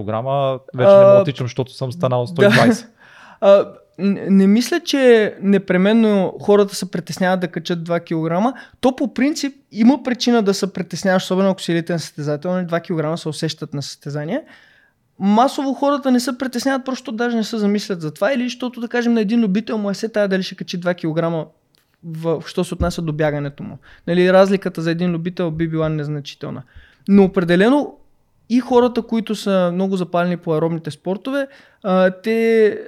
вече 0.79 0.91
а, 0.91 0.99
не 0.99 1.07
мога 1.07 1.19
да 1.19 1.25
тичам, 1.25 1.45
защото 1.45 1.73
съм 1.73 1.93
станал 1.93 2.27
120. 2.27 2.67
Да. 2.67 2.89
А, 3.41 3.67
не, 3.99 4.47
мисля, 4.47 4.81
че 4.81 5.35
непременно 5.41 6.35
хората 6.41 6.75
се 6.75 6.91
притесняват 6.91 7.41
да 7.41 7.49
качат 7.49 7.79
2 7.89 8.01
кг. 8.53 8.59
То 8.81 8.97
по 8.97 9.15
принцип 9.15 9.55
има 9.73 10.03
причина 10.03 10.43
да 10.43 10.55
се 10.55 10.73
притесняваш, 10.73 11.23
особено 11.23 11.51
ако 11.51 11.63
си 11.63 11.73
елитен 11.73 11.99
състезател, 11.99 12.51
2 12.51 12.91
нали, 13.01 13.13
кг 13.15 13.19
се 13.19 13.29
усещат 13.29 13.75
на 13.75 13.83
състезание. 13.83 14.43
Масово 15.19 15.75
хората 15.75 16.11
не 16.11 16.21
се 16.21 16.39
притесняват, 16.39 16.85
просто 16.85 17.13
даже 17.13 17.37
не 17.37 17.45
се 17.45 17.59
замислят 17.59 18.01
за 18.01 18.15
това 18.15 18.33
или 18.33 18.45
защото 18.45 18.81
да 18.81 18.89
кажем 18.89 19.15
на 19.15 19.21
един 19.21 19.41
любител 19.41 19.79
му 19.79 19.91
е 19.91 19.95
се 19.95 20.09
тая 20.09 20.29
дали 20.29 20.43
ще 20.43 20.55
качи 20.55 20.81
2 20.81 20.95
кг 20.95 21.49
в, 22.05 22.43
що 22.47 22.65
се 22.65 22.75
отнася 22.75 23.03
до 23.03 23.13
бягането 23.13 23.63
му. 23.63 23.79
Нали, 24.07 24.33
разликата 24.33 24.83
за 24.83 24.91
един 24.91 25.13
любител 25.13 25.51
би 25.51 25.69
била 25.69 25.89
незначителна. 25.89 26.63
Но 27.09 27.25
определено 27.25 27.97
и 28.51 28.61
хората, 28.61 29.03
които 29.03 29.35
са 29.35 29.71
много 29.75 29.97
запалени 29.97 30.37
по 30.37 30.55
аеробните 30.55 30.91
спортове, 30.91 31.47
те, 32.23 32.79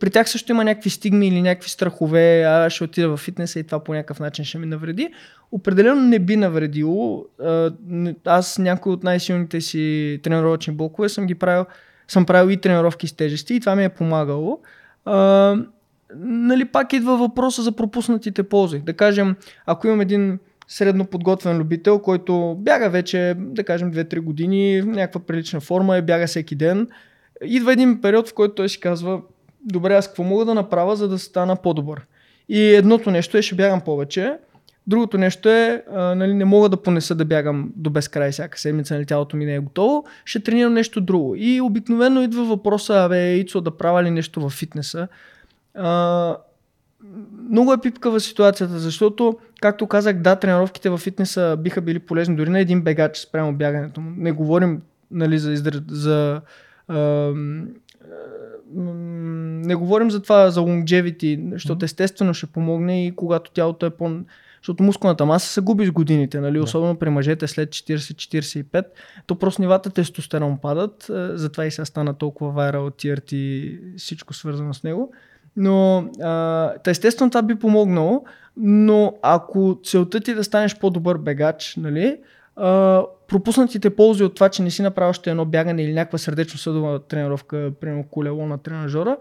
при 0.00 0.10
тях 0.10 0.28
също 0.28 0.52
има 0.52 0.64
някакви 0.64 0.90
стигми 0.90 1.28
или 1.28 1.42
някакви 1.42 1.70
страхове, 1.70 2.42
а 2.42 2.70
ще 2.70 2.84
отида 2.84 3.08
в 3.08 3.16
фитнеса 3.16 3.60
и 3.60 3.64
това 3.64 3.84
по 3.84 3.94
някакъв 3.94 4.20
начин 4.20 4.44
ще 4.44 4.58
ми 4.58 4.66
навреди. 4.66 5.10
Определено 5.52 6.00
не 6.00 6.18
би 6.18 6.36
навредило. 6.36 7.24
Аз 8.24 8.58
някои 8.58 8.92
от 8.92 9.04
най-силните 9.04 9.60
си 9.60 10.20
тренировъчни 10.22 10.74
блокове 10.74 11.08
съм 11.08 11.26
ги 11.26 11.34
правил, 11.34 11.64
съм 12.08 12.26
правил 12.26 12.52
и 12.52 12.56
тренировки 12.56 13.06
с 13.06 13.12
тежести 13.12 13.54
и 13.54 13.60
това 13.60 13.76
ми 13.76 13.84
е 13.84 13.88
помагало. 13.88 14.60
А, 15.04 15.56
нали, 16.16 16.64
пак 16.64 16.92
идва 16.92 17.16
въпроса 17.16 17.62
за 17.62 17.72
пропуснатите 17.72 18.42
ползи. 18.42 18.78
Да 18.78 18.92
кажем, 18.92 19.36
ако 19.66 19.86
имам 19.86 20.00
един 20.00 20.38
средно 20.68 21.04
подготвен 21.04 21.58
любител, 21.58 21.98
който 21.98 22.56
бяга 22.58 22.90
вече, 22.90 23.34
да 23.38 23.64
кажем, 23.64 23.92
2-3 23.92 24.20
години, 24.20 24.82
в 24.82 24.86
някаква 24.86 25.20
прилична 25.20 25.60
форма, 25.60 25.96
е 25.96 26.02
бяга 26.02 26.26
всеки 26.26 26.54
ден, 26.54 26.88
идва 27.44 27.72
един 27.72 28.00
период, 28.00 28.28
в 28.28 28.34
който 28.34 28.54
той 28.54 28.68
си 28.68 28.80
казва, 28.80 29.20
добре, 29.68 29.94
аз 29.94 30.06
какво 30.06 30.22
мога 30.22 30.44
да 30.44 30.54
направя, 30.54 30.96
за 30.96 31.08
да 31.08 31.18
стана 31.18 31.56
по-добър. 31.56 32.06
И 32.48 32.74
едното 32.74 33.10
нещо 33.10 33.38
е, 33.38 33.42
ще 33.42 33.54
бягам 33.54 33.80
повече. 33.80 34.38
Другото 34.86 35.18
нещо 35.18 35.48
е, 35.48 35.82
а, 35.94 36.14
нали, 36.14 36.34
не 36.34 36.44
мога 36.44 36.68
да 36.68 36.76
понеса 36.76 37.14
да 37.14 37.24
бягам 37.24 37.72
до 37.76 37.90
безкрай 37.90 38.30
всяка 38.30 38.58
седмица, 38.58 38.94
нали, 38.94 39.06
тялото 39.06 39.36
ми 39.36 39.44
не 39.44 39.54
е 39.54 39.58
готово, 39.58 40.04
ще 40.24 40.40
тренирам 40.40 40.74
нещо 40.74 41.00
друго. 41.00 41.34
И 41.36 41.60
обикновено 41.60 42.22
идва 42.22 42.44
въпроса, 42.44 42.94
абе, 42.94 43.34
Ицо, 43.34 43.60
да 43.60 43.76
правя 43.76 44.02
ли 44.02 44.10
нещо 44.10 44.40
в 44.40 44.50
фитнеса. 44.50 45.08
А, 45.74 46.36
много 47.50 47.72
е 47.72 47.80
пипкава 47.80 48.20
ситуацията, 48.20 48.78
защото, 48.78 49.38
както 49.60 49.86
казах, 49.86 50.16
да, 50.16 50.36
тренировките 50.36 50.90
в 50.90 50.98
фитнеса 50.98 51.56
биха 51.58 51.80
били 51.80 51.98
полезни 51.98 52.36
дори 52.36 52.50
на 52.50 52.60
един 52.60 52.82
бегач 52.82 53.18
спрямо 53.18 53.52
бягането 53.52 54.00
му. 54.00 54.10
Не 54.16 54.32
говорим 54.32 54.82
нали, 55.10 55.38
за, 55.38 55.56
за, 55.56 55.82
за 55.88 56.40
не 58.74 59.74
говорим 59.74 60.10
за 60.10 60.22
това, 60.22 60.50
за 60.50 60.60
longevity, 60.60 61.52
защото 61.52 61.84
естествено 61.84 62.34
ще 62.34 62.46
помогне 62.46 63.06
и 63.06 63.16
когато 63.16 63.50
тялото 63.50 63.86
е 63.86 63.90
по... 63.90 64.10
Защото 64.62 64.82
мускулната 64.82 65.26
маса 65.26 65.48
се 65.48 65.60
губи 65.60 65.86
с 65.86 65.90
годините, 65.90 66.40
нали? 66.40 66.60
особено 66.60 66.96
при 66.96 67.10
мъжете 67.10 67.46
след 67.46 67.68
40-45, 67.68 68.84
то 69.26 69.34
просто 69.34 69.62
нивата 69.62 69.90
тестостерон 69.90 70.58
падат, 70.62 71.10
е, 71.10 71.36
затова 71.36 71.66
и 71.66 71.70
се 71.70 71.84
стана 71.84 72.14
толкова 72.14 72.50
вайра 72.50 72.78
от 72.78 73.02
TRT 73.02 73.32
и 73.34 73.80
всичко 73.96 74.34
свързано 74.34 74.74
с 74.74 74.82
него. 74.82 75.12
Но 75.56 75.98
а, 76.22 76.72
естествено 76.86 77.30
това 77.30 77.42
би 77.42 77.54
помогнало, 77.54 78.24
но 78.56 79.14
ако 79.22 79.80
целта 79.84 80.20
ти 80.20 80.30
е 80.30 80.34
да 80.34 80.44
станеш 80.44 80.78
по-добър 80.78 81.18
бегач, 81.18 81.76
нали, 81.76 82.16
а, 82.58 83.02
пропуснатите 83.28 83.90
ползи 83.90 84.24
от 84.24 84.34
това, 84.34 84.48
че 84.48 84.62
не 84.62 84.70
си 84.70 84.82
направил 84.82 85.10
още 85.10 85.30
едно 85.30 85.44
бягане 85.44 85.82
или 85.82 85.92
някаква 85.92 86.18
сърдечно-съдова 86.18 86.98
тренировка, 86.98 87.72
примерно 87.80 88.04
колело 88.10 88.46
на 88.46 88.58
тренажора, 88.58 89.16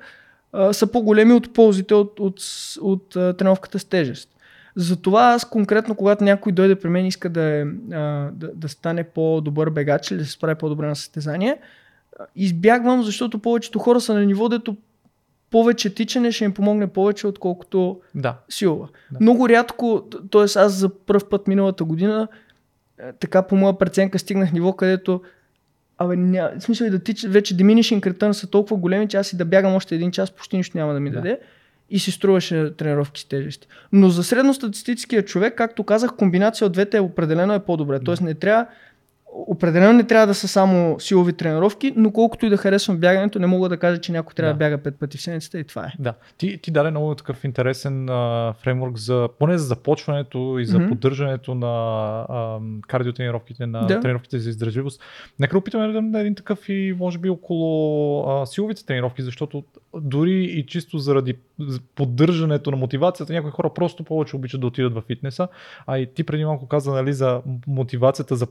а, 0.54 0.74
са 0.74 0.92
по-големи 0.92 1.34
от 1.34 1.54
ползите 1.54 1.94
от, 1.94 2.20
от, 2.20 2.40
от, 2.82 3.16
от 3.16 3.38
тренировката 3.38 3.80
с 3.80 3.86
тежест. 3.86 4.30
Затова 4.76 5.22
аз 5.22 5.50
конкретно, 5.50 5.96
когато 5.96 6.24
някой 6.24 6.52
дойде 6.52 6.76
при 6.76 6.90
мен 6.90 7.06
и 7.06 7.08
иска 7.08 7.30
да, 7.30 7.42
е, 7.42 7.66
а, 7.92 8.30
да, 8.34 8.52
да 8.56 8.70
стане 8.70 9.04
по-добър 9.04 9.70
бегач 9.70 10.12
или 10.12 10.18
да 10.20 10.26
се 10.26 10.32
справи 10.32 10.56
по-добре 10.56 10.88
на 10.88 10.96
състезание, 10.96 11.58
избягвам, 12.36 13.04
защото 13.04 13.40
повечето 13.40 13.80
хора 13.80 14.02
са 14.02 14.14
на 14.14 14.26
ниво, 14.26 14.50
дето 14.50 14.76
повече 15.52 15.96
тичане 15.96 16.32
ще 16.32 16.46
им 16.46 16.54
помогне 16.54 16.88
повече, 16.88 17.28
отколкото 17.28 18.00
да. 18.16 18.38
сила. 18.50 18.88
Да. 19.12 19.18
Много 19.22 19.50
рядко, 19.50 20.04
т.е. 20.32 20.44
аз 20.44 20.74
за 20.74 20.90
първ 20.90 21.30
път 21.30 21.48
миналата 21.48 21.84
година 21.84 22.28
така 23.20 23.42
по 23.42 23.56
моя 23.56 23.78
преценка 23.78 24.20
стигнах 24.20 24.52
ниво, 24.52 24.74
където 24.74 25.22
Абе, 25.98 26.16
ня... 26.16 26.52
в 26.60 26.64
смисъл 26.64 26.86
и 26.86 26.90
да 26.90 27.00
тича, 27.00 27.30
вече 27.30 27.58
diminishing 27.58 28.02
return 28.14 28.32
са 28.32 28.48
толкова 28.48 28.78
големи, 28.78 29.08
че 29.08 29.18
аз 29.18 29.34
и 29.34 29.38
да 29.38 29.46
бягам 29.46 29.76
още 29.76 29.96
един 29.96 30.12
час, 30.12 30.32
почти 30.32 30.58
нищо 30.58 30.78
няма 30.78 30.94
да 30.94 31.00
ми 31.00 31.10
Да. 31.10 31.16
даде. 31.16 31.40
И 31.90 32.00
си 32.00 32.12
струваше 32.12 32.74
тренировки 32.78 33.22
с 33.22 33.26
тежести. 33.26 33.68
Но 33.92 34.10
за 34.10 34.24
средностатистическия 34.24 35.26
човек, 35.26 35.56
както 35.58 35.84
казах, 35.84 36.16
комбинация 36.16 36.66
от 36.66 36.72
двете 36.74 37.00
определено 37.00 37.54
е 37.54 37.60
по-добре. 37.60 38.00
Тоест 38.00 38.22
не 38.22 38.34
трябва, 38.34 38.66
определено 39.34 39.94
не 39.94 40.04
трябва 40.08 40.28
да 40.28 40.34
са 40.34 40.48
само 40.48 41.00
силови 41.00 41.34
тренировки, 41.34 41.94
но 41.96 42.12
колкото 42.12 42.46
и 42.46 42.50
да 42.50 42.58
харесвам 42.58 42.98
бягането, 42.98 43.40
не 43.40 43.48
мога 43.48 43.70
да 43.70 43.78
кажа, 43.78 44.02
че 44.02 44.12
някой 44.12 44.34
трябва 44.34 44.54
да, 44.54 44.58
Да. 44.58 44.58
бяга 44.58 44.78
пет 44.84 45.00
пъти 45.00 45.18
в 45.18 45.22
седмицата 45.22 45.60
и 45.60 45.64
това 45.64 45.86
е. 45.86 45.94
Да, 46.00 46.14
ти, 46.38 46.58
ти 46.62 46.72
даде 46.72 46.92
много 46.92 47.16
такъв 47.16 47.44
интересен 47.44 48.10
а, 48.10 48.54
фреймворк 48.62 48.98
за, 48.98 49.30
поне 49.40 49.58
за 49.58 49.66
започването 49.66 50.58
и 50.60 50.66
за 50.66 50.80
Мгм. 50.80 50.90
поддържането 50.90 51.56
на 51.56 51.68
а, 52.30 52.60
кардиотренировките, 52.88 53.66
на 53.66 53.86
Да. 53.88 54.00
тренировките 54.00 54.40
за 54.40 54.50
издържливост. 54.50 55.02
Нека 55.40 55.52
да 55.52 55.58
опитаме 55.58 55.88
да 55.88 55.94
дадем 55.94 56.16
един 56.16 56.36
такъв 56.36 56.70
и 56.70 56.96
може 57.00 57.18
би 57.18 57.30
около 57.30 58.24
а, 58.30 58.46
силовите 58.46 58.86
тренировки, 58.86 59.22
защото 59.22 59.64
дори 60.02 60.44
и 60.44 60.66
чисто 60.66 60.98
заради 60.98 61.36
поддържането 61.96 62.72
на 62.72 62.78
мотивацията, 62.78 63.34
някои 63.34 63.52
хора 63.52 63.70
просто 63.76 64.04
повече 64.04 64.36
обичат 64.36 64.62
да 64.62 64.68
отидат 64.68 64.94
в 64.94 65.02
фитнеса, 65.08 65.48
а 65.88 65.98
и 65.98 66.14
ти 66.14 66.24
преди 66.24 66.46
малко 66.46 66.68
каза 66.68 66.92
нали, 66.92 67.14
за 67.14 67.42
мотивацията, 67.68 68.36
за 68.36 68.46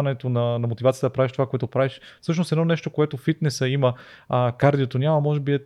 продължаването 0.00 0.28
на, 0.28 0.58
на 0.58 0.68
мотивацията 0.68 1.06
да 1.06 1.12
правиш 1.12 1.32
това, 1.32 1.46
което 1.46 1.66
правиш. 1.66 2.00
Всъщност 2.20 2.52
едно 2.52 2.64
нещо, 2.64 2.90
което 2.90 3.16
фитнеса 3.16 3.68
има, 3.68 3.94
а, 4.28 4.52
кардиото 4.58 4.98
няма, 4.98 5.20
може 5.20 5.40
би 5.40 5.54
е 5.54 5.58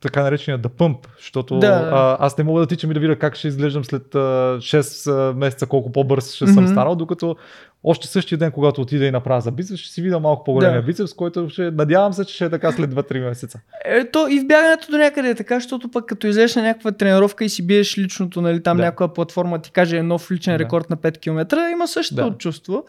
така 0.00 0.22
наречения 0.22 0.58
да 0.58 0.68
пъмп, 0.68 1.06
защото 1.18 1.58
Да. 1.58 1.90
а, 1.92 2.16
аз 2.20 2.38
не 2.38 2.44
мога 2.44 2.60
да 2.60 2.66
тичам 2.66 2.90
и 2.90 2.94
да 2.94 3.00
видя 3.00 3.16
как 3.16 3.36
ще 3.36 3.48
изглеждам 3.48 3.84
след 3.84 4.14
а, 4.14 4.18
6 4.58 5.10
а, 5.30 5.34
месеца, 5.34 5.66
колко 5.66 5.92
по-бърз 5.92 6.32
ще 6.32 6.46
съм 6.46 6.64
Мгм. 6.64 6.72
станал, 6.72 6.94
докато 6.94 7.36
още 7.84 8.06
същия 8.06 8.38
ден, 8.38 8.52
когато 8.52 8.80
отида 8.80 9.04
и 9.06 9.10
направя 9.10 9.40
за 9.40 9.50
бицепс, 9.50 9.80
ще 9.80 9.90
си 9.92 10.02
видя 10.02 10.18
малко 10.18 10.44
по-големия 10.44 10.80
Да. 10.80 10.86
бицепс, 10.86 11.14
който 11.14 11.48
ще, 11.48 11.70
надявам 11.70 12.12
се, 12.12 12.24
че 12.24 12.34
ще 12.34 12.44
е 12.44 12.50
така 12.50 12.72
след 12.72 12.90
2-3 12.90 13.20
месеца. 13.20 13.60
Ето 13.84 14.26
и 14.30 14.40
в 14.40 14.46
бягането 14.46 14.90
до 14.90 14.98
някъде 14.98 15.28
е 15.28 15.34
така, 15.34 15.54
защото 15.54 15.90
пък 15.90 16.06
като 16.06 16.26
излезеш 16.26 16.56
на 16.56 16.62
някаква 16.62 16.92
тренировка 16.92 17.44
и 17.44 17.48
си 17.48 17.66
биеш 17.66 17.98
личното, 17.98 18.40
нали, 18.40 18.62
там 18.62 18.76
Да. 18.76 18.82
някаква 18.82 19.12
платформа 19.12 19.58
ти 19.58 19.70
каже 19.70 20.02
нов 20.02 20.30
личен 20.30 20.54
Да. 20.54 20.58
рекорд 20.58 20.90
на 20.90 20.96
5 20.96 21.18
км, 21.18 21.58
има 21.72 21.88
същото 21.88 22.30
Да. 22.30 22.36
чувство. 22.38 22.84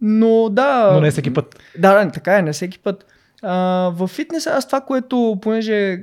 Но 0.00 0.48
да. 0.48 0.90
Но 0.92 1.00
не 1.00 1.10
всеки 1.10 1.34
път. 1.34 1.62
Да, 1.78 2.04
да, 2.04 2.10
така 2.10 2.38
е, 2.38 2.42
не 2.42 2.52
всеки 2.52 2.78
път. 2.78 3.06
А, 3.42 3.54
в 3.96 4.06
фитнеса 4.06 4.50
аз 4.50 4.66
това, 4.66 4.80
което, 4.80 5.38
понеже 5.42 5.92
а, 5.92 6.00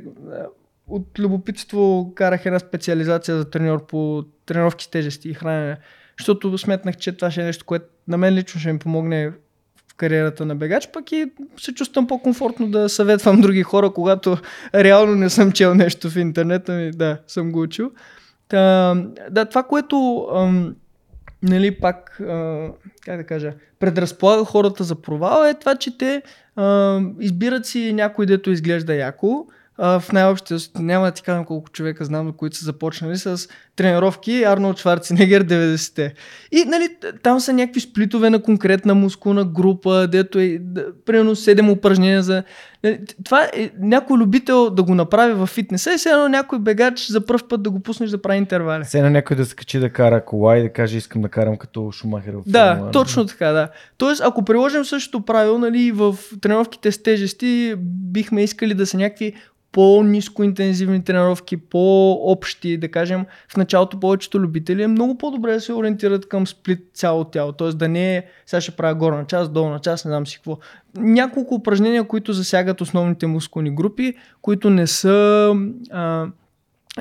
от 0.88 1.20
любопитство 1.20 2.12
карах 2.16 2.46
една 2.46 2.60
специализация 2.60 3.38
за 3.38 3.50
треньор 3.50 3.86
по 3.86 4.24
тренировки 4.46 4.86
с 4.86 4.88
тежести 4.88 5.30
и 5.30 5.34
хранене, 5.34 5.78
защото 6.20 6.58
сметнах, 6.58 6.98
че 6.98 7.12
това 7.12 7.32
ще 7.32 7.42
е 7.42 7.46
нещо, 7.46 7.66
което 7.66 7.86
на 8.08 8.18
мен 8.18 8.34
лично 8.34 8.60
ще 8.60 8.74
ми 8.74 8.80
помогне 8.80 9.30
в 9.92 9.96
кариерата 9.98 10.46
на 10.46 10.56
бегач, 10.56 10.90
пък 10.94 11.12
и 11.12 11.32
се 11.58 11.74
чувствам 11.74 12.08
по-комфортно 12.08 12.72
да 12.72 12.90
съветвам 12.90 13.42
други 13.42 13.64
хора, 13.64 13.90
когато 13.94 14.38
реално 14.76 15.16
не 15.16 15.30
съм 15.30 15.52
чел 15.52 15.76
нещо 15.76 16.10
в 16.10 16.18
интернета 16.18 16.74
ми, 16.74 16.92
да, 16.92 17.18
съм 17.28 17.52
го 17.52 17.62
учил. 17.62 17.92
Та, 18.48 18.96
да, 19.32 19.46
това, 19.46 19.64
което 19.64 20.28
ам, 20.36 20.76
нали, 21.44 21.80
пак, 21.80 22.20
а, 22.20 22.70
как 23.06 23.18
да 23.18 23.24
кажа, 23.24 23.54
предразполага 23.80 24.46
хората 24.46 24.84
за 24.84 24.96
провал 24.96 25.46
е 25.46 25.54
това, 25.54 25.76
че 25.76 25.98
те 25.98 26.22
а, 26.56 27.00
избират 27.20 27.66
си 27.66 27.94
някой, 27.94 28.26
дето 28.26 28.52
изглежда 28.52 28.96
яко. 28.96 29.48
А, 29.78 30.00
в 30.00 30.12
най-общия 30.12 30.60
няма 30.80 31.06
да 31.06 31.12
ти 31.12 31.22
кажам 31.22 31.46
колко 31.46 31.70
човека 31.70 32.06
знам, 32.06 32.34
които 32.34 32.58
са 32.58 32.66
започнали 32.66 33.18
с 33.18 33.48
тренировки 33.76 34.44
Арнолд 34.44 34.80
Шварценегер 34.80 35.46
90-те. 35.46 36.14
И 36.52 36.66
нали, 36.68 36.90
там 37.24 37.40
са 37.40 37.54
някакви 37.54 37.80
сплитове 37.80 38.30
на 38.30 38.42
конкретна 38.42 38.96
мускулна 38.96 39.46
група, 39.46 40.08
дето 40.08 40.40
е 40.40 40.58
да, 40.62 40.86
примерно 41.06 41.36
7 41.36 41.72
упражнения 41.72 42.24
за... 42.24 42.44
Нали, 42.84 43.00
това 43.24 43.44
е 43.44 43.70
някой 43.80 44.18
любител 44.18 44.70
да 44.70 44.84
го 44.84 44.96
направи 44.96 45.34
във 45.34 45.50
фитнеса 45.50 45.94
и 45.94 45.98
все 45.98 46.10
едно 46.10 46.28
някой 46.28 46.60
бегач 46.60 47.08
за 47.08 47.26
първ 47.26 47.48
път 47.50 47.64
да 47.64 47.70
го 47.70 47.80
пуснеш 47.80 48.10
да 48.10 48.22
прави 48.22 48.38
интервали. 48.38 48.84
Все 48.84 49.02
на 49.02 49.10
някой 49.10 49.38
да 49.38 49.46
се 49.46 49.56
качи 49.56 49.80
да 49.80 49.90
кара 49.90 50.26
кола 50.26 50.58
и 50.58 50.62
да 50.62 50.70
каже 50.70 50.98
искам 50.98 51.22
да 51.22 51.30
карам 51.30 51.58
като 51.58 51.92
Шумахер 51.92 52.34
в 52.34 52.42
Да, 52.48 52.70
Формула 52.70 52.90
1. 52.90 52.94
точно 52.94 53.26
така, 53.26 53.48
да. 53.52 53.70
Тоест, 53.98 54.22
ако 54.26 54.46
приложим 54.46 54.86
същото 54.86 55.26
правило, 55.26 55.58
нали, 55.58 55.92
в 55.92 56.18
тренировките 56.42 56.92
с 56.92 57.04
тежести, 57.04 57.76
бихме 58.12 58.44
искали 58.44 58.74
да 58.74 58.86
са 58.86 58.98
някакви 58.98 59.34
по-низко 59.78 60.44
интензивни 60.44 61.04
тренировки, 61.04 61.58
по-общи, 61.58 62.78
да 62.78 62.92
кажем, 62.92 63.26
в 63.50 63.58
началото 63.58 64.00
повечето 64.00 64.40
любители 64.40 64.84
е 64.84 64.88
много 64.88 65.18
по-добре 65.18 65.54
да 65.54 65.62
се 65.62 65.74
ориентират 65.74 66.30
към 66.30 66.48
сплит 66.48 66.80
цяло 66.94 67.24
тяло, 67.24 67.52
т.е. 67.52 67.68
да 67.68 67.88
не 67.88 68.18
е 68.18 68.24
сега 68.46 68.62
ще 68.62 68.72
правя 68.72 68.96
горна 68.96 69.26
част, 69.26 69.54
долна 69.54 69.80
част, 69.80 70.06
не 70.06 70.10
знам 70.10 70.28
си 70.28 70.36
какво. 70.36 70.58
Няколко 70.96 71.56
упражнения, 71.56 72.04
които 72.04 72.34
засягат 72.34 72.82
основните 72.82 73.28
мускулни 73.28 73.76
групи, 73.76 74.14
които 74.42 74.70
не 74.70 74.88
са 74.88 75.56
а, 75.92 76.28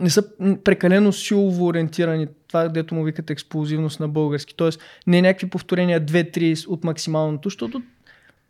не 0.00 0.10
са 0.10 0.22
прекалено 0.64 1.12
силово 1.12 1.66
ориентирани, 1.66 2.26
това 2.48 2.68
дето 2.68 2.94
му 2.94 3.04
викат 3.04 3.30
експлозивност 3.30 4.00
на 4.00 4.08
български. 4.08 4.54
Тоест 4.56 4.80
не 5.06 5.18
е 5.18 5.22
някакви 5.22 5.50
повторения 5.50 6.00
2-3 6.00 6.68
от 6.68 6.84
максималното, 6.84 7.48
защото 7.48 7.82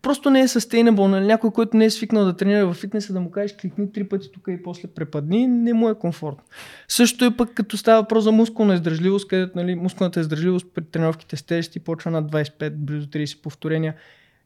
просто 0.06 0.30
не 0.30 0.40
е 0.40 0.48
sustainable. 0.48 1.06
Нали? 1.06 1.26
Някой, 1.26 1.50
който 1.50 1.76
не 1.76 1.84
е 1.84 1.90
свикнал 1.90 2.24
да 2.24 2.36
тренира 2.36 2.66
в 2.66 2.74
фитнеса, 2.74 3.12
да 3.12 3.20
му 3.20 3.30
кажеш 3.30 3.56
кликни 3.56 3.92
три 3.92 4.04
пъти 4.04 4.32
тук 4.32 4.48
и 4.48 4.62
после 4.62 4.88
препадни, 4.88 5.46
не 5.46 5.72
му 5.74 5.88
е 5.88 5.94
комфортно. 5.94 6.44
Също 6.88 7.24
е 7.24 7.36
пък 7.36 7.54
като 7.54 7.76
става 7.76 8.02
въпрос 8.02 8.24
за 8.24 8.32
мускулна 8.32 8.74
издържливост, 8.74 9.28
където 9.28 9.58
нали, 9.58 9.74
мускулната 9.74 10.20
издържливост 10.20 10.66
при 10.74 10.84
тренировките 10.84 11.36
с 11.36 11.42
тежести 11.42 11.80
почва 11.80 12.10
на 12.10 12.24
25, 12.24 12.70
близо 12.70 13.06
30 13.06 13.42
повторения. 13.42 13.94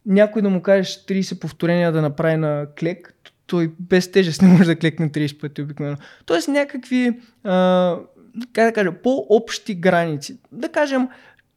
Някой 0.06 0.42
да 0.42 0.50
му 0.50 0.62
кажеш 0.62 1.04
30 1.06 1.40
повторения 1.40 1.92
да 1.92 2.02
направи 2.02 2.36
на 2.36 2.66
клек, 2.78 3.14
той 3.46 3.72
без 3.80 4.10
тежест 4.10 4.42
не 4.42 4.48
може 4.48 4.64
да 4.64 4.76
клекне 4.76 5.10
30 5.10 5.40
пъти 5.40 5.62
обикновено. 5.62 5.96
Тоест 6.26 6.48
някакви, 6.48 7.20
а, 7.44 7.96
как 8.52 8.66
да 8.66 8.72
кажа, 8.72 8.92
по-общи 9.02 9.74
граници. 9.74 10.38
Да 10.52 10.68
кажем, 10.68 11.08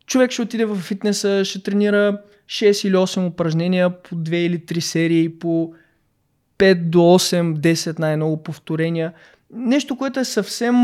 човек 0.06 0.32
ще 0.32 0.42
отиде 0.42 0.66
в 0.66 0.76
фитнеса, 0.76 1.46
ще 1.46 1.64
тренира 1.64 2.22
6 2.50 2.88
или 2.88 2.96
8 2.96 3.28
упражнения 3.28 4.02
по 4.02 4.16
2 4.16 4.34
или 4.34 4.60
3 4.60 4.80
серии, 4.80 5.40
по 5.40 5.74
5 6.58 6.90
до 6.90 7.00
8, 7.00 7.58
10 7.58 8.00
най-много 8.00 8.44
повторения. 8.44 9.14
Нещо, 9.54 9.98
което 9.98 10.20
е 10.20 10.26
съвсем 10.26 10.76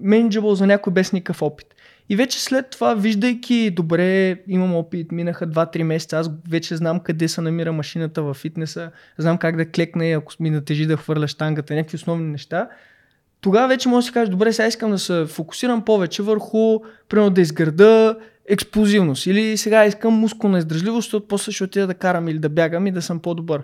менеджабъл 0.00 0.54
за 0.54 0.66
някой 0.66 0.92
без 0.92 1.12
никакъв 1.12 1.42
опит. 1.42 1.66
И 2.08 2.16
вече 2.16 2.40
след 2.40 2.70
това, 2.70 2.94
виждайки, 2.94 3.70
добре, 3.70 4.36
имам 4.48 4.76
опит, 4.76 5.12
минаха 5.12 5.46
2-3 5.46 5.82
месеца, 5.82 6.18
аз 6.18 6.30
вече 6.50 6.76
знам 6.76 7.00
къде 7.00 7.28
се 7.28 7.40
намира 7.40 7.72
машината 7.72 8.22
във 8.22 8.36
фитнеса, 8.36 8.90
знам 9.18 9.38
как 9.38 9.56
да 9.56 9.70
клекна 9.70 10.06
и 10.06 10.12
ако 10.12 10.32
ми 10.40 10.50
натежи 10.50 10.86
да 10.86 10.96
хвърля 10.96 11.28
штангата, 11.28 11.74
някакви 11.74 11.96
основни 11.96 12.30
неща. 12.30 12.68
Тогава 13.40 13.68
вече 13.68 13.88
може 13.88 14.04
да 14.04 14.06
си 14.06 14.12
кажеш, 14.12 14.30
добре, 14.30 14.52
сега 14.52 14.66
искам 14.66 14.90
да 14.90 14.98
се 14.98 15.24
фокусирам 15.28 15.84
повече 15.84 16.22
върху, 16.22 16.80
примерно 17.08 17.30
да 17.30 17.40
изграда 17.40 18.18
експлозивност 18.48 19.26
или 19.26 19.56
сега 19.56 19.86
искам 19.86 20.14
мускулна 20.14 20.58
издържливост, 20.58 21.06
защото 21.06 21.28
после 21.28 21.52
ще 21.52 21.64
отида 21.64 21.86
да 21.86 21.94
карам 21.94 22.28
или 22.28 22.38
да 22.38 22.48
бягам 22.48 22.86
и 22.86 22.92
да 22.92 23.02
съм 23.02 23.20
по-добър. 23.20 23.62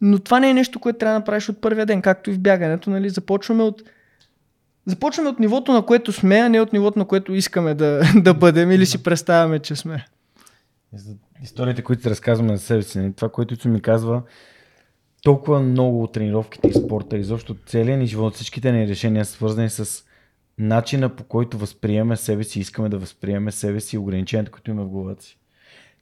Но 0.00 0.18
това 0.18 0.40
не 0.40 0.50
е 0.50 0.54
нещо, 0.54 0.80
което 0.80 0.98
трябва 0.98 1.14
да 1.14 1.18
направиш 1.18 1.48
от 1.48 1.60
първия 1.60 1.86
ден, 1.86 2.02
както 2.02 2.30
и 2.30 2.32
в 2.32 2.38
бягането, 2.38 2.90
нали? 2.90 3.10
Започваме 3.10 3.62
от 3.62 3.82
Започваме 4.86 5.28
от 5.28 5.40
нивото, 5.40 5.72
на 5.72 5.86
което 5.86 6.12
сме, 6.12 6.36
а 6.36 6.48
не 6.48 6.60
от 6.60 6.72
нивото, 6.72 6.98
на 6.98 7.04
което 7.04 7.34
искаме 7.34 7.74
да, 7.74 8.02
да 8.16 8.34
бъдем 8.34 8.70
или 8.70 8.86
си 8.86 9.02
представяме, 9.02 9.58
че 9.58 9.76
сме. 9.76 10.06
Историите, 11.42 11.82
които 11.82 12.02
ти 12.02 12.10
разказваме 12.10 12.56
за 12.56 12.62
себе 12.62 12.82
си, 12.82 12.98
нали, 12.98 13.12
това, 13.12 13.28
което 13.28 13.54
Ицо 13.54 13.68
ми 13.68 13.80
казва, 13.80 14.22
толкова 15.22 15.60
много 15.60 16.02
от 16.02 16.12
тренировките 16.12 16.68
и 16.68 16.72
спорта, 16.72 17.16
изобщо 17.16 17.56
целият 17.66 18.00
ни 18.00 18.06
живот, 18.06 18.34
всичките 18.34 18.72
ни 18.72 18.88
решения 18.88 19.24
свързани 19.24 19.70
с 19.70 20.04
начина 20.58 21.16
по 21.16 21.24
който 21.24 21.58
възприеме 21.58 22.16
себе 22.16 22.44
си, 22.44 22.60
искаме 22.60 22.88
да 22.88 22.98
възприеме 22.98 23.52
себе 23.52 23.80
си 23.80 23.96
и 23.96 23.98
ограниченията, 23.98 24.50
които 24.50 24.70
има 24.70 24.84
в 24.84 24.88
главата 24.88 25.22
си. 25.24 25.38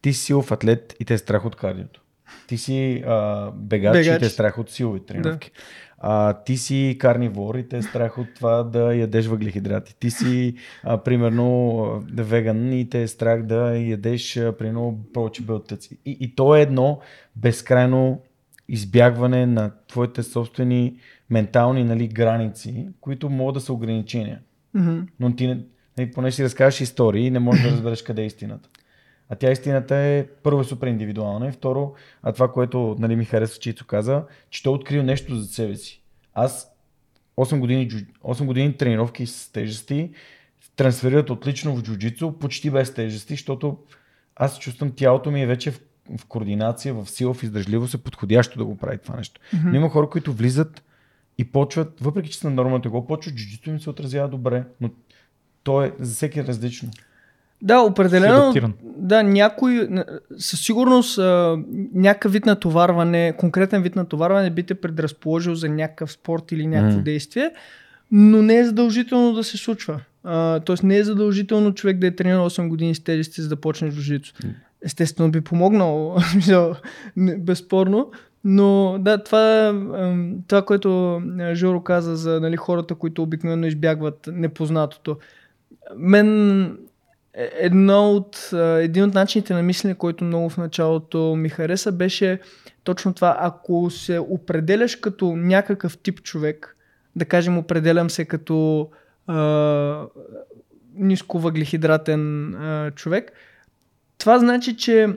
Ти 0.03 0.13
си 0.13 0.25
силов 0.25 0.53
атлет 0.53 0.97
и 1.01 1.05
те 1.05 1.15
е 1.15 1.19
страх 1.19 1.45
от 1.45 1.57
кардиото. 1.57 2.01
Ти 2.47 2.59
си 2.59 3.05
а, 3.07 3.51
бегач, 3.51 3.93
Бегач. 3.93 4.17
и 4.17 4.19
те 4.19 4.27
е 4.27 4.29
страх 4.29 4.59
от 4.59 4.71
силови 4.71 5.01
тренировки. 5.01 5.51
А, 5.99 6.33
ти 6.33 6.57
си 6.57 6.97
карнивор 7.01 7.55
и 7.55 7.69
те 7.69 7.77
е 7.77 7.83
страх 7.83 8.19
от 8.19 8.27
това 8.35 8.63
да 8.63 8.95
ядеш 8.95 9.27
въглехидрати. 9.27 9.97
Ти 9.97 10.11
си, 10.11 10.55
а, 10.83 10.99
примерно, 10.99 12.05
веган 12.17 12.73
и 12.73 12.89
те 12.89 13.03
е 13.03 13.09
страх 13.09 13.43
да 13.43 13.79
ядеш, 13.79 14.37
а, 14.37 14.57
примерно, 14.57 14.99
повече 15.13 15.43
белтъци. 15.43 15.99
И, 16.05 16.17
и 16.21 16.35
то 16.35 16.57
е 16.57 16.63
едно 16.63 17.01
безкрайно 17.37 18.23
избягване 18.69 19.47
на 19.47 19.71
твоите 19.89 20.23
собствени 20.23 20.97
ментални 21.31 21.85
нали, 21.85 22.09
граници, 22.09 22.89
които 23.01 23.31
могат 23.31 23.55
да 23.55 23.61
са 23.61 23.73
ограничения. 23.73 24.41
Мгм. 24.75 25.01
Но 25.21 25.37
ти, 25.37 25.47
нали, 25.99 26.11
поне 26.13 26.33
си 26.33 26.45
разкажеш 26.45 26.81
истории, 26.81 27.31
не 27.31 27.39
можеш 27.39 27.63
да 27.63 27.71
разбереш 27.71 28.03
къде 28.03 28.23
е 28.23 28.27
истината. 28.27 28.69
А 29.29 29.35
тя 29.35 29.51
истината 29.51 29.97
е 29.97 30.27
първо 30.43 30.61
е 30.61 30.65
супер 30.65 30.87
индивидуална 30.87 31.49
и 31.49 31.53
второ, 31.53 31.95
а 32.23 32.33
това, 32.33 32.53
което 32.53 32.97
нали, 32.99 33.17
ми 33.17 33.25
харесва, 33.25 33.59
че 33.59 33.71
Ицо 33.71 33.85
каза, 33.85 34.25
че 34.51 34.63
той 34.63 34.73
е 34.73 34.77
открил 34.77 35.03
нещо 35.03 35.37
за 35.37 35.47
себе 35.47 35.77
си. 35.77 36.03
Аз 36.35 36.71
8 37.37 37.59
години, 37.59 37.89
джу- 37.89 38.07
8 38.25 38.47
години 38.47 38.77
тренировки 38.77 39.27
с 39.27 39.53
тежести 39.53 40.11
трансферират 40.77 41.31
отлично 41.31 41.77
в 41.77 41.83
джуджицу, 41.83 42.33
почти 42.33 42.71
без 42.71 42.95
тежести, 42.95 43.35
защото 43.35 43.79
аз 44.37 44.59
чувствам 44.59 44.93
тялото 44.93 45.31
ми 45.31 45.43
е 45.43 45.47
вече 45.47 45.71
в 45.71 45.81
в 46.19 46.27
координация, 46.27 46.95
в 46.95 47.07
сила, 47.11 47.35
в 47.35 47.43
издържливост 47.43 47.95
е 47.95 47.99
подходящо 47.99 48.59
да 48.59 48.65
го 48.65 48.77
прави 48.77 48.99
това 48.99 49.17
нещо. 49.17 49.41
Mm-hmm. 49.41 49.71
Но 49.71 49.77
има 49.77 49.91
хора, 49.91 50.11
които 50.11 50.33
влизат 50.33 50.85
и 51.39 51.45
почват, 51.45 52.01
въпреки 52.01 52.31
че 52.31 52.39
са 52.39 52.51
на 52.51 52.55
нормата 52.55 52.89
го 52.89 53.07
почват, 53.07 53.35
джуджито 53.35 53.71
им 53.71 53.81
се 53.81 53.91
отразява 53.91 54.29
добре, 54.29 54.65
но 54.81 54.91
то 55.63 55.83
е 55.83 55.93
за 56.01 56.15
всеки 56.15 56.41
е 56.41 56.45
различно. 56.45 56.91
Да, 57.63 57.81
определено. 57.81 58.55
Да, 58.83 59.23
някой, 59.23 59.89
със 60.39 60.61
сигурност 60.61 61.19
някакъв 61.95 62.33
вид 62.33 62.47
натоварване, 62.47 63.35
конкретен 63.39 63.83
вид 63.83 63.97
натоварване 63.97 64.51
би 64.51 64.63
те 64.63 64.75
предразположил 64.75 65.55
за 65.55 65.69
някакъв 65.69 66.13
спорт 66.13 66.53
или 66.53 66.67
някакво 66.67 66.99
М. 66.99 67.05
действие, 67.05 67.51
но 68.11 68.43
не 68.43 68.57
е 68.57 68.65
задължително 68.65 69.33
да 69.33 69.45
се 69.45 69.57
случва. 69.57 70.01
А, 70.25 70.61
тоест 70.61 70.83
не 70.83 70.97
е 70.97 71.05
задължително 71.05 71.75
човек 71.75 71.99
да 71.99 72.07
е 72.07 72.17
тренирал 72.17 72.51
8 72.51 72.69
години 72.69 72.95
с 72.95 73.05
тежести, 73.05 73.43
за 73.43 73.49
да 73.49 73.57
почне 73.57 73.91
джуджицу. 73.91 74.33
Естествено 74.85 75.31
би 75.31 75.41
помогнал, 75.41 76.17
безспорно, 77.39 78.11
но 78.45 78.97
да, 79.01 79.25
това, 79.25 79.67
ам, 79.95 80.37
това 80.49 80.63
което 80.63 81.23
а, 81.41 81.55
Жоро 81.55 81.83
каза 81.83 82.17
за 82.17 82.41
нали, 82.41 82.57
хората, 82.57 82.95
които 82.95 83.23
обикновено 83.23 83.67
избягват 83.67 84.29
непознатото. 84.33 85.19
Мен 85.97 86.65
е- 87.35 87.51
едно 87.59 88.11
от, 88.11 88.51
един 88.79 89.05
от 89.05 89.15
начините 89.15 89.55
на 89.55 89.63
мислене, 89.63 89.95
който 89.95 90.25
много 90.25 90.51
в 90.51 90.57
началото 90.57 91.35
ми 91.37 91.49
хареса, 91.49 91.93
беше 91.93 92.41
точно 92.85 93.15
това. 93.15 93.37
Ако 93.41 93.91
се 93.91 94.19
определяш 94.19 94.97
като 94.97 95.37
някакъв 95.37 95.99
тип 95.99 96.23
човек, 96.23 96.77
да 97.17 97.25
кажем, 97.25 97.59
определям 97.59 98.11
се 98.11 98.25
като 98.25 98.89
а, 99.27 100.07
нисковъглехидратен 100.95 102.55
а, 102.55 102.91
човек, 102.91 103.33
това 104.19 104.39
значи, 104.39 104.77
че 104.77 105.09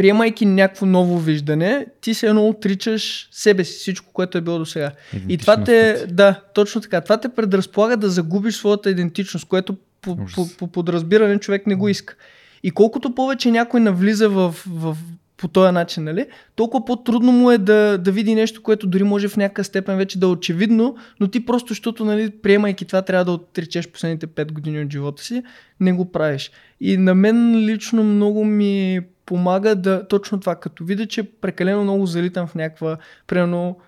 приемайки 0.00 0.46
някакво 0.46 0.86
ново 0.86 1.18
виждане, 1.18 1.86
ти 2.00 2.14
се 2.14 2.26
едно 2.26 2.48
отричаш 2.48 3.28
себе 3.32 3.64
си, 3.64 3.78
всичко, 3.78 4.12
което 4.12 4.38
е 4.38 4.40
било 4.40 4.58
до 4.58 4.66
сега. 4.66 4.92
И 5.28 5.38
това 5.38 5.64
те, 5.64 6.06
да, 6.06 6.40
точно 6.54 6.80
така, 6.80 7.00
това 7.00 7.20
те 7.20 7.28
предразполага 7.28 7.96
да 7.96 8.08
загубиш 8.08 8.54
своята 8.54 8.90
идентичност, 8.90 9.48
което 9.48 9.76
по, 10.00 10.16
по, 10.16 10.48
по 10.58 10.66
подразбиране 10.66 11.38
човек 11.38 11.66
не 11.66 11.74
го 11.74 11.88
иска. 11.88 12.14
И 12.62 12.70
колкото 12.70 13.14
повече 13.14 13.50
някой 13.50 13.80
навлиза 13.80 14.28
в, 14.28 14.54
в, 14.66 14.96
по 15.36 15.48
този 15.48 15.72
начин, 15.72 16.04
нали, 16.04 16.26
толкова 16.56 16.84
по-трудно 16.84 17.32
му 17.32 17.50
е 17.50 17.58
да, 17.58 17.98
да 17.98 18.12
види 18.12 18.34
нещо, 18.34 18.62
което 18.62 18.86
дори 18.86 19.02
може 19.02 19.28
в 19.28 19.36
някакъв 19.36 19.66
степен 19.66 19.96
вече 19.96 20.18
да 20.18 20.26
е 20.26 20.30
очевидно, 20.30 20.96
но 21.20 21.28
ти 21.28 21.46
просто, 21.46 21.68
защото, 21.68 22.04
нали, 22.04 22.30
приемайки 22.30 22.84
това, 22.84 23.02
трябва 23.02 23.24
да 23.24 23.32
отречеш 23.32 23.88
последните 23.88 24.26
5 24.26 24.52
години 24.52 24.80
от 24.80 24.92
живота 24.92 25.22
си, 25.22 25.42
не 25.80 25.92
го 25.92 26.12
правиш. 26.12 26.50
И 26.80 26.96
на 26.96 27.14
мен 27.14 27.56
лично 27.56 28.04
много 28.04 28.44
ми 28.44 29.00
помага 29.30 29.74
да 29.74 30.08
точно 30.08 30.40
това, 30.40 30.54
като 30.54 30.84
видя, 30.84 31.06
че 31.06 31.22
прекалено 31.22 31.82
много 31.82 32.06
залитам 32.06 32.46
в 32.46 32.54
някаква, 32.54 32.96
примерно, 33.26 33.78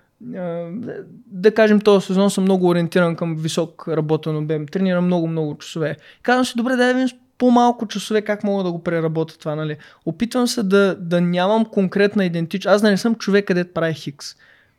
да 1.27 1.55
кажем, 1.55 1.81
този 1.81 2.07
сезон 2.07 2.31
съм 2.31 2.45
много 2.45 2.69
ориентиран 2.69 3.17
към 3.17 3.37
висок 3.37 3.85
работен 3.89 4.37
обем. 4.37 4.67
Тренирам 4.67 5.07
много-много 5.07 5.59
часове. 5.59 5.97
Казвам 6.23 6.45
си, 6.45 6.53
добре, 6.57 6.77
да 6.77 6.95
видим 6.95 7.19
по-малко 7.39 7.87
часове 7.87 8.23
как 8.23 8.45
мога 8.45 8.65
да 8.65 8.73
го 8.73 8.83
преработя 8.83 9.39
това, 9.39 9.55
нали? 9.55 9.77
Опитвам 10.07 10.47
се 10.47 10.63
да, 10.63 10.97
да 10.99 11.21
нямам 11.21 11.65
конкретна 11.65 12.25
идентичност. 12.25 12.75
Аз 12.75 12.83
да 12.83 12.91
не 12.91 12.97
съм 12.97 13.15
човек, 13.15 13.45
където 13.45 13.73
прави 13.73 13.95
хикс. 13.95 14.27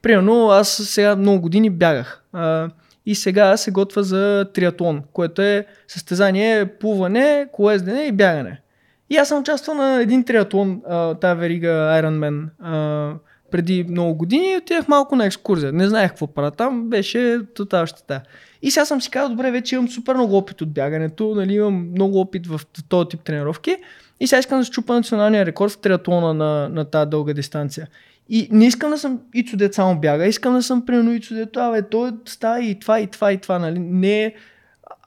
Примерно, 0.01 0.49
аз 0.49 0.69
сега 0.69 1.15
много 1.15 1.41
години 1.41 1.69
бягах. 1.69 2.23
А, 2.33 2.69
и 3.05 3.15
сега 3.15 3.57
се 3.57 3.71
готва 3.71 4.03
за 4.03 4.45
триатлон, 4.53 5.03
което 5.13 5.41
е 5.41 5.65
състезание 5.87 6.65
плуване, 6.65 7.47
колездене 7.51 8.01
и 8.03 8.11
бягане. 8.11 8.62
И 9.13 9.17
аз 9.17 9.27
съм 9.27 9.39
участвал 9.39 9.75
на 9.75 10.01
един 10.01 10.23
триатлон, 10.23 10.81
тая 11.21 11.35
верига 11.35 11.67
Ironman, 11.67 12.45
преди 13.51 13.85
много 13.89 14.15
години 14.15 14.51
и 14.51 14.57
отидах 14.57 14.87
малко 14.87 15.15
на 15.15 15.25
екскурзия. 15.25 15.73
Не 15.73 15.87
знаех 15.87 16.09
какво 16.09 16.27
правя 16.27 16.51
там, 16.51 16.89
беше 16.89 17.39
тотал 17.55 17.85
щета. 17.85 18.21
И 18.61 18.71
сега 18.71 18.85
съм 18.85 19.01
си 19.01 19.09
казал, 19.09 19.29
добре, 19.29 19.51
вече 19.51 19.75
имам 19.75 19.89
супер 19.89 20.15
много 20.15 20.37
опит 20.37 20.61
от 20.61 20.73
бягането, 20.73 21.35
нали, 21.35 21.53
имам 21.53 21.89
много 21.91 22.19
опит 22.19 22.47
в 22.47 22.61
този 22.89 23.07
тип 23.09 23.21
тренировки 23.21 23.77
и 24.19 24.27
сега 24.27 24.39
искам 24.39 24.59
да 24.59 24.65
щупа 24.65 24.93
националния 24.93 25.45
рекорд 25.45 25.71
в 25.71 25.77
триатлона 25.77 26.33
на, 26.33 26.69
на 26.69 26.85
тази 26.85 27.09
дълга 27.09 27.33
дистанция. 27.33 27.87
И 28.29 28.47
не 28.51 28.65
искам 28.65 28.89
да 28.89 28.97
съм 28.97 29.19
Ицо 29.33 29.57
дет 29.57 29.73
само 29.73 29.99
бяга, 29.99 30.25
искам 30.25 30.53
да 30.53 30.63
съм 30.63 30.85
примерно 30.85 31.13
Ицо 31.13 31.33
дето, 31.33 31.59
абе, 31.59 31.81
той 31.81 32.11
става 32.25 32.63
и 32.63 32.79
това, 32.79 32.99
и 32.99 33.07
това, 33.07 33.31
и 33.31 33.37
това, 33.37 33.59
нали? 33.59 33.79
Не 33.79 34.23
е... 34.23 34.33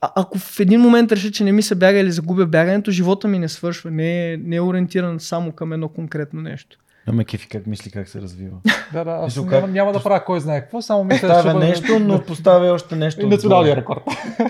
А, 0.07 0.13
ако 0.17 0.39
в 0.39 0.61
един 0.61 0.81
момент 0.81 1.13
реша, 1.13 1.31
че 1.31 1.45
не 1.45 1.53
ми 1.53 1.63
се 1.63 1.75
бяга 1.75 1.99
или 1.99 2.13
загубя 2.13 2.47
бягането, 2.47 2.91
живота 2.91 3.29
ми 3.29 3.39
не 3.39 3.49
свършва. 3.49 3.91
Не 3.91 4.33
е, 4.33 4.37
не 4.37 4.57
е 4.57 4.61
ориентиран 4.61 5.21
само 5.21 5.53
към 5.53 5.73
едно 5.73 5.89
конкретно 5.89 6.41
нещо. 6.43 6.77
Но 7.07 7.13
ме 7.13 7.25
кефи 7.25 7.49
как 7.49 7.67
мисли 7.67 7.91
как 7.91 8.09
се 8.09 8.21
развива. 8.21 8.57
Да, 8.93 9.05
да, 9.05 9.11
аз 9.11 9.25
Мисъл, 9.27 9.45
няма, 9.45 9.61
как- 9.61 9.71
няма 9.71 9.93
да 9.93 10.03
правя 10.03 10.25
кой 10.25 10.41
знае 10.41 10.61
какво, 10.61 10.83
само 10.83 11.05
мисля, 11.05 11.43
че 11.43 11.53
бъде- 11.53 11.67
нещо, 11.67 11.99
но 11.99 12.23
поставя 12.23 12.73
още 12.73 12.97
нещо. 12.97 13.21
И 13.21 13.27
националния 13.27 13.77
рекорд. 13.77 14.01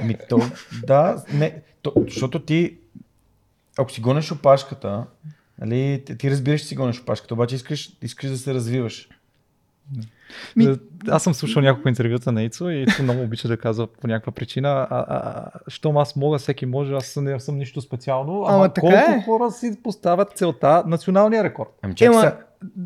Ми, 0.03 0.17
то, 0.29 0.41
да, 0.85 1.25
не, 1.33 1.55
то, 1.83 1.93
защото 1.99 2.39
ти, 2.39 2.77
ако 3.79 3.93
си 3.93 4.01
гонеш 4.01 4.33
опашката, 4.33 5.05
нали, 5.61 6.03
ти, 6.07 6.19
ти 6.19 6.31
разбираш, 6.31 6.61
че 6.61 6.67
си 6.67 6.75
гонеш 6.75 7.01
опашката, 7.01 7.35
обаче 7.35 7.55
искаш, 7.55 7.91
искаш 8.03 8.31
да 8.31 8.37
се 8.39 8.55
развиваш. 8.55 9.09
Ми- 10.57 10.67
Ми... 10.67 10.77
Аз 11.09 11.23
съм 11.23 11.35
слушал 11.35 11.63
няколко 11.63 11.89
интервюта 11.89 12.33
на 12.33 12.43
Ицо 12.43 12.71
и 12.71 12.83
Ицо 12.83 13.03
много 13.03 13.23
обича 13.23 13.49
да 13.49 13.57
казва 13.57 13.87
по 13.87 14.07
някаква 14.07 14.33
причина, 14.33 14.69
а, 14.69 14.87
а, 14.91 15.05
а, 15.09 15.45
щом 15.69 15.97
аз 15.97 16.17
мога, 16.17 16.39
всеки 16.39 16.67
може, 16.67 16.95
аз 16.95 17.17
не 17.17 17.41
съм 17.41 17.59
нищо 17.59 17.81
специално, 17.81 18.33
ама, 18.33 18.57
Ама 18.57 18.69
така 18.69 18.81
колко 18.81 19.13
е. 19.13 19.23
хора 19.25 19.51
си 19.51 19.79
поставят 19.85 20.33
целта 20.35 20.83
националния 20.87 21.45
рекорд. 21.45 21.69
Ами 21.83 21.95
Ема, 22.01 22.33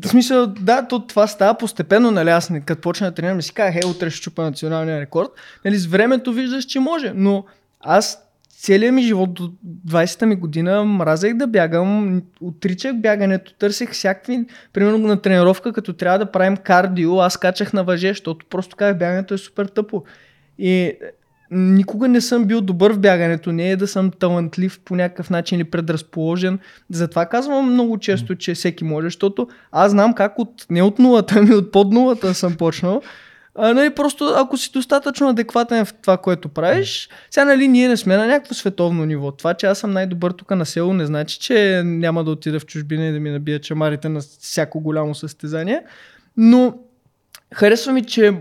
в 0.03 0.07
смисъл, 0.07 0.47
да, 0.47 0.87
то, 0.87 1.05
това 1.07 1.27
става 1.27 1.57
постепенно, 1.57 2.11
нали, 2.11 2.29
аз 2.29 2.51
като 2.65 2.81
почна 2.81 3.07
да 3.07 3.13
тренирам, 3.15 3.37
ми 3.37 3.43
си 3.43 3.53
казах, 3.53 3.75
е, 3.75 3.87
утре 3.87 4.09
ще 4.09 4.21
чупа 4.21 4.43
националния 4.43 4.99
рекорд. 5.01 5.29
Нали, 5.65 5.77
с 5.77 5.85
времето 5.85 6.33
виждаш, 6.33 6.65
че 6.65 6.79
може, 6.79 7.13
но 7.15 7.45
аз 7.79 8.30
целият 8.61 8.95
ми 8.95 9.01
живот 9.01 9.33
до 9.33 9.51
20-та 9.87 10.25
ми 10.25 10.35
година 10.35 10.83
мразех 10.83 11.33
да 11.33 11.47
бягам, 11.47 12.21
отричах 12.41 12.95
бягането, 12.95 13.53
търсех 13.53 13.91
всякакви, 13.91 14.45
примерно 14.73 14.97
на 14.97 15.21
тренировка, 15.21 15.73
като 15.73 15.93
трябва 15.93 16.19
да 16.19 16.31
правим 16.31 16.57
кардио, 16.57 17.19
аз 17.19 17.37
качах 17.37 17.73
на 17.73 17.83
въже, 17.83 18.07
защото 18.07 18.45
просто 18.49 18.75
казах, 18.75 18.97
бягането 18.97 19.33
е 19.33 19.37
супер 19.37 19.65
тъпо. 19.65 20.03
И 20.59 20.71
е, 20.71 20.97
никога 21.51 22.07
не 22.07 22.21
съм 22.21 22.45
бил 22.45 22.61
добър 22.61 22.93
в 22.93 22.99
бягането, 22.99 23.51
не 23.51 23.71
е 23.71 23.75
да 23.75 23.87
съм 23.87 24.11
талантлив 24.11 24.79
по 24.85 24.95
някакъв 24.95 25.29
начин 25.29 25.59
или 25.59 25.69
предразположен. 25.69 26.59
Затова 26.89 27.25
казвам 27.25 27.71
много 27.73 27.97
често, 27.97 28.35
че 28.35 28.53
всеки 28.53 28.83
може, 28.83 29.07
защото 29.07 29.47
аз 29.71 29.91
знам 29.91 30.13
как 30.13 30.39
от, 30.39 30.65
не 30.69 30.81
от 30.81 30.99
нулата, 30.99 31.35
ами 31.37 31.53
от 31.53 31.71
под 31.71 31.93
нулата 31.93 32.33
съм 32.33 32.55
почнал. 32.55 33.01
А, 33.55 33.73
нали, 33.73 33.89
просто 33.89 34.33
ако 34.37 34.57
си 34.57 34.71
достатъчно 34.71 35.29
адекватен 35.29 35.85
в 35.85 35.93
това, 35.93 36.17
което 36.17 36.49
правиш, 36.49 37.09
сега 37.31 37.45
нали, 37.45 37.67
ние 37.67 37.87
не 37.87 37.97
сме 37.97 38.17
на 38.17 38.27
някакво 38.27 38.53
световно 38.53 39.05
ниво. 39.05 39.31
Това, 39.31 39.53
че 39.53 39.65
аз 39.65 39.79
съм 39.79 39.91
най-добър 39.91 40.31
тук 40.31 40.51
на 40.51 40.65
село, 40.65 40.93
не 40.93 41.05
значи, 41.05 41.39
че 41.39 41.81
няма 41.85 42.23
да 42.23 42.31
отида 42.31 42.59
в 42.59 42.65
чужбина 42.65 43.05
и 43.05 43.11
да 43.11 43.19
ми 43.19 43.29
набия 43.29 43.59
чамарите 43.59 44.09
на 44.09 44.21
всяко 44.21 44.79
голямо 44.79 45.15
състезание. 45.15 45.83
Но 46.37 46.77
харесва 47.53 47.93
ми, 47.93 48.05
че 48.05 48.33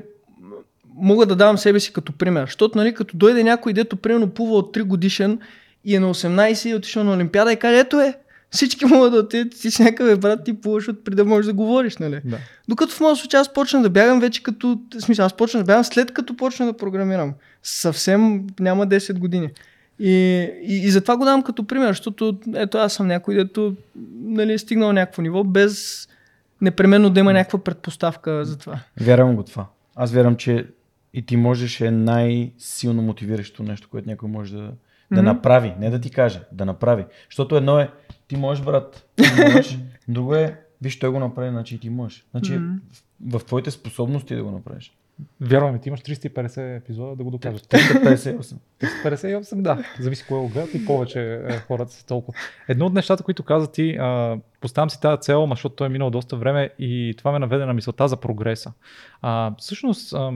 мога 0.94 1.26
да 1.26 1.36
давам 1.36 1.58
себе 1.58 1.80
си 1.80 1.92
като 1.92 2.12
пример. 2.12 2.46
Защото, 2.46 2.78
нали, 2.78 2.94
като 2.94 3.16
дойде 3.16 3.44
някой, 3.44 3.72
дето 3.72 3.96
примерно 3.96 4.30
плува 4.30 4.56
от 4.56 4.76
3 4.76 4.82
годишен 4.82 5.38
и 5.84 5.96
е 5.96 6.00
на 6.00 6.14
18 6.14 6.68
и 6.68 6.70
е 6.70 6.74
отишъл 6.74 7.04
на 7.04 7.12
Олимпиада 7.12 7.52
и 7.52 7.56
каже, 7.56 7.78
ето 7.78 8.00
е, 8.00 8.14
всички 8.50 8.84
могат 8.84 9.12
да 9.12 9.18
отидат, 9.18 9.60
ти 9.60 9.70
си 9.70 9.82
някакъв 9.82 10.08
е, 10.08 10.16
брат, 10.16 10.44
ти 10.44 10.60
плуваш 10.60 10.88
от 10.88 11.04
преди 11.04 11.16
да 11.16 11.24
можеш 11.24 11.46
да 11.46 11.52
говориш, 11.52 11.96
нали? 11.96 12.20
Да. 12.24 12.38
Докато 12.68 12.94
в 12.94 13.00
моят 13.00 13.18
случай 13.18 13.40
аз 13.40 13.52
почна 13.52 13.82
да 13.82 13.90
бягам 13.90 14.20
вече 14.20 14.42
като, 14.42 14.78
в 14.96 15.00
смисъл, 15.00 15.26
аз 15.26 15.36
почна 15.36 15.60
да 15.60 15.64
бягам 15.64 15.84
след 15.84 16.12
като 16.12 16.36
почна 16.36 16.66
да 16.66 16.72
програмирам. 16.72 17.34
Съвсем 17.62 18.46
няма 18.60 18.86
10 18.86 19.18
години. 19.18 19.50
И, 19.98 20.10
и, 20.62 20.76
и 20.76 20.90
затова 20.90 21.16
го 21.16 21.24
давам 21.24 21.42
като 21.42 21.66
пример, 21.66 21.88
защото 21.88 22.38
ето 22.54 22.78
аз 22.78 22.92
съм 22.92 23.06
някой, 23.06 23.34
дето 23.34 23.74
нали, 24.20 24.52
е 24.52 24.58
стигнал 24.58 24.92
някакво 24.92 25.22
ниво, 25.22 25.44
без 25.44 26.08
непременно 26.60 27.10
да 27.10 27.20
има 27.20 27.32
някаква 27.32 27.58
предпоставка 27.58 28.44
за 28.44 28.58
това. 28.58 28.80
вярвам 29.00 29.36
го 29.36 29.42
това. 29.42 29.66
Аз 29.96 30.12
вярвам, 30.12 30.36
че 30.36 30.66
и 31.14 31.26
ти 31.26 31.36
можеш 31.36 31.80
е 31.80 31.90
най-силно 31.90 33.02
мотивиращо 33.02 33.62
нещо, 33.62 33.88
което 33.90 34.08
някой 34.08 34.28
може 34.28 34.52
да, 34.52 34.62
да 34.62 34.72
Мгм. 35.10 35.24
направи. 35.24 35.74
Не 35.80 35.90
да 35.90 36.00
ти 36.00 36.10
каже, 36.10 36.40
да 36.52 36.64
направи. 36.64 37.04
Защото 37.30 37.56
едно 37.56 37.78
е, 37.78 37.90
ти 38.30 38.36
можеш, 38.36 38.64
брат, 38.64 39.06
ти 39.16 39.22
можеш. 39.44 39.78
Друго 40.08 40.34
е, 40.34 40.60
виж, 40.82 40.98
той 40.98 41.10
го 41.10 41.18
направи, 41.18 41.50
значи 41.50 41.74
и 41.74 41.78
ти 41.78 41.90
можеш. 41.90 42.26
Значи 42.30 42.52
Мгм. 42.52 42.74
в, 43.26 43.44
твоите 43.44 43.70
способности 43.70 44.36
да 44.36 44.44
го 44.44 44.50
направиш. 44.50 44.92
Вярваме, 45.40 45.78
ти 45.78 45.88
имаш 45.88 46.00
350 46.00 46.76
епизода 46.76 47.16
да 47.16 47.24
го 47.24 47.30
докажеш. 47.30 47.60
358. 47.60 48.56
58, 48.80 49.62
да. 49.62 49.84
Зависи 50.00 50.24
кое 50.28 50.38
го 50.38 50.48
гледат 50.48 50.74
и 50.74 50.86
повече 50.86 51.34
е, 51.34 51.56
хората 51.56 51.92
са 51.92 52.06
толкова. 52.06 52.38
Едно 52.68 52.86
от 52.86 52.92
нещата, 52.92 53.22
които 53.22 53.42
каза 53.42 53.72
ти, 53.72 53.96
а, 54.00 54.38
поставям 54.60 54.90
си 54.90 55.00
тази 55.00 55.20
цел, 55.20 55.46
защото 55.50 55.74
той 55.74 55.86
е 55.86 55.90
минал 55.90 56.10
доста 56.10 56.36
време 56.36 56.70
и 56.78 57.14
това 57.18 57.32
ме 57.32 57.38
наведе 57.38 57.66
на 57.66 57.74
мисълта 57.74 58.08
за 58.08 58.16
прогреса. 58.16 58.72
А, 59.22 59.54
всъщност, 59.58 60.12
а, 60.12 60.32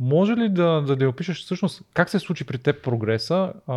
Може 0.00 0.32
ли 0.32 0.48
да, 0.48 0.82
да, 0.82 0.96
да 0.96 1.08
опишеш 1.08 1.44
всъщност 1.44 1.82
как 1.94 2.10
се 2.10 2.18
случи 2.18 2.44
при 2.46 2.58
теб 2.58 2.82
прогреса? 2.82 3.52
А, 3.66 3.74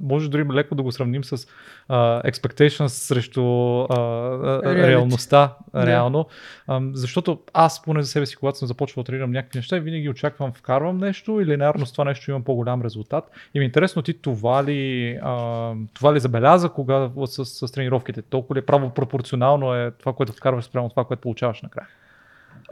може 0.00 0.30
дори 0.30 0.44
леко 0.52 0.74
да 0.74 0.82
го 0.82 0.92
сравним 0.92 1.24
с 1.24 1.46
а, 1.88 2.22
expectations 2.22 2.86
срещу 2.86 3.42
а, 3.80 3.94
а, 3.94 4.62
реалността, 4.64 5.54
Да. 5.72 5.86
реално. 5.86 6.26
А, 6.66 6.80
защото 6.92 7.38
аз 7.54 7.82
поне 7.82 8.02
за 8.02 8.08
себе 8.08 8.26
си, 8.26 8.36
когато 8.36 8.58
съм 8.58 8.68
започвал 8.68 9.02
да 9.02 9.06
тренирам 9.06 9.30
някакви 9.30 9.58
неща, 9.58 9.78
винаги 9.78 10.08
очаквам 10.08 10.52
вкарвам 10.52 10.98
нещо 10.98 11.40
или 11.40 11.56
наверно 11.56 11.86
с 11.86 11.92
това 11.92 12.04
нещо 12.04 12.30
имам 12.30 12.44
по-голям 12.44 12.82
резултат. 12.82 13.30
И 13.54 13.58
ми 13.58 13.64
е 13.64 13.66
интересно 13.66 14.02
ти 14.02 14.22
това 14.22 14.64
ли, 14.64 15.18
а, 15.22 15.72
това 15.94 16.14
ли 16.14 16.20
забеляза 16.20 16.68
кога 16.68 17.10
с, 17.26 17.44
с, 17.44 17.68
с 17.68 17.72
тренировките? 17.72 18.22
Толкова 18.22 18.56
ли 18.60 18.66
право 18.66 18.90
пропорционално 18.90 19.74
е 19.74 19.90
това, 19.90 20.12
което 20.12 20.32
вкарваш 20.32 20.64
спрямо 20.64 20.88
това, 20.88 21.04
което 21.04 21.20
получаваш 21.20 21.62
накрая? 21.62 21.88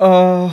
А, 0.00 0.48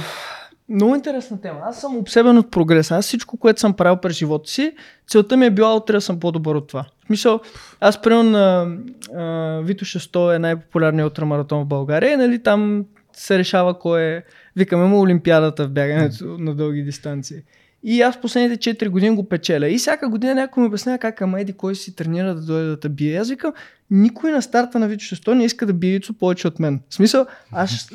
много 0.69 0.95
интересна 0.95 1.41
тема. 1.41 1.59
Аз 1.63 1.81
съм 1.81 1.97
обсебен 1.97 2.37
от 2.37 2.51
прогреса. 2.51 2.95
Аз 2.95 3.05
всичко, 3.05 3.37
което 3.37 3.59
съм 3.59 3.73
правил 3.73 3.97
през 3.97 4.17
живота 4.17 4.51
си, 4.51 4.71
целта 5.07 5.37
ми 5.37 5.45
е 5.45 5.51
била 5.51 5.75
утре 5.75 5.93
да 5.93 6.01
съм 6.01 6.19
по-добър 6.19 6.55
от 6.55 6.67
това. 6.67 6.85
В 7.03 7.05
смисъл, 7.05 7.39
аз 7.79 8.01
примерно 8.01 8.29
на 8.29 8.77
а, 9.15 9.61
Вито 9.63 9.85
600 9.85 10.35
е 10.35 10.39
най-популярният 10.39 11.09
ултрамаратон 11.09 11.63
в 11.63 11.67
България 11.67 12.13
и 12.13 12.17
нали, 12.17 12.43
там 12.43 12.85
се 13.13 13.37
решава 13.37 13.79
кой 13.79 14.01
е, 14.01 14.23
викаме 14.55 14.85
му 14.85 15.01
Олимпиадата 15.01 15.67
в 15.67 15.71
бягането 15.71 16.25
на 16.25 16.55
дълги 16.55 16.83
дистанции. 16.83 17.37
И 17.83 18.01
аз 18.01 18.21
последните 18.21 18.75
4 18.75 18.89
години 18.89 19.15
го 19.15 19.29
печеля. 19.29 19.69
И 19.69 19.77
всяка 19.77 20.09
година 20.09 20.35
някой 20.35 20.61
ми 20.61 20.67
обяснява 20.67 20.97
как 20.97 21.21
ама 21.21 21.41
еди 21.41 21.53
кой 21.53 21.75
си 21.75 21.95
тренира 21.95 22.35
да 22.35 22.41
дойде 22.41 22.67
да 22.67 22.79
те 22.79 22.89
бие. 22.89 23.17
Аз 23.17 23.29
викам, 23.29 23.53
никой 23.91 24.31
на 24.31 24.41
старта 24.41 24.79
на 24.79 24.87
Вито 24.87 25.03
600 25.03 25.33
не 25.33 25.45
иска 25.45 25.65
да 25.65 25.73
бие 25.73 25.95
Ицо 25.95 26.13
повече 26.13 26.47
от 26.47 26.59
мен. 26.59 26.81
В 26.89 26.95
смисъл, 26.95 27.25
аз, 27.51 27.89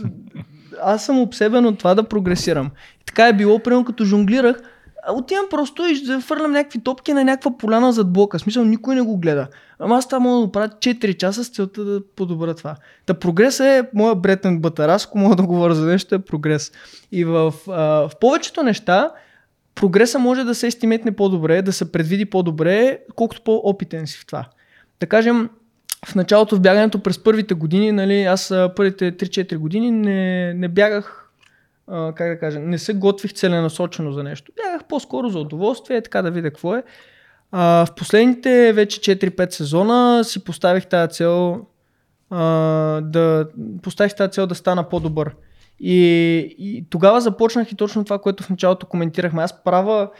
аз 0.83 1.07
съм 1.07 1.20
обсебен 1.20 1.66
от 1.66 1.78
това 1.78 1.95
да 1.95 2.03
прогресирам. 2.03 2.70
И 3.03 3.05
така 3.05 3.28
е 3.28 3.33
било, 3.33 3.59
примерно 3.59 3.85
като 3.85 4.05
жонглирах, 4.05 4.62
отивам 5.12 5.47
просто 5.51 5.83
и 5.87 6.20
фърлям 6.20 6.53
някакви 6.53 6.78
топки 6.78 7.12
на 7.12 7.24
някаква 7.24 7.59
поляна 7.59 7.93
зад 7.93 8.12
блока. 8.12 8.39
В 8.39 8.41
смисъл, 8.41 8.64
никой 8.64 8.95
не 8.95 9.03
го 9.03 9.16
гледа. 9.16 9.49
Ама 9.78 9.97
аз 9.97 10.09
това 10.09 10.20
мога 10.20 10.47
да 10.47 10.53
правя 10.53 10.68
4 10.68 11.16
часа 11.16 11.45
с 11.45 11.49
целта 11.49 11.85
да 11.85 12.01
подобра 12.16 12.55
това. 12.55 12.76
Та 13.07 13.14
прогрес 13.14 13.61
е 13.61 13.89
моя 13.95 14.14
бретен 14.14 14.59
бътър. 14.59 14.89
Аз 14.89 15.07
ако 15.07 15.18
мога 15.18 15.37
да 15.37 15.43
говоря 15.43 15.74
за 15.74 15.87
нещо 15.87 16.14
е 16.14 16.18
прогрес. 16.18 16.72
И 17.12 17.24
в, 17.24 17.55
а, 17.68 17.72
в 18.09 18.11
повечето 18.20 18.62
неща 18.62 19.11
прогреса 19.74 20.18
може 20.18 20.45
да 20.45 20.55
се 20.55 20.66
естиметне 20.66 21.12
по-добре, 21.12 21.62
да 21.62 21.72
се 21.72 21.93
предвиди 21.93 22.24
по-добре, 22.24 22.99
колкото 23.16 23.43
по-опитен 23.43 24.07
си 24.07 24.18
в 24.18 24.26
това. 24.26 24.45
Да 25.01 25.07
кажем, 25.07 25.51
в 26.07 26.14
началото 26.14 26.57
в 26.57 26.61
бягането 26.61 27.03
през 27.03 27.22
първите 27.22 27.55
години, 27.55 27.92
нали, 27.92 28.22
аз 28.22 28.55
първите 28.76 29.12
3-4 29.12 29.57
години 29.57 29.90
не, 29.90 30.55
не 30.55 30.68
бягах, 30.68 31.30
как 31.88 32.28
да 32.28 32.38
кажа, 32.38 32.59
не 32.59 32.78
се 32.78 32.94
готвих 32.94 33.32
целенасочено 33.32 34.12
за 34.12 34.22
нещо. 34.22 34.53
Бягах 34.64 34.84
по-скоро 34.88 35.28
за 35.28 35.38
удоволствие, 35.38 36.03
така 36.03 36.22
да 36.22 36.30
видя 36.30 36.51
какво 36.51 36.74
е. 36.74 36.82
А, 37.53 37.86
в 37.86 37.94
последните 37.94 38.72
вече 38.72 39.16
4-5 39.16 39.51
сезона 39.51 40.24
си 40.24 40.44
поставих 40.44 40.86
тази 40.86 41.12
цел 41.12 41.66
а, 42.30 42.44
да 43.01 43.48
поставих 43.82 44.14
тази 44.14 44.30
цел 44.30 44.46
да 44.46 44.55
стана 44.55 44.88
по-добър. 44.88 45.34
И, 45.80 45.96
и 46.59 46.84
тогава 46.90 47.20
започнах 47.20 47.72
и 47.72 47.76
точно 47.76 48.05
това, 48.05 48.18
което 48.18 48.42
в 48.42 48.51
началото 48.51 48.86
коментирахме. 48.86 49.42
Аз 49.42 49.64
правя 49.64 50.11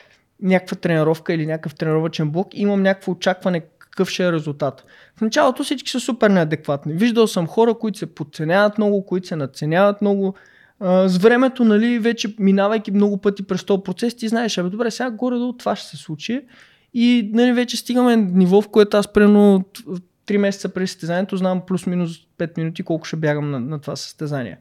някаква 0.43 0.76
тренировка 0.76 1.35
или 1.35 1.47
някакъв 1.47 1.74
тренировачен 1.74 2.31
блок 2.31 2.55
и 2.55 2.62
имам 2.62 2.83
някакво 2.83 3.12
очакване 3.12 3.62
какъв 3.91 4.11
ще 4.11 4.26
е 4.26 4.32
резултат. 4.32 4.84
В 5.16 5.20
началото 5.20 5.64
всички 5.64 5.91
са 5.91 6.01
супер 6.01 6.30
неадекватни. 6.30 6.93
Виждал 6.93 7.26
съм 7.26 7.47
хора, 7.47 7.74
които 7.74 7.99
се 7.99 8.14
подценяват 8.14 8.78
много, 8.78 9.07
които 9.07 9.26
се 9.26 9.36
надценяват 9.36 10.03
много. 10.03 10.34
С 10.82 11.18
времето, 11.20 11.64
нали, 11.64 11.99
вече 11.99 12.34
минавайки 12.38 12.91
много 12.91 13.16
пъти 13.16 13.43
през 13.43 13.64
този 13.64 13.82
процес, 13.82 14.14
ти 14.14 14.28
знаеш, 14.28 14.59
абе 14.59 14.68
добре, 14.68 14.91
сега 14.91 15.11
горе-долу 15.11 15.53
това 15.53 15.76
ще 15.76 15.88
се 15.88 15.97
случи. 15.97 16.43
И 16.95 17.30
нали, 17.34 17.53
вече 17.53 17.76
стигаме 17.76 18.16
ниво, 18.16 18.62
в 18.62 18.68
което 18.68 18.97
аз 18.97 19.12
примерно 19.12 19.64
3 20.26 20.36
месеца 20.36 20.68
преди 20.68 20.86
състезанието 20.86 21.36
знам 21.36 21.62
плюс-минус 21.66 22.11
5 22.38 22.59
минути 22.59 22.82
колко 22.82 23.05
ще 23.05 23.16
бягам 23.16 23.51
на, 23.51 23.61
на 23.61 23.80
това 23.80 23.97
състезание. 23.97 24.59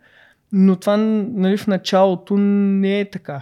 Но 0.51 0.75
това 0.75 0.97
нали, 0.97 1.57
в 1.57 1.67
началото 1.67 2.38
не 2.38 2.99
е 2.99 3.09
така. 3.09 3.41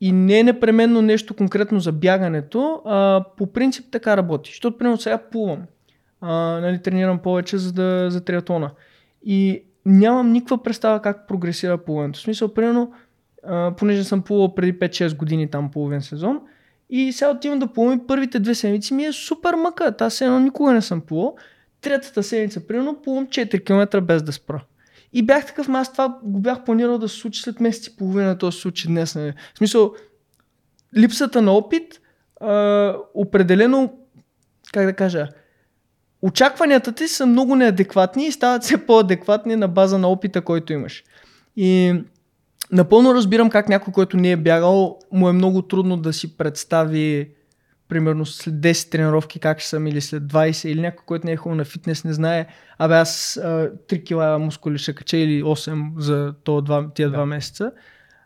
И 0.00 0.12
не 0.12 0.38
е 0.38 0.42
непременно 0.42 1.02
нещо 1.02 1.34
конкретно 1.34 1.80
за 1.80 1.92
бягането, 1.92 2.82
а 2.84 3.24
по 3.36 3.46
принцип 3.46 3.86
така 3.90 4.16
работи. 4.16 4.50
Защото, 4.50 4.78
примерно, 4.78 4.98
сега 4.98 5.18
плувам. 5.18 5.62
А, 6.20 6.34
нали, 6.60 6.82
тренирам 6.82 7.18
повече 7.18 7.58
за, 7.58 7.72
да, 7.72 8.10
за 8.10 8.24
триатлона. 8.24 8.70
И 9.24 9.62
нямам 9.86 10.32
никаква 10.32 10.62
представа 10.62 11.02
как 11.02 11.28
прогресира 11.28 11.78
плуването. 11.78 12.18
В 12.18 12.22
смисъл, 12.22 12.54
примерно, 12.54 12.92
а, 13.46 13.72
понеже 13.76 14.04
съм 14.04 14.22
плувал 14.22 14.54
преди 14.54 14.78
5-6 14.78 15.16
години 15.16 15.50
там 15.50 15.70
половин 15.70 16.02
сезон, 16.02 16.40
и 16.90 17.12
сега 17.12 17.30
отивам 17.30 17.58
да 17.58 17.66
плувам 17.66 17.98
и 17.98 18.06
първите 18.06 18.38
две 18.38 18.54
седмици 18.54 18.94
ми 18.94 19.04
е 19.04 19.12
супер 19.12 19.54
мъка. 19.54 19.94
Аз 20.00 20.20
едно 20.20 20.40
никога 20.40 20.72
не 20.72 20.82
съм 20.82 21.00
плувал. 21.00 21.36
Третата 21.80 22.22
седмица, 22.22 22.66
примерно, 22.66 23.02
плувам 23.02 23.26
4 23.26 23.64
км 23.64 24.00
без 24.00 24.22
да 24.22 24.32
спра. 24.32 24.64
И 25.12 25.22
бях 25.22 25.46
такъв, 25.46 25.68
аз 25.68 25.92
това 25.92 26.18
го 26.22 26.40
бях 26.40 26.64
планирал 26.64 26.98
да 26.98 27.08
се 27.08 27.16
случи 27.16 27.42
след 27.42 27.60
месец 27.60 27.86
и 27.86 27.96
половина, 27.96 28.38
то 28.38 28.52
се 28.52 28.60
случи 28.60 28.88
днес. 28.88 29.14
Нали. 29.14 29.32
В 29.54 29.58
смисъл, 29.58 29.92
липсата 30.96 31.42
на 31.42 31.52
опит, 31.52 32.00
а, 32.40 32.96
определено, 33.14 33.92
как 34.72 34.86
да 34.86 34.92
кажа, 34.92 35.28
очакванията 36.22 36.92
ти 36.92 37.08
са 37.08 37.26
много 37.26 37.54
неадекватни 37.54 38.26
и 38.26 38.32
стават 38.32 38.62
все 38.62 38.86
по-адекватни 38.86 39.56
на 39.56 39.68
база 39.68 39.98
на 39.98 40.08
опита, 40.08 40.42
който 40.42 40.72
имаш. 40.72 41.04
И 41.56 41.94
напълно 42.72 43.14
разбирам 43.14 43.50
как 43.50 43.68
някой, 43.68 43.92
който 43.92 44.16
не 44.16 44.30
е 44.30 44.36
бягал, 44.36 44.98
му 45.12 45.28
е 45.28 45.32
много 45.32 45.62
трудно 45.62 45.96
да 45.96 46.12
си 46.12 46.36
представи 46.36 47.30
примерно 47.88 48.26
след 48.26 48.54
10 48.54 48.90
тренировки 48.90 49.38
как 49.38 49.60
ще 49.60 49.68
съм 49.68 49.86
или 49.86 50.00
след 50.00 50.22
20 50.22 50.68
или 50.68 50.80
някой, 50.80 51.04
който 51.06 51.26
не 51.26 51.32
е 51.32 51.36
хубаво 51.36 51.56
на 51.56 51.64
фитнес, 51.64 52.04
не 52.04 52.12
знае, 52.12 52.46
абе 52.78 52.94
аз 52.94 53.36
а, 53.36 53.70
3 53.88 54.04
кила 54.04 54.38
мускули 54.38 54.78
ще 54.78 54.94
кача 54.94 55.16
или 55.16 55.42
8 55.42 55.92
за 55.98 56.34
то 56.44 56.60
два, 56.60 56.90
тия 56.94 57.10
два 57.10 57.26
месеца. 57.26 57.72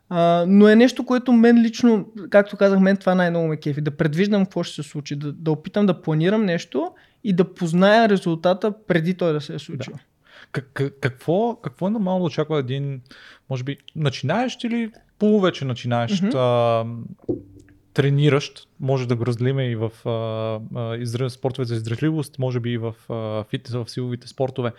А, 0.09 0.45
но 0.49 0.69
е 0.69 0.77
нещо, 0.77 1.07
което 1.07 1.33
мен 1.33 1.63
лично, 1.63 2.07
както 2.31 2.57
казах, 2.57 2.81
мен 2.81 2.97
това 2.97 3.15
най-много 3.15 3.49
ме 3.49 3.57
кефи. 3.57 3.81
Да 3.81 3.91
предвиждам 3.91 4.45
какво 4.45 4.63
ще 4.63 4.83
се 4.83 4.89
случи, 4.89 5.17
да, 5.17 5.33
да 5.33 5.51
опитам 5.51 5.87
да 5.87 6.03
планирам 6.03 6.45
нещо 6.45 6.93
и 7.25 7.33
да 7.33 7.55
позная 7.55 8.09
резултата 8.09 8.73
преди 8.87 9.15
той 9.15 9.33
да 9.33 9.41
се 9.41 9.55
е 9.55 9.59
случил. 9.59 9.95
Как- 10.53 10.91
какво, 11.01 11.57
какво 11.57 11.87
е 11.87 11.91
нормално 11.91 12.19
да 12.19 12.25
очаква 12.27 12.59
един, 12.59 13.01
може 13.51 13.65
би, 13.65 13.77
начинаещ 13.97 14.65
или 14.65 14.91
полувече 15.19 15.65
начинаещ, 15.65 16.23
Мгм. 16.23 16.31
Трениращ, 17.95 18.69
може 18.81 19.09
да 19.09 19.17
го 19.17 19.27
разделим 19.27 19.61
и 19.61 19.77
в 19.77 19.91
а, 20.75 20.97
издръж, 20.97 21.33
спортове 21.33 21.65
за 21.65 21.75
издръжливост, 21.75 22.39
може 22.39 22.61
би 22.61 22.71
и 22.71 22.79
в 22.79 22.95
а, 23.11 23.45
фитнес, 23.45 23.75
в 23.75 23.91
силовите 23.91 24.29
спортове. 24.29 24.73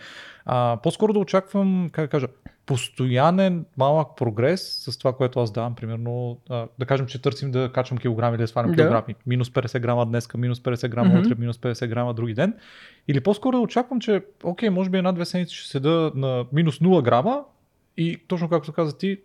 А, 0.45 0.77
по-скоро 0.83 1.13
да 1.13 1.19
очаквам, 1.19 1.89
как 1.91 2.05
да 2.05 2.09
кажа, 2.09 2.27
постоянен 2.65 3.65
малък 3.77 4.07
прогрес 4.17 4.61
с 4.61 4.97
това, 4.97 5.13
което 5.13 5.39
аз 5.39 5.51
давам, 5.51 5.75
примерно, 5.75 6.37
а, 6.49 6.67
да 6.79 6.85
кажем, 6.85 7.05
че 7.07 7.21
търсим 7.21 7.51
да 7.51 7.71
качвам 7.73 7.97
килограми 7.97 8.35
или 8.35 8.41
да 8.41 8.47
свалям 8.47 8.71
Да. 8.71 8.75
килограми. 8.75 9.15
Минус 9.25 9.49
50 9.49 9.79
грама 9.79 10.05
днеска, 10.05 10.37
минус 10.37 10.59
50 10.59 10.87
грама 10.87 11.09
Мгм. 11.09 11.19
утре, 11.19 11.35
минус 11.37 11.57
50 11.57 11.87
грама 11.87 12.13
други 12.13 12.33
ден. 12.33 12.53
Или 13.07 13.21
по-скоро 13.21 13.57
да 13.57 13.61
очаквам, 13.61 13.99
че, 13.99 14.23
окей, 14.43 14.69
може 14.69 14.89
би 14.89 14.97
една-две 14.97 15.25
седмици 15.25 15.55
ще 15.55 15.69
седа 15.69 16.11
на 16.15 16.45
минус 16.53 16.79
0 16.79 17.01
грама 17.01 17.43
и 17.97 18.17
точно 18.27 18.49
както 18.49 18.73
каза 18.73 18.97
ти, 18.97 19.17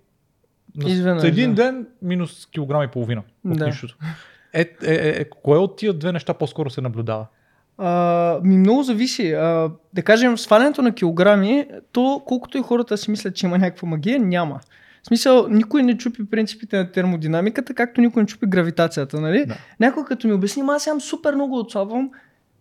Изведнъж, 0.86 1.24
един 1.24 1.54
да. 1.54 1.62
ден 1.62 1.86
минус 2.02 2.46
килограм 2.46 2.82
и 2.82 2.88
половина 2.88 3.22
от 3.44 3.58
Да. 3.58 3.66
нищото. 3.66 3.96
Е, 4.52 4.60
е, 4.60 4.66
е, 4.82 5.08
е, 5.08 5.24
кое 5.24 5.58
от 5.58 5.76
тия 5.76 5.92
две 5.92 6.12
неща 6.12 6.34
по-скоро 6.34 6.70
се 6.70 6.80
наблюдава? 6.80 7.26
А, 7.78 8.40
ми 8.44 8.58
много 8.58 8.82
зависи. 8.82 9.32
А, 9.32 9.70
да 9.92 10.02
кажем, 10.02 10.38
свалянето 10.38 10.82
на 10.82 10.94
килограми, 10.94 11.66
то 11.92 12.22
колкото 12.26 12.58
и 12.58 12.62
хората 12.62 12.96
си 12.96 13.10
мислят, 13.10 13.36
че 13.36 13.46
има 13.46 13.58
някаква 13.58 13.88
магия, 13.88 14.18
няма. 14.18 14.60
В 15.02 15.06
смисъл, 15.06 15.48
никой 15.48 15.82
не 15.82 15.98
чупи 15.98 16.30
принципите 16.30 16.76
на 16.76 16.92
термодинамиката, 16.92 17.74
както 17.74 18.00
никой 18.00 18.22
не 18.22 18.26
чупи 18.26 18.46
гравитацията, 18.46 19.20
нали? 19.20 19.46
Да. 19.46 19.56
Някой 19.80 20.04
като 20.04 20.26
ми 20.26 20.32
обясни, 20.32 20.62
аз 20.68 20.86
имам 20.86 21.00
супер 21.00 21.34
много 21.34 21.58
отслабвам, 21.58 22.10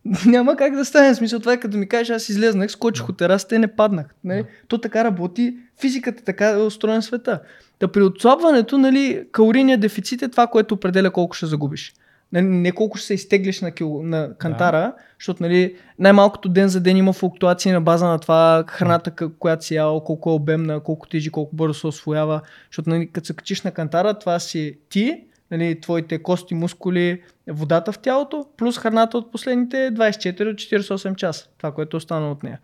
няма 0.25 0.55
как 0.55 0.75
да 0.75 0.85
стане. 0.85 1.15
Смисъл, 1.15 1.39
това 1.39 1.53
е 1.53 1.59
като 1.59 1.77
ми 1.77 1.87
кажеш, 1.87 2.09
аз 2.09 2.29
излезнах, 2.29 2.71
скочих 2.71 3.09
от 3.09 3.17
терасата 3.17 3.55
и 3.55 3.59
не 3.59 3.75
паднах. 3.75 4.05
Нали? 4.23 4.45
То 4.67 4.77
така 4.77 5.03
работи, 5.03 5.57
физиката 5.81 6.23
така 6.23 6.49
е 6.49 6.57
устроен 6.57 7.01
света. 7.01 7.39
Та 7.79 7.87
при 7.87 8.01
отслабването, 8.01 8.77
нали, 8.77 9.23
калорийният 9.31 9.81
дефицит 9.81 10.21
е 10.21 10.29
това, 10.29 10.47
което 10.47 10.75
определя 10.75 11.11
колко 11.11 11.35
ще 11.35 11.45
загубиш. 11.45 11.93
Не, 12.33 12.41
не 12.41 12.71
колко 12.71 12.97
ще 12.97 13.07
се 13.07 13.13
изтеглиш 13.13 13.61
на, 13.61 13.71
кил, 13.71 14.01
на 14.03 14.29
кантара, 14.37 14.77
да. 14.77 14.93
защото 15.19 15.43
нали, 15.43 15.75
най-малкото 15.99 16.49
ден 16.49 16.67
за 16.67 16.81
ден 16.81 16.97
има 16.97 17.13
флуктуации 17.13 17.71
на 17.71 17.81
база 17.81 18.07
на 18.07 18.19
това 18.19 18.63
храната, 18.67 19.29
която 19.39 19.65
си 19.65 19.75
ял, 19.75 20.03
колко 20.03 20.29
е 20.29 20.33
обемна, 20.33 20.79
колко 20.79 21.07
тежи, 21.07 21.29
колко 21.29 21.55
бързо 21.55 21.73
се 21.73 21.87
освоява. 21.87 22.41
Защото 22.71 22.89
нали, 22.89 23.11
като 23.11 23.27
се 23.27 23.33
качиш 23.33 23.61
на 23.61 23.71
кантара, 23.71 24.19
това 24.19 24.39
си 24.39 24.77
ти, 24.89 25.23
нали, 25.51 25.81
твоите 25.81 26.17
кости, 26.23 26.55
мускули, 26.55 27.21
водата 27.47 27.91
в 27.91 27.99
тялото, 27.99 28.45
плюс 28.57 28.77
храната 28.77 29.17
от 29.17 29.31
последните 29.31 29.77
24 29.77 30.37
до 30.37 30.51
48 30.51 31.15
часа. 31.15 31.47
Това, 31.57 31.71
което 31.71 31.97
е 31.97 32.03
останало 32.03 32.31
от 32.31 32.43
нея. 32.43 32.59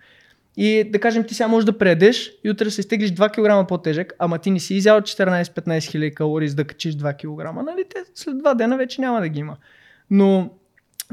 И 0.57 0.89
да 0.91 0.99
кажем, 0.99 1.23
ти 1.23 1.33
сега 1.33 1.47
можеш 1.47 1.65
да 1.65 1.77
преядеш 1.77 2.31
и 2.43 2.49
утре 2.49 2.69
се 2.71 2.81
изтеглиш 2.81 3.11
2 3.11 3.63
кг 3.63 3.69
по-тежък, 3.69 4.13
ама 4.19 4.39
ти 4.39 4.51
не 4.51 4.59
си 4.59 4.75
изял 4.75 5.01
14-15 5.01 5.91
хиляди 5.91 6.15
калории 6.15 6.47
за 6.47 6.55
да 6.55 6.63
качиш 6.63 6.95
2 6.95 7.15
кг, 7.17 7.65
нали? 7.65 7.83
Те 7.89 8.03
след 8.15 8.35
2 8.35 8.55
дена 8.55 8.77
вече 8.77 9.01
няма 9.01 9.21
да 9.21 9.27
ги 9.29 9.39
има. 9.39 9.57
Но 10.09 10.49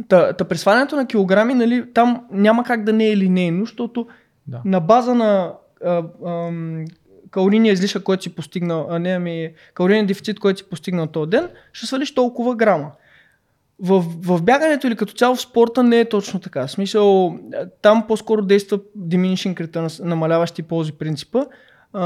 та, 0.08 0.32
та 0.32 0.44
при 0.44 0.58
свалянето 0.58 0.96
на 0.96 1.06
килограми, 1.06 1.54
нали, 1.54 1.84
там 1.94 2.26
няма 2.30 2.64
как 2.64 2.84
да 2.84 2.92
не 2.92 3.08
е 3.08 3.16
линейно, 3.16 3.64
защото 3.64 4.06
Да. 4.46 4.62
на 4.64 4.80
база 4.80 5.14
на 5.14 5.52
а, 5.84 6.02
калорийния 7.30 7.72
излишък, 7.72 8.02
който 8.02 8.22
си 8.22 8.34
постигнал, 8.34 8.86
а 8.90 8.98
не 8.98 9.10
ами 9.10 9.52
калорийния 9.74 10.06
дефицит, 10.06 10.40
който 10.40 10.58
си 10.58 10.64
постигнал 10.64 11.06
този 11.06 11.30
ден, 11.30 11.48
ще 11.72 11.86
свалиш 11.86 12.14
толкова 12.14 12.56
грама. 12.56 12.90
В, 13.82 14.04
в 14.22 14.42
бягането 14.42 14.86
или 14.86 14.96
като 14.96 15.12
цяло 15.12 15.36
в 15.36 15.40
спорта 15.40 15.82
не 15.82 16.00
е 16.00 16.08
точно 16.08 16.40
така. 16.40 16.66
В 16.66 16.70
смисъл, 16.70 17.38
там 17.82 18.04
по-скоро 18.08 18.42
действа 18.42 18.78
diminishing 18.98 19.66
returns, 19.66 20.04
намаляващи 20.04 20.62
ползи 20.62 20.92
принципа. 20.92 21.44
А, 21.92 22.02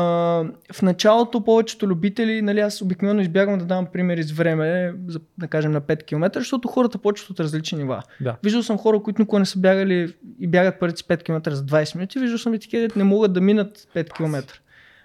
в 0.73 0.83
началото 0.83 1.45
повечето 1.45 1.87
любители, 1.87 2.43
нали, 2.43 2.61
аз 2.61 2.83
обикновено 2.83 3.21
избягвам 3.21 3.59
да 3.59 3.65
давам 3.65 3.87
примери 3.93 4.23
с 4.23 4.33
време, 4.33 4.95
за, 5.09 5.21
да 5.39 5.49
кажем 5.49 5.73
на 5.73 5.81
5 5.81 6.05
км, 6.05 6.31
защото 6.35 6.69
хората 6.69 6.99
почват 6.99 7.31
от 7.31 7.41
различни 7.41 7.79
нива. 7.79 8.03
Да. 8.21 8.37
Виждал 8.43 8.63
съм 8.63 8.79
хора, 8.79 9.03
които 9.03 9.23
никога 9.23 9.39
не 9.39 9.47
са 9.47 9.59
бягали 9.59 10.15
и 10.41 10.47
бягат 10.47 10.81
първите 10.81 10.99
си 10.99 11.05
5 11.05 11.23
км 11.23 11.55
за 11.55 11.67
20 11.67 11.97
минути. 11.97 12.19
Виждал 12.19 12.39
съм 12.39 12.55
и 12.55 12.59
такива, 12.59 12.89
не 12.97 13.05
могат 13.05 13.33
да 13.33 13.41
минат 13.41 13.89
5 13.95 14.13
км. 14.13 14.43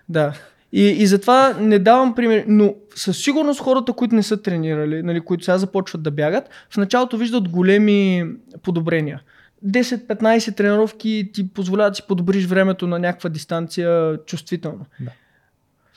Да. 0.10 0.34
И, 0.72 0.84
и 0.84 1.08
затова 1.08 1.54
не 1.60 1.80
давам 1.80 2.16
пример, 2.16 2.44
но 2.48 2.76
със 2.96 3.24
сигурност 3.24 3.60
хората, 3.60 3.94
които 3.94 4.16
не 4.16 4.24
са 4.24 4.42
тренирали, 4.42 5.04
нали, 5.04 5.22
които 5.22 5.44
сега 5.44 5.58
започват 5.58 6.04
да 6.04 6.12
бягат, 6.12 6.50
в 6.70 6.78
началото 6.78 7.18
виждат 7.18 7.50
големи 7.50 8.26
подобрения. 8.64 9.22
10-15 9.68 10.56
тренировки 10.58 11.30
ти 11.34 11.50
позволяват 11.50 11.92
да 11.92 11.96
си 11.96 12.04
подобриш 12.08 12.46
времето 12.46 12.88
на 12.88 13.00
някаква 13.00 13.30
дистанция 13.30 14.18
чувствително. 14.26 14.86
Да. 15.00 15.12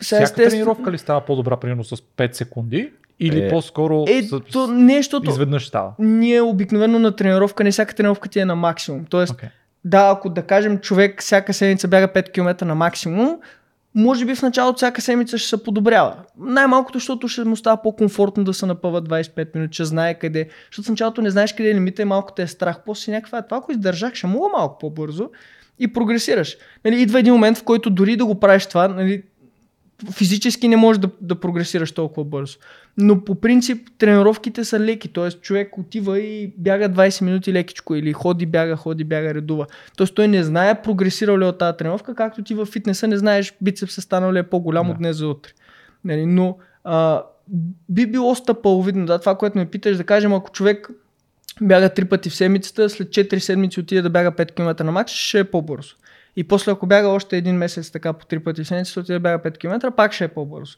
Сега, 0.01 0.27
Всяка 0.27 0.51
тренировка 0.51 0.93
ли 0.93 0.99
става 0.99 1.21
по-добра, 1.21 1.57
примерно 1.57 1.85
с 1.85 1.97
5 1.97 2.33
секунди? 2.33 2.91
Или 3.21 3.47
Е, 3.47 3.49
по-скоро 3.49 4.05
Е, 4.09 4.23
с... 4.23 4.41
то 4.53 4.67
нещото... 4.67 5.31
изведнъж 5.31 5.67
става? 5.67 5.93
Ние 5.99 6.41
обикновено 6.41 6.99
на 6.99 7.17
тренировка, 7.17 7.65
не 7.65 7.71
всяка 7.71 7.95
тренировка 7.95 8.29
ти 8.29 8.41
е 8.41 8.45
на 8.45 8.55
максимум. 8.55 9.05
Тоест, 9.05 9.33
Okay. 9.33 9.49
Да, 9.85 10.11
ако 10.17 10.29
да 10.31 10.43
кажем 10.43 10.79
човек 10.79 11.21
всяка 11.23 11.55
седмица 11.55 11.89
бяга 11.89 12.09
5 12.09 12.33
км 12.33 12.65
на 12.65 12.75
максимум, 12.75 13.39
може 13.95 14.25
би 14.25 14.35
в 14.35 14.43
началото 14.43 14.77
всяка 14.77 15.01
седмица 15.01 15.39
ще 15.39 15.49
се 15.49 15.63
подобрява. 15.63 16.17
Най-малкото, 16.39 16.99
защото 16.99 17.29
ще 17.29 17.45
му 17.45 17.57
става 17.57 17.83
по-комфортно 17.83 18.45
да 18.45 18.55
се 18.55 18.67
напъва 18.67 19.03
25 19.03 19.55
минути, 19.55 19.77
че 19.77 19.85
знае 19.85 20.19
къде. 20.19 20.49
Защото 20.71 20.87
в 20.87 20.91
началото 20.91 21.23
не 21.23 21.31
знаеш 21.31 21.53
къде 21.53 21.71
е 21.71 21.75
лимита 21.75 22.03
и 22.03 22.05
малко 22.05 22.33
те 22.33 22.43
е 22.43 22.47
страх. 22.47 22.81
После 22.87 23.13
някаква 23.13 23.39
е 23.39 23.47
това, 23.47 23.57
ако 23.57 23.73
издържах, 23.73 24.15
ще 24.15 24.27
мога 24.27 24.49
малко 24.49 24.79
по-бързо 24.79 25.31
и 25.79 25.93
прогресираш. 25.93 26.57
Нали, 26.85 27.03
идва 27.03 27.19
един 27.19 27.33
момент, 27.33 27.59
в 27.59 27.65
който 27.65 27.91
дори 27.91 28.17
да 28.17 28.27
го 28.27 28.41
правиш 28.41 28.67
това, 28.67 28.89
нали, 28.89 29.23
физически 30.11 30.69
не 30.69 30.77
можеш 30.77 31.01
да, 31.01 31.09
да 31.21 31.41
прогресираш 31.41 31.93
толкова 31.93 32.25
бързо. 32.25 32.59
Но 32.97 33.25
по 33.25 33.35
принцип 33.35 33.89
тренировките 33.99 34.65
са 34.65 34.81
леки, 34.81 35.09
т.е. 35.09 35.31
човек 35.31 35.79
отива 35.79 36.21
и 36.21 36.55
бяга 36.59 36.89
20 36.89 37.25
минути 37.25 37.53
лекичко 37.53 37.95
или 37.95 38.13
ходи, 38.13 38.47
бяга, 38.47 38.77
ходи, 38.77 39.05
бяга, 39.05 39.35
редува. 39.35 39.67
Т.е. 39.97 40.07
той 40.07 40.29
не 40.29 40.43
знае 40.43 40.83
прогресирал 40.83 41.39
ли 41.39 41.45
е 41.45 41.47
от 41.47 41.59
тази 41.59 41.77
тренировка, 41.77 42.15
както 42.15 42.45
ти 42.45 42.55
във 42.55 42.69
фитнеса 42.69 43.07
не 43.07 43.17
знаеш 43.17 43.55
бицепса 43.61 44.01
станал 44.01 44.33
ли 44.33 44.39
е 44.39 44.43
по-голям 44.43 44.87
Да. 44.87 44.93
от 44.93 44.99
днес 44.99 45.17
за 45.17 45.29
утре. 45.29 45.51
Нали, 46.05 46.27
но 46.27 46.57
а, 46.85 47.23
би 47.89 48.07
било 48.07 48.35
стъпаловидно, 48.35 49.07
да, 49.07 49.19
това, 49.19 49.35
което 49.35 49.59
ме 49.59 49.67
питаш, 49.67 49.97
да 49.97 50.05
кажем, 50.05 50.33
ако 50.33 50.51
човек 50.51 50.91
бяга 51.61 51.89
три 51.89 52.05
пъти 52.05 52.31
в 52.31 52.35
седмицата, 52.35 52.91
след 52.91 53.09
4 53.09 53.39
седмици 53.39 53.81
отиде 53.81 54.03
да 54.03 54.11
бяга 54.11 54.33
5 54.33 54.55
км 54.55 54.85
на 54.85 54.93
макс, 54.93 55.13
ще 55.13 55.39
е 55.39 55.45
по-бързо. 55.45 55.95
И 56.37 56.45
после 56.45 56.73
ако 56.73 56.87
бяга 56.87 57.09
още 57.09 57.37
един 57.37 57.57
месец 57.57 57.91
така 57.91 58.13
по 58.13 58.27
три 58.27 58.39
пъти 58.39 58.65
в 58.65 58.69
седмицата, 58.69 59.01
отиде 59.01 59.19
бяга 59.19 59.51
5 59.51 59.59
км, 59.59 59.91
пак 59.97 60.13
ще 60.13 60.25
е 60.25 60.29
по-бързо. 60.29 60.77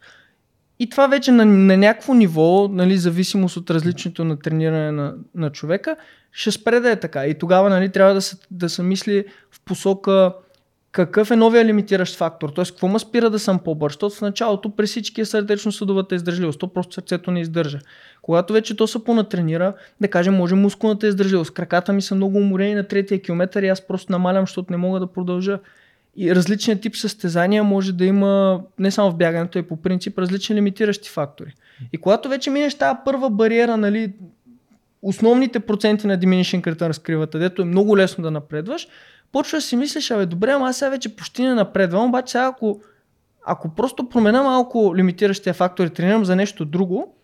И 0.78 0.90
това 0.90 1.06
вече 1.06 1.32
на, 1.32 1.44
на 1.44 1.76
някакво 1.76 2.14
ниво, 2.14 2.68
нали, 2.68 2.96
зависимост 2.96 3.56
от 3.56 3.70
различното 3.70 4.24
на 4.24 4.38
трениране 4.38 4.92
на, 4.92 5.14
на 5.34 5.50
човека, 5.50 5.96
ще 6.32 6.50
спре 6.50 6.80
да 6.80 6.90
е 6.90 7.00
така. 7.00 7.26
И 7.26 7.38
тогава 7.38 7.70
нали, 7.70 7.88
трябва 7.88 8.14
да 8.14 8.20
се, 8.20 8.36
да 8.50 8.68
се 8.68 8.82
мисли 8.82 9.24
в 9.50 9.60
посока 9.64 10.34
какъв 10.94 11.30
е 11.30 11.36
новия 11.36 11.64
лимитиращ 11.64 12.16
фактор, 12.16 12.50
т.е. 12.50 12.64
какво 12.64 12.88
ме 12.88 12.98
спира 12.98 13.30
да 13.30 13.38
съм 13.38 13.58
по-бърз, 13.58 13.94
защото 13.94 14.14
в 14.14 14.20
началото 14.20 14.70
при 14.70 14.86
всички 14.86 15.20
е 15.20 15.24
сърдечно-съдовата 15.24 16.14
издържливост, 16.14 16.58
то 16.58 16.68
просто 16.68 16.94
сърцето 16.94 17.30
не 17.30 17.40
издържа. 17.40 17.78
Когато 18.22 18.52
вече 18.52 18.76
то 18.76 18.86
се 18.86 19.04
понатренира, 19.04 19.74
да 20.00 20.08
кажем, 20.08 20.34
може 20.34 20.54
мускулната 20.54 21.06
издържливост, 21.06 21.54
краката 21.54 21.92
ми 21.92 22.02
са 22.02 22.14
много 22.14 22.38
уморени 22.38 22.74
на 22.74 22.84
третия 22.84 23.22
километър 23.22 23.62
и 23.62 23.68
аз 23.68 23.80
просто 23.80 24.12
намалям, 24.12 24.42
защото 24.42 24.72
не 24.72 24.76
мога 24.76 25.00
да 25.00 25.06
продължа. 25.06 25.58
И 26.16 26.34
различният 26.34 26.80
тип 26.80 26.96
състезания 26.96 27.64
може 27.64 27.92
да 27.92 28.04
има, 28.04 28.60
не 28.78 28.90
само 28.90 29.10
в 29.10 29.16
бягането, 29.16 29.58
и 29.58 29.62
по 29.62 29.76
принцип, 29.76 30.18
различни 30.18 30.56
лимитиращи 30.56 31.10
фактори. 31.10 31.54
И 31.92 31.98
когато 31.98 32.28
вече 32.28 32.50
минеш 32.50 32.74
тази 32.74 32.98
първа 33.04 33.30
бариера, 33.30 33.76
нали, 33.76 34.12
основните 35.02 35.60
проценти 35.60 36.06
на 36.06 36.18
diminishing 36.18 36.62
return 36.62 36.88
разкриват, 36.88 37.30
дето 37.32 37.62
е 37.62 37.64
много 37.64 37.96
лесно 37.96 38.24
да 38.24 38.30
напредваш, 38.30 38.88
почваш 39.34 39.62
да 39.62 39.68
си 39.68 39.76
мислиш, 39.76 40.10
абе 40.10 40.26
добре, 40.26 40.50
ама 40.50 40.68
аз 40.68 40.76
сега 40.76 40.88
вече 40.88 41.16
почти 41.16 41.42
не 41.42 41.54
напредвам, 41.54 42.08
обаче 42.08 42.30
сега 42.30 42.44
ако, 42.44 42.80
ако 43.46 43.74
просто 43.74 44.08
променя 44.08 44.42
малко 44.42 44.96
лимитиращия 44.96 45.54
фактор 45.54 45.86
и 45.86 45.90
тренирам 45.90 46.24
за 46.24 46.36
нещо 46.36 46.64
друго, 46.64 47.14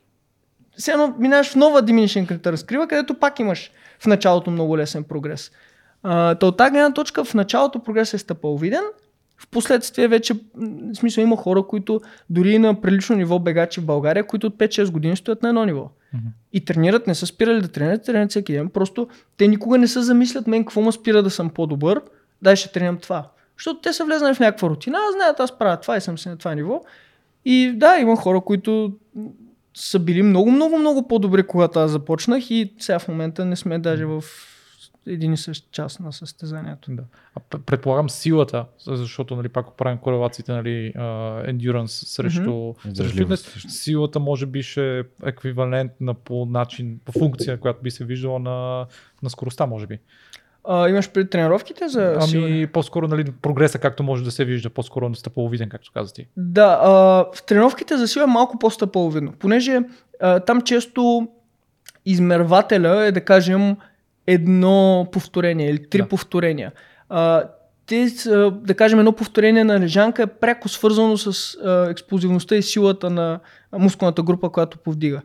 едно 0.89 1.15
минаваш 1.19 1.51
в 1.51 1.57
нова 1.57 1.83
diminishing 1.83 2.33
return 2.33 2.51
разкрива, 2.51 2.89
където 2.89 3.15
пак 3.15 3.39
имаш 3.39 3.71
в 3.99 4.07
началото 4.07 4.51
много 4.51 4.79
лесен 4.79 5.05
прогрес. 5.05 5.51
А, 6.03 6.35
то 6.35 6.49
от 6.49 6.57
тази 6.57 6.71
гледна 6.71 6.93
точка 6.93 7.25
в 7.25 7.35
началото 7.35 7.83
прогрес 7.83 8.15
е 8.15 8.19
стъпаловиден, 8.19 8.85
в 9.41 9.49
последствие 9.49 10.09
вече, 10.09 10.35
в 10.35 10.95
смисъл 10.95 11.23
има 11.23 11.37
хора, 11.37 11.63
които 11.63 12.01
дори 12.31 12.59
на 12.59 12.81
прилично 12.81 13.17
ниво 13.17 13.39
бегачи 13.39 13.81
в 13.81 13.85
България, 13.85 14.27
които 14.27 14.47
от 14.47 14.57
5-6 14.59 14.91
години 14.91 15.17
стоят 15.17 15.43
на 15.43 15.49
едно 15.49 15.65
ниво. 15.65 15.91
Мгм. 16.15 16.27
И 16.53 16.65
тренират, 16.65 17.07
не 17.07 17.15
са 17.15 17.27
спирали 17.27 17.61
да 17.61 17.69
тренират, 17.69 18.05
тренират 18.05 18.31
всеки 18.31 18.53
ден. 18.53 18.69
Просто 18.69 19.09
те 19.37 19.49
никога 19.49 19.79
не 19.79 19.89
се 19.89 20.01
замислят 20.01 20.47
мен 20.47 20.65
какво 20.65 20.81
ме 20.81 20.93
спира 20.93 21.23
да 21.23 21.31
съм 21.31 21.51
по-добър, 21.51 22.01
дай 22.43 22.57
ще 22.57 22.73
тренирам 22.73 22.99
това. 22.99 23.31
Защото 23.59 23.81
те 23.81 23.93
са 23.93 24.05
влезнали 24.05 24.35
в 24.35 24.41
някаква 24.41 24.69
рутина, 24.69 24.99
аз 25.09 25.15
знаят, 25.15 25.41
аз 25.41 25.59
правя 25.59 25.77
това 25.77 25.97
и 25.97 26.01
съм 26.01 26.19
си 26.19 26.29
на 26.29 26.37
това 26.37 26.55
ниво. 26.55 26.83
И 27.45 27.73
да, 27.77 27.99
има 27.99 28.17
хора, 28.17 28.41
които 28.41 28.93
са 29.75 29.99
били 29.99 30.23
много, 30.23 30.51
много, 30.51 30.79
много 30.79 31.09
по-добри, 31.09 31.43
когато 31.43 31.79
аз 31.79 31.91
започнах 31.91 32.51
и 32.51 32.73
сега 32.79 32.99
в 32.99 33.09
момента 33.09 33.45
не 33.45 33.57
сме 33.57 33.79
даже 33.79 34.05
в 34.05 34.25
един 35.07 35.33
и 35.33 35.37
същ 35.37 35.71
час 35.71 35.99
на 36.01 36.13
състезанието. 36.13 36.91
Да. 36.91 37.03
А 37.37 37.59
предполагам 37.67 38.11
силата, 38.11 38.65
защото 38.87 39.37
нали, 39.37 39.49
пак 39.49 39.67
ако 39.67 39.77
правим 39.77 39.99
корелациите, 39.99 40.53
нали, 40.53 40.93
endurance 40.97 41.87
срещу, 41.87 42.75
срещу 42.75 42.75
Издържливост 42.89 43.47
фитнес, 43.47 43.83
силата 43.83 44.21
може 44.21 44.47
би 44.47 44.63
ще 44.63 44.99
е 44.99 45.03
еквивалентна 45.25 46.15
по 46.15 46.47
начин, 46.47 47.01
по 47.05 47.13
функция, 47.13 47.61
която 47.61 47.83
би 47.83 47.91
се 47.91 48.05
виждала 48.05 48.39
на, 48.39 48.87
на 49.23 49.31
скоростта, 49.31 49.67
може 49.67 49.87
би. 49.87 49.99
А, 50.65 50.89
имаш 50.89 51.11
пред 51.11 51.31
тренировките 51.31 51.89
за? 51.89 52.19
Ами 52.21 52.67
по-скоро 52.67 53.09
нали, 53.09 53.33
прогреса, 53.43 53.79
както 53.79 54.03
може 54.03 54.25
да 54.25 54.31
се 54.31 54.45
вижда, 54.45 54.71
по-скоро 54.71 55.09
на 55.09 55.15
стъпаловиден, 55.15 55.69
както 55.69 55.91
каза 55.95 56.15
ти. 56.15 56.27
Да, 56.37 56.81
а, 56.83 56.91
в 57.35 57.43
тренировките 57.47 57.97
за 57.97 58.09
сила 58.09 58.25
е 58.25 58.27
малко 58.27 58.59
по-стъпаловидно, 58.59 59.33
понеже 59.33 59.81
а, 60.21 60.41
там 60.41 60.63
често 60.63 61.29
измервателя 62.07 63.07
е 63.07 63.13
да 63.13 63.25
кажем 63.25 63.77
едно 64.27 65.09
повторение 65.13 65.71
или 65.71 65.89
три 65.91 66.03
Да. 66.03 66.09
повторения. 66.09 66.73
А, 67.09 67.45
те, 67.87 68.07
да 68.53 68.75
кажем, 68.75 68.99
едно 68.99 69.13
повторение 69.13 69.65
на 69.65 69.81
лежанка 69.81 70.23
е 70.23 70.27
пряко 70.27 70.69
свързано 70.69 71.17
с 71.17 71.55
а, 71.55 71.91
експлозивността 71.91 72.57
и 72.57 72.63
силата 72.63 73.11
на 73.11 73.41
мускулната 73.79 74.23
група, 74.23 74.51
която 74.51 74.79
повдига. 74.79 75.21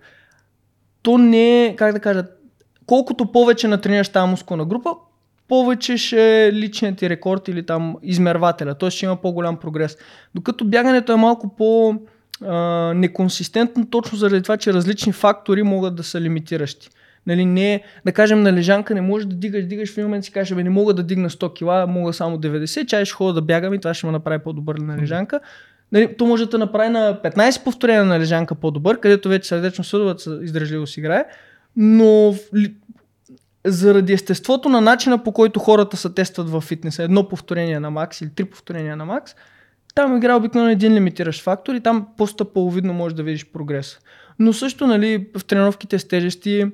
То 1.02 1.18
не 1.18 1.66
е, 1.66 1.76
как 1.76 1.94
да 1.94 2.00
кажа, 2.00 2.26
колкото 2.86 3.32
повече 3.32 3.68
натренираш 3.68 4.10
тази 4.10 4.30
мускулна 4.30 4.66
група, 4.66 4.94
повече 5.48 5.98
ще 5.98 6.48
е 6.48 6.54
личният 6.54 6.98
ти 6.98 7.10
рекорд 7.10 7.48
или 7.48 7.66
там 7.66 7.96
измервателя, 8.04 8.76
т.е. 8.76 8.92
ще 8.92 9.06
има 9.06 9.16
по-голям 9.16 9.58
прогрес. 9.58 9.98
Докато 10.36 10.66
бягането 10.66 11.14
е 11.14 11.16
малко 11.16 11.56
по 11.56 11.96
а, 12.46 12.56
неконсистентно, 12.94 13.90
точно 13.90 14.18
заради 14.18 14.42
това, 14.42 14.58
че 14.58 14.74
различни 14.74 15.14
фактори 15.14 15.64
могат 15.64 15.96
да 15.96 16.04
са 16.04 16.22
лимитиращи. 16.22 16.90
Нали, 17.28 17.46
не, 17.46 17.84
да 18.06 18.12
кажем 18.12 18.42
на 18.42 18.54
лежанка 18.54 18.94
не 18.96 19.02
можеш 19.02 19.28
да 19.28 19.36
дигаш, 19.36 19.66
дигаш 19.66 19.94
в 19.94 19.98
един 19.98 20.06
момент 20.06 20.26
си 20.26 20.32
кажеш, 20.32 20.56
бе, 20.56 20.64
не 20.64 20.70
мога 20.70 20.94
да 20.94 21.04
дигна 21.04 21.30
100 21.30 21.86
кг, 21.86 21.90
мога 21.92 22.14
само 22.14 22.38
90, 22.38 22.86
чай 22.86 23.06
ще 23.06 23.14
ходя 23.14 23.34
да 23.34 23.42
бягам 23.42 23.74
и 23.74 23.80
това 23.80 23.94
ще 23.94 24.06
ме 24.06 24.12
направи 24.12 24.44
по-добър 24.44 24.76
на 24.76 24.98
лежанка. 24.98 25.40
Нали, 25.92 26.16
то 26.18 26.26
може 26.26 26.46
да 26.46 26.58
направи 26.58 26.90
на 26.90 27.20
15 27.24 27.64
повторения 27.64 28.06
на 28.06 28.20
лежанка 28.20 28.56
по-добър, 28.56 29.00
където 29.00 29.30
вече 29.30 29.48
сърдечно 29.48 29.84
съдовата 29.84 30.40
издържливо 30.42 30.88
си 30.88 31.00
играе, 31.00 31.26
но 31.76 32.36
заради 33.66 34.14
естеството 34.14 34.70
на 34.70 34.82
начина 34.82 35.24
по 35.24 35.32
който 35.32 35.60
хората 35.60 35.98
се 35.98 36.10
тестват 36.10 36.50
в 36.50 36.62
фитнеса, 36.62 37.04
едно 37.04 37.28
повторение 37.28 37.80
на 37.80 37.92
макс 37.92 38.22
или 38.22 38.30
три 38.30 38.46
повторения 38.46 38.96
на 38.96 39.06
макс, 39.06 39.36
там 39.96 40.18
играе 40.18 40.36
обикновено 40.36 40.72
един 40.72 40.94
лимитиращ 40.94 41.44
фактор 41.44 41.76
и 41.76 41.80
там 41.80 42.08
по-стъпаловидно 42.18 42.94
можеш 42.94 43.16
да 43.16 43.24
видиш 43.24 43.46
прогрес. 43.46 44.00
Но 44.40 44.54
също 44.54 44.88
нали, 44.88 45.28
в 45.38 45.46
тренировките 45.46 46.00
с 46.00 46.08
тежести, 46.08 46.66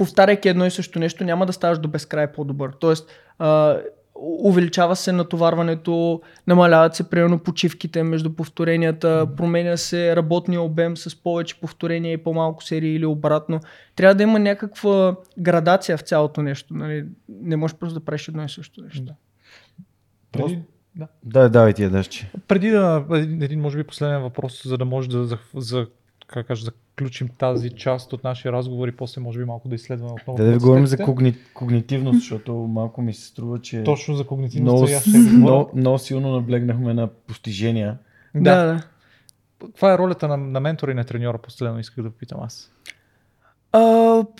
повтаряйки 0.00 0.48
едно 0.48 0.66
и 0.66 0.70
също 0.70 0.98
нещо, 0.98 1.24
няма 1.24 1.46
да 1.46 1.52
ставаш 1.52 1.78
до 1.78 1.88
безкрай 1.88 2.32
по-добър. 2.32 2.70
Тоест, 2.80 3.10
а, 3.38 3.78
увеличава 4.20 4.96
се 4.96 5.12
натоварването, 5.12 6.22
намаляват 6.46 6.94
се 6.94 7.10
примерно 7.10 7.38
почивките 7.38 8.02
между 8.02 8.32
повторенията, 8.32 9.26
променя 9.36 9.76
се 9.76 10.16
работния 10.16 10.62
обем 10.62 10.96
с 10.96 11.22
повече 11.22 11.60
повторения 11.60 12.12
и 12.12 12.16
по-малко 12.16 12.64
серии 12.64 12.94
или 12.94 13.06
обратно. 13.06 13.60
Трябва 13.96 14.14
да 14.14 14.22
има 14.22 14.38
някаква 14.38 15.16
градация 15.38 15.98
в 15.98 16.00
цялото 16.00 16.42
нещо. 16.42 16.74
Нали? 16.74 17.06
Не 17.28 17.56
можеш 17.56 17.76
просто 17.76 17.98
да 17.98 18.04
правиш 18.04 18.28
едно 18.28 18.44
и 18.44 18.48
също 18.48 18.82
нещо. 18.82 19.02
Да. 19.02 19.14
Преди, 20.32 20.58
да. 20.96 21.08
Да, 21.24 21.48
давай 21.48 21.72
ти 21.72 21.82
я 21.82 21.90
дъщи. 21.90 22.30
Преди 22.48 22.70
да, 22.70 23.04
един, 23.12 23.60
може 23.60 23.78
би 23.78 23.84
последен 23.84 24.22
въпрос, 24.22 24.62
за 24.66 24.78
да 24.78 24.84
може 24.84 25.08
да 25.08 25.24
за, 25.24 25.38
за 25.54 25.86
как 26.26 26.46
кажа, 26.46 26.70
заключим 27.00 27.28
тази 27.38 27.70
част 27.70 28.12
от 28.12 28.24
нашия 28.24 28.52
разговор 28.52 28.88
и 28.88 28.92
после 28.92 29.20
може 29.20 29.38
би 29.38 29.44
малко 29.44 29.68
да 29.68 29.74
изследваме 29.74 30.12
отново. 30.12 30.36
Да, 30.36 30.44
да 30.44 30.58
говорим 30.58 30.86
за 30.86 30.98
когни... 30.98 31.34
когнитивност, 31.54 32.18
защото 32.18 32.52
малко 32.54 33.02
ми 33.02 33.14
се 33.14 33.26
струва, 33.26 33.60
че 33.60 33.84
Точно 33.84 34.14
за 34.14 34.24
много, 34.60 34.86
ще 34.86 35.10
говоря. 35.10 35.36
много, 35.36 35.70
много 35.74 35.98
силно 35.98 36.32
наблегнахме 36.32 36.94
на 36.94 37.06
постижения. 37.06 37.98
Да, 38.34 38.40
Да. 38.40 38.66
да. 38.66 38.82
Каква 39.66 39.94
е 39.94 39.98
ролята 39.98 40.28
на, 40.28 40.36
на 40.36 40.60
ментора 40.60 40.90
и 40.90 40.94
на 40.94 41.04
треньора? 41.04 41.38
Последно 41.38 41.80
исках 41.80 42.04
да 42.04 42.10
попитам 42.10 42.38
аз. 42.42 42.72
А, 43.72 43.80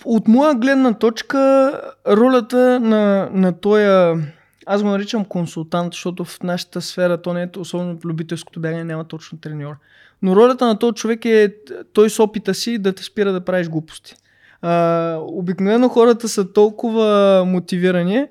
от 0.05 0.27
моя 0.27 0.55
гледна 0.55 0.93
точка, 0.93 1.71
ролята 2.07 2.79
на, 2.79 3.29
на 3.33 3.59
този, 3.59 3.85
аз 4.65 4.83
го 4.83 4.89
наричам 4.89 5.25
консултант, 5.25 5.93
защото 5.93 6.25
в 6.25 6.43
нашата 6.43 6.81
сфера, 6.81 7.21
то 7.21 7.33
не 7.33 7.43
е, 7.43 7.59
особено 7.59 7.99
в 7.99 8.05
любителското 8.05 8.59
бягане, 8.59 8.83
няма 8.83 9.03
точно 9.03 9.37
треньор. 9.37 9.75
Но 10.21 10.35
ролята 10.35 10.65
на 10.65 10.79
този 10.79 10.93
човек 10.93 11.25
е 11.25 11.53
той 11.93 12.09
с 12.09 12.19
опита 12.19 12.53
си 12.53 12.77
да 12.77 12.93
те 12.93 13.03
спира 13.03 13.33
да 13.33 13.45
правиш 13.45 13.69
глупости. 13.69 14.15
А, 14.61 15.15
обикновено 15.21 15.89
хората 15.89 16.29
са 16.29 16.53
толкова 16.53 17.43
мотивирани, 17.47 18.27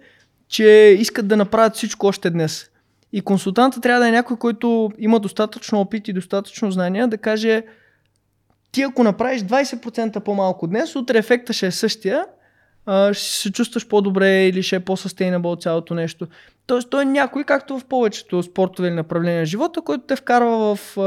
че 0.48 0.96
искат 0.98 1.28
да 1.28 1.36
направят 1.36 1.74
всичко 1.74 2.06
още 2.06 2.30
днес. 2.30 2.70
И 3.12 3.20
консултанта 3.20 3.80
трябва 3.80 4.00
да 4.00 4.08
е 4.08 4.12
някой, 4.12 4.36
който 4.36 4.90
има 4.98 5.20
достатъчно 5.20 5.80
опит 5.80 6.08
и 6.08 6.12
достатъчно 6.12 6.70
знания 6.70 7.08
да 7.08 7.18
каже 7.18 7.62
ти 8.72 8.82
ако 8.82 9.02
направиш 9.02 9.42
20% 9.42 10.20
по-малко 10.20 10.66
днес, 10.66 10.96
утре 10.96 11.18
ефекта 11.18 11.52
ще 11.52 11.66
е 11.66 11.70
същия, 11.70 12.26
а, 12.86 13.14
ще 13.14 13.36
се 13.36 13.52
чувстваш 13.52 13.88
по-добре 13.88 14.46
или 14.46 14.62
ще 14.62 14.76
е 14.76 14.80
по-sustainable 14.80 15.62
цялото 15.62 15.94
нещо. 15.94 16.26
Тоест 16.66 16.90
той 16.90 17.02
е 17.02 17.04
някой, 17.04 17.44
както 17.44 17.78
в 17.78 17.84
повечето 17.84 18.42
спортове 18.42 18.88
или 18.88 18.94
направления 18.94 19.40
на 19.40 19.46
живота, 19.46 19.80
който 19.80 20.04
те 20.06 20.16
вкарва 20.16 20.76
в, 20.76 20.98
а, 20.98 21.02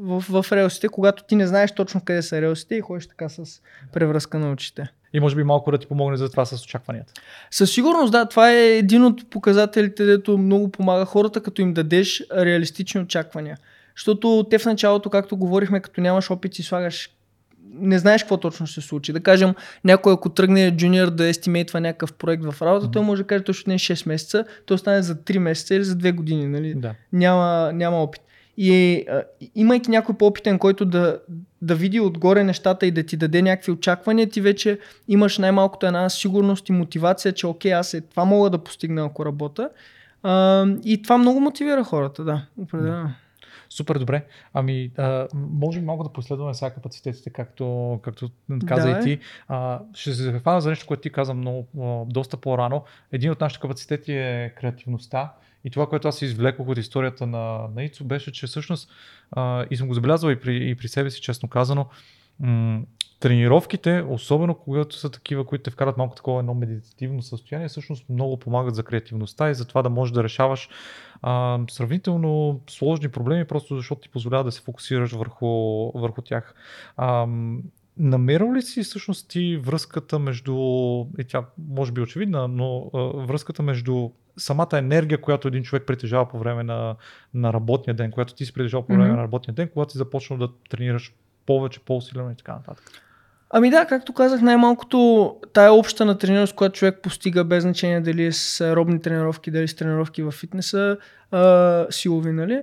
в, 0.00 0.42
в 0.42 0.52
релсите, 0.52 0.88
когато 0.88 1.24
ти 1.24 1.36
не 1.36 1.46
знаеш 1.46 1.72
точно 1.72 2.00
къде 2.04 2.22
са 2.22 2.40
релсите 2.40 2.74
и 2.74 2.80
ходиш 2.80 3.06
така 3.06 3.28
с 3.28 3.60
превръзка 3.92 4.38
на 4.38 4.52
очите. 4.52 4.88
И 5.12 5.20
може 5.20 5.36
би 5.36 5.44
малко 5.44 5.70
да 5.70 5.78
ти 5.78 5.86
помогне 5.86 6.16
за 6.16 6.30
това 6.30 6.44
с 6.44 6.64
очакванията. 6.64 7.12
Със 7.50 7.72
сигурност, 7.72 8.12
да, 8.12 8.26
това 8.26 8.52
е 8.52 8.76
един 8.76 9.04
от 9.04 9.30
показателите, 9.30 10.04
дето 10.04 10.38
много 10.38 10.70
помага 10.70 11.04
хората, 11.04 11.42
като 11.42 11.62
им 11.62 11.74
дадеш 11.74 12.24
реалистични 12.36 13.00
очаквания. 13.00 13.58
Защото 13.96 14.46
те 14.50 14.58
в 14.58 14.66
началото, 14.66 15.10
както 15.10 15.36
говорихме, 15.36 15.80
като 15.80 16.00
нямаш 16.00 16.30
опит, 16.30 16.54
си 16.54 16.62
слагаш 16.62 17.10
не 17.74 17.98
знаеш 17.98 18.22
какво 18.22 18.36
точно 18.36 18.66
ще 18.66 18.80
се 18.80 18.86
случи. 18.86 19.12
Да 19.12 19.20
кажем, 19.20 19.54
някой 19.84 20.12
ако 20.12 20.28
тръгне 20.28 20.76
джуниор 20.76 21.10
да 21.10 21.28
естимейтва 21.28 21.80
някакъв 21.80 22.12
проект 22.12 22.44
в 22.44 22.62
работа, 22.62 22.86
mm-hmm. 22.86 22.92
той 22.92 23.02
може 23.02 23.22
да 23.22 23.26
каже 23.26 23.44
точно 23.44 23.72
не 23.72 23.78
6 23.78 24.08
месеца, 24.08 24.44
той 24.66 24.78
стане 24.78 25.02
за 25.02 25.14
3 25.16 25.38
месеца 25.38 25.74
или 25.74 25.84
за 25.84 25.96
2 25.96 26.14
години. 26.14 26.46
Нали? 26.46 26.74
Да. 26.74 26.94
Няма, 27.12 27.70
няма 27.74 27.96
опит. 28.02 28.20
И 28.56 29.04
а, 29.10 29.22
имайки 29.54 29.90
някой 29.90 30.14
по-опитен, 30.14 30.58
който 30.58 30.84
да, 30.84 31.18
да 31.62 31.74
види 31.74 32.00
отгоре 32.00 32.44
нещата 32.44 32.86
и 32.86 32.90
да 32.90 33.02
ти 33.02 33.16
даде 33.16 33.42
някакви 33.42 33.72
очаквания, 33.72 34.28
ти 34.28 34.40
вече 34.40 34.78
имаш 35.08 35.38
най-малкото 35.38 35.86
една 35.86 36.08
сигурност 36.08 36.68
и 36.68 36.72
мотивация, 36.72 37.32
че 37.32 37.46
окей, 37.46 37.74
аз 37.74 37.94
е, 37.94 38.00
това 38.00 38.24
мога 38.24 38.50
да 38.50 38.58
постигна, 38.58 39.04
ако 39.04 39.24
работя. 39.24 39.70
А, 40.22 40.66
и 40.84 41.02
това 41.02 41.18
много 41.18 41.40
мотивира 41.40 41.84
хората, 41.84 42.24
да, 42.24 42.42
определено. 42.58 43.10
Супер 43.70 43.98
добре. 43.98 44.24
Ами, 44.54 44.90
а, 44.96 45.28
може 45.34 45.80
малко 45.80 46.04
да 46.04 46.12
последваме 46.12 46.54
сега 46.54 46.70
капацитетите, 46.70 47.30
както, 47.30 47.98
както 48.02 48.30
каза 48.66 48.88
Давай. 48.88 49.00
и 49.00 49.04
ти. 49.04 49.18
А, 49.48 49.80
ще 49.94 50.12
се 50.12 50.22
захвана 50.22 50.60
за 50.60 50.70
нещо, 50.70 50.86
което 50.86 51.00
ти 51.00 51.12
каза 51.12 51.34
много, 51.34 51.66
доста 52.08 52.36
по-рано. 52.36 52.84
Един 53.12 53.30
от 53.30 53.40
нашите 53.40 53.60
капацитети 53.60 54.12
е 54.12 54.54
креативността. 54.56 55.32
И 55.64 55.70
това, 55.70 55.86
което 55.86 56.08
аз 56.08 56.22
извлекох 56.22 56.68
от 56.68 56.78
историята 56.78 57.26
на, 57.26 57.68
на 57.74 57.84
Ицо, 57.84 58.04
беше, 58.04 58.32
че 58.32 58.46
всъщност, 58.46 58.90
а, 59.30 59.66
и 59.70 59.76
съм 59.76 59.88
го 59.88 59.94
забелязал 59.94 60.30
и 60.30 60.40
при, 60.40 60.70
и 60.70 60.74
при 60.74 60.88
себе 60.88 61.10
си, 61.10 61.20
честно 61.20 61.48
казано, 61.48 61.86
м- 62.40 62.82
тренировките, 63.20 64.04
особено 64.08 64.54
когато 64.54 64.96
са 64.96 65.10
такива, 65.10 65.44
които 65.46 65.62
те 65.62 65.70
вкарат 65.70 65.96
малко 65.96 66.14
такова 66.14 66.40
едно 66.40 66.54
медитативно 66.54 67.22
състояние, 67.22 67.68
всъщност 67.68 68.08
много 68.08 68.36
помагат 68.36 68.74
за 68.74 68.82
креативността 68.82 69.50
и 69.50 69.54
за 69.54 69.64
това 69.64 69.82
да 69.82 69.90
можеш 69.90 70.12
да 70.12 70.24
решаваш 70.24 70.68
а, 71.22 71.58
сравнително 71.70 72.60
сложни 72.70 73.08
проблеми, 73.08 73.44
просто 73.44 73.76
защото 73.76 74.00
ти 74.00 74.08
позволява 74.08 74.44
да 74.44 74.52
се 74.52 74.62
фокусираш 74.62 75.12
върху, 75.12 75.46
върху 75.94 76.22
тях. 76.22 76.54
А, 76.96 77.26
намерил 77.96 78.54
ли 78.54 78.62
си 78.62 78.82
всъщност 78.82 79.28
ти 79.28 79.56
връзката 79.56 80.18
между, 80.18 80.54
и 81.18 81.24
тя 81.28 81.44
може 81.68 81.92
би 81.92 82.00
е 82.00 82.04
очевидна, 82.04 82.48
но 82.48 82.90
а, 82.94 82.98
връзката 82.98 83.62
между 83.62 84.10
самата 84.36 84.78
енергия, 84.78 85.20
която 85.20 85.48
един 85.48 85.62
човек 85.62 85.86
притежава 85.86 86.28
по 86.28 86.38
време 86.38 86.62
на, 86.62 86.96
на 87.34 87.52
работния 87.52 87.94
ден, 87.94 88.10
която 88.10 88.34
ти 88.34 88.44
си 88.44 88.52
притежава 88.52 88.86
по 88.86 88.92
време 88.92 89.04
Мгм. 89.04 89.16
на 89.16 89.22
работния 89.22 89.54
ден, 89.54 89.68
когато 89.72 89.92
си 89.92 89.98
започнал 89.98 90.38
да 90.38 90.48
тренираш 90.70 91.14
повече, 91.46 91.80
по-усилено 91.80 92.30
и 92.30 92.36
така 92.36 92.52
нататък. 92.52 93.02
Ами 93.50 93.70
да, 93.70 93.84
както 93.84 94.12
казах, 94.12 94.42
най-малкото 94.42 95.36
тая 95.52 95.72
обща 95.72 96.04
на 96.04 96.18
тренировка, 96.18 96.56
която 96.56 96.78
човек 96.78 96.98
постига 97.02 97.44
без 97.44 97.62
значение 97.62 98.00
дали 98.00 98.24
е 98.24 98.32
с 98.32 98.60
аеробни 98.60 99.00
тренировки, 99.00 99.50
дали 99.50 99.68
с 99.68 99.76
тренировки 99.76 100.22
в 100.22 100.30
фитнеса, 100.30 100.96
а, 101.30 101.86
силови, 101.90 102.32
нали? 102.32 102.62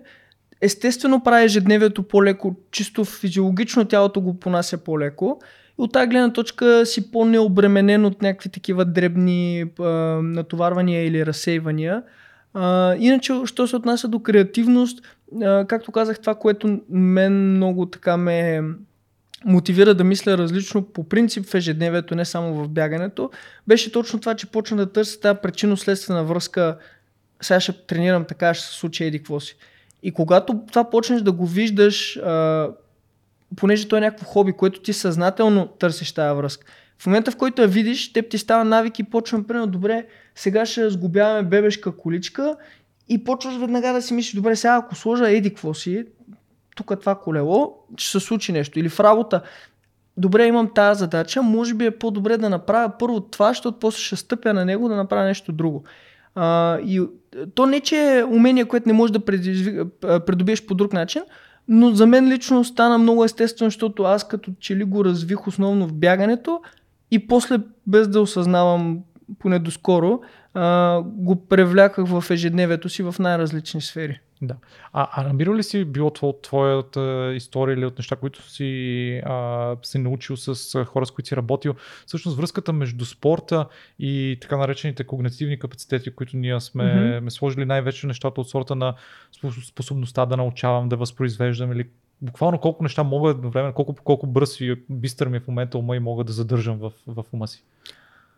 Естествено 0.61 1.23
прави 1.23 1.45
ежедневието 1.45 2.03
по-леко, 2.03 2.55
чисто 2.71 3.05
физиологично 3.05 3.85
тялото 3.85 4.21
го 4.21 4.39
понася 4.39 4.77
по-леко. 4.77 5.41
И 5.79 5.81
от 5.81 5.93
тази 5.93 6.07
гледна 6.07 6.33
точка 6.33 6.85
си 6.85 7.11
по-необременен 7.11 8.05
от 8.05 8.21
някакви 8.21 8.49
такива 8.49 8.85
дребни 8.85 9.65
а, 9.79 9.83
натоварвания 10.23 11.07
или 11.07 11.25
разсейвания. 11.25 12.03
А, 12.53 12.95
иначе, 12.99 13.33
що 13.45 13.67
се 13.67 13.75
отнася 13.75 14.07
до 14.07 14.19
креативност, 14.19 15.17
а, 15.43 15.65
както 15.65 15.91
казах, 15.91 16.19
това, 16.19 16.35
което 16.35 16.79
мен 16.89 17.51
много 17.51 17.85
така 17.85 18.17
ме 18.17 18.61
мотивира 19.45 19.93
да 19.93 20.03
мисля 20.03 20.37
различно 20.37 20.83
по 20.83 21.03
принцип 21.03 21.45
в 21.45 21.55
ежедневието, 21.55 22.15
не 22.15 22.25
само 22.25 22.53
в 22.53 22.69
бягането, 22.69 23.31
беше 23.67 23.91
точно 23.91 24.19
това, 24.19 24.35
че 24.35 24.47
почна 24.47 24.77
да 24.77 24.91
търся 24.91 25.19
тази 25.19 25.39
причинно-следствена 25.43 26.23
връзка. 26.23 26.77
Сега 27.41 27.59
ще 27.59 27.73
тренирам 27.73 28.25
така, 28.25 28.53
ще 28.53 28.65
се 28.65 28.73
случи 28.73 29.03
еди 29.03 29.17
какво 29.17 29.39
си. 29.39 29.55
И 30.03 30.11
когато 30.11 30.59
това 30.67 30.89
почнеш 30.89 31.21
да 31.21 31.31
го 31.31 31.45
виждаш, 31.45 32.17
а, 32.17 32.69
понеже 33.55 33.87
то 33.87 33.97
е 33.97 34.01
някакво 34.01 34.25
хоби, 34.25 34.53
което 34.53 34.79
ти 34.79 34.93
съзнателно 34.93 35.67
търсиш 35.67 36.11
тази 36.11 36.37
връзка. 36.37 36.67
В 36.99 37.05
момента, 37.05 37.31
в 37.31 37.37
който 37.37 37.61
я 37.61 37.67
видиш, 37.67 38.13
теб 38.13 38.29
ти 38.29 38.37
става 38.37 38.65
навик 38.65 38.99
и 38.99 39.03
почвам, 39.03 39.43
примерно, 39.43 39.67
добре, 39.67 40.05
сега 40.35 40.65
ще 40.65 40.89
сгубяваме 40.89 41.49
бебешка 41.49 41.97
количка 41.97 42.55
и 43.09 43.23
почваш 43.23 43.55
веднага 43.57 43.93
да 43.93 44.01
си 44.01 44.13
мислиш, 44.13 44.33
добре, 44.33 44.55
сега 44.55 44.75
ако 44.75 44.95
сложа 44.95 45.29
еди 45.29 45.49
какво 45.49 45.73
си, 45.73 46.05
тук 46.77 46.99
това 46.99 47.15
колело, 47.15 47.73
ще 47.97 48.11
се 48.19 48.25
случи 48.25 48.51
нещо. 48.51 48.79
Или 48.79 48.89
в 48.89 48.99
работа, 48.99 49.41
добре, 50.17 50.45
имам 50.45 50.73
тази 50.73 50.99
задача, 50.99 51.41
може 51.41 51.73
би 51.73 51.85
е 51.85 51.97
по-добре 51.97 52.37
да 52.37 52.49
направя 52.49 52.91
първо 52.99 53.19
това, 53.19 53.47
защото 53.47 53.79
после 53.79 53.99
ще 53.99 54.15
стъпя 54.15 54.53
на 54.53 54.65
него 54.65 54.89
да 54.89 54.95
направя 54.95 55.23
нещо 55.23 55.51
друго. 55.51 55.83
А, 56.35 56.77
и 56.79 57.01
то 57.55 57.65
не, 57.65 57.79
че 57.79 58.17
е 58.17 58.23
умение, 58.23 58.65
което 58.65 58.89
не 58.89 58.93
можеш 58.93 59.11
да 59.11 59.19
а, 60.03 60.19
придобиеш 60.19 60.65
по 60.65 60.75
друг 60.75 60.93
начин, 60.93 61.21
но 61.67 61.91
за 61.91 62.07
мен 62.07 62.29
лично 62.29 62.63
стана 62.63 62.97
много 62.97 63.23
естествено, 63.23 63.67
защото 63.67 64.03
аз 64.03 64.27
като 64.27 64.51
че 64.59 64.75
ли 64.75 64.83
го 64.83 65.05
развих 65.05 65.47
основно 65.47 65.87
в 65.87 65.93
бягането 65.93 66.61
и 67.11 67.27
после, 67.27 67.57
без 67.87 68.07
да 68.07 68.21
осъзнавам 68.21 68.99
поне 69.39 69.59
доскоро, 69.59 70.19
а, 70.53 71.01
го 71.05 71.47
превляках 71.47 72.05
в 72.07 72.23
ежедневието 72.29 72.89
си 72.89 73.03
в 73.03 73.15
най-различни 73.19 73.81
сфери. 73.81 74.19
Да. 74.41 74.55
А, 74.93 75.07
а 75.11 75.27
намирал 75.27 75.55
ли 75.55 75.63
си 75.63 75.85
било 75.85 76.09
това 76.09 76.27
от 76.27 76.41
твоята 76.41 77.33
история 77.35 77.73
или 77.73 77.85
от 77.85 77.97
неща, 77.97 78.15
които 78.15 78.49
си 78.49 79.21
а, 79.25 79.75
си 79.83 79.97
научил 79.97 80.37
с 80.37 80.85
хора, 80.85 81.05
с 81.05 81.11
които 81.11 81.27
си 81.27 81.35
работил, 81.35 81.75
всъщност 82.05 82.37
връзката 82.37 82.73
между 82.73 83.05
спорта 83.05 83.67
и 83.99 84.37
така 84.41 84.57
наречените 84.57 85.03
когнитивни 85.03 85.59
капацитети, 85.59 86.15
които 86.15 86.37
ние 86.37 86.59
сме, 86.59 86.83
mm-hmm. 86.83 87.29
сложили 87.29 87.65
най-вече 87.65 88.07
нещата 88.07 88.41
от 88.41 88.49
сорта 88.49 88.75
на 88.75 88.95
спос- 89.41 89.69
способността 89.69 90.25
да 90.25 90.37
научавам, 90.37 90.89
да 90.89 90.95
възпроизвеждам 90.95 91.71
или 91.71 91.87
буквално 92.21 92.59
колко 92.59 92.83
неща 92.83 93.03
мога 93.03 93.31
едновременно, 93.31 93.73
колко, 93.73 93.95
колко 94.03 94.27
бърз 94.27 94.61
и 94.61 94.75
бистър 94.89 95.27
ми 95.27 95.37
е 95.37 95.39
в 95.39 95.47
момента 95.47 95.77
ума 95.77 95.95
и 95.95 95.99
мога 95.99 96.23
да 96.23 96.33
задържам 96.33 96.77
в, 96.77 96.91
в 97.07 97.25
ума 97.33 97.47
си. 97.47 97.63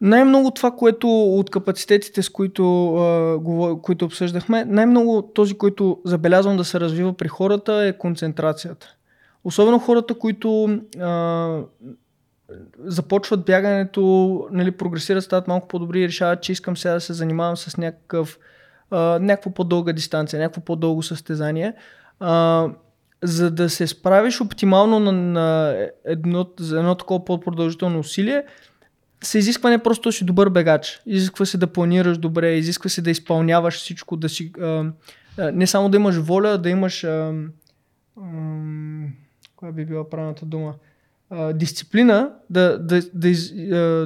Най-много 0.01 0.51
това, 0.51 0.71
което 0.71 1.23
от 1.23 1.49
капацитетите, 1.49 2.23
с 2.23 2.29
които, 2.29 2.63
които 3.81 4.05
обсъждахме, 4.05 4.65
най-много 4.65 5.21
този, 5.21 5.57
който 5.57 6.01
забелязвам 6.05 6.57
да 6.57 6.65
се 6.65 6.79
развива 6.79 7.13
при 7.13 7.27
хората 7.27 7.73
е 7.73 7.97
концентрацията. 7.97 8.95
Особено 9.43 9.79
хората, 9.79 10.13
които 10.13 10.79
а, 10.99 11.61
започват 12.79 13.45
бягането, 13.45 14.47
нали, 14.51 14.71
прогресират, 14.71 15.23
стават 15.23 15.47
малко 15.47 15.67
по-добри 15.67 16.01
и 16.01 16.07
решават, 16.07 16.41
че 16.41 16.51
искам 16.51 16.77
сега 16.77 16.93
да 16.93 17.01
се 17.01 17.13
занимавам 17.13 17.57
с 17.57 17.77
някакъв 17.77 18.39
а, 18.91 19.19
някаква 19.19 19.51
по-дълга 19.51 19.93
дистанция, 19.93 20.39
някакво 20.39 20.61
по-дълго 20.61 21.03
състезание. 21.03 21.73
А, 22.19 22.67
за 23.23 23.51
да 23.51 23.69
се 23.69 23.87
справиш 23.87 24.41
оптимално 24.41 24.99
на, 24.99 25.11
на 25.11 25.75
едно, 26.05 26.45
за 26.59 26.79
едно 26.79 26.95
такова 26.95 27.25
по-продължително 27.25 27.99
усилие, 27.99 28.43
се 29.23 29.39
изисква 29.39 29.69
не 29.69 29.83
просто 29.83 30.09
да 30.09 30.13
си 30.13 30.25
добър 30.25 30.49
бегач, 30.49 31.01
изисква 31.05 31.45
се 31.45 31.57
да 31.57 31.67
планираш 31.67 32.17
добре, 32.17 32.53
изисква 32.53 32.89
се 32.89 33.01
да 33.01 33.11
изпълняваш 33.11 33.75
всичко, 33.75 34.17
да 34.17 34.29
си, 34.29 34.51
а, 34.61 34.85
а, 35.37 35.51
не 35.51 35.67
само 35.67 35.89
да 35.89 35.97
имаш 35.97 36.15
воля, 36.15 36.57
да 36.57 36.69
имаш, 36.69 37.03
а, 37.03 37.33
а, 38.17 38.23
коя 39.55 39.71
би 39.71 39.85
била 39.85 40.09
правилната 40.09 40.45
дума, 40.45 40.73
а, 41.29 41.53
дисциплина, 41.53 42.31
да, 42.49 42.79
да, 42.79 43.01
да, 43.13 43.29
из, 43.29 43.53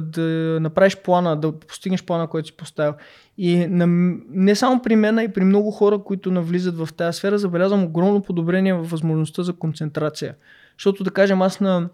да 0.02 0.58
направиш 0.60 0.96
плана, 0.96 1.36
да 1.36 1.58
постигнеш 1.58 2.04
плана, 2.04 2.26
който 2.26 2.48
си 2.48 2.56
поставил. 2.56 2.94
И 3.38 3.66
на, 3.66 3.86
не 4.30 4.54
само 4.54 4.82
при 4.82 4.96
мен, 4.96 5.18
а 5.18 5.22
и 5.22 5.32
при 5.32 5.44
много 5.44 5.70
хора, 5.70 5.98
които 5.98 6.30
навлизат 6.30 6.76
в 6.76 6.88
тази 6.96 7.18
сфера, 7.18 7.38
забелязвам 7.38 7.84
огромно 7.84 8.22
подобрение 8.22 8.74
в 8.74 8.82
възможността 8.82 9.42
за 9.42 9.52
концентрация. 9.52 10.34
Защото 10.78 11.04
да 11.04 11.10
кажем 11.10 11.42
аз 11.42 11.60
на 11.60 11.88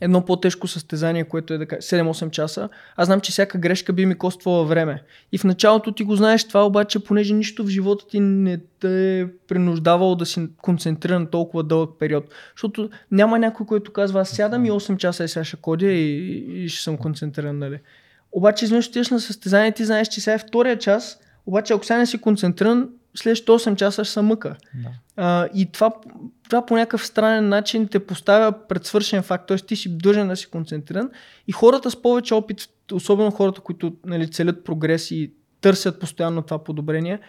едно 0.00 0.24
по-тежко 0.24 0.68
състезание, 0.68 1.24
което 1.24 1.54
е 1.54 1.58
да 1.58 1.66
7-8 1.66 2.30
часа, 2.30 2.68
аз 2.96 3.06
знам, 3.06 3.20
че 3.20 3.32
всяка 3.32 3.58
грешка 3.58 3.92
би 3.92 4.06
ми 4.06 4.14
коствала 4.14 4.64
време. 4.64 5.02
И 5.32 5.38
в 5.38 5.44
началото 5.44 5.92
ти 5.92 6.04
го 6.04 6.16
знаеш 6.16 6.48
това, 6.48 6.66
обаче 6.66 7.04
понеже 7.04 7.34
нищо 7.34 7.64
в 7.64 7.68
живота 7.68 8.06
ти 8.06 8.20
не 8.20 8.60
те 8.80 9.20
е 9.20 9.26
принуждавало 9.48 10.14
да 10.14 10.26
си 10.26 10.48
концентриран 10.62 11.26
толкова 11.26 11.62
дълъг 11.62 11.90
период. 11.98 12.24
Защото 12.56 12.90
няма 13.10 13.38
някой, 13.38 13.66
който 13.66 13.92
казва, 13.92 14.20
аз 14.20 14.28
сядам 14.28 14.64
и 14.64 14.70
8 14.70 14.96
часа 14.96 15.24
и 15.24 15.28
сега 15.28 15.44
ще 15.44 15.56
ходя 15.62 15.86
и, 15.86 16.64
и 16.64 16.68
ще 16.68 16.82
съм 16.82 16.96
концентриран, 16.96 17.58
нали? 17.58 17.78
Обаче 18.32 18.64
изведнъж 18.64 18.88
отиваш 18.88 19.08
на 19.08 19.20
състезание, 19.20 19.72
ти 19.72 19.84
знаеш, 19.84 20.08
че 20.08 20.20
сега 20.20 20.34
е 20.34 20.38
втория 20.38 20.78
час, 20.78 21.18
обаче 21.46 21.72
ако 21.72 21.84
сега 21.84 21.98
не 21.98 22.06
си 22.06 22.20
концентриран, 22.20 22.88
следващите 23.14 23.52
8 23.52 23.76
часа 23.76 24.04
ще 24.04 24.12
са 24.12 24.22
мъка. 24.22 24.56
Да. 24.74 24.90
А, 25.16 25.48
и 25.54 25.72
това, 25.72 25.92
това 26.48 26.66
по 26.66 26.76
някакъв 26.76 27.06
странен 27.06 27.48
начин 27.48 27.88
те 27.88 28.06
поставя 28.06 28.52
пред 28.68 28.86
свършен 28.86 29.22
факт, 29.22 29.48
т.е. 29.48 29.56
ти 29.56 29.76
си 29.76 29.98
дължен 29.98 30.28
да 30.28 30.36
си 30.36 30.46
концентриран 30.46 31.10
и 31.48 31.52
хората 31.52 31.90
с 31.90 32.02
повече 32.02 32.34
опит, 32.34 32.68
особено 32.92 33.30
хората, 33.30 33.60
които 33.60 33.96
нали, 34.06 34.30
целят 34.30 34.64
прогрес 34.64 35.10
и 35.10 35.32
търсят 35.60 36.00
постоянно 36.00 36.42
това 36.42 36.64
подобрение, 36.64 37.20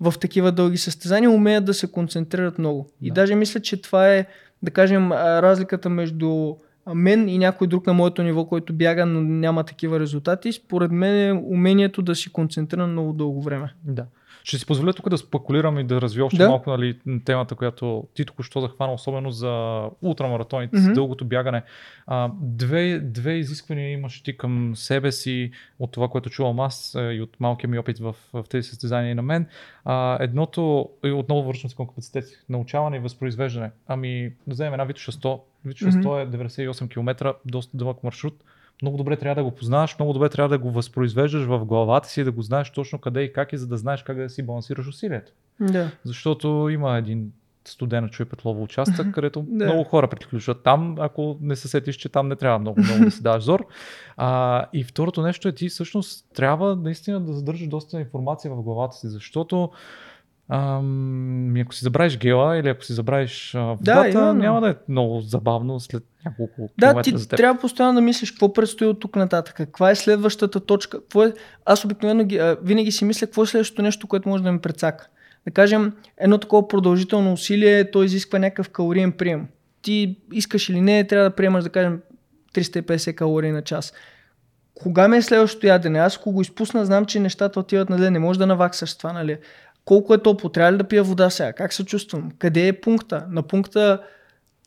в 0.00 0.14
такива 0.20 0.52
дълги 0.52 0.78
състезания 0.78 1.30
умеят 1.30 1.64
да 1.64 1.74
се 1.74 1.92
концентрират 1.92 2.58
много. 2.58 2.90
Да. 3.00 3.08
И 3.08 3.10
даже 3.10 3.34
мисля, 3.34 3.60
че 3.60 3.82
това 3.82 4.14
е, 4.14 4.26
да 4.62 4.70
кажем, 4.70 5.12
разликата 5.12 5.88
между 5.88 6.54
мен 6.94 7.28
и 7.28 7.38
някой 7.38 7.66
друг 7.66 7.86
на 7.86 7.92
моето 7.92 8.22
ниво, 8.22 8.44
който 8.44 8.72
бяга, 8.72 9.06
но 9.06 9.20
няма 9.20 9.64
такива 9.64 10.00
резултати. 10.00 10.52
Според 10.52 10.90
мен 10.90 11.28
е 11.28 11.32
умението 11.32 12.02
да 12.02 12.14
си 12.14 12.32
концентриран 12.32 12.90
много 12.90 13.12
дълго 13.12 13.42
време. 13.42 13.74
Да. 13.84 14.06
Ще 14.44 14.58
си 14.58 14.66
позволя 14.66 14.92
тук 14.92 15.08
да 15.08 15.18
спекулирам 15.18 15.78
и 15.78 15.84
да 15.84 16.00
развия 16.00 16.26
още 16.26 16.38
Да. 16.38 16.48
малко 16.48 16.70
нали, 16.70 16.98
темата, 17.24 17.54
която 17.54 18.08
ти 18.14 18.24
току-що 18.24 18.60
захвана, 18.60 18.92
особено 18.92 19.30
за 19.30 19.84
ултрамаратоните, 20.02 20.78
с 20.78 20.92
дългото 20.92 21.24
бягане. 21.24 21.62
А, 22.06 22.30
две, 22.40 22.98
две 22.98 23.32
изисквания 23.32 23.92
имаш 23.92 24.22
ти 24.22 24.36
към 24.36 24.76
себе 24.76 25.12
си 25.12 25.50
от 25.78 25.92
това, 25.92 26.08
което 26.08 26.30
чувам 26.30 26.60
аз 26.60 26.96
и 27.12 27.20
от 27.22 27.40
малкия 27.40 27.70
ми 27.70 27.78
опит 27.78 27.98
в, 27.98 28.14
в 28.32 28.44
тези 28.50 28.68
състезания 28.68 29.10
и 29.10 29.14
на 29.14 29.22
мен. 29.22 29.46
А, 29.84 30.18
едното, 30.20 30.88
и 31.04 31.10
отново 31.10 31.48
връщам 31.48 31.70
се 31.70 31.76
към 31.76 31.86
капацитет, 31.86 32.24
научаване 32.48 32.96
и 32.96 33.00
възпроизвеждане. 33.00 33.70
Ами, 33.86 34.32
да 34.46 34.54
вземем 34.54 34.74
една 34.74 34.84
Витуша 34.84 35.12
100. 35.12 35.40
Витуша 35.64 35.86
Мгм. 35.98 36.08
100 36.08 36.22
е 36.22 36.26
98 36.26 36.88
км, 36.88 37.34
доста 37.44 37.76
дълъг 37.76 38.02
маршрут 38.02 38.34
много 38.82 38.96
добре 38.96 39.16
трябва 39.16 39.34
да 39.34 39.50
го 39.50 39.56
познаваш, 39.56 39.98
много 39.98 40.12
добре 40.12 40.28
трябва 40.28 40.48
да 40.48 40.58
го 40.58 40.70
възпроизвеждаш 40.70 41.44
в 41.44 41.64
главата 41.64 42.08
си, 42.08 42.24
да 42.24 42.32
го 42.32 42.42
знаеш 42.42 42.70
точно 42.70 42.98
къде 42.98 43.22
и 43.22 43.32
как 43.32 43.52
и 43.52 43.58
за 43.58 43.66
да 43.66 43.76
знаеш 43.76 44.02
как 44.02 44.16
да 44.16 44.30
си 44.30 44.42
балансираш 44.42 44.88
усилието. 44.88 45.32
Да. 45.60 45.90
Защото 46.04 46.68
има 46.70 46.96
един 46.96 47.32
студена 47.68 48.08
петлово 48.30 48.62
участък, 48.62 49.12
където 49.12 49.44
Да. 49.48 49.64
много 49.64 49.84
хора 49.84 50.08
приключват 50.08 50.62
там, 50.62 50.96
ако 50.98 51.38
не 51.40 51.56
се 51.56 51.68
сетиш, 51.68 51.96
че 51.96 52.08
там 52.08 52.28
не 52.28 52.36
трябва 52.36 52.58
много, 52.58 52.80
много 52.80 53.04
да 53.04 53.10
си 53.10 53.22
даваш 53.22 53.42
зор. 53.42 53.66
А, 54.16 54.64
и 54.72 54.84
второто 54.84 55.22
нещо 55.22 55.48
е 55.48 55.52
ти 55.52 55.68
всъщност 55.68 56.26
трябва 56.34 56.76
наистина 56.76 57.20
да 57.20 57.32
задържаш 57.32 57.68
доста 57.68 58.00
информация 58.00 58.50
в 58.54 58.62
главата 58.62 58.96
си, 58.96 59.08
защото 59.08 59.70
Ам, 60.48 61.56
ако 61.56 61.74
си 61.74 61.84
забравиш 61.84 62.18
гела 62.18 62.56
или 62.58 62.68
ако 62.68 62.84
си 62.84 62.92
забравиш 62.92 63.54
а, 63.54 63.60
водата, 63.60 64.08
именно. 64.08 64.34
няма 64.34 64.60
да 64.60 64.70
е 64.70 64.74
много 64.88 65.20
забавно 65.20 65.80
след 65.80 66.02
няколко 66.24 66.68
Да, 66.78 67.02
ти 67.02 67.16
за 67.16 67.28
теб. 67.28 67.36
трябва 67.36 67.60
постоянно 67.60 67.94
да 67.94 68.00
мислиш 68.00 68.30
какво 68.30 68.52
предстои 68.52 68.86
от 68.86 69.00
тук 69.00 69.16
нататък, 69.16 69.54
каква 69.54 69.90
е 69.90 69.94
следващата 69.94 70.60
точка. 70.60 71.00
Какво 71.00 71.24
е... 71.24 71.32
Аз 71.64 71.84
обикновено 71.84 72.28
а, 72.40 72.56
винаги 72.62 72.92
си 72.92 73.04
мисля 73.04 73.26
какво 73.26 73.42
е 73.42 73.46
следващото 73.46 73.82
нещо, 73.82 74.06
което 74.06 74.28
може 74.28 74.42
да 74.42 74.52
ме 74.52 74.60
прецака. 74.60 75.08
Да 75.46 75.50
кажем, 75.50 75.92
едно 76.18 76.38
такова 76.38 76.68
продължително 76.68 77.32
усилие, 77.32 77.90
то 77.90 78.02
изисква 78.02 78.38
някакъв 78.38 78.68
калориен 78.68 79.12
прием. 79.12 79.46
Ти 79.82 80.18
искаш 80.32 80.68
или 80.68 80.80
не, 80.80 81.06
трябва 81.06 81.30
да 81.30 81.36
приемаш, 81.36 81.64
да 81.64 81.70
кажем, 81.70 82.00
350 82.54 83.14
калории 83.14 83.50
на 83.50 83.62
час. 83.62 83.92
Кога 84.74 85.08
ми 85.08 85.16
е 85.16 85.22
следващото 85.22 85.66
ядене? 85.66 85.98
Аз 85.98 86.16
ако 86.16 86.32
го 86.32 86.40
изпусна, 86.40 86.84
знам, 86.84 87.04
че 87.04 87.20
нещата 87.20 87.60
отиват 87.60 87.90
на 87.90 88.10
Не 88.10 88.18
можеш 88.18 88.38
да 88.38 88.46
наваксаш 88.46 88.96
това, 88.96 89.12
нали? 89.12 89.38
Колко 89.86 90.14
е 90.14 90.18
топло? 90.18 90.50
Трябва 90.50 90.72
ли 90.72 90.76
да 90.76 90.84
пия 90.84 91.02
вода 91.02 91.30
сега? 91.30 91.52
Как 91.52 91.72
се 91.72 91.84
чувствам? 91.84 92.30
Къде 92.38 92.68
е 92.68 92.80
пункта? 92.80 93.26
На 93.30 93.42
пункта 93.42 94.00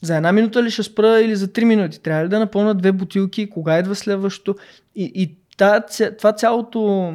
за 0.04 0.16
една 0.16 0.32
минута 0.32 0.64
ли 0.64 0.72
ще 0.72 0.84
спра 0.84 1.22
или 1.22 1.36
за 1.36 1.54
три 1.54 1.66
минути? 1.66 2.02
Трябва 2.02 2.26
ли 2.26 2.30
да 2.30 2.40
напълна 2.40 2.76
две 2.76 2.92
бутилки? 2.92 3.50
Кога 3.50 3.80
идва 3.80 3.96
следващото? 3.96 4.56
И, 4.96 5.12
и 5.16 5.36
та, 5.58 5.84
това 6.18 6.34
цялото 6.34 7.14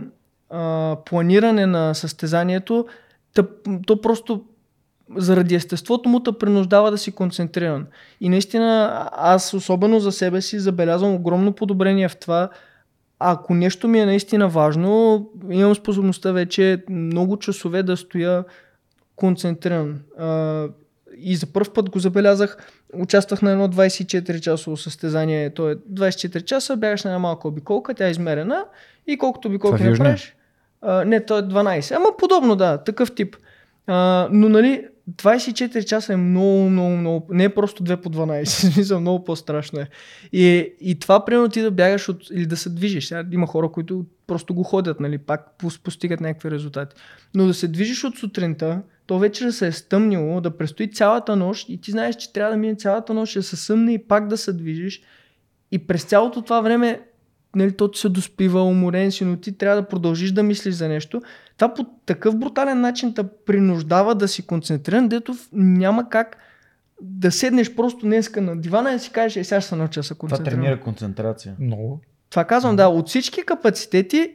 а, 0.50 0.96
планиране 1.06 1.66
на 1.66 1.94
състезанието, 1.94 2.86
то, 3.34 3.46
то 3.86 4.00
просто 4.00 4.44
заради 5.16 5.54
естеството 5.54 6.08
му 6.08 6.20
те 6.20 6.32
принуждава 6.32 6.90
да 6.90 6.98
си 6.98 7.12
концентриран. 7.12 7.86
И 8.20 8.28
наистина 8.28 9.08
аз 9.12 9.54
особено 9.54 10.00
за 10.00 10.12
себе 10.12 10.40
си 10.40 10.58
забелязвам 10.58 11.14
огромно 11.14 11.52
подобрение 11.52 12.08
в 12.08 12.16
това. 12.16 12.50
Ако 13.18 13.54
нещо 13.54 13.88
ми 13.88 14.00
е 14.00 14.06
наистина 14.06 14.48
важно, 14.48 15.26
имам 15.50 15.74
способността 15.74 16.32
вече 16.32 16.82
много 16.88 17.36
часове 17.36 17.82
да 17.82 17.96
стоя 17.96 18.44
концентриран. 19.16 20.00
А, 20.18 20.68
и 21.18 21.36
за 21.36 21.46
първ 21.46 21.72
път 21.74 21.90
го 21.90 21.98
забелязах. 21.98 22.72
Участвах 22.94 23.42
на 23.42 23.52
едно 23.52 23.68
24 23.68 24.40
часово 24.40 24.76
състезание. 24.76 25.50
То 25.50 25.70
е 25.70 25.76
24 25.76 26.44
часа, 26.44 26.76
бягаш 26.76 27.04
на 27.04 27.10
една 27.10 27.18
малка 27.18 27.48
обиколка, 27.48 27.94
тя 27.94 28.06
е 28.06 28.10
измерена 28.10 28.64
и 29.06 29.18
колкото 29.18 29.48
обиколки 29.48 29.84
направиш. 29.84 30.36
Не, 31.06 31.24
то 31.24 31.38
е 31.38 31.42
12. 31.42 31.96
Ама 31.96 32.08
подобно, 32.18 32.56
да, 32.56 32.78
такъв 32.78 33.14
тип. 33.14 33.36
А, 33.86 34.28
но 34.30 34.48
нали, 34.48 34.86
24 35.10 35.84
часа 35.84 36.12
е 36.12 36.16
много, 36.16 36.70
много, 36.70 36.96
много. 36.96 37.26
Не 37.30 37.44
е 37.44 37.54
просто 37.54 37.84
2 37.84 37.96
по 37.96 38.10
12. 38.10 38.44
Смисъл, 38.72 39.00
много 39.00 39.24
по-страшно 39.24 39.80
е. 39.80 39.88
И, 40.32 40.74
и 40.80 40.98
това, 40.98 41.24
примерно, 41.24 41.48
ти 41.48 41.62
да 41.62 41.70
бягаш 41.70 42.08
от, 42.08 42.30
или 42.30 42.46
да 42.46 42.56
се 42.56 42.70
движиш. 42.70 43.06
Сега 43.06 43.24
има 43.32 43.46
хора, 43.46 43.68
които 43.68 44.04
просто 44.26 44.54
го 44.54 44.62
ходят, 44.62 45.00
нали, 45.00 45.18
пак 45.18 45.54
пос- 45.58 45.82
постигат 45.82 46.20
някакви 46.20 46.50
резултати. 46.50 46.96
Но 47.34 47.46
да 47.46 47.54
се 47.54 47.68
движиш 47.68 48.04
от 48.04 48.18
сутринта, 48.18 48.82
то 49.06 49.18
вече 49.18 49.44
да 49.44 49.52
се 49.52 49.66
е 49.66 49.72
стъмнило, 49.72 50.40
да 50.40 50.56
престои 50.56 50.90
цялата 50.90 51.36
нощ 51.36 51.68
и 51.68 51.80
ти 51.80 51.90
знаеш, 51.90 52.16
че 52.16 52.32
трябва 52.32 52.50
да 52.50 52.56
мине 52.56 52.74
цялата 52.74 53.14
нощ, 53.14 53.34
да 53.34 53.42
се 53.42 53.56
съмне 53.56 53.92
и 53.92 53.98
пак 53.98 54.28
да 54.28 54.36
се 54.36 54.52
движиш. 54.52 55.02
И 55.72 55.78
през 55.78 56.04
цялото 56.04 56.42
това 56.42 56.60
време 56.60 57.00
нали, 57.56 57.72
то 57.72 57.90
ти 57.90 58.00
се 58.00 58.08
доспива, 58.08 58.62
уморен 58.62 59.12
си, 59.12 59.24
но 59.24 59.36
ти 59.36 59.58
трябва 59.58 59.82
да 59.82 59.88
продължиш 59.88 60.32
да 60.32 60.42
мислиш 60.42 60.74
за 60.74 60.88
нещо. 60.88 61.22
Това 61.56 61.74
по 61.74 61.84
такъв 62.06 62.36
брутален 62.36 62.80
начин 62.80 63.14
те 63.14 63.22
принуждава 63.46 64.14
да 64.14 64.28
си 64.28 64.46
концентриран, 64.46 65.08
дето 65.08 65.34
няма 65.52 66.08
как 66.08 66.36
да 67.00 67.32
седнеш 67.32 67.74
просто 67.74 68.06
днеска 68.06 68.40
на 68.40 68.56
дивана 68.56 68.94
и 68.94 68.98
си 68.98 69.10
кажеш, 69.10 69.36
е, 69.36 69.44
сега 69.44 69.60
ще 69.60 69.68
се 69.68 69.76
науча 69.76 70.00
да 70.00 70.04
се 70.04 70.14
Това 70.14 70.18
концентрирам. 70.18 70.60
тренира 70.60 70.80
концентрация. 70.80 71.54
Много. 71.58 72.00
Това 72.30 72.44
казвам, 72.44 72.76
да, 72.76 72.88
от 72.88 73.08
всички 73.08 73.42
капацитети, 73.42 74.32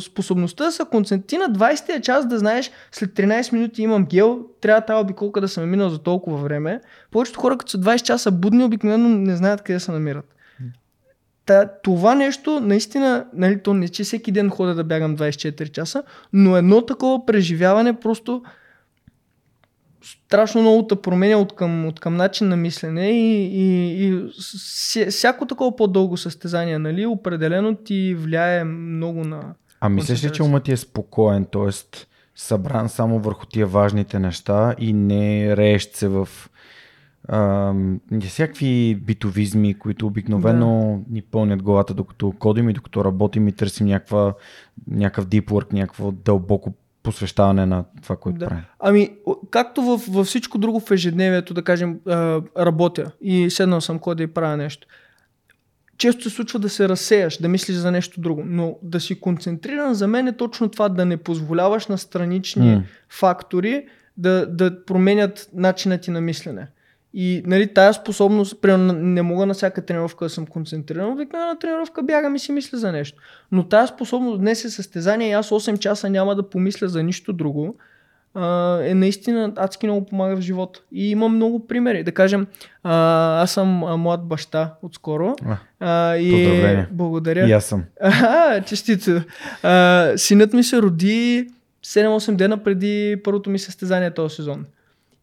способността 0.00 0.64
да 0.64 0.72
се 0.72 0.82
концентрира 0.90 1.48
на 1.48 1.54
20-я 1.54 2.00
час 2.00 2.28
да 2.28 2.38
знаеш, 2.38 2.70
след 2.92 3.10
13 3.10 3.52
минути 3.52 3.82
имам 3.82 4.06
гел, 4.06 4.46
трябва 4.60 4.80
тази 4.80 5.02
обиколка 5.02 5.40
да 5.40 5.48
съм 5.48 5.64
е 5.64 5.66
минал 5.66 5.88
за 5.88 5.98
толкова 5.98 6.36
време. 6.36 6.80
Повечето 7.10 7.40
хора, 7.40 7.58
като 7.58 7.70
са 7.70 7.78
20 7.78 8.02
часа 8.02 8.30
будни, 8.30 8.64
обикновено 8.64 9.08
не 9.08 9.36
знаят 9.36 9.62
къде 9.62 9.80
се 9.80 9.92
намират. 9.92 10.35
Та, 11.46 11.68
това 11.82 12.14
нещо, 12.14 12.60
наистина, 12.60 13.26
нали, 13.34 13.62
то 13.62 13.74
не 13.74 13.88
че 13.88 14.04
всеки 14.04 14.32
ден 14.32 14.50
ходя 14.50 14.74
да 14.74 14.84
бягам 14.84 15.16
24 15.16 15.70
часа, 15.70 16.02
но 16.32 16.56
едно 16.56 16.86
такова 16.86 17.26
преживяване 17.26 18.00
просто 18.00 18.42
страшно 20.06 20.60
много 20.60 20.86
те 20.86 20.96
променя 20.96 21.36
от 21.36 21.54
към, 21.54 21.86
от 21.86 22.00
към 22.00 22.16
начин 22.16 22.48
на 22.48 22.56
мислене 22.56 23.10
и, 23.10 23.46
и, 23.46 24.06
и 24.06 24.12
ся- 24.40 25.10
всяко 25.10 25.46
такова 25.46 25.76
по-дълго 25.76 26.16
състезание, 26.16 26.78
нали, 26.78 27.06
определено 27.06 27.74
ти 27.74 28.14
влияе 28.18 28.64
много 28.64 29.24
на... 29.24 29.54
А 29.80 29.88
мислиш 29.88 30.24
ли, 30.24 30.32
че 30.32 30.42
умът 30.42 30.64
ти 30.64 30.72
е 30.72 30.76
спокоен, 30.76 31.46
т.е. 31.52 31.98
събран 32.36 32.88
само 32.88 33.18
върху 33.18 33.46
тия 33.46 33.66
важните 33.66 34.18
неща 34.18 34.74
и 34.78 34.92
не 34.92 35.56
реещ 35.56 35.96
се 35.96 36.08
в 36.08 36.28
ам, 37.28 38.00
всякакви 38.20 38.94
битовизми, 38.94 39.74
които 39.74 40.06
обикновено 40.06 41.02
ни 41.10 41.22
пълнят 41.22 41.62
главата, 41.62 41.94
докато 41.94 42.32
кодим 42.38 42.70
и 42.70 42.72
докато 42.72 43.04
работим 43.04 43.48
и 43.48 43.52
търсим 43.52 43.86
някаква, 43.86 44.34
някакъв 44.90 45.26
deep 45.26 45.44
work, 45.44 45.72
някакво 45.72 46.12
дълбоко 46.12 46.74
посвещаване 47.02 47.66
на 47.66 47.84
това, 48.02 48.16
което 48.16 48.38
Да. 48.38 48.46
правим. 48.48 48.64
Ами, 48.80 49.10
както 49.50 49.82
в, 49.82 50.00
във 50.08 50.26
всичко 50.26 50.58
друго 50.58 50.80
в 50.80 50.90
ежедневието, 50.90 51.54
да 51.54 51.62
кажем, 51.62 52.00
а, 52.06 52.42
работя 52.58 53.10
и 53.20 53.50
седнал 53.50 53.80
съм 53.80 53.98
кода 53.98 54.22
и 54.22 54.26
правя 54.26 54.56
нещо. 54.56 54.86
Често 55.98 56.22
се 56.22 56.30
случва 56.36 56.58
да 56.58 56.68
се 56.68 56.88
разсеяш, 56.88 57.38
да 57.38 57.48
мислиш 57.48 57.76
за 57.76 57.90
нещо 57.90 58.20
друго, 58.20 58.42
но 58.46 58.76
да 58.82 59.00
си 59.00 59.20
концентриран 59.20 59.94
за 59.94 60.06
мен 60.06 60.28
е 60.28 60.36
точно 60.36 60.68
това, 60.68 60.88
да 60.88 61.04
не 61.04 61.16
позволяваш 61.16 61.86
на 61.86 61.98
странични 61.98 62.74
М. 62.74 62.82
фактори 63.08 63.86
да, 64.16 64.46
да 64.46 64.84
променят 64.84 65.48
начина 65.54 65.98
ти 65.98 66.10
на 66.10 66.20
мислене. 66.20 66.66
И 67.18 67.42
нали, 67.46 67.74
тая 67.74 67.94
способност, 67.94 68.60
примерно, 68.60 68.92
не 68.92 69.22
мога 69.22 69.46
на 69.46 69.54
всяка 69.54 69.86
тренировка 69.86 70.24
да 70.24 70.28
съм 70.28 70.46
концентриран, 70.46 71.12
обикновено 71.12 71.50
на 71.50 71.58
тренировка 71.58 72.02
бягам 72.02 72.34
и 72.34 72.38
си 72.38 72.52
мисля 72.52 72.78
за 72.78 72.92
нещо. 72.92 73.22
Но 73.52 73.68
тая 73.68 73.86
способност 73.86 74.40
днес 74.40 74.64
е 74.64 74.70
състезание 74.70 75.28
и 75.28 75.32
аз 75.32 75.48
8 75.48 75.78
часа 75.78 76.10
няма 76.10 76.34
да 76.34 76.50
помисля 76.50 76.88
за 76.88 77.02
нищо 77.02 77.32
друго, 77.32 77.76
а, 78.34 78.78
е 78.82 78.94
наистина 78.94 79.52
адски 79.56 79.86
много 79.86 80.06
помага 80.06 80.36
в 80.36 80.40
живота. 80.40 80.80
И 80.92 81.10
има 81.10 81.28
много 81.28 81.66
примери. 81.66 82.04
Да 82.04 82.12
кажем, 82.12 82.46
а, 82.82 83.42
аз 83.42 83.50
съм 83.50 83.68
млад 83.78 84.24
баща 84.24 84.74
отскоро. 84.82 85.36
А, 85.80 86.16
и 86.16 86.30
Поздравления. 86.30 86.88
Благодаря. 86.92 87.48
И 87.48 87.52
аз 87.52 87.64
съм. 87.64 87.84
Честито. 88.66 89.22
А, 89.62 90.12
синът 90.16 90.52
ми 90.52 90.62
се 90.62 90.82
роди 90.82 91.48
7-8 91.84 92.36
дена 92.36 92.62
преди 92.62 93.16
първото 93.24 93.50
ми 93.50 93.58
състезание 93.58 94.10
този 94.10 94.34
сезон. 94.34 94.66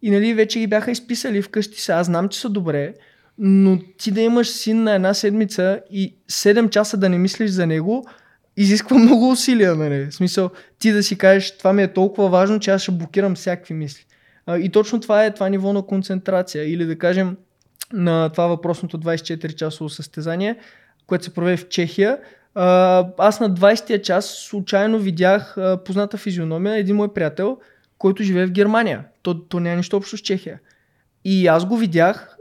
И 0.04 0.12
нали, 0.12 0.34
вече 0.34 0.60
ги 0.60 0.68
бяха 0.68 0.92
изписали 0.92 1.42
вкъщи 1.42 1.82
са. 1.82 1.94
Аз 1.94 2.06
знам, 2.06 2.30
че 2.30 2.40
са 2.40 2.50
добре, 2.50 2.94
но 3.38 3.80
ти 3.98 4.12
да 4.12 4.22
имаш 4.22 4.50
син 4.50 4.84
на 4.84 4.96
една 4.96 5.14
седмица 5.14 5.80
и 5.92 6.16
7 6.32 6.70
часа 6.70 6.98
да 6.98 7.10
не 7.10 7.18
мислиш 7.18 7.50
за 7.50 7.68
него, 7.68 8.06
изисква 8.58 8.98
много 9.00 9.30
усилия, 9.32 9.76
нали? 9.76 10.06
В 10.06 10.16
смисъл, 10.16 10.50
ти 10.80 10.92
да 10.92 11.04
си 11.04 11.18
кажеш, 11.18 11.58
това 11.58 11.74
ми 11.74 11.84
е 11.84 11.94
толкова 11.94 12.30
важно, 12.30 12.60
че 12.60 12.72
аз 12.72 12.82
ще 12.82 12.92
блокирам 12.92 13.36
всякакви 13.36 13.74
мисли. 13.74 14.06
А, 14.46 14.58
и 14.58 14.70
точно 14.70 15.00
това 15.00 15.26
е 15.26 15.34
това 15.34 15.50
ниво 15.50 15.74
на 15.74 15.82
концентрация. 15.82 16.74
Или 16.74 16.86
да 16.86 16.98
кажем, 16.98 17.38
на 17.94 18.30
това 18.30 18.48
въпросното 18.48 19.00
24-часово 19.00 19.90
състезание, 19.90 20.56
което 21.08 21.24
се 21.24 21.34
проведе 21.34 21.58
в 21.58 21.70
Чехия, 21.70 22.18
а, 22.56 23.08
аз 23.18 23.40
на 23.40 23.52
20-я 23.52 24.02
час 24.02 24.30
случайно 24.30 25.00
видях 25.00 25.56
позната 25.86 26.18
физиономия 26.18 26.72
на 26.72 26.78
един 26.78 26.96
мой 26.96 27.14
приятел, 27.14 27.58
който 27.98 28.24
живее 28.24 28.46
в 28.46 28.52
Германия. 28.52 29.04
То, 29.24 29.40
то 29.40 29.60
няма 29.60 29.76
нищо 29.76 29.98
общо 29.98 30.18
с 30.18 30.22
Чехия. 30.22 30.60
И 31.26 31.48
аз 31.48 31.66
го 31.66 31.78
видях, 31.78 32.38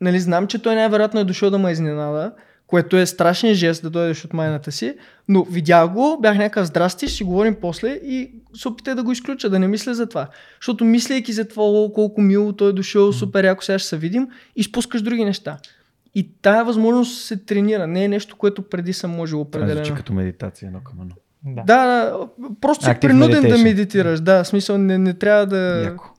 нали, 0.00 0.20
знам, 0.20 0.46
че 0.46 0.62
той 0.62 0.74
най-вероятно 0.74 1.20
е 1.20 1.24
дошъл 1.24 1.50
да 1.50 1.58
ме 1.58 1.72
изненада, 1.72 2.32
което 2.66 2.96
е 2.96 3.06
страшен 3.06 3.54
жест 3.54 3.82
да 3.82 3.90
дойдеш 3.90 4.24
от 4.24 4.32
майната 4.32 4.72
си, 4.72 4.94
но 5.28 5.44
видях 5.44 5.88
го, 5.88 6.18
бях 6.22 6.36
някакъв 6.38 6.66
здрасти, 6.66 7.06
ще 7.06 7.16
си 7.16 7.24
говорим 7.24 7.56
после 7.60 7.88
и 7.88 8.32
се 8.54 8.68
опитах 8.68 8.94
да 8.94 9.02
го 9.02 9.12
изключа, 9.12 9.50
да 9.50 9.58
не 9.58 9.68
мисля 9.68 9.94
за 9.94 10.08
това. 10.08 10.28
Защото 10.60 10.84
мислейки 10.84 11.32
за 11.32 11.48
това, 11.48 11.62
о, 11.62 11.92
колко 11.92 12.20
мило 12.20 12.52
той 12.52 12.70
е 12.70 12.72
дошъл, 12.72 13.12
супер 13.12 13.44
яко 13.44 13.64
сега 13.64 13.78
ще 13.78 13.88
се 13.88 13.96
видим, 13.96 14.28
изпускаш 14.56 15.02
други 15.02 15.24
неща. 15.24 15.58
И 16.14 16.32
тая 16.42 16.64
възможност 16.64 17.24
се 17.24 17.36
тренира, 17.36 17.86
не 17.86 18.04
е 18.04 18.08
нещо, 18.08 18.36
което 18.36 18.62
преди 18.62 18.92
съм 18.92 19.10
можел 19.10 19.44
Това 19.44 19.58
звучи 19.58 19.72
определено. 19.72 19.96
като 19.96 20.12
медитация 20.12 20.66
едно 20.66 20.80
към 20.80 21.00
едно. 21.00 21.14
Да. 21.44 21.62
Да, 21.62 21.86
да, 21.86 22.28
просто 22.60 22.84
си 22.84 22.90
принуден 23.00 23.42
да 23.42 23.48
meditation. 23.48 23.62
медитираш, 23.62 24.20
да, 24.20 24.44
в 24.44 24.46
смисъл 24.46 24.78
не, 24.78 24.98
не 24.98 25.14
трябва 25.14 25.46
да... 25.46 25.82
Яко. 25.84 26.11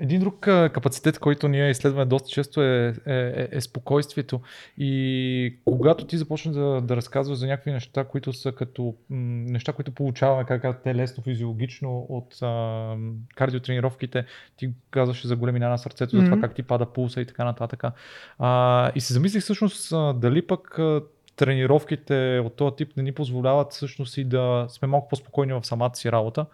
Един 0.00 0.20
друг 0.20 0.40
капацитет, 0.40 1.18
който 1.18 1.48
ние 1.48 1.70
изследваме 1.70 2.04
доста 2.04 2.28
често 2.28 2.62
е, 2.62 2.94
е, 3.06 3.14
е, 3.14 3.48
е 3.52 3.60
спокойствието. 3.60 4.40
И 4.78 5.58
когато 5.64 6.06
ти 6.06 6.18
започнеш 6.18 6.54
да, 6.54 6.80
да 6.80 6.96
разказваш 6.96 7.38
за 7.38 7.46
някакви 7.46 7.72
неща, 7.72 8.04
които 8.04 8.32
са 8.32 8.52
като 8.52 8.94
м, 9.10 9.16
неща, 9.50 9.72
които 9.72 9.92
получаваме, 9.92 10.44
как 10.44 10.62
казват 10.62 10.82
те 10.82 10.94
лесно, 10.94 11.22
физиологично 11.22 12.06
от 12.08 12.42
а, 12.42 12.96
кардиотренировките, 13.34 14.24
ти 14.56 14.70
казваш 14.90 15.26
за 15.26 15.36
големина 15.36 15.68
на 15.68 15.78
сърцето, 15.78 16.16
за 16.16 16.24
това 16.24 16.40
как 16.40 16.54
ти 16.54 16.62
пада 16.62 16.86
пулса 16.86 17.20
и 17.20 17.26
така 17.26 17.44
нататък. 17.44 17.84
А, 18.38 18.92
и 18.94 19.00
се 19.00 19.14
замислих 19.14 19.42
всъщност 19.42 19.94
дали 20.20 20.46
пък 20.46 20.78
тренировките 21.36 22.42
от 22.44 22.56
този 22.56 22.76
тип 22.76 22.96
не 22.96 23.02
ни 23.02 23.12
позволяват 23.12 23.72
всъщност 23.72 24.16
и 24.16 24.24
да 24.24 24.66
сме 24.68 24.88
малко 24.88 25.08
по-спокойни 25.08 25.52
в 25.52 25.64
самата 25.64 25.94
си 25.94 26.12
работа. 26.12 26.46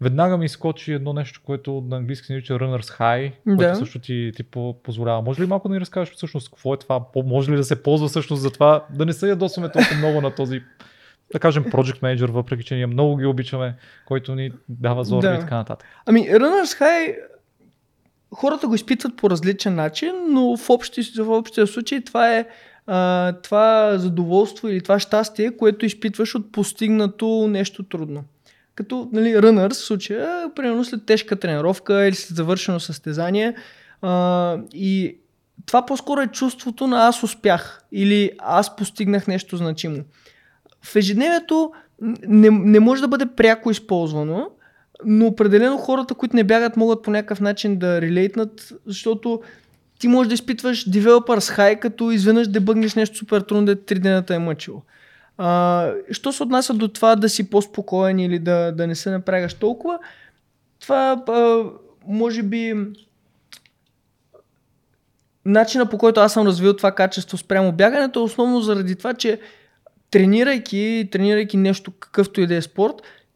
Веднага 0.00 0.36
ми 0.38 0.44
изкочи 0.44 0.92
едно 0.92 1.12
нещо, 1.12 1.40
което 1.44 1.84
на 1.88 1.96
английски 1.96 2.26
се 2.26 2.32
нарича 2.32 2.54
Runner's 2.54 2.98
High, 3.00 3.32
което 3.46 3.56
Да. 3.62 3.74
също 3.76 3.98
ти, 3.98 4.32
ти 4.36 4.42
по- 4.42 4.76
позволява. 4.82 5.22
Може 5.22 5.42
ли 5.42 5.46
малко 5.46 5.68
да 5.68 5.74
ни 5.74 5.80
разкажеш 5.80 6.14
всъщност 6.14 6.50
какво 6.50 6.74
е 6.74 6.78
това? 6.78 7.00
Може 7.16 7.52
ли 7.52 7.56
да 7.56 7.64
се 7.64 7.82
ползва 7.82 8.08
всъщност 8.08 8.42
за 8.42 8.50
това? 8.50 8.84
Да 8.90 9.06
не 9.06 9.12
се 9.12 9.28
ядосваме 9.28 9.68
толкова 9.68 9.96
много 9.96 10.20
на 10.20 10.34
този, 10.34 10.62
да 11.32 11.38
кажем, 11.38 11.64
Project 11.64 12.02
Manager, 12.02 12.30
въпреки 12.30 12.64
че 12.64 12.74
ние 12.74 12.86
много 12.86 13.16
ги 13.16 13.26
обичаме, 13.26 13.76
който 14.06 14.34
ни 14.34 14.50
дава 14.68 15.04
зор 15.04 15.22
Да. 15.22 15.34
и 15.34 15.40
така 15.40 15.54
нататък. 15.56 15.88
Ами, 16.06 16.20
Runner's 16.20 16.80
High 16.80 17.14
хората 18.34 18.68
го 18.68 18.74
изпитват 18.74 19.16
по 19.16 19.30
различен 19.30 19.74
начин, 19.74 20.12
но 20.28 20.56
в, 20.56 20.70
общи, 20.70 21.02
в 21.18 21.28
общия 21.30 21.66
случай 21.66 22.00
това 22.00 22.36
е 22.36 22.46
а, 22.86 23.32
това 23.32 23.98
задоволство 23.98 24.68
или 24.68 24.80
това 24.82 24.98
щастие, 24.98 25.56
което 25.56 25.86
изпитваш 25.86 26.34
от 26.34 26.52
постигнато 26.52 27.46
нещо 27.48 27.82
трудно. 27.82 28.24
Като 28.76 29.08
нали, 29.12 29.36
runners 29.36 29.72
в 29.72 29.76
случая, 29.76 30.50
примерно 30.54 30.84
след 30.84 31.06
тежка 31.06 31.36
тренировка 31.36 32.06
или 32.06 32.14
след 32.14 32.36
завършено 32.36 32.80
състезание 32.80 33.54
а, 34.02 34.56
и 34.74 35.16
това 35.66 35.86
по-скоро 35.86 36.20
е 36.20 36.26
чувството 36.26 36.86
на 36.86 37.06
аз 37.06 37.22
успях 37.22 37.82
или 37.92 38.30
аз 38.38 38.76
постигнах 38.76 39.26
нещо 39.26 39.56
значимо. 39.56 40.04
В 40.82 40.96
ежедневието 40.96 41.72
не, 42.28 42.50
не 42.50 42.80
може 42.80 43.02
да 43.02 43.08
бъде 43.08 43.26
пряко 43.26 43.70
използвано, 43.70 44.50
но 45.04 45.26
определено 45.26 45.78
хората, 45.78 46.14
които 46.14 46.36
не 46.36 46.44
бягат, 46.44 46.76
могат 46.76 47.02
по 47.02 47.10
някакъв 47.10 47.40
начин 47.40 47.78
да 47.78 48.00
релейтнат, 48.00 48.72
защото 48.86 49.42
ти 49.98 50.08
можеш 50.08 50.28
да 50.28 50.34
изпитваш 50.34 50.90
developers 50.90 51.58
high, 51.58 51.78
като 51.78 52.10
изведнъж 52.10 52.48
дебъгнеш 52.48 52.94
нещо 52.94 53.16
супер 53.16 53.40
трудно, 53.40 53.64
да 53.64 53.84
три 53.84 53.98
дена 53.98 54.24
е 54.30 54.38
мъчило. 54.38 54.82
А, 55.38 55.90
що 56.10 56.32
се 56.32 56.42
отнася 56.42 56.74
до 56.74 56.88
това 56.88 57.16
да 57.16 57.28
си 57.28 57.50
по-спокоен 57.50 58.18
или 58.18 58.38
да, 58.38 58.72
да 58.72 58.86
не 58.86 58.94
се 58.94 59.10
напрягаш 59.10 59.54
толкова, 59.54 59.98
това 60.80 61.22
а, 61.28 61.64
може 62.06 62.42
би 62.42 62.74
начина 65.44 65.86
по 65.86 65.98
който 65.98 66.20
аз 66.20 66.32
съм 66.32 66.46
развил 66.46 66.76
това 66.76 66.92
качество 66.92 67.38
спрямо 67.38 67.72
бягането 67.72 68.20
е 68.20 68.22
основно 68.22 68.60
заради 68.60 68.96
това, 68.96 69.14
че 69.14 69.40
тренирайки, 70.10 71.08
тренирайки 71.12 71.56
нещо 71.56 71.90
какъвто 71.90 72.40
и 72.40 72.46
да 72.46 72.54
е 72.54 72.62
спорт, 72.62 72.94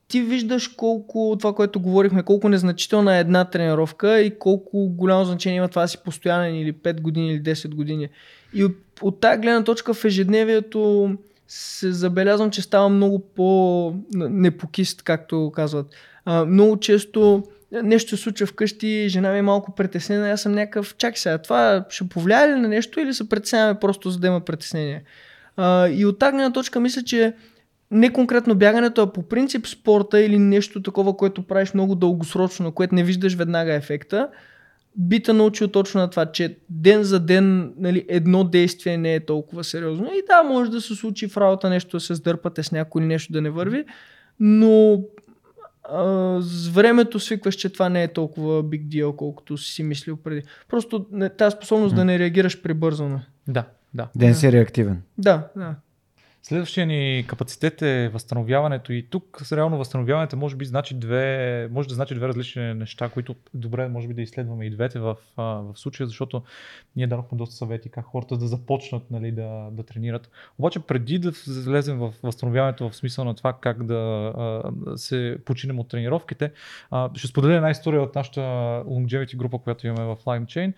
ти 0.09 0.21
виждаш 0.21 0.69
колко, 0.69 1.37
това, 1.39 1.55
което 1.55 1.81
говорихме, 1.81 2.23
колко 2.23 2.49
незначителна 2.49 3.17
е 3.17 3.21
една 3.21 3.45
тренировка 3.45 4.21
и 4.21 4.39
колко 4.39 4.89
голямо 4.89 5.25
значение 5.25 5.59
има 5.59 5.69
това 5.69 5.89
си 5.89 5.99
постоянен 6.05 6.57
или 6.57 6.73
5 6.73 7.01
години 7.01 7.33
или 7.33 7.43
10 7.43 7.75
години. 7.75 8.09
И 8.55 8.65
от, 8.65 8.77
от 9.03 9.21
тази 9.21 9.41
гледна 9.41 9.65
точка 9.65 9.95
в 9.95 10.05
ежедневието 10.05 11.11
се 11.53 11.93
забелязвам, 11.93 12.51
че 12.51 12.63
става 12.63 12.89
много 12.89 13.19
по-непокист, 13.19 15.03
както 15.03 15.53
казват. 15.55 15.87
А, 16.25 16.45
много 16.45 16.77
често 16.77 17.45
нещо 17.73 18.17
се 18.17 18.23
случва 18.23 18.47
вкъщи, 18.47 19.09
жена 19.09 19.33
ми 19.33 19.39
е 19.39 19.43
малко 19.43 19.75
притеснена, 19.75 20.31
аз 20.31 20.43
съм 20.43 20.53
някакъв, 20.53 20.97
чакай 20.97 21.17
сега, 21.17 21.39
това 21.39 21.85
ще 21.89 22.09
повлияе 22.09 22.49
ли 22.49 22.61
на 22.61 22.69
нещо 22.69 23.01
или 23.01 23.15
се 23.15 23.29
притесняваме 23.29 23.81
просто 23.81 24.11
за 24.11 24.19
да 24.19 24.27
има 24.27 24.41
притеснение? 24.41 25.03
А, 25.57 25.89
и 25.89 26.07
от 26.07 26.19
тази 26.19 26.53
точка 26.53 26.81
мисля, 26.81 27.03
че 27.03 27.35
не 27.91 28.13
конкретно 28.13 28.55
бягането, 28.55 29.03
а 29.03 29.13
по 29.13 29.23
принцип 29.23 29.67
спорта 29.67 30.21
или 30.21 30.39
нещо 30.39 30.83
такова, 30.83 31.17
което 31.17 31.43
правиш 31.43 31.75
много 31.75 31.95
дългосрочно, 31.95 32.73
което 32.73 32.95
не 32.95 33.05
виждаш 33.05 33.35
веднага 33.35 33.75
ефекта, 33.75 34.29
би 34.97 35.23
те 35.23 35.33
научил 35.33 35.69
точно 35.69 36.01
на 36.01 36.11
това, 36.11 36.27
че 36.27 36.59
ден 36.71 37.03
за 37.03 37.21
ден 37.21 37.75
нали, 37.77 38.07
едно 38.09 38.45
действие 38.45 38.97
не 38.97 39.15
е 39.15 39.21
толкова 39.21 39.65
сериозно. 39.65 40.07
И 40.07 40.23
да, 40.27 40.43
може 40.43 40.71
да 40.71 40.81
се 40.81 40.95
случи 40.95 41.29
в 41.29 41.37
работа 41.37 41.71
нещо 41.71 41.97
да 41.97 42.01
се 42.01 42.15
сдърпате 42.15 42.63
с 42.63 42.73
някой 42.73 43.03
или 43.03 43.09
нещо 43.09 43.33
да 43.33 43.41
не 43.41 43.51
върви, 43.51 43.85
но 44.41 45.03
а, 45.85 46.37
с 46.41 46.69
времето 46.69 47.21
свикваш, 47.21 47.55
че 47.55 47.73
това 47.73 47.89
не 47.89 48.03
е 48.03 48.13
толкова 48.13 48.65
big 48.65 48.87
deal, 48.87 49.17
колкото 49.17 49.59
си 49.59 49.83
мислил 49.83 50.17
преди. 50.17 50.43
Просто 50.69 51.07
тази 51.39 51.57
способност 51.57 51.95
да 51.95 52.05
не 52.05 52.19
реагираш 52.19 52.63
прибързано. 52.63 53.21
Да, 53.49 53.65
да. 53.95 54.09
Ден 54.17 54.35
си 54.35 54.53
реактивен. 54.53 55.03
Да, 55.19 55.49
да. 55.57 55.75
Следващия 56.43 56.87
ни 56.87 57.25
капацитет 57.29 57.83
е 57.83 58.09
възстановяването 58.09 58.93
и 58.93 59.07
тук 59.11 59.41
с 59.45 59.57
реално 59.57 59.79
възстановяването 59.79 60.37
може 60.37 60.57
би 60.57 60.65
значи 60.65 60.95
две, 60.95 61.69
може 61.71 61.89
да 61.89 61.95
значи 61.95 62.15
две 62.15 62.29
различни 62.29 62.75
неща, 62.75 63.09
които 63.09 63.35
добре 63.55 63.89
може 63.89 64.09
би 64.09 64.15
да 64.15 64.23
изследваме 64.23 64.65
и 64.65 64.71
двете 64.71 64.99
в, 64.99 65.17
в 65.37 65.73
случая, 65.75 66.07
защото 66.07 66.43
ние 66.97 67.07
дадохме 67.07 67.39
доста 67.39 67.57
съвети 67.57 67.91
как 67.91 68.05
хората 68.05 68.37
да 68.37 68.47
започнат 68.47 69.11
нали, 69.11 69.33
да, 69.33 69.69
да 69.73 69.83
тренират. 69.83 70.31
Обаче 70.59 70.81
преди 70.81 71.19
да 71.19 71.33
влезем 71.47 71.99
в 71.99 72.15
възстановяването 72.23 72.91
в 72.91 72.97
смисъл 72.97 73.25
на 73.25 73.35
това 73.35 73.53
как 73.61 73.85
да 73.85 74.33
се 74.97 75.39
починем 75.45 75.79
от 75.79 75.89
тренировките, 75.89 76.53
ще 77.15 77.27
споделя 77.27 77.55
една 77.55 77.71
история 77.71 78.03
от 78.03 78.15
нашата 78.15 78.41
longevity 78.87 79.37
група, 79.37 79.59
която 79.59 79.87
имаме 79.87 80.05
в 80.05 80.17
Lime 80.25 80.45
Chain. 80.45 80.73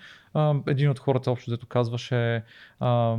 Един 0.67 0.91
от 0.91 0.99
хората 0.99 1.31
общо 1.31 1.51
взето 1.51 1.67
казваше 1.67 2.43
а, 2.81 3.17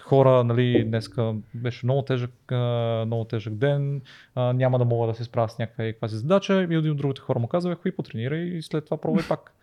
хора, 0.00 0.44
нали, 0.44 0.84
днеска 0.84 1.34
беше 1.54 1.86
много 1.86 2.02
тежък, 2.02 2.52
а, 2.52 3.02
много 3.06 3.24
тежък 3.24 3.54
ден, 3.54 4.00
а, 4.34 4.52
няма 4.52 4.78
да 4.78 4.84
мога 4.84 5.06
да 5.06 5.14
се 5.14 5.24
справя 5.24 5.48
с 5.48 5.58
някаква 5.58 5.84
каква 5.84 6.08
си 6.08 6.16
задача 6.16 6.62
и 6.62 6.74
един 6.74 6.90
от 6.90 6.96
другите 6.96 7.20
хора 7.20 7.38
му 7.38 7.48
казва, 7.48 7.74
хуй 7.74 7.92
потренирай 7.92 8.40
и 8.40 8.62
след 8.62 8.84
това 8.84 8.96
пробвай 8.96 9.24
пак. 9.28 9.54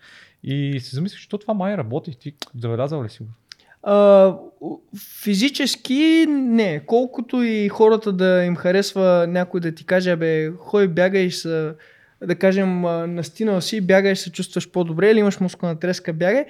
И 0.44 0.80
си 0.80 0.96
замислих, 0.96 1.22
че 1.22 1.30
то 1.30 1.38
това 1.38 1.54
май 1.54 1.78
работи. 1.78 2.20
Ти 2.20 2.34
забелязал 2.60 3.04
ли 3.04 3.10
си 3.10 3.24
го? 3.24 3.30
Физически 5.24 6.26
не. 6.30 6.86
Колкото 6.86 7.44
и 7.44 7.70
хората 7.70 8.14
да 8.14 8.44
им 8.44 8.56
харесва 8.56 9.26
някой 9.30 9.60
да 9.60 9.76
ти 9.76 9.86
каже, 9.86 10.12
абе, 10.12 10.52
хой, 10.58 10.88
бягай 10.88 11.32
се, 11.32 11.74
да 12.24 12.36
кажем, 12.36 12.82
настинал 13.16 13.62
си, 13.62 13.82
бягай 13.82 14.16
се 14.16 14.32
чувстваш 14.32 14.72
по-добре 14.72 15.12
или 15.12 15.20
имаш 15.20 15.40
мускулна 15.40 15.80
треска, 15.80 16.14
бягай. 16.14 16.46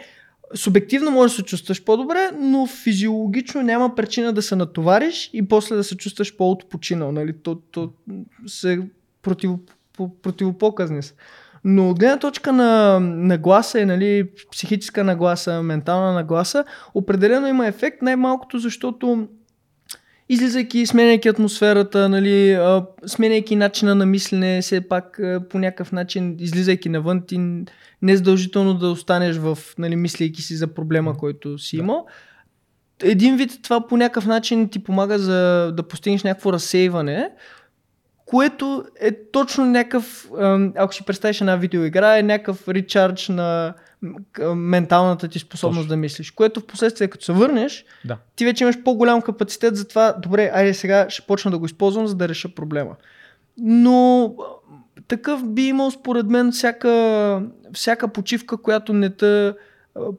Субективно 0.54 1.12
може 1.12 1.34
да 1.34 1.36
се 1.36 1.44
чувстваш 1.44 1.84
по-добре, 1.84 2.32
но 2.40 2.68
физиологично 2.68 3.62
няма 3.62 3.96
причина 3.96 4.34
да 4.34 4.42
се 4.42 4.56
натовариш 4.56 5.30
и 5.34 5.48
после 5.48 5.76
да 5.76 5.84
се 5.84 5.98
чувстваш 5.98 6.38
по-отпочинал. 6.38 7.12
Нали? 7.12 7.34
То, 7.44 7.56
то 7.56 7.92
се 8.48 8.82
против, 9.22 9.52
противопоказни 10.22 11.04
са. 11.04 11.14
Но 11.64 11.90
от 11.90 12.00
гледна 12.00 12.20
точка 12.20 12.54
на 12.54 13.00
нагласа 13.00 13.80
и 13.80 13.86
нали, 13.86 14.30
психическа 14.52 15.04
нагласа, 15.04 15.64
ментална 15.64 16.14
нагласа, 16.14 16.66
определено 16.94 17.48
има 17.48 17.68
ефект, 17.68 18.02
най-малкото 18.02 18.60
защото 18.60 19.28
излизайки, 20.30 20.85
сменяйки 20.85 21.27
атмосферата, 21.27 22.10
нали, 22.10 22.53
а, 22.53 22.85
сменяйки 23.06 23.56
начина 23.56 23.95
на 23.95 24.06
мислене, 24.06 24.61
все 24.61 24.88
пак 24.88 25.19
а, 25.19 25.41
по 25.49 25.60
някакъв 25.60 25.91
начин, 25.91 26.35
излизайки 26.39 26.89
навън, 26.89 27.22
ти 27.27 27.38
не 28.02 28.11
е 28.11 28.18
задължително 28.18 28.73
да 28.73 28.88
останеш 28.88 29.38
в, 29.38 29.57
нали, 29.77 29.95
мислейки 29.95 30.41
си 30.41 30.56
за 30.56 30.68
проблема, 30.68 31.18
който 31.18 31.57
си 31.57 31.77
имал. 31.77 32.06
Един 33.03 33.38
вид 33.38 33.60
това 33.64 33.88
по 33.88 33.97
някакъв 33.97 34.26
начин 34.26 34.69
ти 34.69 34.84
помага 34.84 35.19
за 35.19 35.72
да 35.72 35.84
постигнеш 35.84 36.23
някакво 36.23 36.53
разсейване, 36.53 37.30
което 38.26 38.85
е 38.99 39.11
точно 39.31 39.65
някакъв, 39.65 40.30
ако 40.76 40.93
си 40.93 41.06
представиш 41.06 41.41
една 41.41 41.56
видеоигра, 41.56 42.18
е 42.18 42.23
някакъв 42.23 42.68
речардж 42.68 43.30
на 43.30 43.73
менталната 44.56 45.27
ти 45.27 45.39
способност 45.39 45.80
точно. 45.80 45.89
да 45.89 45.97
мислиш, 45.97 46.31
което 46.31 46.60
в 46.60 46.65
последствие 46.65 47.07
като 47.07 47.26
се 47.26 47.34
върнеш, 47.34 47.85
да. 48.06 48.18
ти 48.35 48.45
вече 48.45 48.64
имаш 48.64 48.84
по-голям 48.84 49.22
капацитет 49.22 49.76
за 49.76 49.88
това, 49.88 50.14
добре, 50.14 50.52
айде 50.53 50.73
сега 50.73 51.06
ще 51.10 51.22
почна 51.22 51.52
да 51.52 51.57
го 51.57 51.65
използвам, 51.65 52.07
за 52.07 52.15
да 52.15 52.30
реша 52.30 52.56
проблема. 52.56 52.95
Но 53.57 54.34
такъв 55.07 55.47
би 55.47 55.68
имал 55.68 55.91
според 55.91 56.26
мен 56.26 56.52
всяка, 56.52 57.41
всяка 57.73 58.07
почивка, 58.07 58.57
която 58.57 58.93
не 58.93 59.10
те 59.10 59.53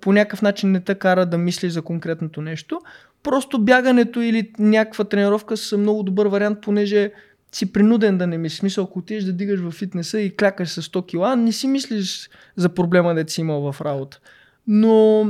по 0.01 0.13
някакъв 0.13 0.43
начин 0.43 0.73
не 0.73 0.81
те 0.81 0.95
кара 0.95 1.27
да 1.27 1.39
мислиш 1.39 1.73
за 1.73 1.83
конкретното 1.83 2.43
нещо. 2.43 2.81
Просто 3.23 3.59
бягането 3.59 4.21
или 4.21 4.53
някаква 4.59 5.05
тренировка 5.05 5.57
са 5.57 5.79
много 5.79 6.03
добър 6.03 6.27
вариант, 6.27 6.59
понеже 6.61 7.13
си 7.53 7.73
принуден 7.73 8.19
да 8.19 8.27
не 8.27 8.39
мислиш. 8.39 8.59
Смисъл, 8.59 8.85
ако 8.85 8.99
отидеш 8.99 9.25
да 9.25 9.33
дигаш 9.33 9.61
в 9.61 9.71
фитнеса 9.71 10.21
и 10.21 10.37
клякаш 10.37 10.69
с 10.69 10.83
100 10.83 11.07
кила, 11.07 11.37
не 11.37 11.53
си 11.53 11.67
мислиш 11.67 12.31
за 12.57 12.69
проблема, 12.69 13.15
да 13.15 13.29
си 13.29 13.41
имал 13.41 13.73
в 13.73 13.81
работа. 13.81 14.21
Но 14.67 15.21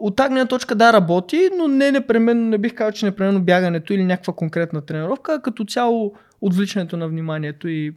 от 0.00 0.16
тази 0.16 0.48
точка 0.48 0.74
да 0.74 0.92
работи, 0.92 1.50
но 1.58 1.68
не 1.68 1.92
непременно, 1.92 2.48
не 2.48 2.58
бих 2.58 2.74
казал, 2.74 2.92
че 2.92 3.06
непременно 3.06 3.42
бягането 3.42 3.92
или 3.92 4.04
някаква 4.04 4.32
конкретна 4.32 4.80
тренировка, 4.80 5.34
а 5.34 5.42
като 5.42 5.64
цяло 5.64 6.14
отвличането 6.40 6.96
на 6.96 7.08
вниманието 7.08 7.68
и 7.68 7.94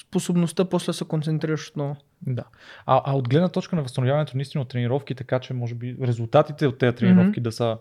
способността 0.00 0.64
после 0.64 0.86
да 0.86 0.94
се 0.94 1.04
концентрираш 1.04 1.68
отново. 1.68 1.96
Да. 2.26 2.44
А, 2.86 3.02
а 3.04 3.16
от 3.16 3.28
гледна 3.28 3.48
точка 3.48 3.76
на 3.76 3.82
възстановяването 3.82 4.36
наистина 4.36 4.62
от 4.62 4.68
тренировки, 4.68 5.14
така 5.14 5.38
че 5.38 5.54
може 5.54 5.74
би 5.74 5.96
резултатите 6.02 6.66
от 6.66 6.78
тези 6.78 6.96
тренировки 6.96 7.40
mm-hmm. 7.40 7.44
да 7.44 7.52
са 7.52 7.76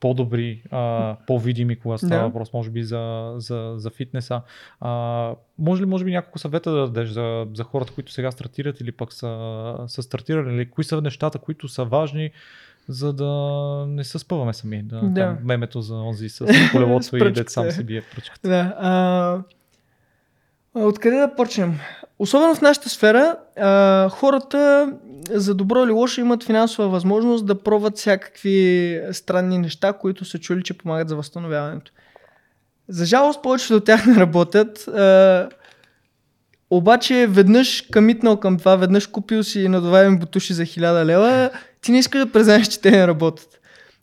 по-добри, 0.00 0.62
а, 0.70 1.16
по-видими, 1.26 1.76
когато 1.76 2.06
става 2.06 2.20
да. 2.20 2.26
въпрос, 2.26 2.52
може 2.52 2.70
би, 2.70 2.82
за, 2.82 3.34
за, 3.36 3.74
за 3.76 3.90
фитнеса. 3.90 4.40
А, 4.80 5.32
може 5.58 5.82
ли, 5.82 5.86
може 5.86 6.04
би, 6.04 6.10
няколко 6.10 6.38
съвета 6.38 6.70
да 6.70 6.80
дадеш 6.80 7.08
за, 7.08 7.46
за 7.54 7.64
хората, 7.64 7.92
които 7.92 8.12
сега 8.12 8.30
стартират 8.30 8.80
или 8.80 8.92
пък 8.92 9.12
са, 9.12 9.74
са 9.86 10.02
стартирали? 10.02 10.54
Или 10.54 10.70
кои 10.70 10.84
са 10.84 11.00
нещата, 11.00 11.38
които 11.38 11.68
са 11.68 11.84
важни, 11.84 12.30
за 12.88 13.12
да 13.12 13.30
не 13.88 14.04
се 14.04 14.18
спъваме 14.18 14.54
сами? 14.54 14.82
Да, 14.82 15.00
да. 15.00 15.14
Там, 15.14 15.38
мемето 15.42 15.80
за 15.80 15.94
онзи 15.94 16.28
с 16.28 16.46
колелото 16.72 17.16
и 17.16 17.32
дет 17.32 17.50
сам 17.50 17.70
си 17.70 17.84
бие 17.84 18.02
пръчката. 18.14 18.48
Да. 18.48 18.74
А, 18.80 19.42
откъде 20.74 21.16
да 21.16 21.34
почнем? 21.34 21.78
Особено 22.18 22.54
в 22.54 22.60
нашата 22.60 22.88
сфера, 22.88 23.36
а, 23.56 24.08
хората 24.08 24.92
за 25.30 25.54
добро 25.54 25.84
или 25.84 25.90
лошо 25.90 26.20
имат 26.20 26.44
финансова 26.44 26.88
възможност 26.88 27.46
да 27.46 27.62
пробват 27.62 27.96
всякакви 27.96 29.00
странни 29.12 29.58
неща, 29.58 29.92
които 29.92 30.24
са 30.24 30.38
чули, 30.38 30.62
че 30.62 30.78
помагат 30.78 31.08
за 31.08 31.16
възстановяването. 31.16 31.92
За 32.88 33.04
жалост, 33.04 33.42
повечето 33.42 33.74
от 33.74 33.84
тях 33.84 34.06
не 34.06 34.16
работят. 34.16 34.88
А, 34.88 35.48
обаче 36.70 37.26
веднъж 37.30 37.84
камитнал 37.92 38.40
към 38.40 38.58
това, 38.58 38.76
веднъж 38.76 39.06
купил 39.06 39.42
си 39.42 39.68
надуваеми 39.68 40.18
бутуши 40.18 40.54
за 40.54 40.62
1000 40.62 41.04
лева, 41.04 41.50
ти 41.80 41.92
не 41.92 41.98
искаш 41.98 42.20
да 42.20 42.32
признаеш, 42.32 42.68
че 42.68 42.80
те 42.80 42.90
не 42.90 43.06
работят. 43.06 43.60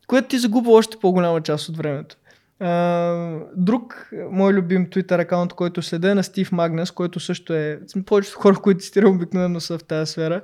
Което 0.07 0.27
ти 0.27 0.39
загубва 0.39 0.71
още 0.71 0.97
по-голяма 0.97 1.41
част 1.41 1.69
от 1.69 1.77
времето. 1.77 2.15
Uh, 2.61 3.43
друг 3.55 4.09
мой 4.31 4.53
любим 4.53 4.87
Twitter 4.87 5.21
акаунт, 5.21 5.53
който 5.53 5.81
следа 5.81 6.11
е 6.11 6.15
на 6.15 6.23
Стив 6.23 6.51
Магнес, 6.51 6.91
който 6.91 7.19
също 7.19 7.53
е... 7.53 7.79
Повечето 8.05 8.39
хора, 8.39 8.55
които 8.55 8.79
цитирам 8.79 9.15
обикновено 9.15 9.59
са 9.59 9.77
в 9.77 9.83
тази 9.83 10.11
сфера. 10.11 10.41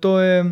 Той 0.00 0.26
е 0.26 0.42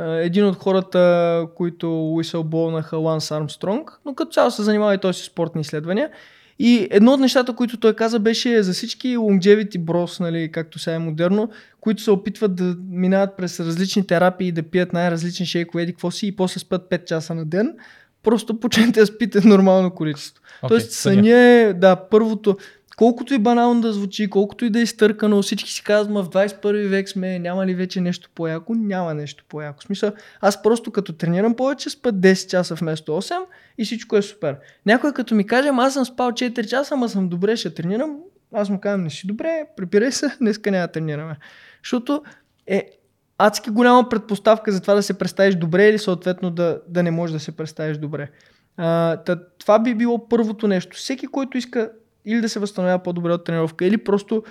uh, 0.00 0.24
един 0.24 0.46
от 0.46 0.56
хората, 0.56 1.46
които 1.56 2.12
уисълболнаха 2.12 2.96
Ланс 2.96 3.30
Армстронг, 3.30 4.00
но 4.04 4.14
като 4.14 4.30
цяло 4.30 4.50
се 4.50 4.62
занимава 4.62 4.94
и 4.94 4.98
той 4.98 5.14
с 5.14 5.16
спортни 5.16 5.60
изследвания. 5.60 6.10
И 6.58 6.88
едно 6.90 7.12
от 7.12 7.20
нещата, 7.20 7.56
които 7.56 7.80
той 7.80 7.94
каза, 7.94 8.18
беше 8.18 8.62
за 8.62 8.72
всички 8.72 9.16
longevity 9.16 9.78
bros, 9.78 10.20
нали, 10.20 10.52
както 10.52 10.78
сега 10.78 10.94
е 10.94 10.98
модерно, 10.98 11.50
които 11.80 12.02
се 12.02 12.10
опитват 12.10 12.54
да 12.54 12.76
минават 12.90 13.36
през 13.36 13.60
различни 13.60 14.06
терапии 14.06 14.52
да 14.52 14.62
пият 14.62 14.92
най-различни 14.92 15.46
шейкове, 15.46 15.86
какво 15.86 16.10
си 16.10 16.26
и 16.26 16.36
после 16.36 16.60
спят 16.60 16.90
5 16.90 17.04
часа 17.04 17.34
на 17.34 17.44
ден 17.44 17.74
просто 18.22 18.60
почнете 18.60 19.00
да 19.00 19.06
спите 19.06 19.40
нормално 19.44 19.90
количество. 19.90 20.42
Okay, 20.62 20.68
Тоест 20.68 20.92
съня 20.92 21.38
е, 21.38 21.72
да, 21.72 21.96
първото, 21.96 22.56
колкото 23.00 23.34
и 23.34 23.38
банално 23.38 23.80
да 23.80 23.92
звучи, 23.92 24.30
колкото 24.30 24.64
и 24.64 24.70
да 24.70 24.78
е 24.78 24.82
изтъркано, 24.82 25.42
всички 25.42 25.70
си 25.70 25.84
казват, 25.84 26.26
в 26.26 26.30
21 26.30 26.88
век 26.88 27.08
сме, 27.08 27.38
няма 27.38 27.66
ли 27.66 27.74
вече 27.74 28.00
нещо 28.00 28.30
по-яко? 28.34 28.74
Няма 28.74 29.14
нещо 29.14 29.44
по-яко. 29.48 29.82
Смисъл, 29.82 30.12
аз 30.40 30.62
просто 30.62 30.90
като 30.90 31.12
тренирам 31.12 31.54
повече, 31.54 31.90
спа 31.90 32.12
10 32.12 32.50
часа 32.50 32.74
вместо 32.74 33.12
8 33.12 33.38
и 33.78 33.84
всичко 33.84 34.16
е 34.16 34.22
супер. 34.22 34.56
Някой 34.86 35.12
като 35.12 35.34
ми 35.34 35.46
каже, 35.46 35.68
аз 35.72 35.94
съм 35.94 36.04
спал 36.04 36.30
4 36.30 36.66
часа, 36.66 36.94
ама 36.94 37.08
съм 37.08 37.28
добре, 37.28 37.56
ще 37.56 37.74
тренирам, 37.74 38.16
аз 38.52 38.68
му 38.68 38.80
казвам, 38.80 39.04
не 39.04 39.10
си 39.10 39.26
добре, 39.26 39.64
препирай 39.76 40.12
се, 40.12 40.36
днеска 40.40 40.70
няма 40.70 40.86
да 40.86 40.92
тренираме. 40.92 41.36
Защото 41.84 42.22
е, 42.66 42.90
адски 43.38 43.70
голяма 43.70 44.08
предпоставка 44.08 44.72
за 44.72 44.80
това 44.80 44.94
да 44.94 45.02
се 45.02 45.18
представиш 45.18 45.54
добре 45.54 45.88
или 45.88 45.98
съответно 45.98 46.50
да, 46.50 46.80
да 46.88 47.02
не 47.02 47.10
можеш 47.10 47.32
да 47.32 47.40
се 47.40 47.56
представиш 47.56 47.98
добре. 47.98 48.30
А, 48.76 49.16
та, 49.16 49.40
това 49.58 49.78
би 49.78 49.94
било 49.94 50.28
първото 50.28 50.68
нещо. 50.68 50.96
Всеки, 50.96 51.26
който 51.26 51.58
иска 51.58 51.90
или 52.24 52.40
да 52.40 52.48
се 52.48 52.58
възстановява 52.58 52.98
по-добре 52.98 53.32
от 53.32 53.44
тренировка, 53.44 53.84
или 53.84 53.98
просто 53.98 54.42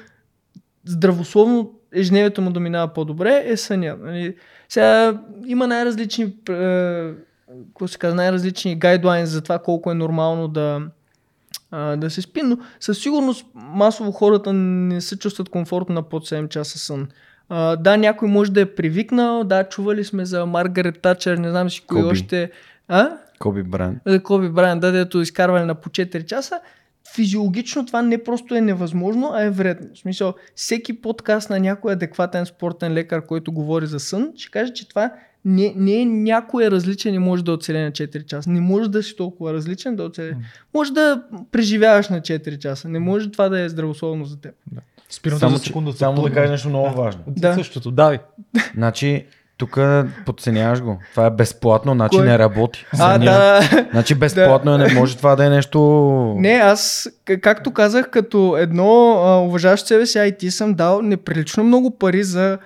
здравословно 0.86 1.74
ежедневието 1.94 2.42
му 2.42 2.52
да 2.52 2.60
минава 2.60 2.94
по-добре, 2.94 3.44
е 3.46 3.58
съня. 3.58 3.96
Нали? 4.04 4.36
Сега 4.70 5.20
има 5.46 5.68
най-различни, 5.68 6.24
е, 6.50 7.12
какво 7.68 7.88
се 7.88 7.98
казва, 7.98 8.16
най-различни 8.16 8.76
гайдлайн 8.76 9.26
за 9.26 9.42
това 9.42 9.60
колко 9.60 9.92
е 9.92 9.94
нормално 9.96 10.48
да, 10.48 10.82
да 11.98 12.10
се 12.10 12.22
спи, 12.22 12.42
но 12.44 12.58
със 12.80 13.00
сигурност 13.00 13.46
масово 13.54 14.12
хората 14.12 14.54
не 14.54 15.02
се 15.02 15.20
чувстват 15.20 15.50
комфортно 15.50 15.96
на 15.96 16.04
под 16.04 16.28
7 16.28 16.50
часа 16.50 16.80
сън. 16.80 17.08
Uh, 17.52 17.76
да, 17.76 17.98
някой 17.98 18.28
може 18.28 18.52
да 18.52 18.62
е 18.62 18.76
привикнал, 18.76 19.44
да, 19.44 19.64
чували 19.64 20.04
сме 20.04 20.26
за 20.26 20.46
Маргарет 20.46 21.02
Тачер, 21.02 21.38
не 21.38 21.50
знам 21.50 21.70
си 21.70 21.84
кой 21.88 22.04
още. 22.04 22.52
А? 22.88 23.10
Коби 23.40 23.64
Брайан. 23.64 24.00
Коби 24.24 24.50
Брайан, 24.50 24.80
да, 24.80 24.92
дето 24.92 25.22
изкарване 25.22 25.66
на 25.66 25.76
по 25.76 25.90
4 25.90 26.26
часа. 26.26 26.60
Физиологично 27.16 27.86
това 27.86 28.02
не 28.02 28.24
просто 28.24 28.56
е 28.56 28.62
невъзможно, 28.62 29.32
а 29.34 29.44
е 29.44 29.50
вредно. 29.50 29.88
В 29.96 30.00
смисъл, 30.00 30.34
всеки 30.56 31.02
подкаст 31.02 31.50
на 31.50 31.60
някой 31.60 31.94
адекватен 31.94 32.46
спортен 32.46 32.94
лекар, 32.94 33.26
който 33.26 33.52
говори 33.52 33.88
за 33.88 34.00
сън, 34.00 34.32
ще 34.36 34.52
каже, 34.52 34.74
че 34.74 34.90
това 34.90 35.12
не, 35.46 35.74
не 35.76 36.02
е 36.02 36.06
някой 36.06 36.72
различен 36.72 37.14
и 37.14 37.20
може 37.20 37.44
да 37.44 37.52
оцеле 37.52 37.84
на 37.84 37.92
4 37.92 38.26
часа. 38.26 38.50
Не 38.50 38.62
може 38.62 38.90
да 38.90 39.04
си 39.04 39.16
толкова 39.16 39.54
различен 39.54 39.96
да 39.96 40.04
оцеле. 40.04 40.32
Mm. 40.32 40.38
Може 40.74 40.94
да 40.94 41.24
преживяваш 41.52 42.10
на 42.10 42.22
4 42.22 42.58
часа. 42.58 42.90
Не 42.90 43.00
може 43.00 43.32
това 43.32 43.50
да 43.50 43.62
е 43.62 43.70
здравословно 43.70 44.26
за 44.26 44.42
теб. 44.42 44.56
Да. 44.72 44.82
Спирам 45.10 45.40
само, 45.40 45.58
за 45.58 45.64
секунда. 45.64 45.94
Само 45.94 46.22
да 46.22 46.34
кажа 46.34 46.52
нещо 46.52 46.70
много 46.70 47.02
важно. 47.02 47.24
Да. 47.28 47.54
Същото, 47.54 47.92
давай. 47.92 48.20
Значи, 48.74 49.26
тук 49.60 49.80
подценяваш 50.26 50.82
го. 50.82 51.00
Това 51.12 51.26
е 51.26 51.30
безплатно, 51.32 51.94
значи 51.94 52.18
Кой? 52.18 52.26
не 52.26 52.40
работи. 52.40 52.86
А, 53.00 53.18
да. 53.18 53.62
Значи 53.92 54.16
безплатно 54.16 54.72
да. 54.72 54.78
не 54.78 54.94
може 54.94 55.18
това 55.18 55.36
да 55.36 55.46
е 55.46 55.50
нещо... 55.50 55.80
Не, 56.38 56.52
аз, 56.52 57.10
както 57.42 57.72
казах, 57.72 58.10
като 58.10 58.58
едно 58.58 59.14
уважаващо 59.46 59.88
себе 59.88 60.06
си 60.06 60.18
IT 60.18 60.50
съм 60.50 60.74
дал 60.74 61.02
неприлично 61.02 61.64
много 61.64 61.98
пари 61.98 62.24
за 62.24 62.58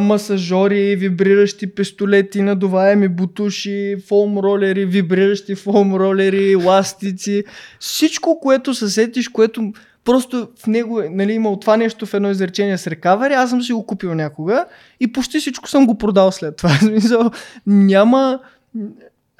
масажори, 0.00 0.96
вибриращи 0.96 1.74
пистолети, 1.74 2.42
надуваеми 2.42 3.08
бутуши, 3.08 3.96
фолм 4.08 4.38
ролери, 4.38 4.84
вибриращи 4.84 5.54
фолм 5.54 5.94
ролери, 5.94 6.56
ластици. 6.56 7.44
Всичко, 7.80 8.40
което 8.40 8.74
се 8.74 8.88
сетиш, 8.88 9.28
което 9.28 9.72
просто 10.08 10.48
в 10.58 10.66
него 10.66 11.00
е, 11.00 11.08
нали, 11.08 11.32
имал 11.32 11.56
това 11.56 11.76
нещо 11.76 12.06
в 12.06 12.14
едно 12.14 12.30
изречение 12.30 12.78
с 12.78 12.86
рекавери, 12.86 13.34
аз 13.34 13.50
съм 13.50 13.62
си 13.62 13.72
го 13.72 13.86
купил 13.86 14.14
някога 14.14 14.66
и 15.00 15.12
почти 15.12 15.38
всичко 15.38 15.68
съм 15.68 15.86
го 15.86 15.98
продал 15.98 16.32
след 16.32 16.56
това. 16.56 16.68
Смисъл, 16.78 17.30
няма... 17.66 18.40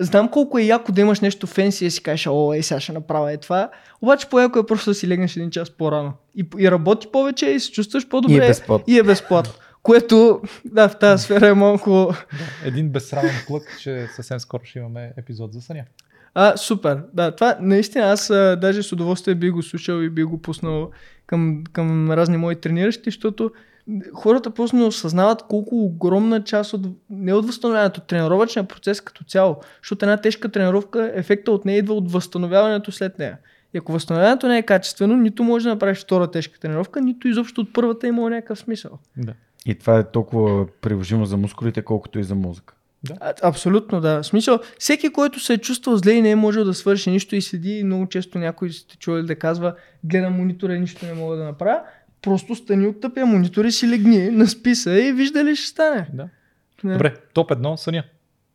Знам 0.00 0.28
колко 0.28 0.58
е 0.58 0.62
яко 0.62 0.92
да 0.92 1.00
имаш 1.00 1.20
нещо 1.20 1.46
фенси 1.46 1.86
и 1.86 1.90
си 1.90 2.02
кажеш, 2.02 2.26
о, 2.30 2.52
ей, 2.54 2.62
сега 2.62 2.80
ще 2.80 2.92
направя 2.92 3.32
е 3.32 3.36
това. 3.36 3.70
Обаче 4.02 4.28
по-яко 4.28 4.58
е 4.58 4.66
просто 4.66 4.90
да 4.90 4.94
си 4.94 5.08
легнеш 5.08 5.36
един 5.36 5.50
час 5.50 5.70
по-рано. 5.70 6.12
И, 6.36 6.46
и 6.58 6.70
работи 6.70 7.08
повече 7.12 7.46
и 7.46 7.60
се 7.60 7.72
чувстваш 7.72 8.08
по-добре. 8.08 8.34
И 8.34 8.36
е 8.36 8.48
безплатно. 8.48 8.94
И 8.94 8.98
е 8.98 9.02
безплатно. 9.02 9.52
Което, 9.82 10.40
да, 10.64 10.88
в 10.88 10.98
тази 10.98 11.24
сфера 11.24 11.48
е 11.48 11.54
малко... 11.54 12.14
Да, 12.32 12.68
един 12.68 12.88
безсрамен 12.88 13.34
плък, 13.46 13.78
че 13.80 14.06
съвсем 14.16 14.40
скоро 14.40 14.64
ще 14.64 14.78
имаме 14.78 15.12
епизод 15.16 15.52
за 15.52 15.60
съня. 15.60 15.84
А, 16.40 16.56
супер. 16.56 16.98
Да, 17.14 17.30
това 17.30 17.56
наистина 17.60 18.04
аз 18.04 18.30
а, 18.30 18.56
даже 18.60 18.82
с 18.82 18.92
удоволствие 18.92 19.34
би 19.34 19.50
го 19.50 19.62
слушал 19.62 20.02
и 20.02 20.10
би 20.10 20.24
го 20.24 20.42
пуснал 20.42 20.90
към, 21.26 21.64
към 21.72 22.10
разни 22.10 22.36
мои 22.36 22.56
трениращи, 22.56 23.10
защото 23.10 23.50
хората 24.14 24.50
просто 24.50 24.76
не 24.76 24.84
осъзнават 24.84 25.42
колко 25.42 25.84
огромна 25.84 26.44
част 26.44 26.72
от, 26.72 26.86
не 27.10 27.34
от 27.34 27.46
възстановяването, 27.46 28.00
тренировъчния 28.00 28.64
процес 28.64 29.00
като 29.00 29.24
цяло, 29.24 29.56
защото 29.82 30.04
една 30.04 30.16
тежка 30.16 30.48
тренировка, 30.48 31.12
ефекта 31.14 31.52
от 31.52 31.64
нея 31.64 31.78
идва 31.78 31.94
от 31.94 32.12
възстановяването 32.12 32.92
след 32.92 33.18
нея. 33.18 33.38
И 33.74 33.78
ако 33.78 33.92
възстановяването 33.92 34.48
не 34.48 34.58
е 34.58 34.62
качествено, 34.62 35.16
нито 35.16 35.44
може 35.44 35.64
да 35.64 35.70
направиш 35.70 35.98
втора 35.98 36.30
тежка 36.30 36.60
тренировка, 36.60 37.00
нито 37.00 37.28
изобщо 37.28 37.60
от 37.60 37.72
първата 37.72 38.06
има 38.06 38.30
някакъв 38.30 38.58
смисъл. 38.58 38.98
Да. 39.16 39.32
И 39.66 39.74
това 39.74 39.98
е 39.98 40.10
толкова 40.10 40.66
приложимо 40.80 41.26
за 41.26 41.36
мускулите, 41.36 41.82
колкото 41.82 42.18
и 42.18 42.24
за 42.24 42.34
мозъка. 42.34 42.74
А, 43.20 43.32
абсолютно, 43.42 44.00
да. 44.00 44.22
В 44.22 44.26
смисъл, 44.26 44.58
всеки, 44.78 45.08
който 45.12 45.40
се 45.40 45.52
е 45.52 45.58
чувствал 45.58 45.96
зле 45.96 46.12
и 46.12 46.22
не 46.22 46.30
е 46.30 46.36
можел 46.36 46.64
да 46.64 46.74
свърши 46.74 47.10
нищо 47.10 47.36
и 47.36 47.42
седи, 47.42 47.84
много 47.84 48.06
често 48.06 48.38
някой 48.38 48.70
сте 48.70 48.96
чували 48.96 49.26
да 49.26 49.34
казва, 49.36 49.74
гледам 50.04 50.32
монитора 50.32 50.74
и 50.74 50.80
нищо 50.80 51.06
не 51.06 51.14
мога 51.14 51.36
да 51.36 51.44
направя, 51.44 51.80
просто 52.22 52.54
стани 52.54 52.86
от 52.86 53.00
тъпия 53.00 53.26
монитор 53.26 53.64
и 53.64 53.72
си 53.72 53.88
легни, 53.88 54.30
наспи 54.30 54.74
се 54.74 54.90
и 54.90 55.12
вижда 55.12 55.44
ли 55.44 55.56
ще 55.56 55.66
стане. 55.66 56.08
да. 56.12 56.28
Не. 56.84 56.92
Добре, 56.92 57.14
топ 57.32 57.50
едно 57.50 57.76
съня. 57.76 58.02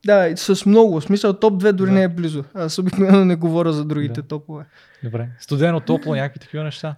Да, 0.05 0.33
с 0.35 0.65
много. 0.65 0.99
В 0.99 1.03
смисъл, 1.03 1.33
топ 1.33 1.63
2 1.63 1.71
дори 1.71 1.89
Да. 1.89 1.95
не 1.95 2.03
е 2.03 2.07
близо. 2.07 2.43
Аз 2.53 2.79
обикновено 2.79 3.25
не 3.25 3.35
говоря 3.35 3.73
за 3.73 3.85
другите 3.85 4.21
Да. 4.21 4.27
топове. 4.27 4.65
Добре. 5.03 5.29
Студено, 5.39 5.79
топло, 5.79 6.15
някакви 6.15 6.39
такива 6.39 6.63
неща. 6.63 6.95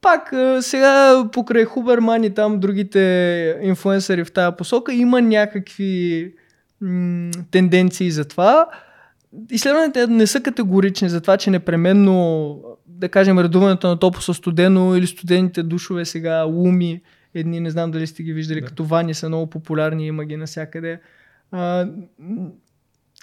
Пак, 0.00 0.32
сега 0.60 1.24
покрай 1.32 1.64
Хуберман 1.64 2.24
и 2.24 2.34
там 2.34 2.60
другите 2.60 3.58
инфуенсъри 3.62 4.24
в 4.24 4.32
тази 4.32 4.56
посока 4.56 4.92
има 4.92 5.22
някакви 5.22 6.32
м- 6.80 7.30
тенденции 7.50 8.10
за 8.10 8.24
това. 8.24 8.66
Изследванията 9.50 10.08
не 10.08 10.26
са 10.26 10.40
категорични 10.40 11.08
за 11.08 11.20
това, 11.20 11.36
че 11.36 11.50
непременно, 11.50 12.62
да 12.86 13.08
кажем, 13.08 13.38
редуването 13.38 13.88
на 13.88 13.98
топло 13.98 14.20
със 14.20 14.36
студено 14.36 14.96
или 14.96 15.06
студените 15.06 15.62
душове 15.62 16.04
сега, 16.04 16.42
луми, 16.42 17.00
едни, 17.34 17.60
не 17.60 17.70
знам 17.70 17.90
дали 17.90 18.06
сте 18.06 18.22
ги 18.22 18.32
виждали, 18.32 18.60
Да. 18.60 18.66
като 18.66 18.84
вани 18.84 19.14
са 19.14 19.28
много 19.28 19.46
популярни, 19.46 20.06
има 20.06 20.24
ги 20.24 20.36
навсякъде. 20.36 21.00
А, 21.52 21.86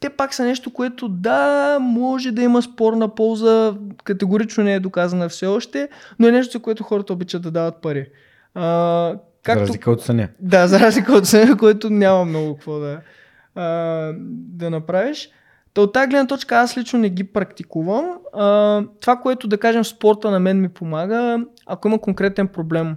те 0.01 0.09
пак 0.09 0.33
са 0.33 0.43
нещо, 0.45 0.73
което 0.73 1.07
да, 1.07 1.77
може 1.81 2.31
да 2.31 2.41
има 2.41 2.61
спорна 2.61 3.15
полза, 3.15 3.75
категорично 4.03 4.63
не 4.63 4.73
е 4.73 4.79
доказана 4.79 5.29
все 5.29 5.45
още, 5.45 5.89
но 6.19 6.27
е 6.27 6.31
нещо, 6.31 6.51
за 6.51 6.59
което 6.59 6.83
хората 6.83 7.13
обичат 7.13 7.41
да 7.41 7.51
дават 7.51 7.81
пари. 7.81 8.07
А, 8.53 8.63
За 9.09 9.19
както... 9.43 9.61
разлика 9.61 9.91
от 9.91 10.01
съня. 10.01 10.27
Да, 10.39 10.67
за 10.67 10.79
разлика 10.79 11.13
от 11.13 11.25
себе, 11.25 11.53
което 11.59 11.89
няма 11.89 12.25
много 12.25 12.55
какво 12.55 12.79
да, 12.79 12.99
а, 13.57 14.13
да 14.29 14.69
направиш. 14.69 15.29
Та 15.73 15.81
от 15.81 15.93
тази 15.93 16.07
гледна 16.07 16.27
точка 16.27 16.55
аз 16.55 16.77
лично 16.77 16.99
не 16.99 17.09
ги 17.09 17.23
практикувам. 17.23 18.17
А, 18.33 18.83
това, 19.01 19.15
което 19.15 19.47
да 19.47 19.57
кажем 19.57 19.83
в 19.83 19.87
спорта 19.87 20.31
на 20.31 20.39
мен 20.39 20.61
ми 20.61 20.69
помага, 20.69 21.45
ако 21.65 21.87
има 21.87 22.01
конкретен 22.01 22.47
проблем, 22.47 22.95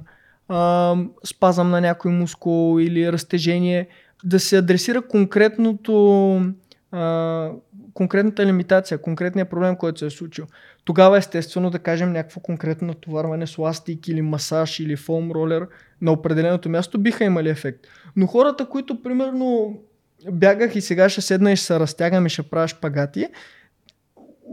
а, 0.49 0.97
спазъм 1.25 1.71
на 1.71 1.81
някой 1.81 2.13
мускул 2.13 2.81
или 2.81 3.13
разтежение, 3.13 3.89
да 4.25 4.41
се 4.41 4.57
адресира 4.57 5.03
конкретното 5.03 6.37
а, 6.93 7.51
конкретната 7.95 8.47
лимитация, 8.47 8.99
конкретния 8.99 9.47
проблем, 9.47 9.77
който 9.77 9.99
се 9.99 10.07
е 10.07 10.11
случил. 10.11 10.47
Тогава 10.85 11.19
естествено 11.19 11.71
да 11.71 11.79
кажем 11.79 12.13
някакво 12.13 12.41
конкретно 12.41 12.87
натоварване 12.87 13.47
с 13.47 13.59
ластик 13.59 14.09
или 14.09 14.23
масаж 14.23 14.81
или 14.81 14.97
фолм 14.97 15.31
ролер 15.31 15.67
на 16.01 16.13
определеното 16.13 16.69
място 16.69 16.99
биха 16.99 17.25
имали 17.25 17.49
ефект. 17.49 17.87
Но 18.17 18.27
хората, 18.27 18.67
които 18.67 19.03
примерно 19.03 19.79
бягах 20.31 20.77
и 20.77 20.81
сега 20.81 21.09
ще 21.09 21.21
седна 21.21 21.53
и 21.53 21.57
ще 21.57 21.67
се 21.67 21.81
разтягам 21.81 22.27
и 22.27 22.31
ще 22.31 22.43
правя 22.43 22.69
шпагати, 22.69 23.29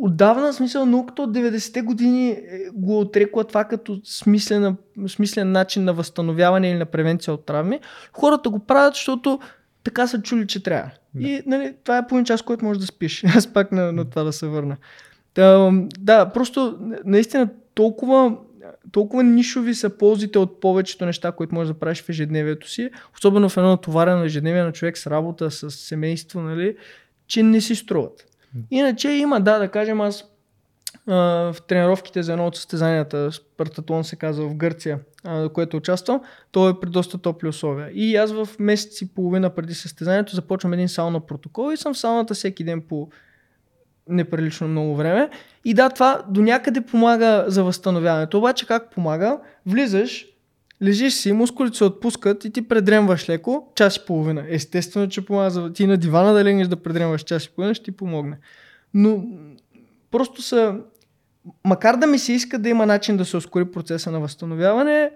отдавна, 0.02 0.54
смисъл, 0.54 0.86
науката 0.86 1.22
от 1.22 1.34
90-те 1.34 1.82
години 1.82 2.30
е, 2.30 2.40
го 2.74 3.00
отрекла 3.00 3.44
това 3.44 3.64
като 3.64 4.02
смислен, 4.04 4.76
смислен 5.08 5.52
начин 5.52 5.84
на 5.84 5.94
възстановяване 5.94 6.70
или 6.70 6.78
на 6.78 6.86
превенция 6.86 7.34
от 7.34 7.46
травми. 7.46 7.80
Хората 8.14 8.50
го 8.50 8.60
правят, 8.60 8.94
защото 8.94 9.40
така 9.84 10.08
са 10.08 10.22
чули, 10.22 10.48
че 10.48 10.64
трябва. 10.64 10.92
Да. 11.16 11.28
И 11.28 11.44
нали, 11.46 11.74
това 11.84 11.98
е 11.98 12.08
половин 12.08 12.26
час, 12.26 12.42
който 12.42 12.66
можеш 12.66 12.80
да 12.80 12.88
спиш. 12.88 13.24
Аз 13.36 13.54
пак 13.54 13.72
на, 13.72 13.92
на 13.92 14.06
това 14.06 14.24
да 14.24 14.34
се 14.34 14.48
върна. 14.48 14.78
Да, 15.36 15.72
да, 16.00 16.30
просто 16.30 16.78
наистина 17.06 17.50
толкова, 17.74 18.38
толкова 18.92 19.24
нишови 19.24 19.76
са 19.76 19.90
ползите 19.90 20.40
от 20.40 20.62
повечето 20.62 21.06
неща, 21.06 21.32
които 21.32 21.56
можеш 21.56 21.74
да 21.74 21.80
правиш 21.80 22.02
в 22.02 22.10
ежедневието 22.10 22.70
си, 22.70 22.90
особено 23.14 23.50
в 23.50 23.58
едно 23.58 23.70
натоварено 23.70 24.24
ежедневие 24.24 24.64
на 24.64 24.72
човек 24.72 24.98
с 24.98 25.08
работа, 25.08 25.52
с 25.52 25.72
семейство, 25.72 26.42
нали, 26.42 26.78
че 27.28 27.44
не 27.44 27.62
си 27.62 27.76
струват. 27.76 28.26
Иначе 28.72 29.10
има, 29.10 29.42
да, 29.42 29.60
да 29.60 29.68
кажем 29.68 30.02
аз 30.02 30.26
а, 31.08 31.16
в 31.54 31.56
тренировките 31.68 32.24
за 32.24 32.32
едно 32.32 32.48
от 32.48 32.56
състезанията, 32.56 33.32
Спартатлон 33.32 34.04
се 34.04 34.16
казва 34.16 34.50
в 34.50 34.56
Гърция, 34.56 35.00
а, 35.24 35.50
което 35.50 35.78
участвам, 35.78 36.22
то 36.52 36.70
е 36.70 36.80
при 36.80 36.90
доста 36.90 37.18
топли 37.18 37.48
условия. 37.48 37.90
И 37.94 38.16
аз 38.16 38.32
в 38.32 38.50
месец 38.60 39.02
и 39.02 39.14
половина 39.14 39.50
преди 39.50 39.74
състезанието 39.74 40.36
започвам 40.36 40.74
един 40.74 40.90
сауна 40.90 41.20
протокол 41.20 41.72
и 41.74 41.78
съм 41.78 41.94
в 41.94 41.98
сауната 41.98 42.34
всеки 42.34 42.64
ден 42.64 42.82
по 42.82 43.10
неприлично 44.10 44.68
много 44.68 44.96
време. 44.96 45.30
И 45.66 45.74
да, 45.74 45.90
това 45.90 46.22
до 46.30 46.42
някъде 46.42 46.82
помага 46.82 47.46
за 47.48 47.64
възстановяването. 47.64 48.38
Обаче 48.38 48.66
как 48.66 48.92
помага? 48.92 49.40
Влизаш, 49.66 50.26
лежиш 50.84 51.14
си, 51.14 51.32
мускулите 51.32 51.78
се 51.78 51.84
отпускат 51.84 52.46
и 52.46 52.52
ти 52.52 52.68
предремваш 52.68 53.30
леко 53.30 53.68
час 53.76 53.96
и 53.96 54.06
половина. 54.06 54.46
Естествено, 54.50 55.10
че 55.10 55.26
помага 55.26 55.50
за 55.50 55.74
ти 55.74 55.88
на 55.88 55.98
дивана 55.98 56.34
да 56.34 56.44
легнеш 56.44 56.68
да 56.68 56.76
предремваш 56.76 57.24
час 57.24 57.46
и 57.46 57.50
половина, 57.50 57.74
ще 57.74 57.86
ти 57.86 57.92
помогне. 57.92 58.38
Но 58.94 59.24
просто 60.12 60.42
са... 60.42 60.76
Макар 61.66 61.96
да 61.96 62.08
ми 62.08 62.20
се 62.20 62.34
иска 62.34 62.60
да 62.60 62.70
има 62.70 62.86
начин 62.86 63.18
да 63.18 63.26
се 63.26 63.38
ускори 63.38 63.66
процеса 63.66 64.12
на 64.12 64.20
възстановяване, 64.20 65.12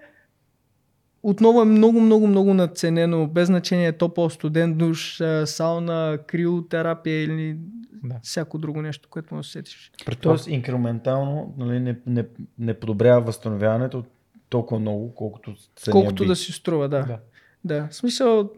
отново 1.24 1.62
е 1.62 1.66
много, 1.66 2.02
много, 2.02 2.28
много 2.28 2.54
надценено, 2.54 3.28
без 3.28 3.48
значение 3.48 3.92
топъл, 3.92 4.30
студент 4.30 4.78
душ, 4.78 5.22
а, 5.22 5.48
сауна, 5.48 6.20
криотерапия 6.28 7.24
или 7.24 7.58
Да. 8.04 8.20
всяко 8.24 8.58
друго 8.58 8.82
нещо, 8.82 9.10
което 9.10 9.36
му 9.36 9.44
се 9.44 9.52
сетиш. 9.52 9.92
Тоест 10.22 10.48
инкрементално 10.48 11.54
нали, 11.58 11.80
не, 11.80 11.96
не, 12.06 12.26
не 12.60 12.74
подобрява 12.74 13.22
възстановяването 13.22 14.04
толкова 14.50 14.80
много, 14.80 15.16
колкото 15.16 15.56
се 15.80 15.92
Колкото 15.92 16.26
да 16.26 16.36
си 16.36 16.52
струва, 16.52 16.90
да. 16.90 17.04
Да. 17.04 17.20
Да, 17.66 17.88
в 17.92 17.96
смисъл, 17.96 18.50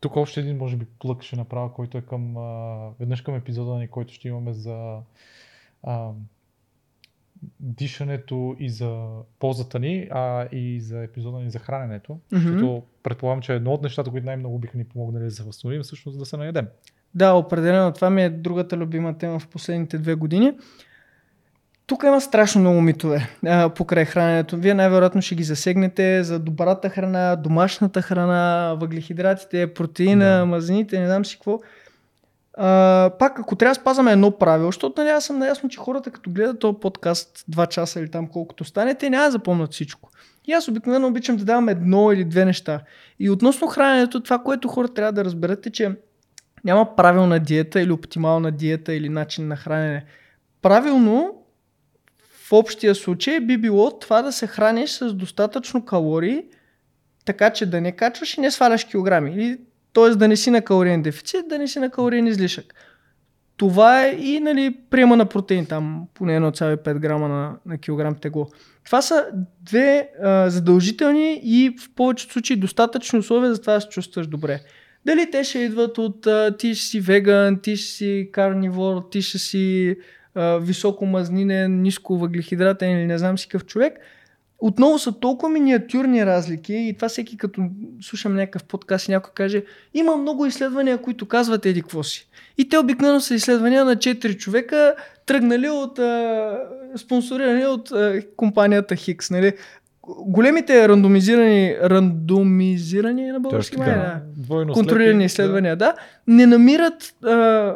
Тук 0.00 0.16
още 0.16 0.40
един, 0.40 0.56
може 0.56 0.76
би, 0.76 0.86
плък 0.98 1.22
ще 1.22 1.36
направя, 1.36 1.72
който 1.72 1.98
е 1.98 2.00
към, 2.00 2.36
а, 2.36 2.78
веднъж 3.00 3.20
към 3.22 3.34
епизода 3.34 3.74
ни, 3.74 3.88
който 3.88 4.12
ще 4.12 4.28
имаме 4.28 4.52
за 4.52 4.96
а, 5.82 6.10
дишането 7.60 8.56
и 8.58 8.70
за 8.70 9.06
ползата 9.38 9.78
ни, 9.78 10.08
а 10.10 10.46
и 10.52 10.80
за 10.80 11.02
епизода 11.02 11.38
ни 11.38 11.50
за 11.50 11.58
храненето. 11.58 12.18
Защото 12.32 12.82
предполагам, 13.02 13.42
че 13.42 13.54
едно 13.54 13.72
от 13.72 13.82
нещата, 13.82 14.10
които 14.10 14.26
най-много 14.26 14.58
биха 14.58 14.78
ни 14.78 14.84
помогнали 14.84 15.24
да 15.24 15.30
се 15.30 15.42
възстановим, 15.42 15.82
всъщност 15.82 16.18
да 16.18 16.26
се 16.26 16.36
наедем. 16.36 16.66
Да, 17.14 17.32
определено. 17.32 17.92
Това 17.92 18.10
ми 18.10 18.22
е 18.22 18.30
другата 18.30 18.76
любима 18.76 19.18
тема 19.18 19.38
в 19.38 19.48
последните 19.48 19.98
две 19.98 20.14
години. 20.14 20.52
Тук 21.86 22.02
има 22.06 22.20
страшно 22.20 22.60
много 22.60 22.80
митове 22.80 23.28
а, 23.46 23.68
покрай 23.68 24.04
храненето. 24.04 24.56
Вие 24.56 24.74
най-вероятно 24.74 25.22
ще 25.22 25.34
ги 25.34 25.42
засегнете 25.42 26.22
за 26.24 26.38
добрата 26.38 26.88
храна, 26.88 27.36
домашната 27.36 28.02
храна, 28.02 28.74
въглехидратите, 28.80 29.74
протеина, 29.74 30.38
да. 30.38 30.46
мазнините, 30.46 31.00
не 31.00 31.06
знам 31.06 31.24
си 31.24 31.36
какво. 31.36 31.60
Пак, 33.18 33.38
ако 33.38 33.56
трябва 33.56 33.70
да 33.70 33.80
спазваме 33.80 34.12
едно 34.12 34.38
правило, 34.38 34.68
защото 34.68 35.02
нали, 35.02 35.10
аз 35.10 35.24
съм 35.24 35.38
наясно, 35.38 35.68
че 35.68 35.78
хората 35.78 36.10
като 36.10 36.30
гледат 36.30 36.58
този 36.58 36.78
подкаст 36.80 37.44
2 37.50 37.68
часа 37.68 38.00
или 38.00 38.10
там 38.10 38.26
колкото 38.26 38.64
стане, 38.64 38.94
те 38.94 39.10
няма 39.10 39.24
да 39.24 39.30
запомнят 39.30 39.72
всичко. 39.72 40.10
И 40.46 40.52
аз 40.52 40.68
обикновено 40.68 41.06
обичам 41.06 41.36
да 41.36 41.44
давам 41.44 41.68
едно 41.68 42.12
или 42.12 42.24
две 42.24 42.44
неща. 42.44 42.80
И 43.18 43.30
относно 43.30 43.66
храненето, 43.66 44.22
това, 44.22 44.38
което 44.38 44.68
хората 44.68 44.94
трябва 44.94 45.12
да 45.12 45.24
разберат 45.24 45.66
е, 45.66 45.70
че 45.70 45.96
няма 46.64 46.96
правилна 46.96 47.38
диета 47.40 47.80
или 47.80 47.92
оптимална 47.92 48.52
диета 48.52 48.94
или 48.94 49.08
начин 49.08 49.48
на 49.48 49.56
хранене. 49.56 50.04
Правилно 50.62 51.34
в 52.48 52.52
общия 52.52 52.94
случай 52.94 53.40
би 53.40 53.58
било 53.58 53.98
това 53.98 54.22
да 54.22 54.32
се 54.32 54.46
храниш 54.46 54.90
с 54.90 55.14
достатъчно 55.14 55.84
калории, 55.84 56.44
така 57.24 57.50
че 57.50 57.66
да 57.66 57.80
не 57.80 57.92
качваш 57.92 58.36
и 58.36 58.40
не 58.40 58.50
сваляш 58.50 58.84
килограми. 58.84 59.30
Или, 59.34 59.58
т.е. 59.98 60.16
да 60.16 60.28
не 60.28 60.36
си 60.36 60.50
на 60.50 60.62
калориен 60.62 61.02
дефицит, 61.02 61.48
да 61.48 61.58
не 61.58 61.68
си 61.68 61.78
на 61.78 61.90
калориен 61.90 62.26
излишък. 62.26 62.74
Това 63.56 64.06
е 64.06 64.10
и 64.10 64.40
нали, 64.40 64.76
приема 64.90 65.16
на 65.16 65.26
протеин, 65.26 65.66
там 65.66 66.06
поне 66.14 66.40
1,5 66.40 66.98
грама 66.98 67.28
на, 67.28 67.56
на 67.66 67.78
килограм 67.78 68.14
тегло. 68.14 68.46
Това 68.84 69.02
са 69.02 69.26
две 69.60 70.10
а, 70.22 70.50
задължителни 70.50 71.40
и 71.42 71.74
в 71.80 71.94
повечето 71.94 72.32
случаи 72.32 72.56
достатъчни 72.56 73.18
условия 73.18 73.54
за 73.54 73.60
това 73.60 73.74
да 73.74 73.80
се 73.80 73.88
чувстваш 73.88 74.26
добре. 74.26 74.60
Дали 75.06 75.30
те 75.30 75.44
ще 75.44 75.58
идват 75.58 75.98
от 75.98 76.26
а, 76.26 76.56
ти 76.58 76.74
ще 76.74 76.86
си 76.86 77.00
веган, 77.00 77.60
ти 77.60 77.76
ще 77.76 77.92
си 77.92 78.28
карнивор, 78.32 79.08
ти 79.10 79.22
ще 79.22 79.38
си 79.38 79.96
високо 80.60 81.06
мазнинен, 81.06 81.82
ниско 81.82 82.18
въглехидратен 82.18 82.90
или 82.90 83.06
не 83.06 83.18
знам 83.18 83.38
си 83.38 83.48
какъв 83.48 83.66
човек. 83.66 83.98
Отново 84.60 84.98
са 84.98 85.12
толкова 85.12 85.52
миниатюрни 85.52 86.26
разлики 86.26 86.74
и 86.74 86.94
това 86.94 87.08
всеки 87.08 87.36
като 87.36 87.62
слушам 88.00 88.34
някакъв 88.34 88.64
подкаст 88.64 89.08
и 89.08 89.10
някой 89.10 89.32
каже 89.34 89.64
има 89.94 90.16
много 90.16 90.46
изследвания, 90.46 90.98
които 90.98 91.26
казват 91.26 91.66
еди 91.66 91.82
какво 91.82 92.02
си. 92.02 92.28
И 92.58 92.68
те 92.68 92.78
обикновено 92.78 93.20
са 93.20 93.34
изследвания 93.34 93.84
на 93.84 93.96
4 93.96 94.36
човека, 94.36 94.94
тръгнали 95.26 95.68
от, 95.68 95.98
а, 95.98 96.58
спонсорирани 96.96 97.66
от 97.66 97.92
а, 97.92 98.22
компанията 98.36 98.96
Хикс. 98.96 99.30
Нали? 99.30 99.52
Големите 100.08 100.88
рандомизирани, 100.88 101.76
рандомизирани 101.82 103.26
на 103.26 103.40
български 103.40 103.76
Точно 103.76 103.92
да, 103.92 104.72
контролирани 104.72 105.14
слепи, 105.18 105.24
изследвания, 105.24 105.76
да, 105.76 105.94
не 106.26 106.46
намират, 106.46 107.14
а, 107.24 107.74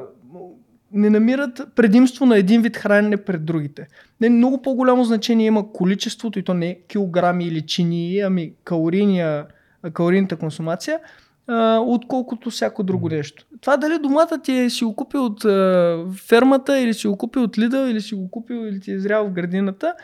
не 0.95 1.11
намират 1.11 1.61
предимство 1.75 2.27
на 2.27 2.39
един 2.39 2.63
вид 2.63 2.77
хранене 2.77 3.17
пред 3.17 3.45
другите. 3.45 3.89
Не, 4.21 4.31
много 4.31 4.63
по-голямо 4.63 5.05
значение 5.05 5.47
има 5.47 5.73
количеството, 5.73 6.39
и 6.39 6.43
то 6.43 6.55
не 6.55 6.79
килограми 6.89 7.45
или 7.45 7.67
чини, 7.67 8.21
ами 8.21 8.53
калорийния, 8.65 9.47
калорийната 9.93 10.37
консумация, 10.37 11.01
а, 11.47 11.79
отколкото 11.79 12.51
всяко 12.51 12.83
друго 12.83 13.09
нещо. 13.09 13.47
Това 13.61 13.77
дали 13.77 13.99
домата 13.99 14.39
ти 14.39 14.53
е 14.53 14.71
си 14.71 14.85
го 14.85 14.97
купил 14.97 15.25
от 15.25 15.45
а, 15.45 15.99
фермата, 16.29 16.79
или 16.79 16.95
си 16.95 17.07
го 17.07 17.17
купил 17.17 17.43
от 17.43 17.57
Lidl, 17.57 17.91
или 17.91 18.01
си 18.01 18.15
го 18.15 18.31
купил, 18.31 18.67
или 18.67 18.81
ти 18.81 18.93
е 18.93 18.99
зрял 18.99 19.27
в 19.27 19.33
градината, 19.33 19.95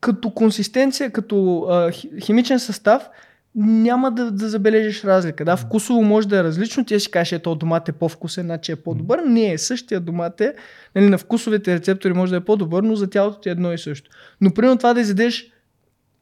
като 0.00 0.30
консистенция, 0.30 1.10
като 1.10 1.66
а, 1.70 1.90
хи- 1.90 2.20
химичен 2.20 2.58
състав, 2.58 3.08
няма 3.54 4.10
да, 4.10 4.30
да 4.30 4.48
забележиш 4.48 5.04
разлика. 5.04 5.44
Да, 5.44 5.56
вкусово 5.56 6.02
може 6.02 6.28
да 6.28 6.38
е 6.38 6.44
различно. 6.44 6.84
Ти 6.84 7.00
си 7.00 7.10
кажеш, 7.10 7.32
ето 7.32 7.54
домат 7.54 7.88
е 7.88 7.92
по-вкусен, 7.92 8.44
значи 8.44 8.72
е 8.72 8.76
по-добър. 8.76 9.18
Не 9.18 9.52
е 9.52 9.58
същия 9.58 10.00
домат 10.00 10.40
е. 10.40 10.54
Нали, 10.94 11.08
на 11.08 11.18
вкусовите 11.18 11.74
рецептори 11.74 12.12
може 12.12 12.30
да 12.30 12.36
е 12.36 12.44
по-добър, 12.44 12.82
но 12.82 12.96
за 12.96 13.10
тялото 13.10 13.40
ти 13.40 13.48
е 13.48 13.52
едно 13.52 13.72
и 13.72 13.78
също. 13.78 14.10
Но 14.40 14.54
примерно 14.54 14.78
това 14.78 14.94
да 14.94 15.00
изядеш 15.00 15.52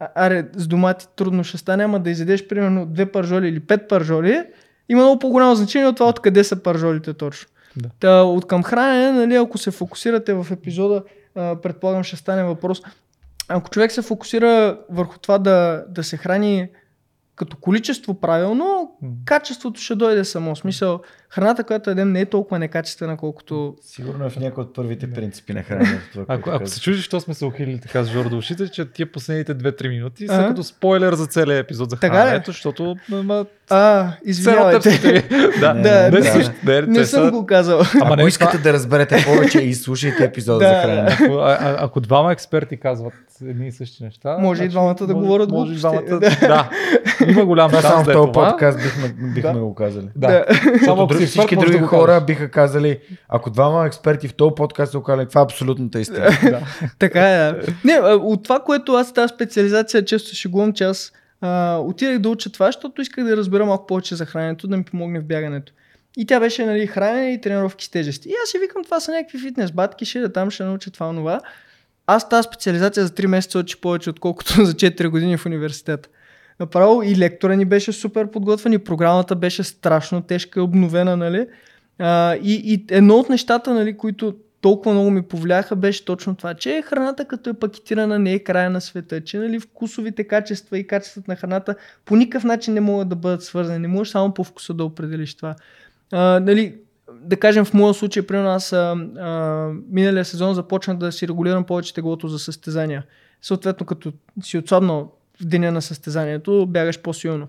а- 0.01 0.09
аре, 0.15 0.48
с 0.57 0.66
домати 0.66 1.07
трудно 1.16 1.44
ще 1.44 1.59
стане, 1.59 1.85
ама 1.85 2.01
да 2.01 2.11
изядеш 2.11 2.47
примерно 2.47 2.86
две 2.86 3.07
пържоли 3.07 3.48
или 3.48 3.61
пет 3.61 3.89
пържоли, 3.89 4.43
има 4.89 5.03
много 5.03 5.19
по-голямо 5.19 5.55
значение 5.55 5.89
от 5.89 5.97
това 5.97 6.09
откъде 6.09 6.44
са 6.44 6.62
пържолите 6.62 7.15
точно. 7.15 7.51
Да. 7.77 7.89
Та, 8.01 8.23
от 8.23 8.47
към 8.47 8.62
хранене, 8.62 9.12
нали, 9.12 9.35
ако 9.35 9.59
се 9.59 9.70
фокусирате 9.70 10.35
в 10.35 10.47
епизода, 10.51 11.03
предполагам 11.35 12.05
ще 12.05 12.16
стане 12.16 12.44
въпрос, 12.44 12.82
ако 13.48 13.70
човек 13.70 13.93
се 13.93 14.03
фокусира 14.03 14.78
върху 14.90 15.19
това 15.19 15.39
да, 15.39 15.85
да 15.89 16.05
се 16.05 16.16
храни 16.16 16.69
като 17.36 17.56
количество 17.56 18.20
правилно, 18.20 18.90
качеството 19.24 19.80
ще 19.80 19.94
дойде 19.94 20.24
само. 20.24 20.56
Смисъл, 20.56 21.00
храната, 21.36 21.64
която 21.64 21.90
едем, 21.90 22.12
не 22.12 22.20
е 22.20 22.26
толкова 22.26 22.58
некачествена, 22.58 23.16
колкото... 23.16 23.74
Сигурно 23.82 24.26
е 24.26 24.30
в 24.30 24.36
някои 24.36 24.62
от 24.62 24.74
първите 24.74 25.10
принципи 25.10 25.52
на 25.52 25.62
храненето. 25.62 26.02
това, 26.12 26.24
Ако, 26.28 26.50
ако 26.50 26.66
се 26.66 26.80
чудиш, 26.80 27.04
що 27.04 27.20
сме 27.20 27.34
се 27.34 27.44
ухилили 27.44 27.80
така 27.80 28.04
с 28.04 28.06
Жор 28.06 28.24
до 28.24 28.38
ушите, 28.38 28.68
че 28.68 28.84
тия 28.86 29.12
последните 29.12 29.54
2-3 29.54 29.88
минути 29.88 30.26
са 30.28 30.44
като 30.48 30.62
спойлер 30.62 31.12
за 31.14 31.26
целия 31.26 31.58
епизод 31.58 31.90
за 31.90 31.96
храненето, 31.98 32.50
защото 32.50 32.96
ма, 33.10 33.44
А, 33.70 34.12
извинявайте. 34.24 34.90
да, 35.60 35.74
Не, 35.74 35.82
Да, 35.82 36.10
не, 36.10 36.10
не, 36.10 36.22
също, 36.22 36.52
не, 36.64 36.80
Не 36.82 37.04
съм 37.04 37.30
го 37.30 37.46
казал. 37.46 37.80
Ако 37.80 37.88
Ама 38.02 38.16
не, 38.16 38.24
искате 38.24 38.58
да 38.58 38.72
разберете 38.72 39.24
повече, 39.26 39.58
изслушайте 39.60 40.24
епизода 40.24 40.58
Да. 40.58 40.68
за 40.68 40.74
хранене. 40.74 41.10
Ако, 41.12 41.34
а, 41.34 41.76
ако 41.78 42.00
двама 42.00 42.32
експерти 42.32 42.76
казват 42.76 43.12
едни 43.42 43.68
и 43.68 43.72
същи 43.72 44.04
неща. 44.04 44.20
значи 44.28 44.42
Може 44.42 44.64
и 44.64 44.68
двамата 44.68 44.94
да 44.96 45.06
може- 45.06 45.14
говорят 45.16 45.50
може 45.50 45.72
и 45.72 45.76
глупости. 45.76 46.06
двамата, 46.06 46.20
да. 46.40 46.70
Има 47.28 47.44
голям 47.44 47.70
Това 47.70 47.82
шанс 47.82 47.92
само 47.92 48.02
в 48.02 48.06
да 48.06 48.12
този 48.12 48.32
подкаст 48.32 48.78
бихме, 48.78 49.08
бихме 49.34 49.52
Да. 49.52 49.58
го 49.58 49.74
казали. 49.74 50.08
Да. 50.16 50.28
Да. 50.28 50.44
Само 50.54 50.78
Само 50.86 51.02
ако 51.02 51.14
експерт, 51.27 51.48
всички 51.48 51.66
други 51.66 51.78
да 51.78 51.86
хора 51.86 52.24
биха 52.27 52.51
казали, 52.51 52.98
ако 53.28 53.51
двама 53.51 53.86
експерти 53.86 54.28
в 54.28 54.35
този 54.35 54.55
подкаст 54.57 54.93
са 54.93 54.98
го 54.98 55.05
казали, 55.05 55.28
това 55.28 55.40
е 55.40 55.44
абсолютната 55.44 56.01
истина. 56.01 56.31
Да. 56.43 56.61
Така 56.98 57.47
е. 57.47 57.55
Не, 57.85 58.01
от 58.01 58.43
това, 58.43 58.61
което 58.61 58.93
аз 58.93 59.15
тази 59.15 59.35
специализация 59.35 60.05
често 60.05 60.36
шегувам, 60.36 60.73
че 60.73 60.85
аз 60.85 61.12
а, 61.40 61.78
отидах 61.78 62.19
да 62.19 62.28
уча 62.28 62.53
това, 62.53 62.66
защото 62.66 63.03
исках 63.03 63.24
да 63.24 63.36
разбера 63.36 63.66
малко 63.66 63.86
повече 63.86 64.15
за 64.15 64.27
храненето, 64.27 64.69
да 64.69 64.77
ми 64.77 64.85
помогне 64.85 65.20
в 65.20 65.24
бягането. 65.24 65.73
И 66.16 66.27
тя 66.27 66.40
беше 66.40 66.66
нали, 66.66 66.86
хранене 66.86 67.32
и 67.32 67.40
тренировки 67.40 67.85
с 67.85 67.89
тежести. 67.89 68.28
И 68.28 68.32
аз 68.43 68.51
си 68.51 68.59
викам, 68.59 68.85
това 68.85 69.01
са 69.01 69.12
някакви 69.12 69.39
фитнес 69.39 69.73
батки, 69.73 70.05
ще 70.05 70.20
да 70.20 70.32
там 70.32 70.51
ще 70.51 70.65
науча 70.65 70.90
това, 70.90 71.11
това. 71.12 71.40
Аз 72.07 72.28
тази 72.28 72.47
специализация 72.47 73.07
за 73.07 73.12
3 73.12 73.27
месеца 73.27 73.59
учи 73.59 73.81
повече, 73.81 74.11
отколкото 74.11 74.65
за 74.65 74.73
4 74.73 75.09
години 75.09 75.36
в 75.36 75.47
университета. 75.47 76.09
Направо 76.61 77.03
и 77.03 77.16
лектора 77.16 77.55
ни 77.55 77.65
беше 77.65 77.93
супер 77.93 78.31
подготвен 78.31 78.73
и 78.73 78.78
програмата 78.78 79.37
беше 79.37 79.65
страшно 79.65 80.23
тежка 80.23 80.61
и 80.61 80.62
обновена, 80.62 81.16
нали? 81.16 81.47
А, 81.99 82.35
и, 82.35 82.55
и 82.65 82.85
едно 82.91 83.15
от 83.15 83.28
нещата, 83.28 83.74
нали, 83.74 83.97
които 83.97 84.35
толкова 84.61 84.93
много 84.93 85.11
ми 85.11 85.23
повлияха, 85.23 85.77
беше 85.77 86.05
точно 86.05 86.35
това, 86.35 86.55
че 86.55 86.83
храната 86.83 87.24
като 87.24 87.51
е 87.51 87.55
пакетирана 87.55 88.19
не 88.19 88.33
е 88.33 88.39
края 88.39 88.70
на 88.70 88.81
света, 88.81 89.24
че 89.24 89.39
нали, 89.39 89.61
вкусовите 89.61 90.24
качества 90.24 90.78
и 90.78 90.87
качествата 90.87 91.31
на 91.31 91.37
храната 91.37 91.74
по 92.05 92.16
никакъв 92.16 92.45
начин 92.45 92.74
не 92.74 92.81
могат 92.81 93.09
да 93.09 93.16
бъдат 93.16 93.43
свързани. 93.43 93.78
Не 93.78 93.89
можеш 93.89 94.12
само 94.12 94.35
по 94.35 94.45
вкуса 94.45 94.74
да 94.74 94.85
определиш 94.85 95.35
това. 95.35 95.55
А, 96.12 96.41
нали, 96.41 96.78
да 97.12 97.37
кажем 97.37 97.65
в 97.65 97.74
моя 97.74 97.95
случай, 97.95 98.27
примерно 98.27 98.51
аз 98.51 98.73
а, 98.73 98.97
а, 99.19 99.70
миналия 99.91 100.24
сезон 100.24 100.55
започнах 100.55 100.97
да 100.97 101.12
си 101.12 101.28
регулирам 101.28 101.65
повече 101.65 101.95
теглото 101.95 102.28
за 102.28 102.39
състезания. 102.39 103.05
Съответно, 103.43 103.87
като 103.87 104.12
си 104.43 104.59
отслабнал 104.59 105.12
в 105.40 105.44
деня 105.44 105.72
на 105.72 105.82
състезанието, 105.82 106.66
бягаш 106.66 107.02
по-силно. 107.02 107.48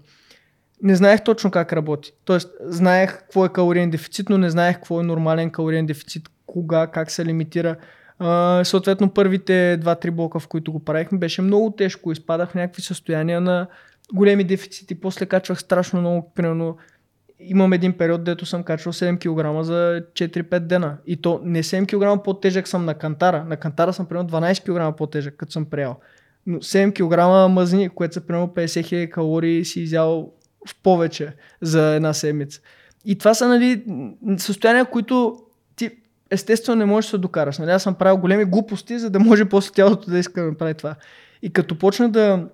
Не 0.84 0.96
знаех 0.96 1.24
точно 1.24 1.52
как 1.52 1.74
работи. 1.74 2.12
Тоест, 2.26 2.50
знаех 2.62 3.18
какво 3.18 3.46
е 3.46 3.50
калориен 3.50 3.90
дефицит, 3.90 4.30
но 4.30 4.38
не 4.38 4.50
знаех 4.50 4.76
какво 4.76 5.00
е 5.00 5.04
нормален 5.04 5.50
калориен 5.50 5.86
дефицит, 5.86 6.30
кога, 6.46 6.88
как 6.88 7.12
се 7.12 7.26
лимитира. 7.26 7.76
А, 8.20 8.62
съответно, 8.64 9.10
първите 9.10 9.80
2-3 9.84 10.12
блока, 10.12 10.40
в 10.40 10.48
които 10.48 10.72
го 10.72 10.86
правихме, 10.86 11.18
беше 11.18 11.42
много 11.42 11.72
тежко. 11.72 12.12
Изпадах 12.12 12.50
в 12.50 12.56
някакви 12.56 12.82
състояния 12.82 13.42
на 13.42 13.68
големи 14.14 14.44
дефицити. 14.44 15.02
После 15.02 15.26
качвах 15.26 15.60
страшно 15.60 16.00
много, 16.00 16.32
примерно 16.36 16.78
имам 17.40 17.74
един 17.74 17.94
период, 17.94 18.24
дето 18.24 18.46
съм 18.46 18.64
качвал 18.64 18.94
7 18.94 19.20
кг 19.20 19.64
за 19.64 20.04
4-5 20.14 20.60
дена. 20.60 20.98
И 21.06 21.22
то 21.22 21.42
не 21.44 21.64
7 21.64 22.18
кг 22.18 22.24
по-тежък 22.24 22.68
съм 22.68 22.86
на 22.86 22.94
кантара. 22.94 23.44
На 23.44 23.58
кантара 23.58 23.94
съм 23.94 24.06
примерно 24.06 24.30
12 24.30 24.92
кг 24.92 24.98
по-тежък, 24.98 25.36
като 25.38 25.52
съм 25.52 25.66
приял. 25.66 26.00
Но 26.48 26.58
7 26.58 26.94
кг 26.94 27.54
мазни, 27.54 27.90
което 27.90 28.14
са 28.14 28.22
примерно 28.22 28.48
50 28.48 28.86
хиляди 28.86 29.10
калории, 29.10 29.66
си 29.66 29.82
изял 29.82 30.32
в 30.68 30.76
повече 30.84 31.34
за 31.62 31.96
една 31.96 32.14
седмица. 32.14 32.62
И 33.06 33.18
това 33.18 33.34
са 33.34 33.48
нали, 33.48 33.84
състояния, 34.38 34.86
които 34.86 35.38
ти 35.76 35.90
естествено 36.32 36.80
не 36.80 36.86
можеш 36.86 37.08
да 37.08 37.10
се 37.10 37.18
докараш. 37.18 37.58
Нали? 37.58 37.72
Аз 37.72 37.84
съм 37.84 37.96
правил 37.96 38.18
големи 38.18 38.46
глупости, 38.46 39.00
за 39.00 39.10
да 39.10 39.20
може 39.20 39.46
после 39.46 39.72
тялото 39.72 40.12
да 40.12 40.20
иска 40.20 40.42
да 40.42 40.48
направи 40.48 40.74
това. 40.74 40.96
И 41.42 41.54
като 41.54 41.80
почна 41.80 42.10
да 42.10 42.48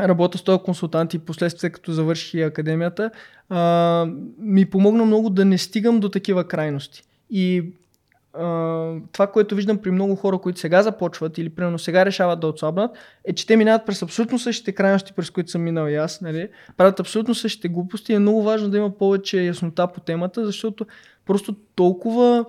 работя 0.00 0.38
с 0.38 0.42
този 0.42 0.62
консултант 0.62 1.14
и 1.14 1.18
последствие 1.18 1.70
като 1.70 1.92
завърших 1.92 2.34
и 2.34 2.42
академията, 2.42 3.10
а, 3.48 4.06
ми 4.38 4.64
помогна 4.64 5.04
много 5.04 5.30
да 5.30 5.44
не 5.44 5.58
стигам 5.58 6.00
до 6.00 6.08
такива 6.08 6.48
крайности. 6.48 7.02
И 7.30 7.72
това, 9.12 9.26
което 9.26 9.54
виждам 9.54 9.78
при 9.78 9.90
много 9.90 10.16
хора, 10.16 10.38
които 10.38 10.60
сега 10.60 10.82
започват 10.82 11.38
или 11.38 11.48
примерно 11.48 11.78
сега 11.78 12.06
решават 12.06 12.40
да 12.40 12.46
отслабнат, 12.46 12.90
е, 13.24 13.32
че 13.32 13.46
те 13.46 13.56
минават 13.56 13.86
през 13.86 14.02
абсолютно 14.02 14.38
същите 14.38 14.72
крайности, 14.72 15.12
през 15.12 15.30
които 15.30 15.50
съм 15.50 15.62
минал 15.62 15.88
и 15.88 15.94
аз, 15.94 16.20
нали? 16.20 16.48
правят 16.76 17.00
абсолютно 17.00 17.34
същите 17.34 17.68
глупости. 17.68 18.12
Е 18.12 18.18
много 18.18 18.42
важно 18.42 18.68
да 18.68 18.78
има 18.78 18.90
повече 18.90 19.42
яснота 19.42 19.86
по 19.86 20.00
темата, 20.00 20.46
защото 20.46 20.86
просто 21.26 21.56
толкова 21.74 22.44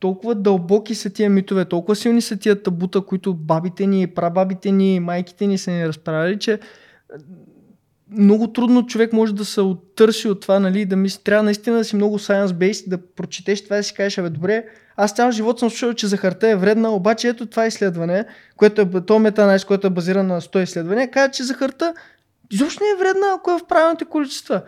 толкова 0.00 0.34
дълбоки 0.34 0.94
са 0.94 1.10
тия 1.10 1.30
митове, 1.30 1.64
толкова 1.64 1.96
силни 1.96 2.20
са 2.20 2.36
тия 2.36 2.62
табута, 2.62 3.00
които 3.00 3.34
бабите 3.34 3.86
ни, 3.86 4.06
прабабите 4.06 4.72
ни, 4.72 5.00
майките 5.00 5.46
ни 5.46 5.58
са 5.58 5.70
ни 5.70 5.88
разправили, 5.88 6.38
че 6.38 6.58
много 8.10 8.52
трудно 8.52 8.86
човек 8.86 9.12
може 9.12 9.34
да 9.34 9.44
се 9.44 9.60
оттърси 9.60 10.28
от 10.28 10.40
това, 10.40 10.60
нали, 10.60 10.84
да 10.84 10.96
мисли, 10.96 11.22
трябва 11.24 11.42
наистина 11.42 11.76
да 11.76 11.84
си 11.84 11.96
много 11.96 12.18
science-based, 12.18 12.88
да 12.88 12.98
прочетеш 13.06 13.64
това 13.64 13.76
и 13.76 13.78
да 13.78 13.82
си 13.82 13.94
кажеш, 13.94 14.18
абе, 14.18 14.30
добре, 14.30 14.64
аз 14.96 15.12
цял 15.12 15.30
живот 15.30 15.58
съм 15.58 15.70
слушал, 15.70 15.94
че 15.94 16.06
захарта 16.06 16.48
е 16.48 16.56
вредна, 16.56 16.90
обаче 16.90 17.28
ето 17.28 17.46
това 17.46 17.66
изследване, 17.66 18.24
което 18.56 18.80
е, 18.80 19.04
то 19.06 19.18
метанализ, 19.18 19.64
което 19.64 19.86
е 19.86 19.90
базирано 19.90 20.34
на 20.34 20.40
100 20.40 20.62
изследвания, 20.62 21.10
казва, 21.10 21.30
че 21.30 21.42
захарта 21.44 21.94
изобщо 22.50 22.84
не 22.84 22.90
е 22.90 22.98
вредна, 22.98 23.26
ако 23.36 23.50
е 23.50 23.58
в 23.58 23.66
правилните 23.68 24.04
количества. 24.04 24.62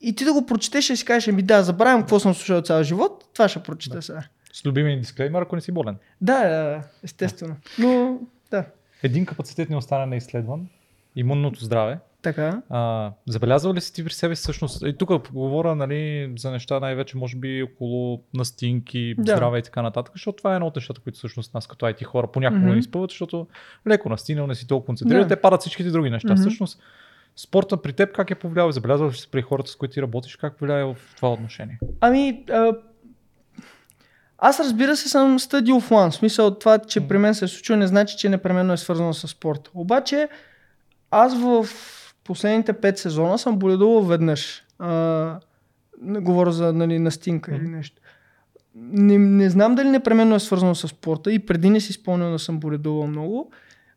И 0.00 0.14
ти 0.14 0.24
да 0.24 0.32
го 0.32 0.46
прочетеш 0.46 0.90
и 0.90 0.96
си 0.96 1.04
кажеш, 1.04 1.28
ами 1.28 1.42
да, 1.42 1.62
забравям 1.62 2.00
какво 2.00 2.20
съм 2.20 2.34
слушал 2.34 2.60
цял 2.60 2.82
живот, 2.82 3.24
това 3.34 3.48
ще 3.48 3.62
прочета 3.62 3.96
Да. 3.96 4.02
сега. 4.02 4.22
С 4.52 4.66
любимия 4.66 4.94
ни 4.96 5.00
дисклеймер, 5.00 5.42
ако 5.42 5.54
не 5.54 5.60
си 5.62 5.72
болен. 5.72 5.96
Да, 6.20 6.40
да, 6.42 6.48
да, 6.48 6.82
естествено. 7.04 7.56
Но, 7.78 8.20
да. 8.50 8.64
Един 9.02 9.26
капацитет 9.26 9.70
не 9.70 9.76
остана 9.76 10.06
неизследван. 10.06 10.66
Имунното 11.16 11.64
здраве. 11.64 11.98
Така. 12.22 12.62
А, 12.70 13.12
забелязал 13.26 13.74
ли 13.74 13.80
си 13.80 13.92
ти 13.94 14.04
при 14.04 14.12
себе 14.12 14.34
всъщност, 14.34 14.82
и 14.86 14.96
тук 14.98 15.32
говоря 15.32 15.74
нали, 15.74 16.32
за 16.38 16.50
неща 16.50 16.80
най-вече 16.80 17.16
може 17.16 17.36
би 17.36 17.62
около 17.62 18.22
настинки, 18.34 19.14
Да. 19.18 19.32
здраве 19.32 19.58
и 19.58 19.62
така 19.62 19.82
нататък, 19.82 20.12
защото 20.14 20.38
това 20.38 20.52
е 20.52 20.54
едно 20.54 20.66
от 20.66 20.76
нещата, 20.76 21.00
които 21.00 21.18
всъщност 21.18 21.54
нас 21.54 21.66
като 21.66 21.86
IT 21.86 22.04
хора 22.04 22.26
понякога 22.32 22.60
mm-hmm. 22.60 22.72
ни 22.72 22.78
изпъват, 22.78 23.10
защото 23.10 23.46
леко 23.88 24.08
настинал, 24.08 24.46
не 24.46 24.54
си 24.54 24.66
толкова 24.66 24.86
концентриран, 24.86 25.22
Да. 25.22 25.28
те 25.28 25.40
падат 25.40 25.60
всичките 25.60 25.90
други 25.90 26.10
неща. 26.10 26.32
Мгм. 26.32 26.40
Всъщност 26.40 26.80
спорта 27.36 27.82
при 27.82 27.92
теб 27.92 28.12
как 28.12 28.30
е 28.30 28.34
повлиял? 28.34 28.72
Забелязал 28.72 29.08
ли 29.08 29.14
си 29.14 29.30
при 29.30 29.42
хората, 29.42 29.70
с 29.70 29.76
които 29.76 29.94
ти 29.94 30.02
работиш, 30.02 30.36
как 30.36 30.60
влияе 30.60 30.84
в 30.84 30.96
това 31.16 31.32
отношение? 31.32 31.78
Ами, 32.00 32.44
а, 32.50 32.72
аз 34.38 34.60
разбира 34.60 34.96
се 34.96 35.08
съм 35.08 35.38
study 35.38 35.70
of 35.70 35.90
one. 35.90 36.10
В 36.10 36.14
смисъл 36.14 36.58
това, 36.58 36.78
че 36.78 37.08
при 37.08 37.18
мен 37.18 37.34
се 37.34 37.44
е 37.44 37.48
случило, 37.48 37.78
не 37.78 37.86
значи, 37.86 38.16
че 38.16 38.28
непременно 38.28 38.72
е 38.72 38.76
свързано 38.76 39.14
с 39.14 39.28
спорта. 39.28 39.70
Обаче, 39.74 40.28
аз 41.10 41.40
в 41.40 41.66
последните 42.28 42.72
5 42.72 42.96
сезона 42.96 43.38
съм 43.38 43.58
боледувал 43.58 44.02
веднъж. 44.02 44.62
А, 44.78 45.40
говоря 46.02 46.52
за 46.52 46.72
нали, 46.72 46.98
настинка 46.98 47.56
или 47.56 47.68
нещо. 47.68 48.02
Не, 48.74 49.18
не 49.18 49.50
знам 49.50 49.74
дали 49.74 49.88
непременно 49.88 50.34
е 50.34 50.40
свързано 50.40 50.74
с 50.74 50.88
спорта 50.88 51.32
и 51.32 51.38
преди 51.38 51.70
не 51.70 51.80
си 51.80 51.92
спомням 51.92 52.32
да 52.32 52.38
съм 52.38 52.60
боледувал 52.60 53.06
много. 53.06 53.50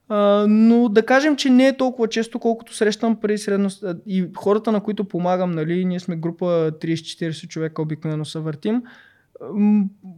А, 0.09 0.45
но 0.49 0.89
да 0.89 1.05
кажем, 1.05 1.35
че 1.35 1.49
не 1.49 1.67
е 1.67 1.77
толкова 1.77 2.07
често, 2.07 2.39
колкото 2.39 2.75
срещам 2.75 3.15
при 3.15 3.37
средно... 3.37 3.69
И 4.05 4.25
хората, 4.37 4.71
на 4.71 4.79
които 4.83 5.03
помагам, 5.03 5.51
нали, 5.51 5.85
ние 5.85 5.99
сме 5.99 6.15
група 6.15 6.45
30-40 6.81 7.47
човека, 7.47 7.81
обикновено 7.81 8.25
се 8.25 8.39
въртим. 8.39 8.83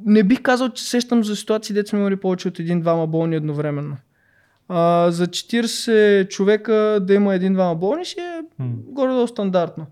Не 0.06 0.23
бих 0.23 0.41
казал, 0.41 0.69
че 0.69 0.84
сещам 0.84 1.23
за 1.23 1.35
ситуации, 1.35 1.76
дето 1.76 1.90
сме 1.90 1.99
имали 1.99 2.15
повече 2.15 2.48
от 2.48 2.60
един-двама 2.60 3.07
болни 3.07 3.35
едновременно. 3.35 3.98
А, 4.76 5.12
за 5.12 5.28
40 5.28 6.30
човека 6.30 7.00
да 7.02 7.14
има 7.14 7.36
един-двама 7.36 7.76
болни 7.76 8.06
си 8.06 8.16
е 8.20 8.41
М. 8.60 8.70
горе-долу 8.88 9.28
стандартно. 9.28 9.86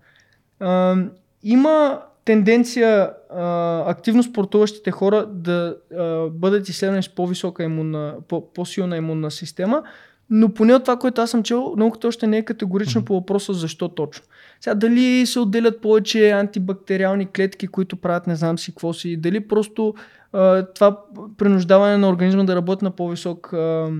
А, 0.60 0.96
има 1.42 2.00
тенденция 2.24 3.10
а, 3.30 3.90
активно 3.90 4.22
спортуващите 4.22 4.90
хора 4.90 5.26
да 5.26 5.76
а, 5.98 6.28
бъдат 6.28 6.68
изследвани 6.68 7.02
с 7.02 7.08
по-висока 7.08 7.62
имунна, 7.64 8.14
по- 8.28 8.52
по-силна 8.52 8.96
имунна 8.96 9.30
система, 9.30 9.82
но 10.30 10.48
поне 10.54 10.74
от 10.74 10.82
това, 10.84 10.96
което 10.96 11.20
аз 11.20 11.30
съм 11.30 11.42
чел, 11.42 11.74
науката 11.76 12.08
още 12.08 12.26
не 12.26 12.38
е 12.38 12.44
категорична 12.44 13.04
по 13.04 13.14
въпроса 13.14 13.52
защо 13.52 13.88
точно. 13.88 14.24
Сега 14.60 14.74
дали 14.74 15.26
се 15.26 15.40
отделят 15.40 15.80
повече 15.80 16.30
антибактериални 16.30 17.26
клетки, 17.26 17.66
които 17.66 17.96
правят 17.96 18.26
не 18.26 18.36
знам 18.36 18.58
си 18.58 18.70
какво 18.70 18.92
си, 18.92 19.16
дали 19.16 19.48
просто 19.48 19.94
а, 20.32 20.66
това 20.66 20.98
принуждаване 21.38 21.96
на 21.96 22.08
организма 22.08 22.44
да 22.44 22.56
работи 22.56 22.84
на 22.84 22.90
по-висок 22.90 23.52
а, 23.52 23.90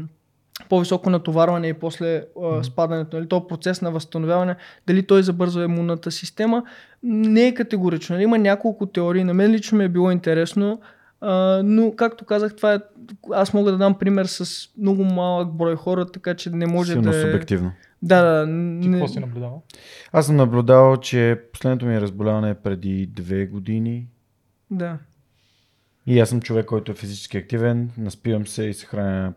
по-високо 0.69 1.11
натоварване 1.11 1.69
и 1.69 1.75
после 1.75 2.25
а, 2.43 2.65
спадането, 2.65 3.17
нали, 3.17 3.29
този 3.29 3.45
процес 3.49 3.83
на 3.83 3.91
възстановяване, 3.91 4.57
дали 4.87 5.07
той 5.07 5.23
забързва 5.23 5.65
имунната 5.65 6.11
система, 6.11 6.63
не 7.03 7.47
е 7.47 7.55
категорично. 7.55 8.15
Нали, 8.15 8.25
има 8.25 8.39
няколко 8.39 8.87
теории, 8.87 9.25
на 9.25 9.35
мен 9.35 9.51
лично 9.51 9.79
ми 9.79 9.85
е 9.85 9.89
било 9.89 10.11
интересно, 10.11 10.81
а, 11.21 11.63
но 11.65 11.97
както 11.97 12.25
казах, 12.25 12.57
това 12.57 12.75
е, 12.75 12.79
аз 13.33 13.55
мога 13.55 13.73
да 13.73 13.79
дам 13.79 13.99
пример 13.99 14.25
с 14.25 14.69
много 14.79 15.05
малък 15.05 15.53
брой 15.53 15.77
хора, 15.77 16.07
така 16.07 16.35
че 16.35 16.51
не 16.51 16.67
може 16.67 16.93
Силно 16.93 17.11
да 17.11 17.19
е... 17.19 17.23
субективно. 17.23 17.73
Да, 18.03 18.23
да, 18.23 18.47
Ти 18.47 18.89
не... 18.89 18.99
какво 18.99 19.13
си 19.13 19.21
наблюдавал? 19.21 19.63
Аз 20.13 20.27
съм 20.27 20.37
наблюдавал, 20.37 20.97
че 20.97 21.41
последното 21.53 21.87
ми 21.87 22.01
разболяване 22.01 22.51
е 22.51 22.55
преди 22.55 23.07
две 23.07 23.47
години. 23.47 24.07
да. 24.71 24.99
И 26.07 26.21
аз 26.21 26.29
съм 26.29 26.41
човек, 26.41 26.67
който 26.67 26.93
е 26.93 26.95
физически 26.95 27.37
активен, 27.37 27.91
наспивам 27.99 28.47
се 28.47 28.65
и 28.65 28.75
се 28.75 28.87
храня 28.87 29.33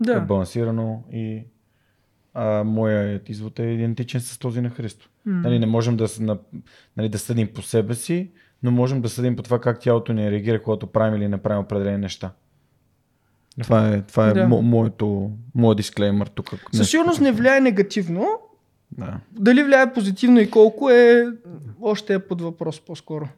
Да. 0.00 0.20
балансирано 0.20 1.02
и 1.12 1.42
а, 2.34 2.64
моят 2.64 3.28
извод 3.28 3.58
е 3.58 3.62
идентичен 3.62 4.20
с 4.20 4.38
този 4.38 4.60
на 4.60 4.70
Христо. 4.70 5.08
М. 5.26 5.40
Нали, 5.40 5.58
не 5.58 5.66
можем 5.66 5.96
да, 5.96 6.06
нали, 6.96 7.08
да 7.08 7.18
съдим 7.18 7.48
по 7.54 7.62
себе 7.62 7.94
си, 7.94 8.30
но 8.62 8.70
можем 8.70 9.00
да 9.00 9.08
съдим 9.08 9.36
по 9.36 9.42
това 9.42 9.60
как 9.60 9.80
тялото 9.80 10.12
ни 10.12 10.30
реагира, 10.30 10.62
когато 10.62 10.86
правим 10.86 11.14
или 11.14 11.28
не 11.28 11.38
правим 11.38 11.62
определени 11.62 11.98
неща. 11.98 12.30
Това 13.62 13.88
е, 13.88 14.02
това 14.02 14.28
е 14.28 14.32
Да. 14.32 14.48
мо, 14.48 14.62
моето, 14.62 15.30
моят 15.54 15.76
дисклеймър 15.76 16.26
тук. 16.26 16.54
Със 16.72 16.90
сигурност 16.90 17.20
не 17.20 17.32
влияе 17.32 17.60
негативно. 17.60 18.28
Да. 18.92 19.20
Дали 19.32 19.62
влияе 19.62 19.92
позитивно 19.92 20.40
и 20.40 20.50
колко 20.50 20.90
е, 20.90 21.26
още 21.82 22.14
е 22.14 22.18
под 22.18 22.40
въпрос 22.40 22.80
по-скоро. 22.80 23.28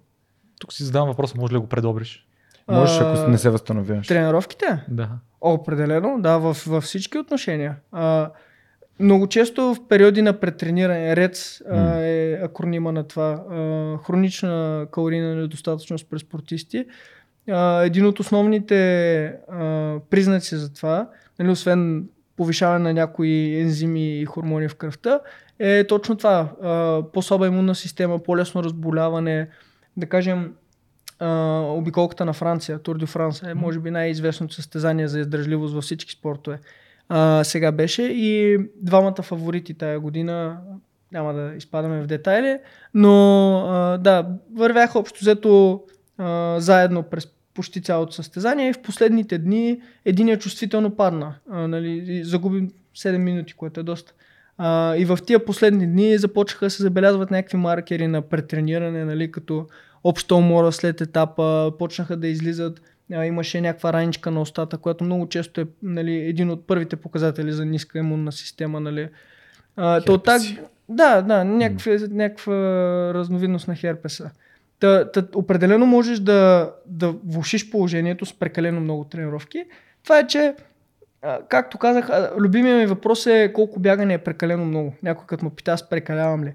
Тук 0.61 0.73
си 0.73 0.85
задавам 0.85 1.09
въпроса, 1.09 1.35
може 1.39 1.51
ли 1.51 1.57
да 1.57 1.61
го 1.61 1.67
предобриш? 1.67 2.27
Можеш, 2.69 3.01
ако 3.01 3.31
не 3.31 3.39
се 3.39 3.51
възстановяваш. 3.51 4.07
Тренировките? 4.07 4.85
Да. 4.89 5.11
Определено, 5.53 6.17
да, 6.21 6.39
във, 6.39 6.65
във 6.65 6.85
всички 6.85 7.19
отношения. 7.19 7.77
А, 7.93 8.31
много 9.01 9.27
често 9.27 9.75
в 9.75 9.89
периоди 9.89 10.23
на 10.23 10.41
претрениране, 10.41 11.17
РЕЦ 11.17 11.63
а, 11.71 12.01
е 12.01 12.33
акронима 12.33 12.93
на 12.93 13.05
това, 13.05 13.45
а, 13.51 13.99
хронична 14.07 14.87
калорийна 14.93 15.35
недостатъчност 15.35 16.11
при 16.11 16.19
спортисти. 16.19 16.85
А, 17.51 17.83
един 17.83 18.07
от 18.07 18.21
основните 18.21 19.25
а, 19.25 19.99
признаци 20.11 20.57
за 20.57 20.73
това, 20.73 21.09
нали, 21.39 21.51
освен 21.51 22.09
повишаване 22.37 22.85
на 22.85 22.95
някои 22.95 23.61
ензими 23.61 24.21
и 24.21 24.25
хормони 24.25 24.69
в 24.69 24.75
кръвта, 24.75 25.21
е 25.59 25.85
точно 25.85 26.17
това. 26.17 26.53
А, 26.63 27.03
по-слаба 27.13 27.47
имунна 27.47 27.75
система, 27.75 28.19
по-лесно 28.19 28.65
разболяване, 28.65 29.49
да 29.97 30.07
кажем, 30.07 30.53
обиколката 31.79 32.25
на 32.25 32.33
Франция, 32.33 32.79
Тур 32.79 32.99
де 32.99 33.07
Франс 33.07 33.43
е 33.43 33.55
може 33.55 33.79
би 33.79 33.91
най-известното 33.91 34.55
състезание 34.55 35.09
за 35.09 35.21
издържливост 35.21 35.75
във 35.75 35.85
всички 35.85 36.13
спортове. 36.13 36.59
А, 37.09 37.45
сега 37.45 37.73
беше 37.73 38.03
и 38.03 38.59
двамата 38.77 39.23
фаворити 39.23 39.75
тая 39.75 40.01
година, 40.01 40.59
няма 41.13 41.33
да 41.35 41.55
изпадаме 41.57 42.03
в 42.03 42.07
детайли, 42.07 42.59
но 42.95 43.57
а, 43.59 43.99
да, 43.99 44.27
вървяха 44.55 44.99
общо 44.99 45.21
взето 45.21 45.83
а, 46.19 46.61
заедно 46.61 47.03
през 47.03 47.29
почти 47.55 47.83
цялото 47.83 48.13
състезание 48.13 48.69
и 48.69 48.73
в 48.73 48.83
последните 48.83 49.39
дни 49.39 49.81
един 50.05 50.39
чувствително 50.39 50.97
падна. 50.97 51.35
А, 51.51 51.69
нали, 51.69 52.25
загуби 52.25 52.69
7 52.97 53.17
минути, 53.17 53.53
което 53.53 53.81
е 53.81 53.83
доста. 53.83 54.13
А, 54.59 54.97
и 54.97 55.05
в 55.05 55.19
тия 55.27 55.45
последни 55.45 55.87
дни 55.87 56.19
започнаха 56.19 56.67
да 56.67 56.71
се 56.71 56.83
забелязват 56.83 57.31
някакви 57.31 57.57
маркери 57.57 58.07
на 58.07 58.23
претрениране, 58.23 59.05
нали, 59.05 59.33
като 59.33 59.67
обща 60.09 60.35
умора 60.35 60.73
след 60.73 61.01
етапа, 61.01 61.73
почнаха 61.79 62.17
да 62.17 62.29
излизат, 62.29 62.81
имаше 63.11 63.61
някаква 63.61 63.93
раничка 63.93 64.31
на 64.31 64.41
устата, 64.41 64.79
която 64.79 65.05
много 65.05 65.29
често 65.29 65.61
е 65.61 65.67
нали, 65.83 66.15
един 66.15 66.51
от 66.51 66.67
първите 66.67 66.97
показатели 66.97 67.53
за 67.53 67.65
ниска 67.65 67.99
имунна 67.99 68.33
система. 68.33 68.81
Нали. 68.81 69.09
А, 69.77 70.01
то 70.01 70.19
так, 70.19 70.43
да, 70.89 71.23
да, 71.23 71.45
някаква, 71.45 71.93
някаква 72.11 72.55
разновидност 73.15 73.69
на 73.69 73.75
херпеса. 73.75 74.31
Та, 74.81 75.11
та, 75.11 75.27
определено 75.35 75.87
можеш 75.87 76.19
да, 76.19 76.73
да 76.87 77.15
влушиш 77.25 77.71
положението 77.71 78.27
с 78.27 78.39
прекалено 78.39 78.81
много 78.81 79.05
тренировки. 79.05 79.65
Това 80.03 80.19
е, 80.19 80.27
че 80.27 80.55
както 81.49 81.79
казах, 81.79 82.11
любимия 82.39 82.77
ми 82.77 82.87
въпрос 82.87 83.27
е 83.27 83.53
колко 83.55 83.81
бягане 83.81 84.15
е 84.15 84.19
прекалено 84.19 84.65
много. 84.65 84.95
Някой 85.03 85.27
като 85.27 85.45
му 85.45 85.51
пита, 85.51 85.73
аз 85.73 85.89
прекалявам 85.89 86.45
ли? 86.45 86.55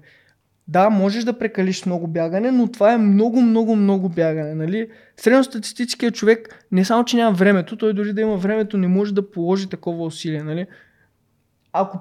Да, 0.68 0.90
можеш 0.90 1.24
да 1.24 1.38
прекалиш 1.38 1.86
много 1.86 2.06
бягане, 2.06 2.50
но 2.50 2.68
това 2.68 2.92
е 2.92 2.98
много, 2.98 3.40
много, 3.40 3.76
много 3.76 4.08
бягане. 4.08 4.54
Нали? 4.54 4.88
Средностатистическият 5.16 6.14
човек 6.14 6.66
не 6.72 6.84
само, 6.84 7.04
че 7.04 7.16
няма 7.16 7.36
времето, 7.36 7.76
той 7.76 7.92
дори 7.92 8.12
да 8.12 8.20
има 8.20 8.36
времето, 8.36 8.78
не 8.78 8.88
може 8.88 9.14
да 9.14 9.30
положи 9.30 9.68
такова 9.68 10.04
усилие. 10.04 10.42
Нали? 10.42 10.66
Ако 11.72 11.98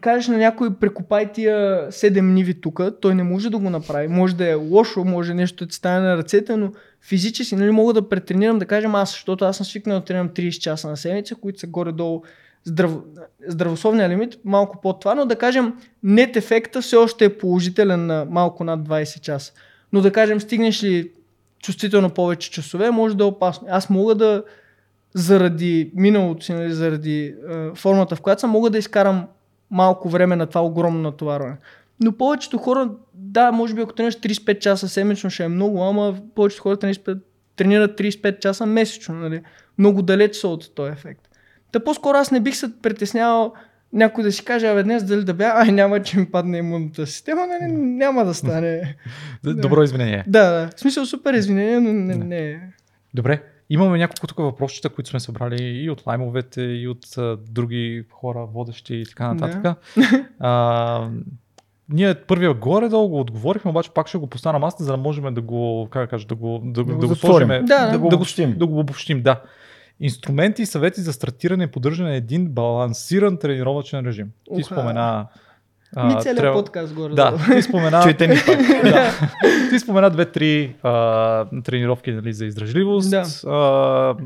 кажеш 0.00 0.28
на 0.28 0.38
някой 0.38 0.74
прекопай 0.74 1.32
тия 1.32 1.88
7 1.90 2.20
ниви 2.20 2.60
тук, 2.60 2.80
той 3.00 3.14
не 3.14 3.22
може 3.22 3.50
да 3.50 3.58
го 3.58 3.70
направи. 3.70 4.08
Може 4.08 4.36
да 4.36 4.50
е 4.50 4.54
лошо, 4.54 5.04
може 5.04 5.34
нещо 5.34 5.64
да 5.64 5.68
ти 5.68 5.76
стане 5.76 6.00
на 6.00 6.16
ръцете, 6.16 6.56
но 6.56 6.72
физически 7.00 7.56
нали, 7.56 7.70
мога 7.70 7.92
да 7.92 8.08
претренирам, 8.08 8.58
да 8.58 8.66
кажем 8.66 8.94
аз, 8.94 9.10
защото 9.10 9.44
аз 9.44 9.56
съм 9.56 9.66
свикнал 9.66 9.98
да 9.98 10.04
тренирам 10.04 10.28
30 10.28 10.58
часа 10.58 10.88
на 10.88 10.96
седмица, 10.96 11.34
които 11.34 11.60
са 11.60 11.66
горе-долу 11.66 12.22
здрав... 12.64 12.92
здравословния 13.48 14.08
лимит, 14.08 14.38
малко 14.44 14.80
под 14.80 15.00
това, 15.00 15.14
но 15.14 15.26
да 15.26 15.36
кажем 15.36 15.74
нет 16.02 16.36
ефекта 16.36 16.80
все 16.80 16.96
още 16.96 17.24
е 17.24 17.38
положителен 17.38 18.06
на 18.06 18.26
малко 18.30 18.64
над 18.64 18.88
20 18.88 19.20
часа. 19.20 19.52
Но 19.92 20.00
да 20.00 20.12
кажем 20.12 20.40
стигнеш 20.40 20.84
ли 20.84 21.10
чувствително 21.62 22.10
повече 22.10 22.50
часове, 22.50 22.90
може 22.90 23.16
да 23.16 23.24
е 23.24 23.26
опасно. 23.26 23.68
Аз 23.70 23.90
мога 23.90 24.14
да 24.14 24.44
заради 25.14 25.90
миналото 25.94 26.44
си, 26.44 26.52
нали, 26.52 26.72
заради 26.72 27.24
е, 27.24 27.34
формата, 27.74 28.16
в 28.16 28.20
която 28.20 28.40
съм, 28.40 28.50
мога 28.50 28.70
да 28.70 28.78
изкарам 28.78 29.26
малко 29.70 30.08
време 30.08 30.36
на 30.36 30.46
това 30.46 30.64
огромно 30.64 31.00
натоварване. 31.00 31.56
Но 32.00 32.12
повечето 32.12 32.58
хора, 32.58 32.90
да, 33.14 33.52
може 33.52 33.74
би 33.74 33.80
ако 33.80 33.92
тренираш 33.92 34.16
35 34.16 34.58
часа 34.58 34.88
седмично 34.88 35.30
ще 35.30 35.44
е 35.44 35.48
много, 35.48 35.82
ама 35.82 36.16
повечето 36.34 36.62
хора 36.62 36.76
тренират, 36.76 37.18
тренират 37.56 37.98
35 37.98 38.38
часа 38.38 38.66
месечно. 38.66 39.14
Нали? 39.14 39.42
Много 39.78 40.02
далеч 40.02 40.36
са 40.36 40.48
от 40.48 40.74
този 40.74 40.92
ефект. 40.92 41.28
Та 41.72 41.80
по-скоро 41.80 42.16
аз 42.18 42.30
не 42.30 42.40
бих 42.40 42.56
се 42.56 42.80
притеснявал 42.82 43.52
някой 43.92 44.24
да 44.24 44.32
си 44.32 44.44
каже, 44.44 44.66
абе 44.68 44.82
днес 44.82 45.04
дали 45.04 45.24
да 45.24 45.34
бя, 45.34 45.52
ай 45.56 45.72
няма, 45.72 46.02
че 46.02 46.18
ми 46.18 46.26
падне 46.26 46.58
имунната 46.58 47.06
система, 47.06 47.46
нали, 47.46 47.72
няма 47.72 48.24
да 48.24 48.34
стане. 48.34 48.96
Добро 49.44 49.82
извинение. 49.82 50.24
да, 50.26 50.50
да, 50.50 50.70
в 50.76 50.80
смисъл 50.80 51.06
супер 51.06 51.34
извинение, 51.34 51.80
но 51.80 51.92
не, 51.92 52.14
не 52.14 52.50
е. 52.50 52.60
Добре. 53.14 53.42
Имаме 53.70 53.98
няколко 53.98 54.26
тук 54.26 54.38
въпросчета, 54.38 54.88
които 54.88 55.10
сме 55.10 55.20
събрали 55.20 55.62
и 55.62 55.90
от 55.90 56.06
лаймовете, 56.06 56.62
и 56.62 56.88
от 56.88 57.18
а, 57.18 57.36
други 57.48 58.04
хора, 58.10 58.46
водещи 58.54 58.94
и 58.94 59.06
така 59.06 59.34
нататък. 59.34 59.78
а, 60.38 61.08
ние 61.88 62.14
първия 62.14 62.54
горе-долу 62.54 63.08
го 63.08 63.20
отговорихме, 63.20 63.70
обаче 63.70 63.90
пак 63.90 64.06
ще 64.08 64.18
го 64.18 64.26
поставя 64.26 64.52
на 64.52 64.58
масата, 64.58 64.84
за 64.84 64.90
да 64.92 64.96
можем 64.96 65.34
да 65.34 65.40
го, 65.40 65.88
как 65.90 66.02
да 66.02 66.06
кажа, 66.08 66.26
да 66.26 66.34
го, 66.34 66.60
да, 66.64 66.84
Да 66.84 66.84
да, 66.84 66.94
го 66.94 67.00
да 67.00 67.06
го 67.06 67.14
затворим. 67.14 67.48
сложим, 67.48 67.66
Да, 67.66 67.86
да, 67.86 67.92
да. 67.92 67.98
го, 67.98 68.08
Да 68.08 68.16
го 68.16 68.16
обобщим. 68.16 68.54
да 68.58 68.66
го 68.66 68.78
обобщим, 68.80 69.22
да. 69.22 69.42
Инструменти 70.02 70.62
и 70.62 70.66
съвети 70.66 71.00
за 71.00 71.12
стартиране 71.12 71.64
и 71.64 71.66
поддържане 71.66 72.10
на 72.10 72.16
един 72.16 72.48
балансиран 72.48 73.38
тренировъчен 73.38 74.06
режим. 74.06 74.26
Ти 74.44 74.60
Уха. 74.60 74.64
спомена... 74.64 75.26
Ми 75.96 76.14
целият 76.20 76.38
трябва- 76.38 76.62
подкаст 76.62 76.94
горе. 76.94 77.14
Да, 77.14 77.36
ти 77.52 77.62
спомена... 77.62 78.02
Чуйте 78.02 78.26
ни 78.28 78.34
пак. 78.46 78.58
да. 78.82 79.10
Ти 79.70 79.78
спомена 79.78 80.10
две-три 80.10 80.76
а, 80.82 81.44
тренировки 81.64 82.12
нали, 82.12 82.32
за 82.32 82.46
издръжливост. 82.46 83.10
Да. 83.10 83.24
А, 83.46 84.16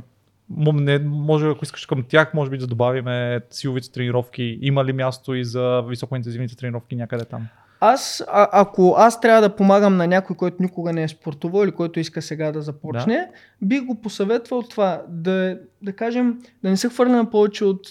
не, 0.73 0.99
може, 0.99 1.49
ако 1.49 1.65
искаш 1.65 1.87
към 1.87 2.05
тях, 2.09 2.35
може 2.35 2.51
би 2.51 2.59
да 2.59 2.67
добавим 2.67 3.41
силовите 3.51 3.93
тренировки. 3.93 4.59
Има 4.63 4.85
ли 4.85 4.93
място 4.93 5.35
и 5.35 5.45
за 5.45 5.83
високоинтензивните 5.89 6.57
тренировки 6.57 6.97
някъде 6.97 7.25
там? 7.25 7.49
Аз, 7.81 8.25
а, 8.29 8.49
ако 8.53 8.95
аз 8.99 9.21
трябва 9.21 9.43
да 9.43 9.57
помагам 9.57 9.97
на 9.97 10.07
някой, 10.07 10.37
който 10.37 10.57
никога 10.61 10.93
не 10.93 11.03
е 11.03 11.09
спортувал 11.09 11.65
или 11.65 11.73
който 11.73 12.01
иска 12.01 12.23
сега 12.23 12.53
да 12.53 12.63
започне, 12.63 13.17
да. 13.17 13.67
бих 13.67 13.85
го 13.85 14.01
посъветвал 14.01 14.63
това, 14.63 15.03
да, 15.09 15.59
да 15.83 15.93
кажем, 15.93 16.39
да 16.63 16.71
не 16.71 16.77
се 16.77 16.89
хвърля 16.89 17.13
на 17.13 17.31
повече 17.31 17.65
от 17.65 17.87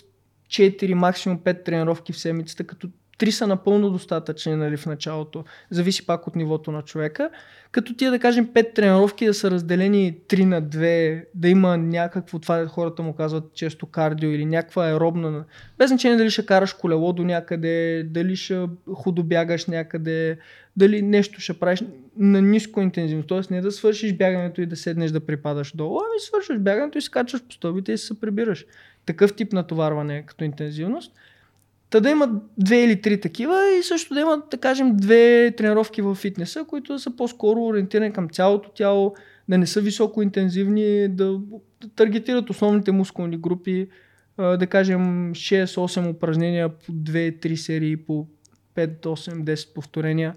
4, 0.47 0.93
максимум 0.93 1.39
5 1.39 1.65
тренировки 1.65 2.13
в 2.13 2.19
седмицата, 2.19 2.63
като 2.63 2.87
3 3.19 3.29
са 3.29 3.47
напълно 3.47 3.89
достатъчни 3.89 4.55
нали, 4.55 4.77
в 4.77 4.85
началото. 4.85 5.43
Зависи 5.69 6.05
пак 6.05 6.27
от 6.27 6.35
нивото 6.35 6.71
на 6.71 6.81
човека. 6.81 7.29
Като 7.75 7.93
тия 7.93 8.11
да 8.11 8.19
кажем 8.19 8.47
5 8.47 8.73
тренировки 8.75 9.25
да 9.25 9.33
са 9.33 9.51
разделени 9.51 10.17
3 10.29 10.43
на 10.43 10.63
2, 10.63 11.23
да 11.35 11.49
има 11.49 11.77
някакво, 11.77 12.39
това 12.39 12.67
хората 12.67 13.03
му 13.03 13.13
казват 13.13 13.53
често 13.53 13.85
кардио 13.85 14.31
или 14.31 14.45
някаква 14.45 14.85
аеробна. 14.85 15.43
Без 15.77 15.89
значение 15.89 16.17
дали 16.17 16.29
ще 16.29 16.45
караш 16.45 16.73
колело 16.73 17.13
до 17.13 17.23
някъде, 17.23 18.03
дали 18.03 18.35
ще 18.35 18.67
худобягаш 18.93 19.65
някъде, 19.65 20.37
дали 20.77 21.01
нещо 21.01 21.41
ще 21.41 21.59
правиш 21.59 21.83
на 22.17 22.41
ниско 22.41 22.81
интензивност. 22.81 23.27
Тоест 23.27 23.51
не 23.51 23.61
да 23.61 23.71
свършиш 23.71 24.13
бягането 24.13 24.61
и 24.61 24.65
да 24.65 24.75
седнеш 24.75 25.11
да 25.11 25.25
припадаш 25.25 25.75
долу, 25.75 25.99
ами 25.99 26.19
свършиш 26.19 26.57
бягането 26.57 26.97
и 26.97 27.01
скачаш 27.01 27.43
по 27.43 27.53
стълбите 27.53 27.91
и 27.91 27.97
се 27.97 28.19
прибираш. 28.19 28.65
Такъв 29.05 29.35
тип 29.35 29.53
натоварване 29.53 30.23
като 30.25 30.43
интензивност. 30.43 31.11
Та 31.95 32.01
да 32.01 32.09
имат 32.09 32.29
две 32.57 32.83
или 32.83 33.01
три 33.01 33.21
такива 33.21 33.55
и 33.79 33.83
също 33.83 34.13
да 34.13 34.19
имат, 34.19 34.43
да 34.51 34.57
кажем, 34.57 34.95
две 34.95 35.53
тренировки 35.57 36.01
в 36.01 36.15
фитнеса, 36.15 36.65
които 36.67 36.99
са 36.99 37.15
по-скоро 37.15 37.65
ориентирани 37.65 38.13
към 38.13 38.29
цялото 38.29 38.69
тяло, 38.69 39.15
да 39.49 39.57
не 39.57 39.67
са 39.67 39.81
високо 39.81 40.21
интензивни, 40.21 41.07
да, 41.07 41.39
да 41.81 41.89
таргетират 41.95 42.49
основните 42.49 42.91
мускулни 42.91 43.37
групи, 43.37 43.87
да 44.37 44.67
кажем 44.67 45.33
6-8 45.33 46.09
упражнения 46.09 46.69
по 46.69 46.91
2-3 46.91 47.55
серии, 47.55 47.97
по 47.97 48.27
5-8-10 48.75 49.73
повторения. 49.73 50.35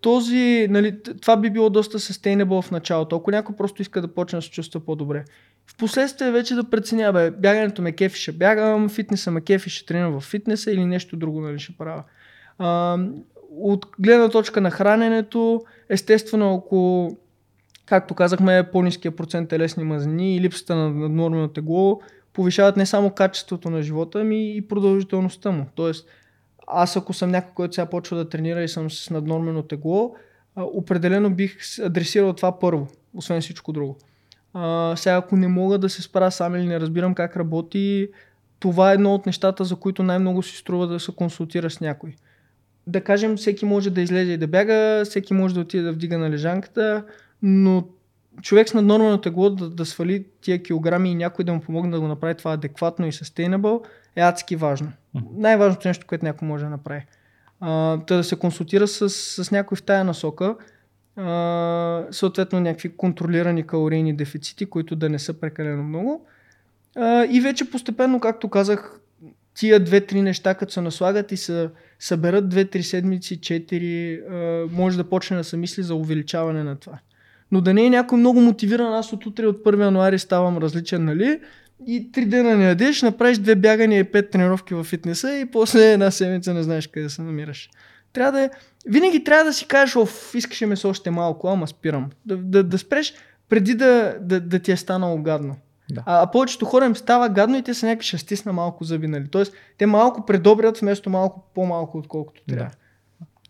Този, 0.00 0.66
нали, 0.70 1.02
това 1.20 1.36
би 1.36 1.50
било 1.50 1.70
доста 1.70 1.98
sustainable 1.98 2.62
в 2.62 2.70
началото, 2.70 3.16
ако 3.16 3.30
някой 3.30 3.56
просто 3.56 3.82
иска 3.82 4.00
да 4.00 4.14
почне 4.14 4.38
да 4.38 4.42
се 4.42 4.50
чувства 4.50 4.80
по-добре. 4.80 5.24
Впоследствие 5.66 6.30
вече 6.30 6.54
да 6.54 6.70
преценя, 6.70 7.12
бе, 7.12 7.30
бягането 7.30 7.82
ме 7.82 7.92
кефи 7.92 8.20
ще 8.20 8.32
бягам, 8.32 8.88
фитнеса 8.88 9.30
ме 9.30 9.40
кефи 9.40 9.70
ще 9.70 9.86
тренирам 9.86 10.20
в 10.20 10.24
фитнеса 10.24 10.70
или 10.70 10.84
нещо 10.84 11.16
друго 11.16 11.40
нали, 11.40 11.58
ще 11.58 11.76
правя. 11.78 12.02
А, 12.58 12.98
от 13.50 13.86
гледна 13.98 14.28
точка 14.28 14.60
на 14.60 14.70
храненето, 14.70 15.62
естествено, 15.88 16.54
ако, 16.54 17.10
както 17.86 18.14
казахме, 18.14 18.68
по-низкия 18.72 19.16
процент 19.16 19.48
телесни 19.48 19.84
мазнини 19.84 20.36
и 20.36 20.40
липсата 20.40 20.76
на 20.76 20.90
наднормено 20.90 21.48
тегло 21.48 22.00
повишават 22.32 22.76
не 22.76 22.86
само 22.86 23.10
качеството 23.10 23.70
на 23.70 23.82
живота, 23.82 24.20
ами 24.20 24.56
и 24.56 24.68
продължителността 24.68 25.50
му. 25.50 25.66
Тоест, 25.74 26.08
аз 26.66 26.96
ако 26.96 27.12
съм 27.12 27.30
някой, 27.30 27.54
който 27.54 27.74
сега 27.74 27.86
почва 27.86 28.16
да 28.16 28.28
тренира 28.28 28.62
и 28.62 28.68
съм 28.68 28.90
с 28.90 29.10
наднормено 29.10 29.62
тегло, 29.62 30.14
определено 30.56 31.30
бих 31.30 31.78
адресирал 31.78 32.32
това 32.32 32.58
първо, 32.58 32.88
освен 33.14 33.40
всичко 33.40 33.72
друго. 33.72 33.98
А, 34.58 34.96
сега 34.96 35.16
ако 35.16 35.36
не 35.36 35.48
мога 35.48 35.78
да 35.78 35.88
се 35.88 36.02
справя 36.02 36.30
сам 36.30 36.54
или 36.54 36.66
не 36.66 36.80
разбирам 36.80 37.14
как 37.14 37.36
работи, 37.36 38.08
това 38.58 38.90
е 38.90 38.94
едно 38.94 39.14
от 39.14 39.26
нещата, 39.26 39.64
за 39.64 39.76
които 39.76 40.02
най-много 40.02 40.42
си 40.42 40.56
струва 40.56 40.86
да 40.86 41.00
се 41.00 41.12
консултира 41.12 41.70
с 41.70 41.80
някой. 41.80 42.14
Да 42.86 43.00
кажем, 43.00 43.36
всеки 43.36 43.64
може 43.64 43.90
да 43.90 44.00
излезе 44.00 44.32
и 44.32 44.36
да 44.36 44.46
бяга, 44.46 45.02
всеки 45.04 45.34
може 45.34 45.54
да 45.54 45.60
отиде 45.60 45.82
да 45.82 45.92
вдига 45.92 46.18
на 46.18 46.30
лежанката, 46.30 47.04
но 47.42 47.84
човек 48.42 48.68
с 48.68 48.74
наднормено 48.74 49.20
тегло 49.20 49.50
да, 49.50 49.70
да 49.70 49.86
свали 49.86 50.24
тия 50.40 50.62
килограми 50.62 51.10
и 51.10 51.14
някой 51.14 51.44
да 51.44 51.54
му 51.54 51.60
помогне 51.60 51.90
да 51.90 52.00
го 52.00 52.08
направи 52.08 52.34
това 52.34 52.52
адекватно 52.52 53.06
и 53.06 53.12
sustainable 53.12 53.84
е 54.16 54.20
адски 54.20 54.56
важно. 54.56 54.92
Най-важното 55.32 55.88
нещо, 55.88 56.06
което 56.06 56.24
някой 56.24 56.48
може 56.48 56.64
да 56.64 56.70
направи. 56.70 57.06
А, 57.60 57.96
да 57.96 58.24
се 58.24 58.36
консултира 58.36 58.88
с, 58.88 59.10
с 59.10 59.50
някой 59.50 59.76
в 59.76 59.82
тая 59.82 60.04
насока, 60.04 60.56
съответно 62.10 62.60
някакви 62.60 62.96
контролирани 62.96 63.66
калорийни 63.66 64.16
дефицити, 64.16 64.66
които 64.66 64.96
да 64.96 65.08
не 65.08 65.18
са 65.18 65.40
прекалено 65.40 65.82
много. 65.82 66.26
А, 66.96 67.26
и 67.30 67.40
вече 67.40 67.70
постепенно, 67.70 68.20
както 68.20 68.48
казах, 68.48 69.00
тия 69.54 69.80
две-три 69.80 70.22
неща, 70.22 70.54
като 70.54 70.72
се 70.72 70.80
наслагат 70.80 71.32
и 71.32 71.36
се 71.36 71.68
съберат 71.98 72.48
две-три 72.48 72.82
седмици, 72.82 73.40
четири, 73.40 74.20
може 74.72 74.96
да 74.96 75.04
почне 75.04 75.36
да 75.36 75.44
се 75.44 75.56
мисли 75.56 75.82
за 75.82 75.94
увеличаване 75.94 76.64
на 76.64 76.76
това. 76.76 76.98
Но 77.52 77.60
да 77.60 77.74
не 77.74 77.86
е 77.86 77.90
някой 77.90 78.18
много 78.18 78.40
мотивиран, 78.40 78.94
аз 78.94 79.12
от 79.12 79.26
утре 79.26 79.46
от 79.46 79.64
1 79.64 79.80
януари 79.80 80.18
ставам 80.18 80.58
различен, 80.58 81.04
нали? 81.04 81.40
И 81.86 82.12
три 82.12 82.24
дена 82.24 82.56
не 82.56 82.68
ядеш, 82.68 83.02
направиш 83.02 83.38
две 83.38 83.54
бягания 83.54 84.00
и 84.00 84.04
пет 84.04 84.30
тренировки 84.30 84.74
в 84.74 84.84
фитнеса 84.84 85.38
и 85.38 85.46
после 85.46 85.92
една 85.92 86.10
седмица 86.10 86.54
не 86.54 86.62
знаеш 86.62 86.86
къде 86.86 87.08
се 87.08 87.22
намираш. 87.22 87.70
Трябва 88.16 88.32
да 88.32 88.44
е... 88.44 88.50
Винаги 88.86 89.24
трябва 89.24 89.44
да 89.44 89.52
си 89.52 89.68
кажеш, 89.68 89.96
оф, 89.96 90.34
искаше 90.34 90.66
ме 90.66 90.76
се 90.76 90.86
още 90.86 91.10
малко, 91.10 91.48
ама 91.48 91.66
спирам. 91.66 92.10
Да, 92.26 92.36
да, 92.36 92.64
да 92.64 92.78
спреш 92.78 93.14
преди 93.48 93.74
да, 93.74 94.16
да, 94.20 94.40
да 94.40 94.58
ти 94.58 94.72
е 94.72 94.76
станало 94.76 95.22
гадно. 95.22 95.56
Да. 95.90 96.02
А, 96.06 96.22
а 96.22 96.30
повечето 96.30 96.64
хора 96.64 96.84
им 96.84 96.96
става 96.96 97.28
гадно 97.28 97.56
и 97.56 97.62
те 97.62 97.74
са 97.74 97.86
някакви 97.86 98.06
ще 98.06 98.18
стисна 98.18 98.52
малко 98.52 98.84
зъби, 98.84 99.06
нали? 99.06 99.28
Тоест, 99.30 99.52
те 99.78 99.86
малко 99.86 100.26
предобрят 100.26 100.78
вместо 100.78 101.10
малко 101.10 101.44
по-малко, 101.54 101.98
отколкото 101.98 102.42
Да. 102.48 102.54
трябва. 102.54 102.74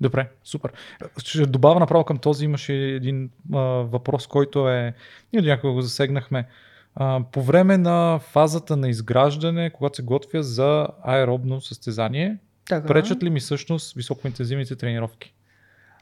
Добре, 0.01 0.29
супер. 0.45 0.73
Ще 1.19 1.47
добавя 1.47 1.81
направо 1.81 2.05
към 2.05 2.19
този, 2.19 2.45
имаше 2.45 2.75
един 2.75 3.31
а, 3.55 3.59
въпрос, 3.63 4.27
който 4.27 4.69
е, 4.69 4.95
ние 5.33 5.43
до 5.43 5.49
някога 5.49 5.73
го 5.73 5.83
засегнахме. 5.83 6.49
А, 6.95 7.21
по 7.33 7.43
време 7.43 7.79
на 7.79 8.19
фазата 8.19 8.77
на 8.77 8.89
изграждане, 8.89 9.71
когато 9.71 9.97
се 9.97 10.03
готвя 10.03 10.43
за 10.43 10.89
аеробно 11.03 11.61
състезание, 11.61 12.39
Така. 12.69 12.87
пречат 12.87 13.23
ли 13.23 13.31
ми 13.31 13.41
всъщност 13.41 13.95
високоинтензивните 13.95 14.77
тренировки? 14.77 15.35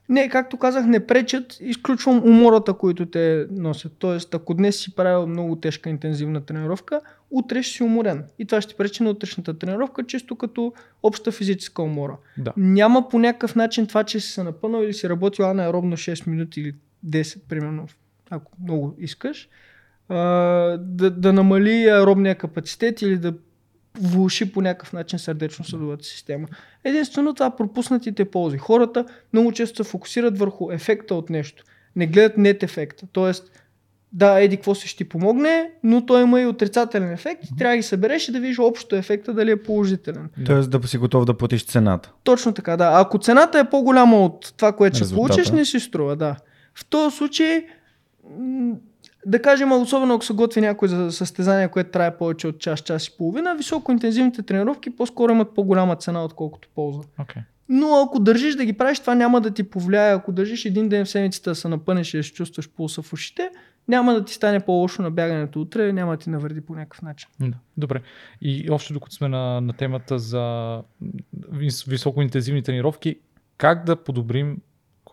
Не, 0.08 0.28
както 0.28 0.56
казах, 0.56 0.86
не 0.86 1.06
пречат, 1.06 1.56
изключвам 1.60 2.24
умората, 2.24 2.74
които 2.74 3.06
те 3.06 3.46
носят. 3.50 3.92
Тоест, 3.98 4.34
ако 4.34 4.54
днес 4.54 4.76
си 4.76 4.94
правил 4.94 5.26
много 5.26 5.56
тежка 5.56 5.90
интензивна 5.90 6.40
тренировка, 6.40 7.00
утре 7.30 7.62
ще 7.62 7.76
си 7.76 7.82
уморен. 7.82 8.24
И 8.38 8.44
това 8.44 8.60
ще 8.60 8.74
пречи 8.74 9.02
на 9.02 9.10
утрешната 9.10 9.58
тренировка, 9.58 10.06
чисто 10.06 10.36
като 10.36 10.72
обща 11.02 11.32
физическа 11.32 11.82
умора. 11.82 12.16
Да. 12.38 12.52
Няма 12.56 13.08
по 13.08 13.18
някакъв 13.18 13.54
начин 13.54 13.86
това, 13.86 14.04
че 14.04 14.20
си 14.20 14.32
се 14.32 14.42
напънал 14.42 14.82
или 14.82 14.94
си 14.94 15.08
работил 15.08 15.50
анаеробно 15.50 15.96
6 15.96 16.26
минути 16.26 16.60
или 16.60 16.74
10, 17.06 17.38
примерно, 17.48 17.86
ако 18.30 18.52
много 18.62 18.94
искаш, 18.98 19.48
а, 20.08 20.16
да, 20.78 21.10
да 21.10 21.32
намали 21.32 21.84
аеробния 21.84 22.34
капацитет 22.34 23.02
или 23.02 23.18
да 23.18 23.34
влуши 24.00 24.52
по 24.52 24.62
някакъв 24.62 24.92
начин 24.92 25.18
сърдечно-съдовата 25.18 26.04
система. 26.04 26.48
Единствено 26.84 27.34
това 27.34 27.56
пропуснатите 27.56 28.24
ползи. 28.24 28.58
Хората 28.58 29.04
много 29.32 29.52
често 29.52 29.84
се 29.84 29.90
фокусират 29.90 30.38
върху 30.38 30.70
ефекта 30.70 31.14
от 31.14 31.30
нещо. 31.30 31.64
Не 31.96 32.06
гледат 32.06 32.38
нет 32.38 32.62
ефекта. 32.62 33.06
Тоест, 33.12 33.50
да, 34.12 34.40
еди, 34.40 34.56
какво 34.56 34.74
си 34.74 34.88
ще 34.88 34.96
ти 34.96 35.08
помогне, 35.08 35.70
но 35.82 36.06
той 36.06 36.22
има 36.22 36.40
и 36.40 36.46
отрицателен 36.46 37.12
ефект 37.12 37.44
и 37.44 37.56
трябва 37.56 37.72
да 37.72 37.76
ги 37.76 37.82
събереш 37.82 38.28
и 38.28 38.32
да 38.32 38.40
видиш 38.40 38.58
общо 38.58 38.96
ефекта 38.96 39.34
дали 39.34 39.50
е 39.50 39.62
положителен. 39.62 40.30
Тоест 40.46 40.70
да 40.70 40.88
си 40.88 40.98
готов 40.98 41.24
да 41.24 41.34
платиш 41.34 41.66
цената. 41.66 42.12
Точно 42.24 42.52
така, 42.52 42.76
да. 42.76 42.90
Ако 42.94 43.18
цената 43.18 43.58
е 43.58 43.70
по-голяма 43.70 44.16
от 44.24 44.54
това, 44.56 44.72
което 44.72 44.96
ще 44.96 45.04
Резултата. 45.04 45.34
получиш, 45.34 45.50
не 45.50 45.64
си 45.64 45.80
струва, 45.80 46.16
да. 46.16 46.36
В 46.74 46.84
този 46.84 47.16
случай, 47.16 47.66
да 49.26 49.42
кажем, 49.42 49.72
особено 49.72 50.14
ако 50.14 50.24
се 50.24 50.32
готви 50.32 50.60
някой 50.60 50.88
за 50.88 51.12
състезание, 51.12 51.68
което 51.68 51.90
трае 51.90 52.18
повече 52.18 52.46
от 52.46 52.58
час, 52.58 52.80
час 52.80 53.06
и 53.06 53.16
половина, 53.16 53.54
високоинтензивните 53.56 54.42
тренировки 54.42 54.96
по-скоро 54.96 55.32
имат 55.32 55.54
по-голяма 55.54 55.96
цена, 55.96 56.24
отколкото 56.24 56.68
полза. 56.74 57.00
Okay. 57.20 57.42
Но 57.68 58.02
ако 58.06 58.20
държиш 58.20 58.54
да 58.54 58.64
ги 58.64 58.72
правиш, 58.72 59.00
това 59.00 59.14
няма 59.14 59.40
да 59.40 59.50
ти 59.50 59.62
повлияе. 59.62 60.12
Ако 60.12 60.32
държиш 60.32 60.64
един 60.64 60.88
ден 60.88 61.04
в 61.04 61.08
седмицата 61.08 61.50
да 61.50 61.54
се 61.54 61.68
напънеш 61.68 62.14
и 62.14 62.16
да 62.16 62.22
се 62.22 62.32
чувстваш 62.32 62.68
пулса 62.68 63.02
в 63.02 63.12
ушите, 63.12 63.50
няма 63.88 64.14
да 64.14 64.24
ти 64.24 64.34
стане 64.34 64.60
по-лошо 64.60 65.02
на 65.02 65.10
бягането 65.10 65.60
утре, 65.60 65.92
няма 65.92 66.12
да 66.12 66.18
ти 66.18 66.30
навреди 66.30 66.60
по 66.60 66.74
някакъв 66.74 67.02
начин. 67.02 67.28
Да, 67.40 67.56
добре. 67.76 68.02
И 68.40 68.70
още 68.70 68.92
докато 68.92 69.14
сме 69.14 69.28
на, 69.28 69.60
на 69.60 69.72
темата 69.72 70.18
за 70.18 70.80
вис- 71.52 71.88
високоинтензивни 71.88 72.62
тренировки, 72.62 73.18
как 73.56 73.84
да 73.84 73.96
подобрим, 73.96 74.56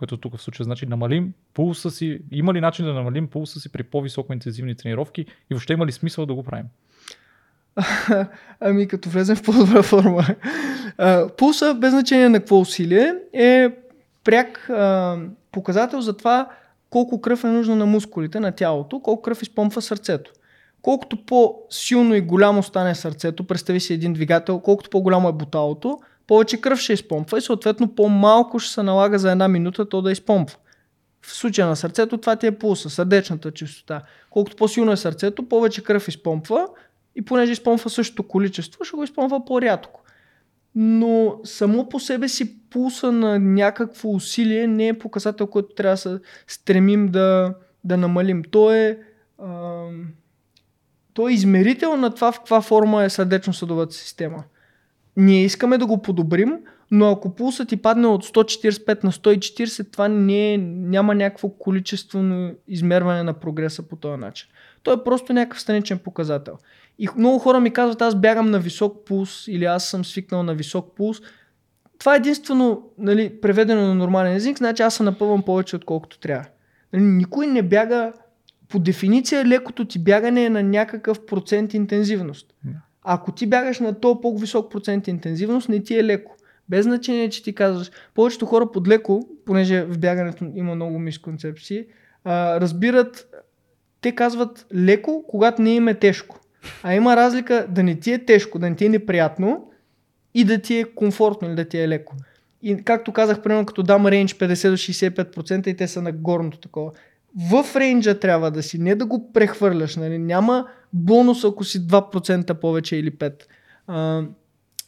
което 0.01 0.17
тук 0.17 0.37
в 0.37 0.41
случая 0.41 0.63
значи 0.63 0.85
намалим 0.85 1.33
пулса 1.53 1.91
си, 1.91 2.19
има 2.31 2.53
ли 2.53 2.61
начин 2.61 2.85
да 2.85 2.93
намалим 2.93 3.27
пулса 3.27 3.59
си 3.59 3.71
при 3.71 3.83
по-високоинтензивни 3.83 4.75
тренировки 4.75 5.21
и 5.21 5.53
въобще 5.53 5.73
има 5.73 5.85
ли 5.85 5.91
смисъл 5.91 6.25
да 6.25 6.33
го 6.33 6.43
правим? 6.43 6.65
Ами 8.59 8.87
като 8.87 9.09
влезем 9.09 9.35
в 9.35 9.43
по-добра 9.43 9.83
форма. 9.83 10.25
А, 10.97 11.27
пулса, 11.37 11.73
без 11.73 11.91
значение 11.91 12.29
на 12.29 12.39
какво 12.39 12.59
усилие, 12.59 13.13
е 13.33 13.69
пряк 14.23 14.69
показател 15.51 16.01
за 16.01 16.17
това 16.17 16.49
колко 16.89 17.21
кръв 17.21 17.43
е 17.43 17.47
нужно 17.47 17.75
на 17.75 17.85
мускулите, 17.85 18.39
на 18.39 18.51
тялото, 18.51 18.99
колко 18.99 19.21
кръв 19.21 19.41
изпомпва 19.41 19.81
сърцето. 19.81 20.31
Колкото 20.81 21.25
по-силно 21.25 22.15
и 22.15 22.21
голямо 22.21 22.63
стане 22.63 22.95
сърцето, 22.95 23.47
представи 23.47 23.79
си 23.79 23.93
един 23.93 24.13
двигател, 24.13 24.59
колкото 24.59 24.89
по-голямо 24.89 25.29
е 25.29 25.33
буталото, 25.33 25.99
повече 26.27 26.61
кръв 26.61 26.79
ще 26.79 26.93
изпомпва 26.93 27.37
и 27.37 27.41
съответно 27.41 27.95
по-малко 27.95 28.59
ще 28.59 28.73
се 28.73 28.83
налага 28.83 29.19
за 29.19 29.31
една 29.31 29.47
минута 29.47 29.89
то 29.89 30.01
да 30.01 30.11
изпомпва. 30.11 30.57
В 31.21 31.33
случая 31.33 31.67
на 31.67 31.75
сърцето 31.75 32.17
това 32.17 32.35
ти 32.35 32.47
е 32.47 32.51
пулса, 32.51 32.89
сърдечната 32.89 33.51
чистота. 33.51 34.01
Колкото 34.29 34.55
по-силно 34.55 34.91
е 34.91 34.97
сърцето, 34.97 35.49
повече 35.49 35.83
кръв 35.83 36.07
изпомпва 36.07 36.67
и 37.15 37.21
понеже 37.21 37.51
изпомпва 37.51 37.89
същото 37.89 38.23
количество, 38.23 38.83
ще 38.83 38.95
го 38.95 39.03
изпомпва 39.03 39.45
по-рядко. 39.45 40.01
Но 40.75 41.39
само 41.43 41.89
по 41.89 41.99
себе 41.99 42.27
си 42.27 42.69
пулса 42.69 43.11
на 43.11 43.39
някакво 43.39 44.09
усилие 44.09 44.67
не 44.67 44.87
е 44.87 44.99
показател, 44.99 45.47
който 45.47 45.75
трябва 45.75 45.93
да 45.93 45.97
се 45.97 46.19
стремим 46.47 47.07
да, 47.07 47.53
да 47.83 47.97
намалим. 47.97 48.43
То 48.43 48.73
е, 48.73 48.99
а, 49.37 49.85
то 51.13 51.29
е 51.29 51.33
измерител 51.33 51.97
на 51.97 52.15
това 52.15 52.31
в 52.31 52.39
каква 52.39 52.61
форма 52.61 53.03
е 53.03 53.09
сърдечно-съдовата 53.09 53.93
система. 53.93 54.43
Ние 55.17 55.43
искаме 55.43 55.77
да 55.77 55.85
го 55.85 56.01
подобрим, 56.01 56.57
но 56.91 57.11
ако 57.11 57.35
пулсът 57.35 57.69
ти 57.69 57.77
падне 57.77 58.07
от 58.07 58.25
145 58.25 59.03
на 59.03 59.11
140, 59.11 59.91
това 59.91 60.07
не 60.07 60.53
е, 60.53 60.57
няма 60.57 61.15
някакво 61.15 61.49
количествено 61.49 62.51
измерване 62.67 63.23
на 63.23 63.33
прогреса 63.33 63.83
по 63.83 63.95
този 63.95 64.19
начин. 64.19 64.47
То 64.83 64.93
е 64.93 65.03
просто 65.03 65.33
някакъв 65.33 65.61
страничен 65.61 65.99
показател. 65.99 66.57
И 66.99 67.09
много 67.17 67.39
хора 67.39 67.59
ми 67.59 67.71
казват, 67.71 68.01
аз 68.01 68.15
бягам 68.15 68.51
на 68.51 68.59
висок 68.59 69.05
пулс 69.05 69.47
или 69.47 69.65
аз 69.65 69.85
съм 69.85 70.05
свикнал 70.05 70.43
на 70.43 70.53
висок 70.53 70.95
пулс. 70.95 71.21
Това 71.99 72.13
е 72.13 72.17
единствено 72.17 72.89
нали, 72.97 73.41
преведено 73.41 73.81
на 73.81 73.95
нормален 73.95 74.35
език, 74.35 74.57
значи 74.57 74.83
аз 74.83 74.95
се 74.95 75.03
напъвам 75.03 75.43
повече 75.43 75.75
отколкото 75.75 76.19
трябва. 76.19 76.45
Нали, 76.93 77.03
никой 77.03 77.47
не 77.47 77.61
бяга, 77.61 78.13
по 78.69 78.79
дефиниция 78.79 79.45
лекото 79.45 79.85
ти 79.85 79.99
бягане 79.99 80.45
е 80.45 80.49
на 80.49 80.63
някакъв 80.63 81.25
процент 81.25 81.73
интензивност. 81.73 82.53
Ако 83.03 83.31
ти 83.31 83.47
бягаш 83.47 83.79
на 83.79 83.99
то 83.99 84.21
по-висок 84.21 84.71
процент 84.71 85.07
интензивност, 85.07 85.69
не 85.69 85.83
ти 85.83 85.97
е 85.97 86.03
леко. 86.03 86.35
Без 86.69 86.85
значение, 86.85 87.29
че 87.29 87.43
ти 87.43 87.55
казваш. 87.55 87.91
Повечето 88.15 88.45
хора 88.45 88.71
под 88.71 88.87
леко, 88.87 89.27
понеже 89.45 89.83
в 89.83 89.99
бягането 89.99 90.45
има 90.55 90.75
много 90.75 90.99
мисконцепции, 90.99 91.85
разбират, 92.25 93.27
те 94.01 94.15
казват 94.15 94.65
леко, 94.75 95.25
когато 95.27 95.61
не 95.61 95.75
им 95.75 95.87
е 95.87 95.93
тежко. 95.93 96.39
А 96.83 96.93
има 96.93 97.15
разлика 97.15 97.65
да 97.69 97.83
не 97.83 97.99
ти 97.99 98.11
е 98.11 98.25
тежко, 98.25 98.59
да 98.59 98.69
не 98.69 98.75
ти 98.75 98.85
е 98.85 98.89
неприятно 98.89 99.71
и 100.33 100.43
да 100.43 100.61
ти 100.61 100.77
е 100.77 100.83
комфортно 100.83 101.47
или 101.47 101.55
да 101.55 101.65
ти 101.65 101.79
е 101.79 101.87
леко. 101.87 102.15
И 102.61 102.83
както 102.83 103.13
казах, 103.13 103.41
примерно 103.41 103.65
като 103.65 103.83
дам 103.83 104.07
рейндж 104.07 104.33
50 104.33 104.69
до 104.69 104.77
65% 104.77 105.67
и 105.67 105.77
те 105.77 105.87
са 105.87 106.01
на 106.01 106.11
горното 106.11 106.57
такова. 106.57 106.91
В 107.35 107.75
рейнджа 107.75 108.19
трябва 108.19 108.51
да 108.51 108.63
си, 108.63 108.77
не 108.77 108.95
да 108.95 109.05
го 109.05 109.33
прехвърляш. 109.33 109.95
Нали? 109.95 110.17
Няма 110.17 110.67
бонус, 110.93 111.43
ако 111.43 111.63
си 111.63 111.87
2% 111.87 112.53
повече 112.53 112.95
или 112.95 113.11
5%. 113.11 113.43
А, 113.87 114.23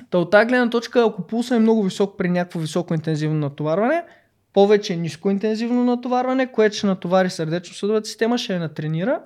Та 0.09 0.17
от 0.17 0.31
тази 0.31 0.47
гледна 0.47 0.69
точка, 0.69 1.05
ако 1.07 1.27
пулса 1.27 1.55
е 1.55 1.59
много 1.59 1.83
висок 1.83 2.17
при 2.17 2.29
някакво 2.29 2.59
високо 2.59 2.93
интензивно 2.93 3.39
натоварване, 3.39 4.03
повече 4.53 4.95
ниско 4.95 5.29
интензивно 5.29 5.83
натоварване, 5.83 6.51
което 6.51 6.75
ще 6.75 6.87
натовари 6.87 7.29
сърдечно-съдовата 7.29 8.07
система, 8.07 8.37
ще 8.37 8.53
я 8.53 8.59
натренира 8.59 9.21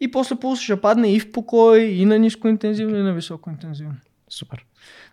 и 0.00 0.10
после 0.10 0.36
пулса 0.36 0.62
ще 0.62 0.80
падне 0.80 1.12
и 1.12 1.20
в 1.20 1.32
покой, 1.32 1.80
и 1.80 2.04
на 2.04 2.18
ниско 2.18 2.48
интензивно, 2.48 2.96
и 2.96 3.02
на 3.02 3.12
високо 3.12 3.50
интензивно. 3.50 3.94
Супер. 4.28 4.64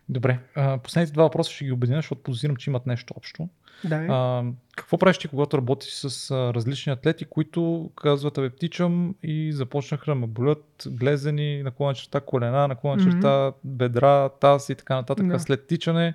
Добре. 0.10 0.40
Последните 0.84 1.14
два 1.14 1.23
въпроса 1.23 1.52
ще 1.52 1.65
ги 1.65 1.72
обединя, 1.72 1.98
защото 1.98 2.23
позирам, 2.23 2.56
че 2.56 2.69
имат 2.69 2.86
нещо 2.86 3.14
общо. 3.18 3.49
Да, 3.84 3.95
А, 4.10 4.43
какво 4.76 4.97
правиш 4.97 5.18
ти, 5.18 5.27
когато 5.27 5.57
работиш 5.57 5.89
с 5.93 6.31
а, 6.31 6.53
различни 6.53 6.91
атлети, 6.91 7.26
които 7.26 7.89
казват, 7.95 8.38
абе, 8.38 8.49
птичам 8.49 9.15
и 9.23 9.53
започнаха 9.53 10.06
да 10.06 10.15
ме 10.15 10.27
болят 10.27 10.84
глезени, 10.88 11.64
наклона 11.64 11.93
черта 11.93 12.19
колена, 12.19 12.68
наклона 12.68 13.03
черта 13.03 13.51
бедра, 13.64 14.30
таз 14.30 14.69
и 14.69 14.76
така 14.76 14.95
нататък. 14.95 15.27
Да. 15.27 15.39
След 15.39 15.68
тичане 15.68 16.14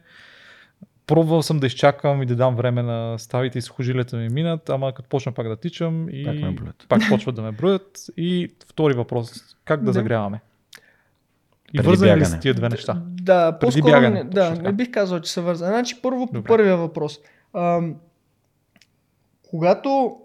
пробвал 1.07 1.43
съм 1.43 1.59
да 1.59 1.67
изчакам 1.67 2.23
и 2.23 2.27
да 2.27 2.37
дам 2.37 2.57
време 2.57 2.83
на 2.83 3.19
ставите 3.19 3.59
и 3.59 3.63
сухожилията 3.63 4.17
ми 4.17 4.29
минат, 4.29 4.69
ама 4.69 4.93
като 4.93 5.09
почна 5.09 5.33
пак 5.33 5.49
да 5.49 5.57
тичам 5.57 6.09
и 6.09 6.25
Пак 6.25 6.35
ме 6.35 6.51
броят. 6.51 6.87
пак 6.89 7.03
почват 7.09 7.35
да 7.35 7.43
ме 7.43 7.53
броят. 7.53 7.99
И 8.17 8.53
втори 8.69 8.95
въпрос, 8.95 9.33
как 9.65 9.81
да, 9.81 9.87
Да. 9.87 9.93
загряваме? 9.93 10.41
И 11.75 11.81
вързани 11.81 12.17
ли 12.17 12.25
са 12.25 12.39
тия 12.41 12.55
две 12.55 12.69
неща? 12.69 13.03
Да, 13.07 13.59
Преди 13.59 13.67
по-скоро 13.67 13.93
бягане, 13.93 14.25
не, 14.25 14.31
да, 14.31 14.51
не 14.51 14.73
бих 14.73 14.91
казал, 14.91 15.21
че 15.21 15.33
са 15.33 15.43
вързани. 15.43 15.71
Значи 15.73 16.03
първо 16.03 16.27
по 16.27 16.33
Добре. 16.33 16.49
първия 16.49 16.77
въпрос. 16.77 17.19
Когато 19.51 20.21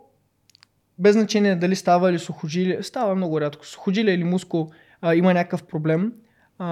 без 0.99 1.13
значение 1.13 1.55
дали 1.55 1.75
става 1.75 2.09
или 2.09 2.19
сухожилие, 2.19 2.83
става 2.83 3.15
много 3.15 3.41
рядко, 3.41 3.65
сухожилие 3.65 4.13
или 4.13 4.23
мускул 4.23 4.69
а, 5.01 5.15
има 5.15 5.33
някакъв 5.33 5.63
проблем, 5.63 6.13
а, 6.59 6.67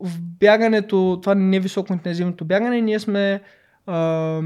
в 0.00 0.20
бягането, 0.20 1.18
това 1.22 1.34
не 1.34 1.56
е 1.56 1.60
интензивното 1.92 2.44
бягане, 2.44 2.80
ние 2.80 2.98
сме 2.98 3.42
а, 3.86 4.40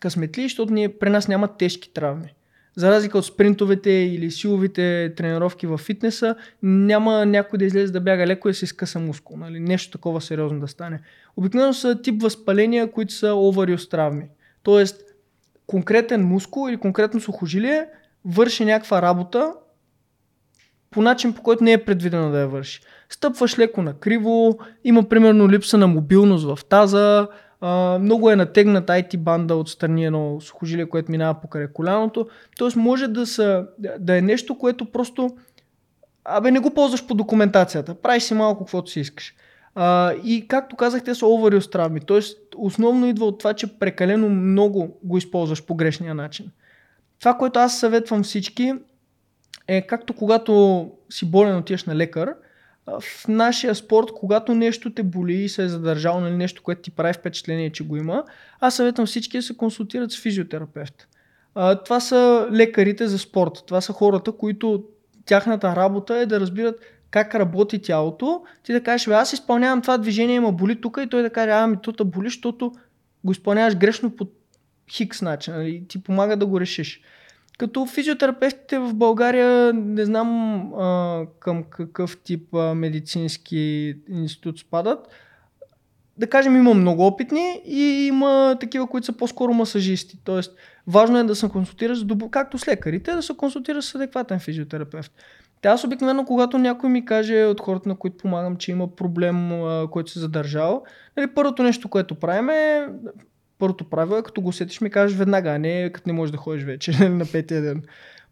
късметли, 0.00 0.42
защото 0.42 0.72
ние, 0.72 0.98
при 0.98 1.10
нас 1.10 1.28
няма 1.28 1.56
тежки 1.56 1.92
травми. 1.92 2.34
За 2.76 2.90
разлика 2.90 3.18
от 3.18 3.26
спринтовете 3.26 3.90
или 3.90 4.30
силовите 4.30 5.14
тренировки 5.16 5.66
в 5.66 5.78
фитнеса, 5.78 6.34
няма 6.62 7.26
някой 7.26 7.58
да 7.58 7.64
излезе 7.64 7.92
да 7.92 8.00
бяга 8.00 8.26
леко 8.26 8.48
и 8.48 8.50
да 8.50 8.54
се 8.54 8.64
изкъса 8.64 8.98
мускул. 8.98 9.36
Нали? 9.36 9.60
Нещо 9.60 9.90
такова 9.90 10.20
сериозно 10.20 10.60
да 10.60 10.68
стане. 10.68 11.00
Обикновено 11.36 11.72
са 11.72 12.02
тип 12.02 12.22
възпаления, 12.22 12.90
които 12.90 13.14
са 13.14 13.26
overuse 13.26 13.90
травми. 13.90 14.24
Тоест, 14.62 15.02
конкретен 15.66 16.24
мускул 16.24 16.68
или 16.68 16.76
конкретно 16.76 17.20
сухожилие 17.20 17.86
върши 18.24 18.64
някаква 18.64 19.02
работа 19.02 19.52
по 20.90 21.02
начин, 21.02 21.32
по 21.32 21.42
който 21.42 21.64
не 21.64 21.72
е 21.72 21.84
предвидено 21.84 22.30
да 22.30 22.40
я 22.40 22.48
върши. 22.48 22.80
Стъпваш 23.08 23.58
леко 23.58 23.82
на 23.82 23.94
криво, 23.94 24.58
има 24.84 25.08
примерно 25.08 25.50
липса 25.50 25.78
на 25.78 25.86
мобилност 25.86 26.44
в 26.44 26.64
таза, 26.64 27.28
много 28.00 28.30
е 28.30 28.36
натегнат 28.36 28.86
IT 28.86 29.18
банда 29.18 29.54
от 29.54 29.68
страни 29.68 30.04
едно 30.04 30.40
сухожилие, 30.40 30.88
което 30.88 31.10
минава 31.10 31.40
покрай 31.40 31.66
коляното. 31.72 32.28
Тоест 32.58 32.76
може 32.76 33.08
да, 33.08 33.26
са, 33.26 33.66
да 33.98 34.18
е 34.18 34.20
нещо, 34.20 34.58
което 34.58 34.84
просто 34.92 35.30
Абе, 36.24 36.50
не 36.50 36.58
го 36.58 36.74
ползваш 36.74 37.06
по 37.06 37.14
документацията. 37.14 37.94
Правиш 37.94 38.22
си 38.22 38.34
малко 38.34 38.64
каквото 38.64 38.90
си 38.90 39.00
искаш. 39.00 39.34
А, 39.74 40.14
и 40.24 40.48
както 40.48 40.76
казах, 40.76 41.04
те 41.04 41.14
са 41.14 41.24
overuse 41.24 41.72
травми. 41.72 42.00
Тоест, 42.00 42.38
основно 42.56 43.06
идва 43.06 43.26
от 43.26 43.38
това, 43.38 43.54
че 43.54 43.78
прекалено 43.78 44.28
много 44.28 44.98
го 45.02 45.18
използваш 45.18 45.64
по 45.64 45.74
грешния 45.74 46.14
начин. 46.14 46.50
Това, 47.20 47.34
което 47.34 47.58
аз 47.58 47.78
съветвам 47.78 48.22
всички, 48.22 48.74
е 49.68 49.86
както 49.86 50.14
когато 50.14 50.90
си 51.10 51.30
болен 51.30 51.56
отиваш 51.56 51.84
на 51.84 51.96
лекар, 51.96 52.34
в 53.00 53.28
нашия 53.28 53.74
спорт, 53.74 54.06
когато 54.14 54.54
нещо 54.54 54.94
те 54.94 55.02
боли 55.02 55.34
и 55.34 55.48
се 55.48 55.64
е 55.64 55.68
задържало, 55.68 56.20
нали, 56.20 56.36
нещо, 56.36 56.62
което 56.62 56.82
ти 56.82 56.90
прави 56.90 57.12
впечатление, 57.12 57.72
че 57.72 57.84
го 57.84 57.96
има, 57.96 58.24
аз 58.60 58.76
съветвам 58.76 59.06
всички 59.06 59.38
да 59.38 59.42
се 59.42 59.56
консултират 59.56 60.12
с 60.12 60.20
физиотерапевт. 60.20 61.08
А, 61.54 61.82
това 61.82 62.00
са 62.00 62.48
лекарите 62.52 63.06
за 63.08 63.18
спорт. 63.18 63.64
Това 63.66 63.80
са 63.80 63.92
хората, 63.92 64.32
които 64.32 64.84
тяхната 65.24 65.76
работа 65.76 66.16
е 66.16 66.26
да 66.26 66.40
разбират 66.40 66.80
как 67.10 67.34
работи 67.34 67.82
тялото. 67.82 68.42
Ти 68.62 68.72
да 68.72 68.82
кажеш, 68.82 69.08
аз 69.08 69.32
изпълнявам 69.32 69.82
това 69.82 69.98
движение, 69.98 70.36
има 70.36 70.52
боли 70.52 70.80
тук 70.80 70.98
и 71.02 71.08
той 71.08 71.22
да 71.22 71.30
каже, 71.30 71.50
ами 71.50 71.76
то 71.82 72.04
боли, 72.04 72.26
защото 72.28 72.72
го 73.24 73.32
изпълняваш 73.32 73.76
грешно 73.76 74.16
по 74.16 74.26
хикс 74.90 75.22
начин. 75.22 75.54
Нали? 75.54 75.84
Ти 75.88 76.02
помага 76.02 76.36
да 76.36 76.46
го 76.46 76.60
решиш. 76.60 77.00
Като 77.62 77.86
физиотерапевтите 77.86 78.78
в 78.78 78.94
България, 78.94 79.72
не 79.72 80.04
знам 80.04 80.60
а, 80.74 81.20
към 81.40 81.64
какъв 81.70 82.18
тип 82.24 82.54
а, 82.54 82.74
медицински 82.74 83.94
институт 84.08 84.58
спадат, 84.58 85.08
да 86.18 86.26
кажем, 86.26 86.56
има 86.56 86.74
много 86.74 87.06
опитни 87.06 87.60
и 87.66 88.06
има 88.06 88.56
такива, 88.60 88.86
които 88.86 89.04
са 89.04 89.12
по-скоро 89.12 89.54
масажисти. 89.54 90.18
Тоест, 90.24 90.56
важно 90.86 91.18
е 91.18 91.24
да 91.24 91.34
се 91.34 91.48
консултираш, 91.48 92.04
както 92.30 92.58
с 92.58 92.68
лекарите, 92.68 93.12
да 93.12 93.22
се 93.22 93.36
консултираш 93.36 93.84
с 93.84 93.94
адекватен 93.94 94.40
физиотерапевт. 94.40 95.12
Те 95.60 95.68
аз 95.68 95.84
обикновено, 95.84 96.24
когато 96.24 96.58
някой 96.58 96.90
ми 96.90 97.04
каже 97.04 97.44
от 97.44 97.60
хората, 97.60 97.88
на 97.88 97.96
които 97.96 98.16
помагам, 98.16 98.56
че 98.56 98.70
има 98.70 98.96
проблем, 98.96 99.52
а, 99.52 99.88
който 99.90 100.10
се 100.10 100.20
задържал, 100.20 100.82
нали, 101.16 101.26
първото 101.26 101.62
нещо, 101.62 101.88
което 101.88 102.14
правим 102.14 102.50
е, 102.50 102.88
първото 103.62 103.84
правило 103.84 104.18
е, 104.18 104.22
като 104.22 104.40
го 104.40 104.48
усетиш, 104.48 104.80
ми 104.80 104.90
кажеш 104.90 105.18
веднага, 105.18 105.50
а 105.50 105.58
не 105.58 105.90
като 105.92 106.08
не 106.08 106.12
можеш 106.12 106.30
да 106.32 106.38
ходиш 106.38 106.64
вече 106.64 106.90
нали, 107.00 107.08
на 107.08 107.26
петия 107.32 107.62
ден. 107.62 107.82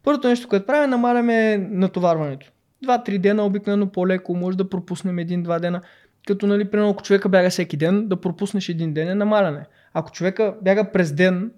Първото 0.03 0.27
нещо, 0.27 0.47
което 0.47 0.65
правим, 0.65 0.83
е 0.83 0.87
намаляме 0.87 1.57
натоварването. 1.57 2.51
Два-три 2.83 3.19
дена 3.19 3.45
обикновено 3.45 3.87
по-леко, 3.87 4.35
може 4.35 4.57
да 4.57 4.69
пропуснем 4.69 5.19
един-два 5.19 5.59
дена. 5.59 5.81
Като, 6.27 6.47
нали, 6.47 6.69
примерно, 6.69 6.89
ако 6.89 7.03
човека 7.03 7.29
бяга 7.29 7.49
всеки 7.49 7.77
ден, 7.77 8.07
да 8.07 8.21
пропуснеш 8.21 8.69
един 8.69 8.93
ден 8.93 9.09
е 9.09 9.15
намаляне. 9.15 9.65
Ако 9.93 10.11
човека 10.11 10.55
бяга 10.61 10.91
през 10.91 11.13
ден, 11.13 11.51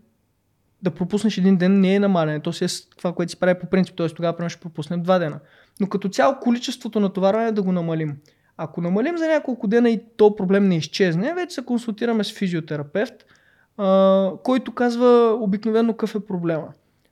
да 0.83 0.91
пропуснеш 0.91 1.37
един 1.37 1.57
ден 1.57 1.79
не 1.79 1.95
е 1.95 1.99
намаляне. 1.99 2.39
То 2.39 2.53
си 2.53 2.65
е 2.65 2.67
това, 2.97 3.13
което 3.13 3.29
си 3.29 3.39
прави 3.39 3.59
по 3.59 3.65
принцип. 3.65 3.95
Т.е. 3.97 4.09
тогава 4.09 4.37
примерно 4.37 4.49
ще 4.49 4.61
пропуснем 4.61 5.03
два 5.03 5.19
дена. 5.19 5.39
Но 5.79 5.89
като 5.89 6.09
цяло 6.09 6.35
количеството 6.41 6.99
натоварване 6.99 7.47
е 7.47 7.51
да 7.51 7.63
го 7.63 7.71
намалим. 7.71 8.17
Ако 8.57 8.81
намалим 8.81 9.17
за 9.17 9.27
няколко 9.27 9.67
дена 9.67 9.89
и 9.89 10.01
то 10.17 10.35
проблем 10.35 10.67
не 10.67 10.77
изчезне, 10.77 11.33
вече 11.33 11.55
се 11.55 11.65
консултираме 11.65 12.23
с 12.23 12.33
физиотерапевт, 12.33 13.13
а, 13.77 14.31
който 14.43 14.71
казва 14.71 15.37
обикновено 15.41 15.93
какъв 15.93 16.15
е 16.15 16.25
проблема. 16.25 16.67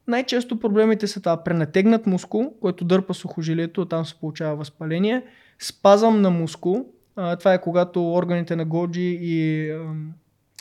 Най-често 0.07 0.59
проблемите 0.59 1.07
са 1.07 1.19
това 1.19 1.43
пренатегнат 1.43 2.07
мускул, 2.07 2.53
който 2.61 2.85
дърпа 2.85 3.13
сухожилието, 3.13 3.85
там 3.85 4.05
се 4.05 4.15
получава 4.19 4.55
възпаление, 4.55 5.23
спазъм 5.59 6.21
на 6.21 6.29
мускул, 6.29 6.85
а, 7.15 7.35
това 7.35 7.53
е 7.53 7.61
когато 7.61 8.13
органите 8.13 8.55
на 8.55 8.65
Годжи 8.65 9.17
и 9.21 9.71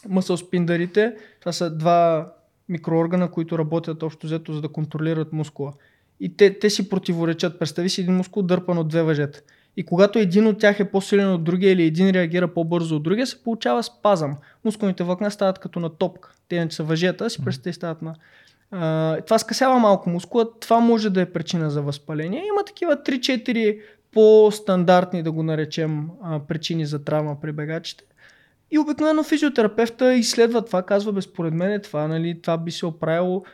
мъсъл 0.08 0.36
спиндарите, 0.36 1.16
това 1.40 1.52
са 1.52 1.70
два 1.76 2.32
микрооргана, 2.68 3.30
които 3.30 3.58
работят 3.58 4.02
общо 4.02 4.26
взето, 4.26 4.52
за 4.52 4.60
да 4.60 4.68
контролират 4.68 5.32
мускула. 5.32 5.72
И 6.20 6.36
те, 6.36 6.58
те 6.58 6.70
си 6.70 6.88
противоречат. 6.88 7.58
Представи 7.58 7.88
си 7.88 8.00
един 8.00 8.16
мускул 8.16 8.42
дърпан 8.42 8.78
от 8.78 8.88
две 8.88 9.02
въжета. 9.02 9.40
И 9.76 9.84
когато 9.84 10.18
един 10.18 10.46
от 10.46 10.58
тях 10.58 10.80
е 10.80 10.90
по-силен 10.90 11.32
от 11.32 11.44
другия 11.44 11.72
или 11.72 11.82
един 11.82 12.10
реагира 12.10 12.48
по-бързо 12.48 12.96
от 12.96 13.02
другия, 13.02 13.26
се 13.26 13.42
получава 13.42 13.82
спазъм. 13.82 14.36
Мускулните 14.64 15.04
влакна 15.04 15.30
стават 15.30 15.58
като 15.58 15.80
на 15.80 15.90
топка. 15.90 16.32
Те 16.48 16.64
не 16.64 16.70
са 16.70 16.82
въжета, 16.82 17.30
си 17.30 17.44
представи 17.44 17.74
стават 17.74 18.02
на... 18.02 18.14
А, 18.70 19.20
това 19.20 19.38
скъсява 19.38 19.78
малко 19.78 20.10
мускула. 20.10 20.58
Това 20.60 20.80
може 20.80 21.10
да 21.10 21.20
е 21.20 21.32
причина 21.32 21.70
за 21.70 21.82
възпаление. 21.82 22.42
Има 22.46 22.64
такива 22.64 22.96
3-4 22.96 23.80
по-стандартни, 24.12 25.22
да 25.22 25.32
го 25.32 25.42
наречем, 25.42 26.08
причини 26.48 26.86
за 26.86 27.04
травма 27.04 27.40
при 27.40 27.52
бегачите. 27.52 28.04
И 28.70 28.78
обикновено 28.78 29.22
физиотерапевта 29.22 30.14
изследва 30.14 30.62
това, 30.64 30.82
казва, 30.82 31.12
безпоред 31.12 31.54
мен 31.54 31.72
е 31.72 31.82
това, 31.82 32.08
нали, 32.08 32.42
това 32.42 32.58
би 32.58 32.70
се 32.70 32.86
оправило 32.86 33.44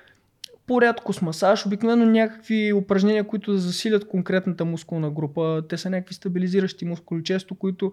по-рядко 0.67 1.13
с 1.13 1.23
масаж, 1.23 1.67
обикновено 1.67 2.07
някакви 2.07 2.73
упражнения, 2.73 3.25
които 3.25 3.53
да 3.53 3.59
засилят 3.59 4.09
конкретната 4.09 4.65
мускулна 4.65 5.11
група. 5.11 5.63
Те 5.69 5.77
са 5.77 5.91
някакви 5.91 6.15
стабилизиращи 6.15 6.85
мускули, 6.85 7.25
често, 7.25 7.55
които 7.55 7.93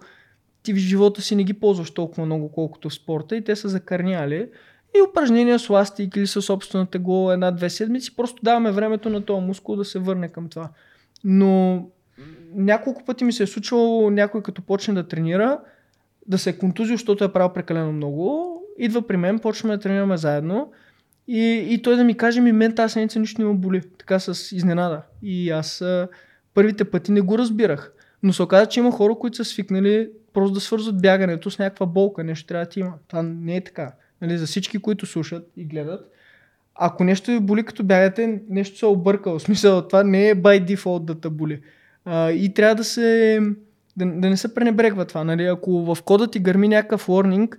ти 0.62 0.72
в 0.72 0.76
живота 0.76 1.22
си 1.22 1.36
не 1.36 1.44
ги 1.44 1.54
ползваш 1.54 1.90
толкова 1.90 2.26
много, 2.26 2.52
колкото 2.52 2.88
в 2.88 2.94
спорта 2.94 3.36
и 3.36 3.44
те 3.44 3.56
са 3.56 3.68
закърняли. 3.68 4.48
И 4.96 5.02
упражнения 5.10 5.58
с 5.58 5.70
ластик 5.70 6.16
или 6.16 6.26
със 6.26 6.44
собствено 6.44 6.86
тегло 6.86 7.32
една-две 7.32 7.70
седмици, 7.70 8.16
просто 8.16 8.42
даваме 8.42 8.70
времето 8.70 9.10
на 9.10 9.24
този 9.24 9.46
мускул 9.46 9.76
да 9.76 9.84
се 9.84 9.98
върне 9.98 10.28
към 10.28 10.48
това. 10.48 10.68
Но 11.24 11.84
няколко 12.54 13.04
пъти 13.04 13.24
ми 13.24 13.32
се 13.32 13.42
е 13.42 13.46
случвало 13.46 14.10
някой 14.10 14.42
като 14.42 14.62
почне 14.62 14.94
да 14.94 15.08
тренира, 15.08 15.60
да 16.26 16.38
се 16.38 16.50
е 16.50 16.58
контузил, 16.58 16.94
защото 16.94 17.24
е 17.24 17.32
правил 17.32 17.52
прекалено 17.52 17.92
много, 17.92 18.60
идва 18.78 19.06
при 19.06 19.16
мен, 19.16 19.38
почваме 19.38 19.76
да 19.76 19.82
тренираме 19.82 20.16
заедно 20.16 20.72
и, 21.28 21.66
и 21.70 21.82
той 21.82 21.96
да 21.96 22.04
ми 22.04 22.16
каже, 22.16 22.40
ми 22.40 22.52
мен 22.52 22.74
тази 22.74 22.92
седмица 22.92 23.20
нищо 23.20 23.42
не 23.42 23.48
ме 23.48 23.54
боли. 23.54 23.82
Така 23.98 24.18
с 24.18 24.52
изненада. 24.52 25.02
И 25.22 25.50
аз 25.50 25.80
а, 25.80 26.08
първите 26.54 26.84
пъти 26.84 27.12
не 27.12 27.20
го 27.20 27.38
разбирах. 27.38 27.92
Но 28.22 28.32
се 28.32 28.42
оказа, 28.42 28.66
че 28.66 28.80
има 28.80 28.90
хора, 28.90 29.14
които 29.14 29.36
са 29.36 29.44
свикнали 29.44 30.10
просто 30.32 30.54
да 30.54 30.60
свързват 30.60 31.02
бягането 31.02 31.50
с 31.50 31.58
някаква 31.58 31.86
болка. 31.86 32.24
Нещо 32.24 32.46
трябва 32.46 32.66
да 32.74 32.80
има. 32.80 32.92
Това 33.08 33.22
не 33.22 33.56
е 33.56 33.64
така. 33.64 33.92
Нали, 34.22 34.38
за 34.38 34.46
всички, 34.46 34.78
които 34.78 35.06
слушат 35.06 35.50
и 35.56 35.64
гледат, 35.64 36.10
ако 36.74 37.04
нещо 37.04 37.30
ви 37.30 37.40
боли 37.40 37.62
като 37.64 37.84
бягате, 37.84 38.42
нещо 38.48 38.78
се 38.78 38.86
е 38.86 38.88
объркало. 38.88 39.38
В 39.38 39.42
смисъл, 39.42 39.88
това 39.88 40.04
не 40.04 40.28
е 40.28 40.34
by 40.34 40.76
default 40.76 41.04
да 41.04 41.20
те 41.20 41.28
боли. 41.28 41.60
А, 42.04 42.30
и 42.30 42.54
трябва 42.54 42.74
да 42.74 42.84
се 42.84 43.40
да, 43.96 44.06
да 44.06 44.30
не 44.30 44.36
се 44.36 44.54
пренебрегва 44.54 45.04
това. 45.04 45.24
Нали? 45.24 45.44
Ако 45.44 45.94
в 45.94 46.02
кода 46.02 46.26
ти 46.26 46.38
гърми 46.38 46.68
някакъв 46.68 47.06
warning, 47.06 47.56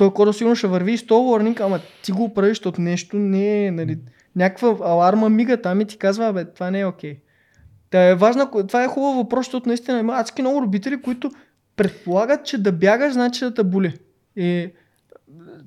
той 0.00 0.12
кода 0.12 0.32
сигурно 0.32 0.56
ще 0.56 0.66
върви 0.66 0.92
и 0.92 0.98
с 0.98 1.06
този 1.06 1.24
warning, 1.24 1.60
ама 1.60 1.80
ти 2.02 2.12
го 2.12 2.34
правиш 2.34 2.66
от 2.66 2.78
нещо, 2.78 3.16
не 3.16 3.66
е, 3.66 3.70
нали, 3.70 3.98
някаква 4.36 4.68
аларма 4.68 5.28
мига 5.28 5.62
там 5.62 5.80
и 5.80 5.84
ти 5.84 5.98
казва, 5.98 6.32
бе, 6.32 6.44
това 6.44 6.70
не 6.70 6.80
е 6.80 6.86
окей. 6.86 7.14
Okay. 7.14 7.18
Та 7.90 8.08
е 8.08 8.14
важно, 8.14 8.50
това 8.68 8.84
е 8.84 8.88
хубаво 8.88 9.14
въпрос, 9.16 9.46
защото 9.46 9.68
наистина 9.68 9.98
има 9.98 10.16
адски 10.16 10.42
много 10.42 10.62
родители, 10.62 11.02
които 11.02 11.30
предполагат, 11.76 12.44
че 12.44 12.58
да 12.58 12.72
бягаш, 12.72 13.12
значи 13.12 13.44
да 13.44 13.54
те 13.54 13.64
боли. 13.64 13.94
И, 14.36 14.70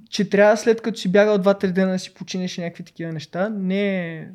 че 0.10 0.30
трябва 0.30 0.58
след 0.58 0.82
като 0.82 1.00
си 1.00 1.12
бягал 1.12 1.38
2-3 1.38 1.72
дена 1.72 1.92
да 1.92 2.00
си 2.00 2.14
починеш 2.14 2.58
някакви 2.58 2.84
такива 2.84 3.12
неща, 3.12 3.50
не 3.50 4.16
е, 4.18 4.28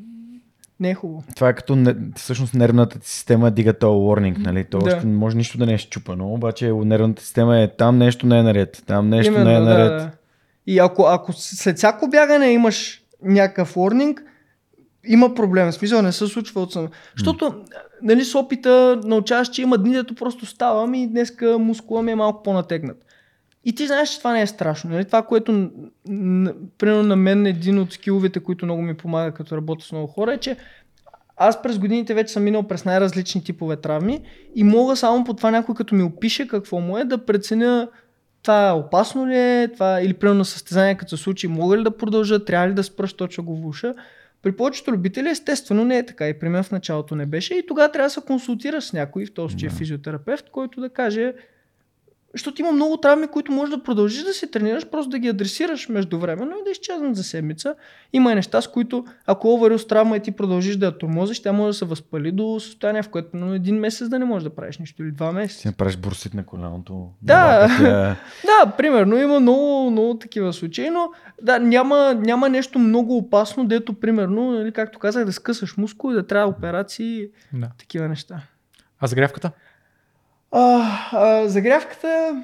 не 0.80 0.90
е 0.90 0.94
хубаво. 0.94 1.22
Това 1.34 1.48
е 1.48 1.54
като 1.54 1.76
не, 1.76 1.94
всъщност 2.16 2.54
нервната 2.54 2.98
ти 2.98 3.08
система 3.10 3.50
дига 3.50 3.72
този 3.72 3.98
warning, 3.98 4.38
нали? 4.38 4.64
То 4.64 4.78
Да. 4.78 4.86
още 4.96 5.06
не 5.06 5.16
може 5.16 5.36
нищо 5.36 5.58
да 5.58 5.66
не 5.66 5.74
е 5.74 5.78
щупано, 5.78 6.32
обаче 6.34 6.72
нервната 6.72 7.22
система 7.22 7.58
е 7.60 7.68
там 7.76 7.98
нещо 7.98 8.26
не 8.26 8.38
е 8.38 8.42
наред, 8.42 8.82
там 8.86 9.08
нещо 9.08 9.32
Именно, 9.32 9.50
не 9.50 9.56
е 9.56 9.60
да, 9.60 9.64
наред. 9.64 9.88
да. 9.88 10.10
И 10.66 10.78
ако, 10.78 11.02
ако 11.06 11.32
след 11.32 11.76
всяко 11.76 12.08
бягане 12.08 12.46
имаш 12.52 13.02
някакъв 13.22 13.74
warning, 13.74 14.18
има 15.06 15.34
проблем. 15.34 15.68
В 15.70 15.74
смисъл 15.74 16.02
не 16.02 16.12
се 16.12 16.26
случва 16.26 16.60
от 16.60 16.72
само. 16.72 16.88
Защото, 17.16 17.54
нали, 18.02 18.24
с 18.24 18.34
опита 18.34 19.00
научаваш, 19.04 19.48
че 19.48 19.62
има 19.62 19.78
дни, 19.78 19.92
дето 19.92 20.14
просто 20.14 20.46
ставам 20.46 20.94
и 20.94 21.06
днеска 21.06 21.58
мускула 21.58 22.02
ми 22.02 22.12
е 22.12 22.14
малко 22.14 22.42
по-натегнат. 22.42 23.04
И 23.64 23.74
ти 23.74 23.86
знаеш, 23.86 24.08
че 24.08 24.18
това 24.18 24.32
не 24.32 24.42
е 24.42 24.46
страшно. 24.46 24.90
Нали? 24.90 25.04
Това, 25.04 25.22
което, 25.22 25.70
примерно 26.78 27.02
на 27.02 27.16
мен, 27.16 27.46
един 27.46 27.78
от 27.78 27.92
скиловете, 27.92 28.40
които 28.40 28.64
много 28.64 28.82
ми 28.82 28.96
помага, 28.96 29.32
като 29.32 29.56
работя 29.56 29.84
с 29.84 29.92
много 29.92 30.06
хора, 30.06 30.32
е, 30.32 30.38
че 30.38 30.56
аз 31.36 31.62
през 31.62 31.78
годините 31.78 32.14
вече 32.14 32.32
съм 32.32 32.42
минал 32.42 32.62
през 32.62 32.84
най-различни 32.84 33.44
типове 33.44 33.76
травми 33.76 34.20
и 34.54 34.64
мога 34.64 34.96
само 34.96 35.24
по 35.24 35.34
това 35.34 35.50
някой 35.50 35.74
като 35.74 35.94
ми 35.94 36.02
опише 36.02 36.48
какво 36.48 36.80
му 36.80 36.98
е 36.98 37.04
да 37.04 37.26
преценя 37.26 37.88
това 38.42 38.74
опасно 38.76 39.26
ли 39.26 39.36
е, 39.36 39.68
това, 39.72 40.00
или 40.00 40.14
примерно 40.14 40.44
състезание 40.44 40.94
като 40.94 41.16
се 41.16 41.22
случи, 41.22 41.48
мога 41.48 41.78
ли 41.78 41.82
да 41.82 41.96
продължа, 41.96 42.44
трябва 42.44 42.68
ли 42.68 42.74
да 42.74 42.84
спра, 42.84 43.06
ще 43.06 43.42
го 43.42 43.56
влуша. 43.56 43.94
При 44.42 44.52
повечето 44.52 44.92
любители 44.92 45.28
естествено 45.28 45.84
не 45.84 45.98
е 45.98 46.06
така 46.06 46.28
и 46.28 46.38
при 46.38 46.48
мен 46.48 46.62
в 46.62 46.70
началото 46.70 47.16
не 47.16 47.26
беше 47.26 47.54
и 47.54 47.66
тогава 47.66 47.92
трябва 47.92 48.06
да 48.06 48.10
се 48.10 48.20
консултираш 48.20 48.84
с 48.84 48.92
някой, 48.92 49.26
в 49.26 49.34
този 49.34 49.52
случай 49.52 49.68
физиотерапевт, 49.68 50.50
който 50.50 50.80
да 50.80 50.88
каже 50.88 51.32
защото 52.34 52.62
има 52.62 52.72
много 52.72 52.96
травми, 52.96 53.26
които 53.26 53.52
можеш 53.52 53.70
да 53.70 53.82
продължиш 53.82 54.22
да 54.22 54.32
се 54.32 54.46
тренираш, 54.46 54.86
просто 54.86 55.10
да 55.10 55.18
ги 55.18 55.28
адресираш 55.28 55.88
междувременно 55.88 56.50
и 56.52 56.64
да 56.64 56.70
изчезнат 56.70 57.16
за 57.16 57.24
седмица. 57.24 57.74
Има 58.12 58.32
и 58.32 58.34
неща, 58.34 58.60
с 58.60 58.68
които 58.68 59.04
ако 59.26 59.48
оверил 59.48 59.78
с 59.78 59.86
травма 59.86 60.16
и 60.16 60.20
ти 60.20 60.30
продължиш 60.32 60.76
да 60.76 60.86
я 60.86 60.98
тормозиш, 60.98 61.40
тя 61.40 61.52
може 61.52 61.68
да 61.68 61.74
се 61.74 61.84
възпали 61.84 62.32
до 62.32 62.60
състояние, 62.60 63.02
в 63.02 63.08
което 63.08 63.36
на 63.36 63.56
един 63.56 63.76
месец 63.76 64.08
да 64.08 64.18
не 64.18 64.24
можеш 64.24 64.44
да 64.44 64.50
правиш 64.50 64.78
нищо 64.78 65.02
или 65.02 65.10
два 65.12 65.32
месеца. 65.32 65.60
Си 65.60 65.68
направиш 65.68 65.96
бурсит 65.96 66.34
на 66.34 66.46
коляното. 66.46 67.08
Да. 67.22 67.68
тя- 67.70 68.16
Да, 68.44 68.70
примерно 68.72 69.16
има 69.16 69.40
много, 69.40 69.90
много 69.90 70.14
такива 70.16 70.52
случаи, 70.52 70.90
но 70.90 71.08
да, 71.42 71.58
няма, 71.58 72.14
няма 72.16 72.48
нещо 72.48 72.78
много 72.78 73.16
опасно, 73.16 73.66
дето 73.66 73.92
примерно, 73.94 74.50
нали, 74.50 74.72
както 74.72 74.98
казах, 74.98 75.24
да 75.24 75.32
скъсаш 75.32 75.76
мускул 75.76 76.10
и 76.10 76.14
да 76.14 76.26
трябва 76.26 76.48
операции, 76.48 77.26
Да. 77.52 77.68
такива 77.78 78.08
неща. 78.08 78.40
А 79.00 79.06
загрявката? 79.06 79.50
А, 80.52 80.88
а, 81.12 81.48
загрявката, 81.48 82.42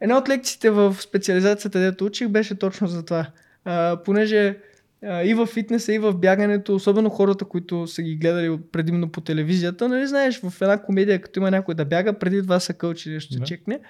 една 0.00 0.18
от 0.18 0.28
лекциите 0.28 0.70
в 0.70 0.96
специализацията, 1.00 1.78
дето 1.78 2.04
учих, 2.04 2.28
беше 2.28 2.54
точно 2.58 2.86
за 2.86 3.04
това. 3.04 3.26
А, 3.64 3.96
понеже 4.04 4.58
а, 5.04 5.22
и 5.22 5.34
в 5.34 5.46
фитнеса, 5.46 5.92
и 5.92 5.98
в 5.98 6.14
бягането, 6.14 6.74
особено 6.74 7.10
хората, 7.10 7.44
които 7.44 7.86
са 7.86 8.02
ги 8.02 8.16
гледали 8.16 8.58
предимно 8.72 9.08
по 9.08 9.20
телевизията, 9.20 9.88
нали 9.88 10.06
знаеш, 10.06 10.40
в 10.40 10.62
една 10.62 10.82
комедия, 10.82 11.20
като 11.20 11.40
има 11.40 11.50
някой 11.50 11.74
да 11.74 11.84
бяга, 11.84 12.12
преди 12.12 12.42
това 12.42 12.60
са 12.60 12.74
кълчи 12.74 13.10
нещо 13.10 13.38
да. 13.38 13.44
Чекне. 13.44 13.80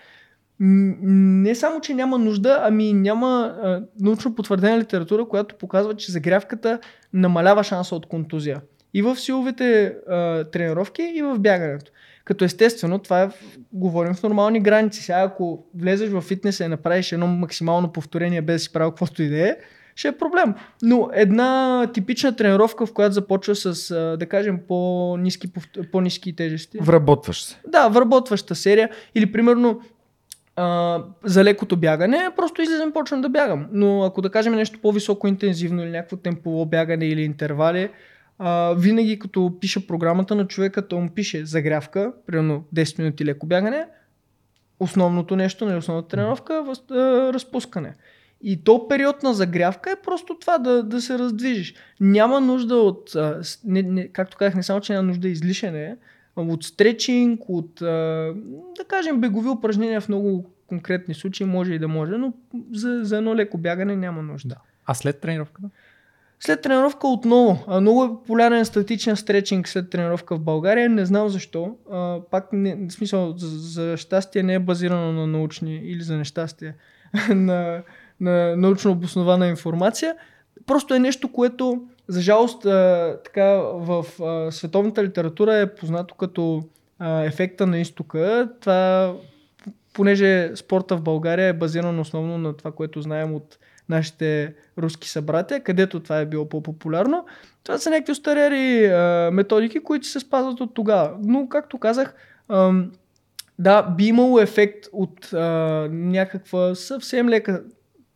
Не 0.60 1.54
само, 1.54 1.80
че 1.80 1.94
няма 1.94 2.18
нужда, 2.18 2.58
ами 2.62 2.92
няма 2.92 3.56
а, 3.62 3.82
научно 4.00 4.34
потвърдена 4.34 4.78
литература, 4.78 5.28
която 5.28 5.54
показва, 5.54 5.96
че 5.96 6.12
загрявката 6.12 6.78
намалява 7.12 7.64
шанса 7.64 7.94
от 7.94 8.06
контузия. 8.06 8.60
И 8.94 9.02
в 9.02 9.16
силовите 9.16 9.94
а, 10.08 10.44
тренировки, 10.44 11.12
и 11.14 11.22
в 11.22 11.38
бягането. 11.38 11.92
Като 12.26 12.44
естествено, 12.44 12.98
това 12.98 13.22
е, 13.22 13.28
говорим 13.72 14.14
в 14.14 14.22
нормални 14.22 14.60
граници. 14.60 15.02
Сега 15.02 15.18
ако 15.18 15.64
влезеш 15.74 16.10
в 16.10 16.20
фитнеса 16.20 16.64
и 16.64 16.68
направиш 16.68 17.12
едно 17.12 17.26
максимално 17.26 17.92
повторение 17.92 18.42
без 18.42 18.54
да 18.54 18.58
си 18.58 18.72
правил 18.72 18.90
каквото 18.90 19.22
и 19.22 19.28
да 19.28 19.48
е, 19.48 19.56
ще 19.94 20.08
е 20.08 20.18
проблем. 20.18 20.54
Но 20.82 21.10
една 21.12 21.86
типична 21.94 22.36
тренировка, 22.36 22.86
в 22.86 22.92
която 22.92 23.14
започва 23.14 23.54
с, 23.54 23.94
да 24.18 24.26
кажем, 24.26 24.60
по-низки, 24.68 25.48
по-низки 25.92 26.36
тежести. 26.36 26.78
Вработваш 26.80 27.44
се. 27.44 27.60
Да, 27.68 27.88
вработваща 27.88 28.54
серия. 28.54 28.90
Или 29.14 29.32
примерно 29.32 29.80
а, 30.56 31.02
за 31.24 31.44
лекото 31.44 31.76
бягане, 31.76 32.30
просто 32.36 32.62
излизам 32.62 32.88
и 32.88 32.92
почвам 32.92 33.20
да 33.20 33.28
бягам. 33.28 33.66
Но 33.72 34.04
ако 34.04 34.22
да 34.22 34.30
кажем 34.30 34.54
нещо 34.54 34.78
по-високо 34.82 35.28
интензивно 35.28 35.82
или 35.82 35.90
някакво 35.90 36.16
темпово 36.16 36.66
бягане 36.66 37.06
или 37.06 37.22
интервали, 37.22 37.88
а, 38.38 38.74
винаги 38.78 39.18
като 39.18 39.58
пиша 39.60 39.86
програмата 39.86 40.34
на 40.34 40.46
човека, 40.46 40.88
то 40.88 41.00
му 41.00 41.10
пише 41.10 41.46
загрявка, 41.46 42.12
примерно 42.26 42.64
10 42.74 42.98
минути 42.98 43.24
леко 43.24 43.46
бягане, 43.46 43.86
основното 44.80 45.36
нещо, 45.36 45.64
нали, 45.64 45.76
основната 45.76 46.08
тренировка, 46.08 46.62
въз, 46.62 46.82
а, 46.90 46.94
разпускане. 47.32 47.94
И 48.42 48.64
то 48.64 48.88
период 48.88 49.22
на 49.22 49.34
загрявка 49.34 49.90
е 49.90 50.02
просто 50.04 50.36
това 50.40 50.58
да, 50.58 50.82
да 50.82 51.00
се 51.00 51.18
раздвижиш. 51.18 51.74
Няма 52.00 52.40
нужда 52.40 52.74
от, 52.74 53.14
а, 53.14 53.40
не, 53.64 53.82
не, 53.82 54.08
както 54.08 54.36
казах, 54.36 54.54
не 54.54 54.62
само, 54.62 54.80
че 54.80 54.92
няма 54.92 55.06
нужда 55.06 55.28
излишане, 55.28 55.96
а 56.36 56.42
от 56.42 56.64
стречинг, 56.64 57.40
от, 57.48 57.82
а, 57.82 58.34
да 58.78 58.84
кажем, 58.88 59.20
бегови 59.20 59.48
упражнения 59.48 60.00
в 60.00 60.08
много 60.08 60.50
конкретни 60.66 61.14
случаи 61.14 61.46
може 61.46 61.72
и 61.74 61.78
да 61.78 61.88
може, 61.88 62.12
но 62.12 62.32
за, 62.72 63.00
за 63.02 63.16
едно 63.16 63.36
леко 63.36 63.58
бягане 63.58 63.96
няма 63.96 64.22
нужда. 64.22 64.48
Да. 64.48 64.60
А 64.86 64.94
след 64.94 65.20
тренировката? 65.20 65.70
След 66.46 66.62
тренировка 66.62 67.08
отново. 67.08 67.64
А, 67.66 67.80
много 67.80 68.04
е 68.04 68.08
популярен 68.08 68.64
статичен 68.64 69.16
стречинг 69.16 69.68
след 69.68 69.90
тренировка 69.90 70.36
в 70.36 70.40
България. 70.40 70.88
Не 70.88 71.06
знам 71.06 71.28
защо. 71.28 71.76
А, 71.92 72.20
пак, 72.30 72.52
не, 72.52 72.76
в 72.88 72.92
смисъл, 72.92 73.34
за, 73.36 73.48
за 73.48 73.96
щастие 73.96 74.42
не 74.42 74.54
е 74.54 74.58
базирано 74.58 75.12
на 75.12 75.26
научни 75.26 75.76
или 75.76 76.02
за 76.02 76.16
нещастие 76.16 76.74
на, 77.28 77.82
на 78.20 78.56
научно 78.56 78.92
обоснована 78.92 79.48
информация. 79.48 80.16
Просто 80.66 80.94
е 80.94 80.98
нещо, 80.98 81.32
което 81.32 81.82
за 82.08 82.20
жалост 82.20 82.66
а, 82.66 83.16
така 83.24 83.44
в 83.60 84.06
а, 84.22 84.52
световната 84.52 85.04
литература 85.04 85.56
е 85.56 85.74
познато 85.74 86.14
като 86.14 86.64
а, 86.98 87.24
ефекта 87.24 87.66
на 87.66 87.78
изтока. 87.78 88.48
Това, 88.60 89.14
понеже 89.92 90.56
спорта 90.56 90.96
в 90.96 91.02
България 91.02 91.48
е 91.48 91.52
базиран 91.52 92.00
основно 92.00 92.38
на 92.38 92.56
това, 92.56 92.72
което 92.72 93.02
знаем 93.02 93.34
от 93.34 93.58
нашите 93.88 94.54
руски 94.78 95.08
събратия, 95.08 95.62
където 95.62 96.00
това 96.00 96.18
е 96.18 96.26
било 96.26 96.48
по-популярно. 96.48 97.26
Това 97.64 97.78
са 97.78 97.90
някакви 97.90 98.12
устарели 98.12 98.86
а, 98.86 99.30
методики, 99.32 99.80
които 99.80 100.06
се 100.06 100.20
спазват 100.20 100.60
от 100.60 100.74
тогава. 100.74 101.16
Но, 101.22 101.48
както 101.48 101.78
казах, 101.78 102.14
а, 102.48 102.72
да, 103.58 103.82
би 103.82 104.04
имало 104.04 104.40
ефект 104.40 104.86
от 104.92 105.32
а, 105.32 105.38
някаква 105.90 106.74
съвсем 106.74 107.28
лека, 107.28 107.62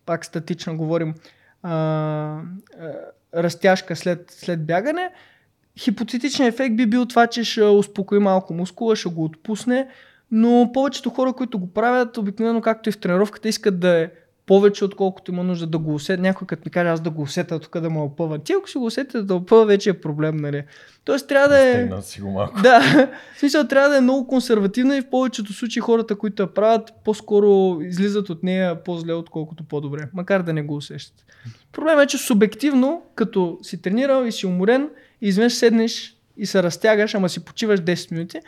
пак 0.07 0.25
статично 0.25 0.77
говорим, 0.77 1.15
а, 1.63 1.71
а, 1.73 2.43
разтяжка 3.35 3.97
след, 3.97 4.31
след 4.31 4.67
бягане. 4.67 5.11
Хипотетичният 5.79 6.55
ефект 6.55 6.77
би 6.77 6.87
бил 6.87 7.07
това, 7.07 7.27
че 7.27 7.45
ще 7.45 7.63
успокои 7.63 8.19
малко 8.19 8.55
мускула, 8.55 8.97
ще 8.97 9.09
го 9.09 9.25
отпусне, 9.25 9.89
но 10.31 10.71
повечето 10.75 11.11
хора, 11.11 11.33
които 11.33 11.59
го 11.59 11.73
правят, 11.73 12.17
обикновено 12.17 12.61
както 12.61 12.89
и 12.89 12.93
в 12.93 12.99
тренировката, 12.99 13.49
искат 13.49 13.81
да 13.81 14.01
е 14.01 14.11
повече, 14.51 14.85
отколкото 14.85 15.31
има 15.31 15.45
нужда 15.45 15.67
да 15.67 15.79
го 15.79 15.95
усетя. 15.95 16.23
Някой 16.23 16.47
като 16.47 16.63
ми 16.65 16.71
каже, 16.71 16.91
аз 16.91 17.01
да 17.01 17.11
го 17.11 17.23
усетя 17.23 17.59
тук 17.59 17.81
да 17.81 17.91
му 17.91 18.05
опъва. 18.05 18.39
Ти 18.39 18.53
ако 18.53 18.69
си 18.69 18.79
го 18.79 18.85
усетите 18.85 19.23
да 19.23 19.35
опъва, 19.35 19.67
вече 19.67 19.91
е 19.91 20.01
проблем, 20.01 20.37
нали? 20.37 20.63
Тоест 21.05 21.29
трябва 21.29 21.49
да 21.49 21.69
е... 21.69 21.73
Стегна 21.73 22.03
си 22.03 22.21
го 22.21 22.31
малко. 22.31 22.63
Да, 22.63 22.81
в 23.35 23.39
смисъл 23.39 23.67
трябва 23.69 23.89
да 23.89 23.97
е 23.97 24.01
много 24.01 24.27
консервативна 24.27 24.97
и 24.97 25.01
в 25.01 25.11
повечето 25.11 25.53
случаи 25.53 25.81
хората, 25.81 26.17
които 26.17 26.43
я 26.43 26.55
правят, 26.55 26.93
по-скоро 27.05 27.81
излизат 27.83 28.31
от 28.31 28.43
нея 28.43 28.85
по-зле, 28.85 29.13
отколкото 29.13 29.65
по-добре, 29.65 30.09
макар 30.15 30.43
да 30.43 30.53
не 30.53 30.63
го 30.63 30.77
усещат. 30.77 31.25
Проблемът 31.73 32.05
е, 32.05 32.07
че 32.07 32.19
субективно, 32.19 33.03
като 33.15 33.59
си 33.63 33.83
тренирал 33.83 34.25
и 34.25 34.33
си 34.33 34.47
уморен, 34.47 34.89
и 35.21 35.29
изведнъж 35.29 35.55
седнеш 35.55 36.17
и 36.37 36.47
се 36.47 36.63
разтягаш, 36.63 37.15
ама 37.15 37.29
си 37.29 37.45
почиваш 37.45 37.81
10 37.81 38.13
минути, 38.13 38.41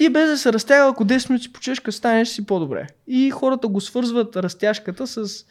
ти 0.00 0.08
без 0.08 0.30
да 0.30 0.38
се 0.38 0.52
разтяга, 0.52 0.90
ако 0.90 1.04
10 1.04 1.30
минути 1.30 1.52
като 1.52 1.92
станеш 1.92 2.28
си 2.28 2.46
по-добре. 2.46 2.86
И 3.06 3.30
хората 3.30 3.68
го 3.68 3.80
свързват 3.80 4.36
разтяжката 4.36 5.06
с 5.06 5.44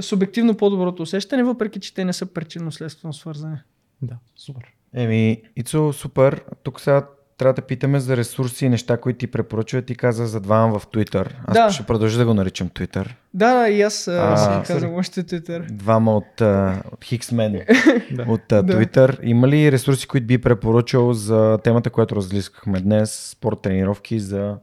субективно 0.00 0.56
по-доброто 0.56 1.02
усещане, 1.02 1.42
въпреки 1.42 1.80
че 1.80 1.94
те 1.94 2.04
не 2.04 2.12
са 2.12 2.26
причинно-следствено 2.26 3.12
свързани. 3.12 3.56
Да, 4.02 4.16
супер. 4.36 4.62
Еми, 4.94 5.42
Ицо, 5.56 5.92
супер. 5.92 6.44
Тук 6.62 6.80
сега 6.80 7.06
трябва 7.38 7.54
да 7.54 7.62
питаме 7.62 8.00
за 8.00 8.16
ресурси 8.16 8.66
и 8.66 8.68
неща, 8.68 8.96
които 8.96 9.18
ти 9.18 9.26
препоръчват. 9.26 9.86
Ти 9.86 9.94
каза 9.94 10.26
за 10.26 10.40
двама 10.40 10.78
в 10.78 10.86
Twitter. 10.86 11.26
Аз 11.46 11.54
Да. 11.54 11.70
ще 11.70 11.82
продължа 11.82 12.18
да 12.18 12.26
го 12.26 12.34
наричам 12.34 12.68
Twitter. 12.68 13.08
Да, 13.34 13.54
да, 13.54 13.68
и 13.68 13.82
аз 13.82 14.08
А, 14.08 14.36
си 14.64 14.72
казвам 14.72 14.94
още 14.94 15.22
Twitter. 15.22 15.72
Двама 15.72 16.16
от, 16.16 16.40
а, 16.40 16.82
от 16.92 17.04
Хиксмен 17.04 17.52
Да. 18.10 18.22
от 18.22 18.52
а, 18.52 18.62
Да. 18.62 18.72
Twitter. 18.74 19.18
Има 19.22 19.48
ли 19.48 19.72
ресурси, 19.72 20.06
които 20.06 20.26
би 20.26 20.38
препоръчал 20.38 21.12
за 21.12 21.58
темата, 21.64 21.90
която 21.90 22.16
разлискахме 22.16 22.80
днес? 22.80 23.30
Спорт 23.30 23.60
тренировки 23.62 24.20
за 24.20 24.56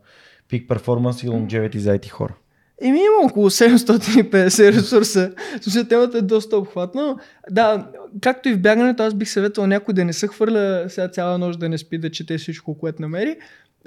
пик 0.49 0.69
перформанс 0.69 1.23
и 1.23 1.27
longevity 1.27 1.77
за 1.77 1.89
IT 1.89 2.09
хора. 2.09 2.33
Еми 2.81 2.99
има 2.99 3.29
около 3.29 3.49
750 3.49 4.71
ресурса. 4.71 5.31
Смисъл, 5.61 5.83
темата 5.83 6.17
е 6.17 6.21
доста 6.21 6.57
обхватна. 6.57 7.17
Да, 7.51 7.87
както 8.21 8.49
и 8.49 8.53
в 8.53 8.61
бягането, 8.61 9.03
аз 9.03 9.13
бих 9.13 9.29
съветвал 9.29 9.67
някой 9.67 9.93
да 9.93 10.05
не 10.05 10.13
се 10.13 10.27
хвърля 10.27 10.85
сега 10.87 11.07
цяла 11.07 11.37
нощ 11.37 11.59
да 11.59 11.69
не 11.69 11.77
спи, 11.77 11.97
да 11.97 12.11
чете 12.11 12.37
всичко, 12.37 12.77
което 12.77 13.01
намери. 13.01 13.37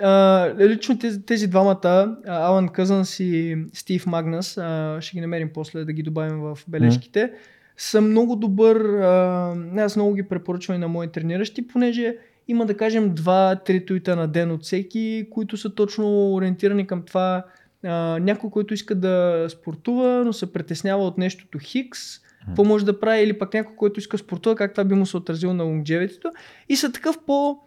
А, 0.02 0.54
лично 0.58 0.98
тези, 0.98 1.22
тези 1.22 1.46
двамата, 1.46 2.16
Алан 2.26 2.68
Къзънс 2.68 3.20
и 3.20 3.56
Стив 3.72 4.06
Магнас, 4.06 4.58
а, 4.58 4.98
ще 5.00 5.14
ги 5.14 5.20
намерим 5.20 5.50
после 5.54 5.84
да 5.84 5.92
ги 5.92 6.02
добавим 6.02 6.38
в 6.38 6.58
бележките, 6.68 7.32
са 7.76 8.00
много 8.00 8.36
добър, 8.36 8.76
а, 8.76 9.54
аз 9.76 9.96
много 9.96 10.14
ги 10.14 10.22
препоръчвам 10.22 10.76
и 10.76 10.80
на 10.80 10.88
мои 10.88 11.08
трениращи, 11.08 11.66
понеже 11.66 12.16
има 12.48 12.66
да 12.66 12.76
кажем 12.76 13.14
2-3 13.14 13.86
туита 13.86 14.16
на 14.16 14.28
ден 14.28 14.50
от 14.50 14.62
всеки, 14.62 15.26
които 15.30 15.56
са 15.56 15.74
точно 15.74 16.34
ориентирани 16.34 16.86
към 16.86 17.02
това 17.02 17.44
а, 17.84 18.18
някой, 18.18 18.50
който 18.50 18.74
иска 18.74 18.94
да 18.94 19.46
спортува, 19.48 20.22
но 20.24 20.32
се 20.32 20.52
притеснява 20.52 21.04
от 21.04 21.18
нещото 21.18 21.58
Хикс, 21.58 22.00
какво 22.46 22.64
може 22.64 22.84
да 22.84 23.00
прави, 23.00 23.22
или 23.22 23.38
пък 23.38 23.54
някой, 23.54 23.76
който 23.76 24.00
иска 24.00 24.18
спортува, 24.18 24.56
как 24.56 24.72
това 24.72 24.84
би 24.84 24.94
му 24.94 25.06
се 25.06 25.16
отразило 25.16 25.54
на 25.54 25.64
лонгджевитето. 25.64 26.30
И 26.68 26.76
са 26.76 26.92
такъв 26.92 27.18
по 27.26 27.58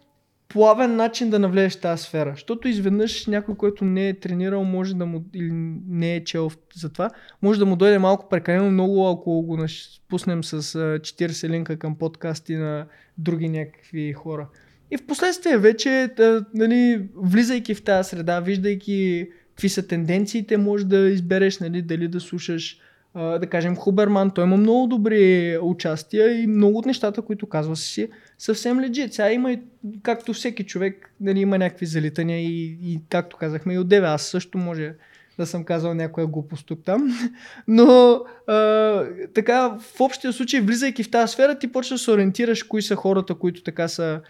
плавен 0.48 0.96
начин 0.96 1.30
да 1.30 1.38
навлезеш 1.38 1.78
в 1.78 1.80
тази 1.80 2.02
сфера. 2.02 2.30
Защото 2.30 2.68
изведнъж 2.68 3.26
някой, 3.26 3.54
който 3.54 3.84
не 3.84 4.08
е 4.08 4.20
тренирал, 4.20 4.64
може 4.64 4.94
да 4.94 5.06
му, 5.06 5.24
или 5.34 5.50
не 5.88 6.16
е 6.16 6.24
чел 6.24 6.50
за 6.74 6.92
това, 6.92 7.10
може 7.42 7.58
да 7.58 7.66
му 7.66 7.76
дойде 7.76 7.98
малко 7.98 8.28
прекалено 8.28 8.70
много, 8.70 9.08
ако 9.08 9.42
го 9.42 9.68
спуснем 9.68 10.44
с 10.44 10.52
а, 10.52 10.58
40 10.58 11.48
линка 11.48 11.78
към 11.78 11.96
подкасти 11.96 12.54
на 12.54 12.86
други 13.18 13.48
някакви 13.48 14.12
хора. 14.12 14.48
И 14.90 14.96
в 14.96 15.06
последствие 15.06 15.58
вече, 15.58 16.08
нали, 16.54 17.08
влизайки 17.16 17.74
в 17.74 17.84
тази 17.84 18.08
среда, 18.08 18.40
виждайки 18.40 19.28
какви 19.52 19.68
са 19.68 19.86
тенденциите, 19.86 20.56
може 20.56 20.84
да 20.84 20.98
избереш 20.98 21.58
нали, 21.58 21.82
дали 21.82 22.08
да 22.08 22.20
слушаш 22.20 22.78
а, 23.14 23.38
да 23.38 23.46
кажем 23.46 23.76
Хуберман, 23.76 24.30
той 24.30 24.44
има 24.44 24.56
много 24.56 24.86
добри 24.86 25.58
участия 25.62 26.42
и 26.42 26.46
много 26.46 26.78
от 26.78 26.86
нещата, 26.86 27.22
които 27.22 27.46
казва 27.46 27.76
си, 27.76 28.08
съвсем 28.38 28.80
лежит. 28.80 29.14
Сега 29.14 29.32
има 29.32 29.52
и, 29.52 29.60
както 30.02 30.32
всеки 30.32 30.64
човек, 30.64 31.14
нали, 31.20 31.40
има 31.40 31.58
някакви 31.58 31.86
залитания 31.86 32.38
и, 32.38 32.78
и 32.82 33.00
както 33.08 33.36
казахме 33.36 33.74
и 33.74 33.78
от 33.78 33.88
деве, 33.88 34.06
аз 34.06 34.22
също 34.22 34.58
може 34.58 34.94
да 35.38 35.46
съм 35.46 35.64
казал 35.64 35.94
някоя 35.94 36.26
глупост 36.26 36.66
тук 36.66 36.84
там. 36.84 37.18
Но 37.68 38.20
а, 38.46 39.04
така, 39.34 39.78
в 39.80 40.00
общия 40.00 40.32
случай, 40.32 40.60
влизайки 40.60 41.02
в 41.02 41.10
тази 41.10 41.32
сфера, 41.32 41.58
ти 41.58 41.72
почваш 41.72 42.00
да 42.00 42.04
се 42.04 42.10
ориентираш 42.10 42.62
кои 42.62 42.82
са 42.82 42.96
хората, 42.96 43.34
които 43.34 43.62
така 43.62 43.88
са 43.88 44.20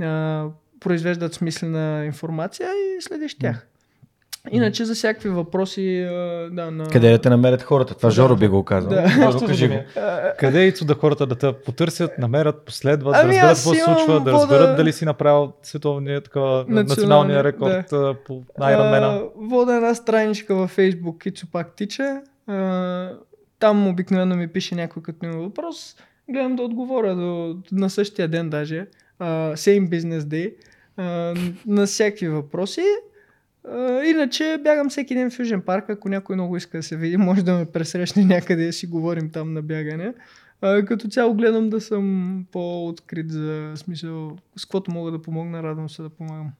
а, 0.00 0.46
произвеждат 0.80 1.34
смислена 1.34 2.04
информация 2.06 2.68
и 2.68 3.02
следиш 3.02 3.38
тях. 3.38 3.66
Иначе 4.50 4.84
за 4.84 4.94
всякакви 4.94 5.28
въпроси, 5.28 6.06
да, 6.52 6.70
на... 6.70 6.88
Къде 6.88 7.10
да 7.10 7.18
те 7.18 7.30
намерят 7.30 7.62
хората? 7.62 7.94
Това 7.94 8.06
Да. 8.08 8.14
Жоро 8.14 8.36
би 8.36 8.48
го 8.48 8.64
казал. 8.64 8.90
Да. 8.90 9.08
Жоро, 9.08 9.46
кажи 9.46 9.68
да 9.68 9.74
го. 9.74 9.82
Къде 10.38 10.66
е 10.66 10.72
да 10.72 10.94
хората 10.94 11.26
да 11.26 11.34
те 11.34 11.52
потърсят, 11.52 12.18
намерят, 12.18 12.64
последват, 12.64 13.14
Ами 13.16 13.34
да 13.34 13.42
разберат 13.42 13.50
аз 13.52 13.64
какво 13.64 13.74
се 13.74 13.80
случва, 13.80 14.20
да 14.20 14.30
вода- 14.30 14.32
разберат 14.32 14.76
дали 14.76 14.92
си 14.92 15.04
направил 15.04 15.52
световния, 15.62 16.20
такова, 16.20 16.64
националния 16.68 17.44
рекорд 17.44 17.92
а, 17.92 18.14
по 18.26 18.42
Ironman. 18.60 19.02
А, 19.02 19.22
Вода 19.36 19.76
една 19.76 19.94
страничка 19.94 20.54
във 20.54 20.76
Facebook, 20.76 21.18
Кицо 21.18 21.46
пак 21.52 21.74
тича. 21.76 22.20
А, 22.46 23.10
там 23.58 23.88
обикновено 23.88 24.36
ми 24.36 24.48
пише 24.48 24.74
някой 24.74 25.02
като 25.02 25.26
има 25.26 25.36
въпрос. 25.36 25.96
Гледам 26.30 26.56
да 26.56 26.62
отговоря 26.62 27.14
до, 27.16 27.56
на 27.72 27.90
същия 27.90 28.28
ден 28.28 28.50
даже. 28.50 28.86
А, 29.18 29.26
same 29.52 29.88
business 29.88 30.20
day. 30.20 30.54
На 31.66 31.86
всякакви 31.86 32.28
въпроси. 32.28 32.82
Иначе 34.06 34.60
бягам 34.64 34.88
всеки 34.88 35.14
ден 35.14 35.30
в 35.30 35.38
Южен 35.38 35.62
парк. 35.62 35.90
Ако 35.90 36.08
някой 36.08 36.36
много 36.36 36.56
иска 36.56 36.78
да 36.78 36.82
се 36.82 36.96
види, 36.96 37.16
може 37.16 37.42
да 37.44 37.58
ме 37.58 37.64
пресрещне 37.64 38.24
някъде 38.24 38.68
и 38.68 38.72
си 38.72 38.86
говорим 38.86 39.30
там 39.30 39.52
на 39.52 39.62
бягане. 39.62 40.14
А, 40.60 40.84
като 40.84 41.08
цяло 41.08 41.34
гледам 41.34 41.70
да 41.70 41.80
съм 41.80 42.46
по-открит 42.52 43.30
за 43.30 43.72
смисъл, 43.76 44.36
с 44.56 44.64
каквото 44.64 44.90
мога 44.90 45.10
да 45.10 45.22
помогна, 45.22 45.62
радвам 45.62 45.90
се 45.90 46.02
да 46.02 46.08
помагам. 46.08 46.50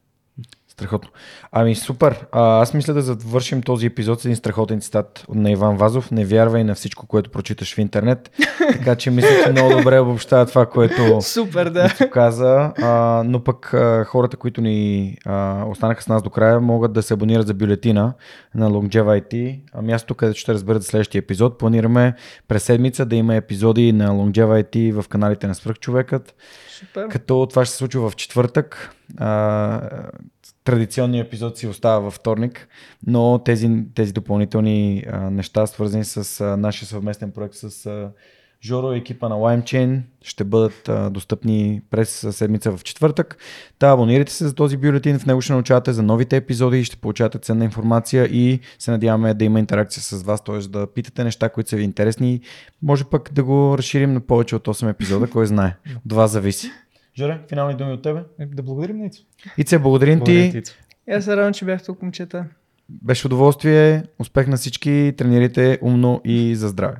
Страхотно. 0.72 1.10
Ами 1.52 1.74
супер. 1.74 2.26
А, 2.32 2.60
аз 2.60 2.74
мисля 2.74 2.94
да 2.94 3.02
завършим 3.02 3.62
този 3.62 3.86
епизод 3.86 4.20
с 4.20 4.24
един 4.24 4.36
страхотен 4.36 4.80
цитат 4.80 5.24
на 5.34 5.50
Иван 5.50 5.76
Вазов. 5.76 6.10
Не 6.10 6.24
вярвай 6.24 6.64
на 6.64 6.74
всичко, 6.74 7.06
което 7.06 7.30
прочиташ 7.30 7.74
в 7.74 7.78
интернет. 7.78 8.30
Така 8.58 8.96
че 8.96 9.10
мисля, 9.10 9.28
че 9.44 9.52
много 9.52 9.76
добре 9.76 9.98
обобщава 9.98 10.46
това, 10.46 10.66
което 10.66 11.20
Супер, 11.22 11.70
да. 11.70 11.88
Каза. 12.12 12.72
А, 12.82 13.22
но 13.26 13.44
пък 13.44 13.74
а, 13.74 14.04
хората, 14.04 14.36
които 14.36 14.60
ни 14.60 15.16
а, 15.24 15.64
останаха 15.64 16.02
с 16.02 16.08
нас 16.08 16.22
до 16.22 16.30
края, 16.30 16.60
могат 16.60 16.92
да 16.92 17.02
се 17.02 17.14
абонират 17.14 17.46
за 17.46 17.54
бюлетина 17.54 18.12
на 18.54 18.70
Longeva 18.70 19.22
IT. 19.22 19.60
А 19.72 19.82
място, 19.82 20.14
където 20.14 20.38
ще 20.38 20.54
разберат 20.54 20.84
следващия 20.84 21.18
епизод. 21.18 21.58
Планираме 21.58 22.14
през 22.48 22.62
седмица 22.62 23.06
да 23.06 23.16
има 23.16 23.34
епизоди 23.34 23.92
на 23.92 24.10
Longeva 24.10 24.64
IT 24.64 25.02
в 25.02 25.08
каналите 25.08 25.46
на 25.46 25.54
Свръхчовекът. 25.54 26.34
Супер. 26.78 27.08
Като 27.08 27.46
това 27.50 27.64
ще 27.64 27.72
се 27.72 27.78
случва 27.78 28.10
в 28.10 28.16
четвъртък. 28.16 28.94
А, 29.18 29.80
традиционният 30.64 31.26
епизод 31.26 31.58
си 31.58 31.66
остава 31.66 31.98
във 31.98 32.14
вторник, 32.14 32.68
но 33.06 33.38
тези, 33.44 33.70
тези 33.94 34.12
допълнителни 34.12 35.04
а, 35.10 35.30
неща, 35.30 35.66
свързани 35.66 36.04
с 36.04 36.40
а, 36.40 36.56
нашия 36.56 36.88
съвместен 36.88 37.30
проект 37.30 37.54
с 37.54 37.86
а, 37.86 38.10
Жоро 38.64 38.92
и 38.92 38.98
екипа 38.98 39.28
на 39.28 39.34
LimeChain 39.34 40.00
ще 40.22 40.44
бъдат 40.44 40.88
а, 40.88 41.10
достъпни 41.10 41.82
през 41.90 42.26
седмица 42.30 42.76
в 42.76 42.84
четвъртък. 42.84 43.36
Та 43.78 43.90
абонирайте 43.90 44.32
се 44.32 44.46
за 44.46 44.54
този 44.54 44.76
бюлетин, 44.76 45.18
в 45.18 45.26
него 45.26 45.40
ще 45.40 45.52
научавате 45.52 45.92
за 45.92 46.02
новите 46.02 46.36
епизоди 46.36 46.78
и 46.78 46.84
ще 46.84 46.96
получавате 46.96 47.38
ценна 47.38 47.64
информация 47.64 48.24
и 48.24 48.60
се 48.78 48.90
надяваме 48.90 49.34
да 49.34 49.44
има 49.44 49.58
интеракция 49.58 50.02
с 50.02 50.22
вас, 50.22 50.44
т.е. 50.44 50.58
да 50.58 50.86
питате 50.86 51.24
неща, 51.24 51.48
които 51.48 51.70
са 51.70 51.76
ви 51.76 51.82
интересни. 51.82 52.40
Може 52.82 53.04
пък 53.04 53.32
да 53.32 53.44
го 53.44 53.78
разширим 53.78 54.12
на 54.12 54.20
повече 54.20 54.56
от 54.56 54.66
8 54.68 54.90
епизода, 54.90 55.26
кой 55.26 55.46
знае. 55.46 55.76
От 56.06 56.12
вас 56.12 56.30
зависи. 56.30 56.70
Жоре, 57.18 57.40
финални 57.48 57.76
думи 57.76 57.92
от 57.92 58.02
тебе. 58.02 58.24
Е, 58.40 58.46
Да 58.46 58.62
благодарим 58.62 58.98
на 58.98 59.06
Ицо. 59.06 59.22
Ице, 59.58 59.78
благодарим 59.78 60.20
ти. 60.20 60.62
И 61.08 61.12
аз 61.12 61.24
се 61.24 61.36
радвам, 61.36 61.52
че 61.52 61.64
бях 61.64 61.84
тук, 61.84 62.02
момчета. 62.02 62.44
Беше 62.88 63.26
удоволствие. 63.26 64.02
Успех 64.18 64.46
на 64.46 64.56
всички. 64.56 65.14
Тренирайте 65.16 65.78
умно 65.82 66.20
и 66.24 66.56
за 66.56 66.68
здраве. 66.68 66.96